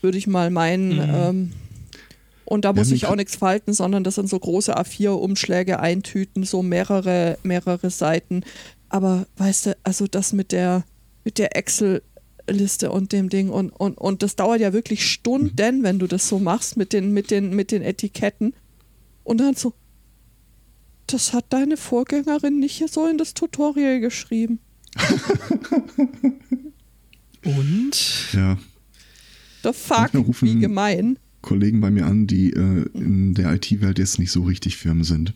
würde 0.00 0.16
ich 0.16 0.26
mal 0.26 0.50
meinen. 0.50 0.94
Mhm. 0.94 1.14
Ähm, 1.14 1.52
und 2.48 2.64
da 2.64 2.72
muss 2.72 2.88
ja, 2.88 2.96
ich 2.96 3.06
auch 3.06 3.14
nichts 3.14 3.36
falten, 3.36 3.74
sondern 3.74 4.04
das 4.04 4.14
sind 4.14 4.30
so 4.30 4.38
große 4.38 4.74
A4-Umschläge, 4.74 5.80
eintüten, 5.80 6.44
so 6.44 6.62
mehrere, 6.62 7.36
mehrere 7.42 7.90
Seiten. 7.90 8.42
Aber 8.88 9.26
weißt 9.36 9.66
du, 9.66 9.76
also 9.82 10.06
das 10.06 10.32
mit 10.32 10.50
der, 10.52 10.84
mit 11.24 11.36
der 11.36 11.54
Excel-Liste 11.56 12.90
und 12.90 13.12
dem 13.12 13.28
Ding 13.28 13.50
und, 13.50 13.68
und, 13.68 13.98
und 13.98 14.22
das 14.22 14.34
dauert 14.34 14.62
ja 14.62 14.72
wirklich 14.72 15.04
Stunden, 15.04 15.80
mhm. 15.80 15.82
wenn 15.82 15.98
du 15.98 16.06
das 16.06 16.26
so 16.26 16.38
machst 16.38 16.78
mit 16.78 16.94
den, 16.94 17.12
mit 17.12 17.30
den, 17.30 17.54
mit 17.54 17.70
den 17.70 17.82
Etiketten. 17.82 18.54
Und 19.24 19.42
dann 19.42 19.54
so, 19.54 19.74
das 21.06 21.34
hat 21.34 21.44
deine 21.50 21.76
Vorgängerin 21.76 22.60
nicht 22.60 22.82
so 22.90 23.06
in 23.06 23.18
das 23.18 23.34
Tutorial 23.34 24.00
geschrieben. 24.00 24.58
und? 27.44 28.32
Ja. 28.32 28.56
The 29.62 29.74
fuck, 29.74 30.12
wie 30.40 30.58
gemein. 30.58 31.18
Kollegen 31.40 31.80
bei 31.80 31.90
mir 31.90 32.06
an, 32.06 32.26
die 32.26 32.52
äh, 32.52 32.86
in 32.94 33.34
der 33.34 33.54
IT-Welt 33.54 33.98
jetzt 33.98 34.18
nicht 34.18 34.30
so 34.30 34.42
richtig 34.42 34.76
firm 34.76 35.04
sind. 35.04 35.34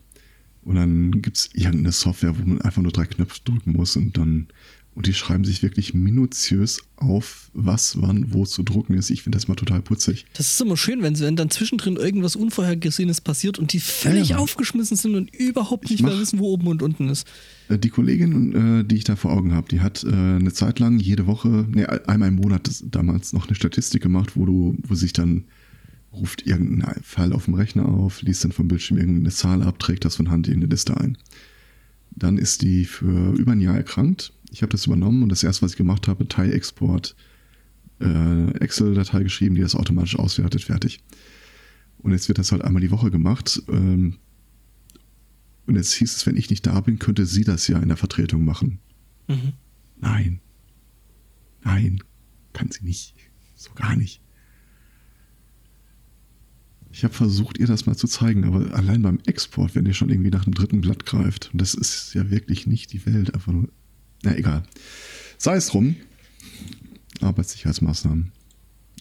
Und 0.63 0.75
dann 0.75 1.21
gibt 1.21 1.37
es 1.37 1.49
irgendeine 1.53 1.91
Software, 1.91 2.37
wo 2.37 2.45
man 2.45 2.61
einfach 2.61 2.81
nur 2.81 2.91
drei 2.91 3.05
Knöpfe 3.05 3.39
drücken 3.43 3.73
muss 3.73 3.95
und 3.95 4.17
dann 4.17 4.47
und 4.95 5.07
die 5.07 5.13
schreiben 5.13 5.43
sich 5.43 5.63
wirklich 5.63 5.93
minutiös 5.93 6.83
auf, 6.97 7.49
was 7.53 7.99
wann 8.01 8.31
wo 8.31 8.45
zu 8.45 8.61
drucken 8.61 8.93
ist. 8.93 9.09
Ich 9.09 9.23
finde 9.23 9.37
das 9.37 9.47
mal 9.47 9.55
total 9.55 9.81
putzig. 9.81 10.25
Das 10.33 10.53
ist 10.53 10.61
immer 10.61 10.77
schön, 10.77 11.01
wenn, 11.01 11.19
wenn 11.19 11.35
dann 11.35 11.49
zwischendrin 11.49 11.95
irgendwas 11.95 12.35
Unvorhergesehenes 12.35 13.19
passiert 13.21 13.57
und 13.57 13.73
die 13.73 13.79
völlig 13.79 14.29
ja. 14.29 14.37
aufgeschmissen 14.37 14.95
sind 14.95 15.15
und 15.15 15.33
überhaupt 15.35 15.89
nicht 15.89 16.03
mehr 16.03 16.17
wissen, 16.19 16.39
wo 16.39 16.53
oben 16.53 16.67
und 16.67 16.83
unten 16.83 17.09
ist. 17.09 17.27
Äh, 17.69 17.79
die 17.79 17.89
Kollegin, 17.89 18.81
äh, 18.81 18.85
die 18.85 18.97
ich 18.97 19.03
da 19.03 19.15
vor 19.15 19.31
Augen 19.31 19.53
habe, 19.53 19.67
die 19.67 19.81
hat 19.81 20.03
äh, 20.03 20.09
eine 20.09 20.53
Zeit 20.53 20.77
lang 20.77 20.99
jede 20.99 21.25
Woche, 21.25 21.65
nee, 21.71 21.85
einmal 21.85 22.29
im 22.29 22.35
Monat 22.35 22.83
damals 22.85 23.33
noch 23.33 23.47
eine 23.47 23.55
Statistik 23.55 24.03
gemacht, 24.03 24.33
wo 24.35 24.45
du, 24.45 24.77
wo 24.87 24.93
sich 24.93 25.13
dann 25.13 25.45
ruft 26.13 26.45
irgendeinen 26.45 27.03
Fall 27.03 27.33
auf 27.33 27.45
dem 27.45 27.55
Rechner 27.55 27.87
auf, 27.87 28.21
liest 28.21 28.43
dann 28.43 28.51
vom 28.51 28.67
Bildschirm 28.67 28.97
irgendeine 28.97 29.31
Zahl 29.31 29.63
ab, 29.63 29.79
trägt 29.79 30.05
das 30.05 30.15
von 30.15 30.29
Hand 30.29 30.47
in 30.47 30.57
eine 30.57 30.67
Liste 30.67 30.95
ein. 30.97 31.17
Dann 32.11 32.37
ist 32.37 32.61
die 32.61 32.85
für 32.85 33.33
über 33.33 33.53
ein 33.53 33.61
Jahr 33.61 33.75
erkrankt. 33.75 34.33
Ich 34.51 34.61
habe 34.61 34.71
das 34.71 34.85
übernommen 34.85 35.23
und 35.23 35.29
das 35.29 35.43
erste, 35.43 35.63
was 35.63 35.71
ich 35.71 35.77
gemacht 35.77 36.07
habe, 36.07 36.25
Dateiexport, 36.25 37.15
äh, 37.99 38.51
Excel-Datei 38.59 39.23
geschrieben, 39.23 39.55
die 39.55 39.61
das 39.61 39.75
automatisch 39.75 40.17
auswertet, 40.17 40.63
fertig. 40.63 40.99
Und 41.97 42.11
jetzt 42.11 42.27
wird 42.27 42.37
das 42.37 42.51
halt 42.51 42.61
einmal 42.61 42.81
die 42.81 42.91
Woche 42.91 43.09
gemacht. 43.09 43.63
Ähm, 43.67 44.17
und 45.65 45.75
jetzt 45.75 45.93
hieß 45.93 46.15
es, 46.15 46.25
wenn 46.25 46.35
ich 46.35 46.49
nicht 46.49 46.67
da 46.67 46.79
bin, 46.81 46.99
könnte 46.99 47.25
sie 47.25 47.43
das 47.43 47.67
ja 47.67 47.79
in 47.79 47.87
der 47.87 47.97
Vertretung 47.97 48.45
machen. 48.45 48.79
Mhm. 49.27 49.53
Nein. 49.99 50.41
Nein, 51.63 52.03
kann 52.51 52.69
sie 52.69 52.83
nicht. 52.83 53.15
So 53.55 53.71
gar 53.73 53.95
nicht. 53.95 54.22
Ich 56.93 57.03
habe 57.03 57.13
versucht, 57.13 57.57
ihr 57.57 57.65
das 57.65 57.87
mal 57.87 57.95
zu 57.95 58.07
zeigen, 58.07 58.43
aber 58.45 58.71
allein 58.75 59.01
beim 59.01 59.17
Export, 59.25 59.73
wenn 59.73 59.87
ihr 59.87 59.95
schon 59.95 60.11
irgendwie 60.11 60.29
nach 60.29 60.43
dem 60.43 60.53
dritten 60.53 60.81
Blatt 60.81 61.07
greift, 61.07 61.49
und 61.51 61.59
das 61.59 61.73
ist 61.73 62.13
ja 62.13 62.29
wirklich 62.29 62.67
nicht 62.67 62.93
die 62.93 63.03
Welt, 63.07 63.33
einfach 63.33 63.51
nur. 63.51 63.67
Na 64.21 64.37
egal. 64.37 64.61
Sei 65.39 65.55
es 65.55 65.65
drum. 65.67 65.95
Arbeitssicherheitsmaßnahmen. 67.19 68.31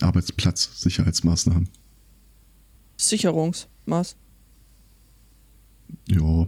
Arbeitsplatzsicherheitsmaßnahmen. 0.00 1.68
Sicherungsmaß. 2.96 4.16
Ja. 6.08 6.46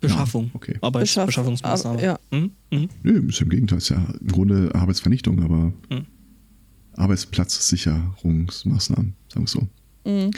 Beschaffung. 0.00 0.46
Ja, 0.46 0.50
okay. 0.54 0.76
Arbeitsbeschaffungsmaßnahmen. 0.80 2.02
Ja. 2.02 2.18
Hm? 2.32 2.50
Hm? 2.72 2.88
Nö, 3.04 3.28
ist 3.28 3.40
im 3.40 3.48
Gegenteil, 3.48 3.78
ist 3.78 3.90
ja 3.90 4.04
im 4.20 4.26
Grunde 4.26 4.74
Arbeitsvernichtung, 4.74 5.40
aber 5.40 5.72
hm. 5.88 6.04
Arbeitsplatzsicherungsmaßnahmen, 6.94 9.14
sagen 9.28 9.44
wir 9.44 9.48
so. 9.48 9.68
Mhm. 10.04 10.30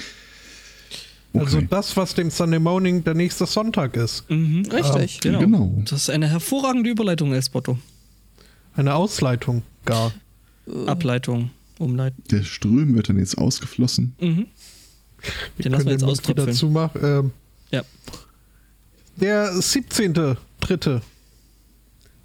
Okay. 1.32 1.44
Also 1.44 1.60
das, 1.62 1.96
was 1.96 2.14
dem 2.14 2.30
Sunday 2.30 2.60
Morning 2.60 3.02
der 3.02 3.14
nächste 3.14 3.46
Sonntag 3.46 3.96
ist. 3.96 4.28
Mhm. 4.30 4.66
Richtig. 4.72 5.20
Genau. 5.20 5.40
genau. 5.40 5.82
Das 5.84 6.02
ist 6.02 6.10
eine 6.10 6.28
hervorragende 6.28 6.90
Überleitung, 6.90 7.32
Espotto. 7.32 7.76
Eine 8.76 8.94
Ausleitung 8.94 9.62
gar. 9.84 10.12
Ableitung, 10.86 11.50
Umleitung. 11.78 12.22
Der 12.30 12.42
Ström 12.44 12.94
wird 12.94 13.08
dann 13.08 13.18
jetzt 13.18 13.36
ausgeflossen. 13.36 14.14
Mhm. 14.20 14.46
Wir 15.56 15.62
Den 15.64 15.72
lassen 15.72 15.86
wir 15.86 15.96
können 15.96 16.00
jetzt 16.00 16.04
auströpfeln. 16.04 16.52
zumachen. 16.56 17.00
Ähm, 17.04 17.30
Ja. 17.70 17.82
Der 19.16 19.52
17.3. 19.54 21.00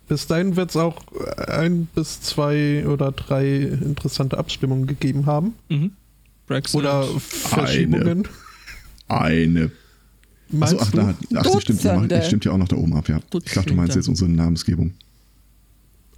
Bis 0.08 0.26
dahin 0.28 0.56
wird 0.56 0.72
es 0.72 0.76
auch 0.76 1.02
ein 1.48 1.88
bis 1.94 2.22
zwei 2.22 2.86
oder 2.88 3.12
drei 3.12 3.58
interessante 3.58 4.38
Abstimmungen 4.38 4.88
gegeben 4.88 5.26
haben. 5.26 5.54
Mhm. 5.70 5.92
Brexit. 6.50 6.76
Oder 6.76 7.04
Verschiebungen. 7.20 8.28
Eine. 9.08 9.72
Meinst 10.50 10.74
Achso, 10.82 10.86
ach, 10.86 10.92
du? 10.92 10.98
da, 10.98 11.40
ach 11.42 11.44
die, 11.56 11.62
stimmt, 11.62 11.84
die, 11.84 11.88
machen, 11.88 12.02
die 12.02 12.08
Dutzende. 12.10 12.26
stimmt 12.26 12.46
ja 12.46 12.52
auch 12.52 12.58
noch 12.58 12.68
da 12.68 12.76
oben 12.76 12.96
ab, 12.96 13.08
ja. 13.08 13.18
Ich 13.18 13.22
dachte, 13.24 13.30
du 13.32 13.40
Dutzende. 13.54 13.74
meinst 13.76 13.96
jetzt 13.96 14.08
unsere 14.10 14.30
Namensgebung. 14.32 14.94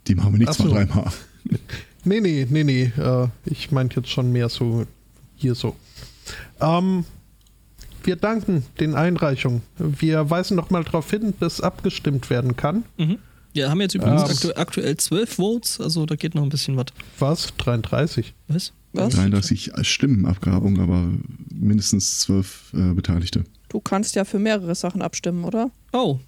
Die 0.08 0.16
machen 0.16 0.32
wir 0.34 0.40
nicht 0.40 0.49
Ach 0.49 0.56
zwei, 0.56 0.64
so. 0.64 0.70
dreimal. 0.74 1.12
Nee, 2.03 2.20
nee, 2.20 2.48
nee, 2.49 2.64
nee. 2.64 2.91
Äh, 2.98 3.28
ich 3.45 3.72
meinte 3.72 3.98
jetzt 3.99 4.10
schon 4.10 4.32
mehr 4.32 4.49
so 4.49 4.88
hier 5.36 5.53
so. 5.53 5.76
Ähm, 6.60 7.06
wir 8.03 8.16
danken 8.16 8.66
den 8.80 8.95
Einreichungen. 8.95 9.62
Wir 9.78 10.28
weisen 10.32 10.56
noch 10.58 10.72
mal 10.72 10.84
darauf 10.84 11.12
hin, 11.12 11.36
dass 11.40 11.62
abgestimmt 11.62 12.32
werden 12.32 12.56
kann. 12.56 12.86
Mhm. 12.98 13.20
Wir 13.53 13.70
haben 13.70 13.80
jetzt 13.82 13.94
übrigens 13.94 14.24
Ähm. 14.24 14.30
aktu 14.32 14.52
aktuell 14.60 14.98
zwölf 14.98 15.36
Votes, 15.36 15.80
also 15.80 16.08
da 16.08 16.16
geht 16.16 16.34
noch 16.34 16.41
ein 16.41 16.49
bisschen 16.49 16.76
was. 16.76 16.88
Was? 17.20 17.53
33. 17.58 18.34
Was? 18.48 18.74
Was? 18.94 19.14
33 19.14 19.72
Stimmenabgrabung, 19.84 20.80
aber 20.80 21.10
mindestens 21.54 22.20
zwölf 22.20 22.72
äh, 22.74 22.94
Beteiligte. 22.94 23.44
Du 23.70 23.80
kannst 23.80 24.16
ja 24.16 24.26
für 24.26 24.38
mehrere 24.40 24.76
Sachen 24.76 25.02
abstimmen, 25.02 25.44
oder? 25.46 25.72
Oh, 25.94 26.20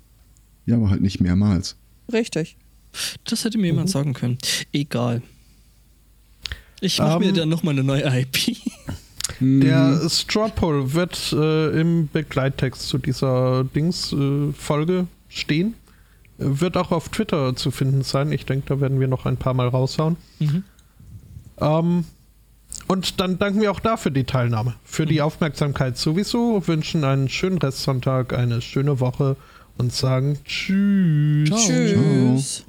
Ja, 0.66 0.78
aber 0.78 0.90
halt 0.90 1.02
nicht 1.02 1.20
mehrmals. 1.20 1.76
Richtig. 2.12 2.56
das 3.26 3.44
hätte 3.44 3.58
mir 3.58 3.68
jemand 3.68 3.90
Mhm. 3.90 3.92
sagen 3.92 4.14
können. 4.14 4.38
Egal. 4.72 5.22
Ich 6.80 7.00
mache 7.00 7.20
mir 7.20 7.30
Ähm. 7.30 7.36
dann 7.36 7.50
nochmal 7.50 7.74
eine 7.74 7.84
neue 7.84 8.04
IP. 8.06 8.58
Der 9.40 10.08
Straw 10.10 10.50
Poll 10.54 10.94
wird 10.94 11.34
äh, 11.34 11.80
im 11.82 12.08
Begleittext 12.12 12.88
zu 12.88 12.98
dieser 12.98 13.64
Dings-Folge 13.66 15.08
stehen. 15.30 15.74
Äh, 16.38 16.46
Wird 16.60 16.78
auch 16.78 16.92
auf 16.92 17.10
Twitter 17.10 17.56
zu 17.56 17.72
finden 17.72 18.04
sein. 18.04 18.32
Ich 18.32 18.46
denke, 18.46 18.66
da 18.68 18.80
werden 18.82 19.00
wir 19.00 19.08
noch 19.08 19.26
ein 19.26 19.38
paar 19.38 19.54
Mal 19.54 19.68
raushauen. 19.70 20.18
Mhm. 20.40 20.64
Ähm, 21.60 22.06
und 22.88 23.20
dann 23.20 23.40
danken 23.40 23.62
wir 23.62 23.72
auch 23.72 23.80
dafür 23.80 24.12
die 24.12 24.26
Teilnahme, 24.26 24.76
für 24.84 25.06
die 25.06 25.22
Aufmerksamkeit 25.22 25.98
sowieso, 25.98 26.68
wünschen 26.68 27.04
einen 27.04 27.30
schönen 27.30 27.58
Restsonntag, 27.58 28.34
eine 28.34 28.62
schöne 28.62 29.00
Woche 29.00 29.36
und 29.78 29.94
sagen 29.94 30.40
Tschüss. 30.46 31.50
Ciao. 31.50 31.60
Tschüss. 31.60 32.66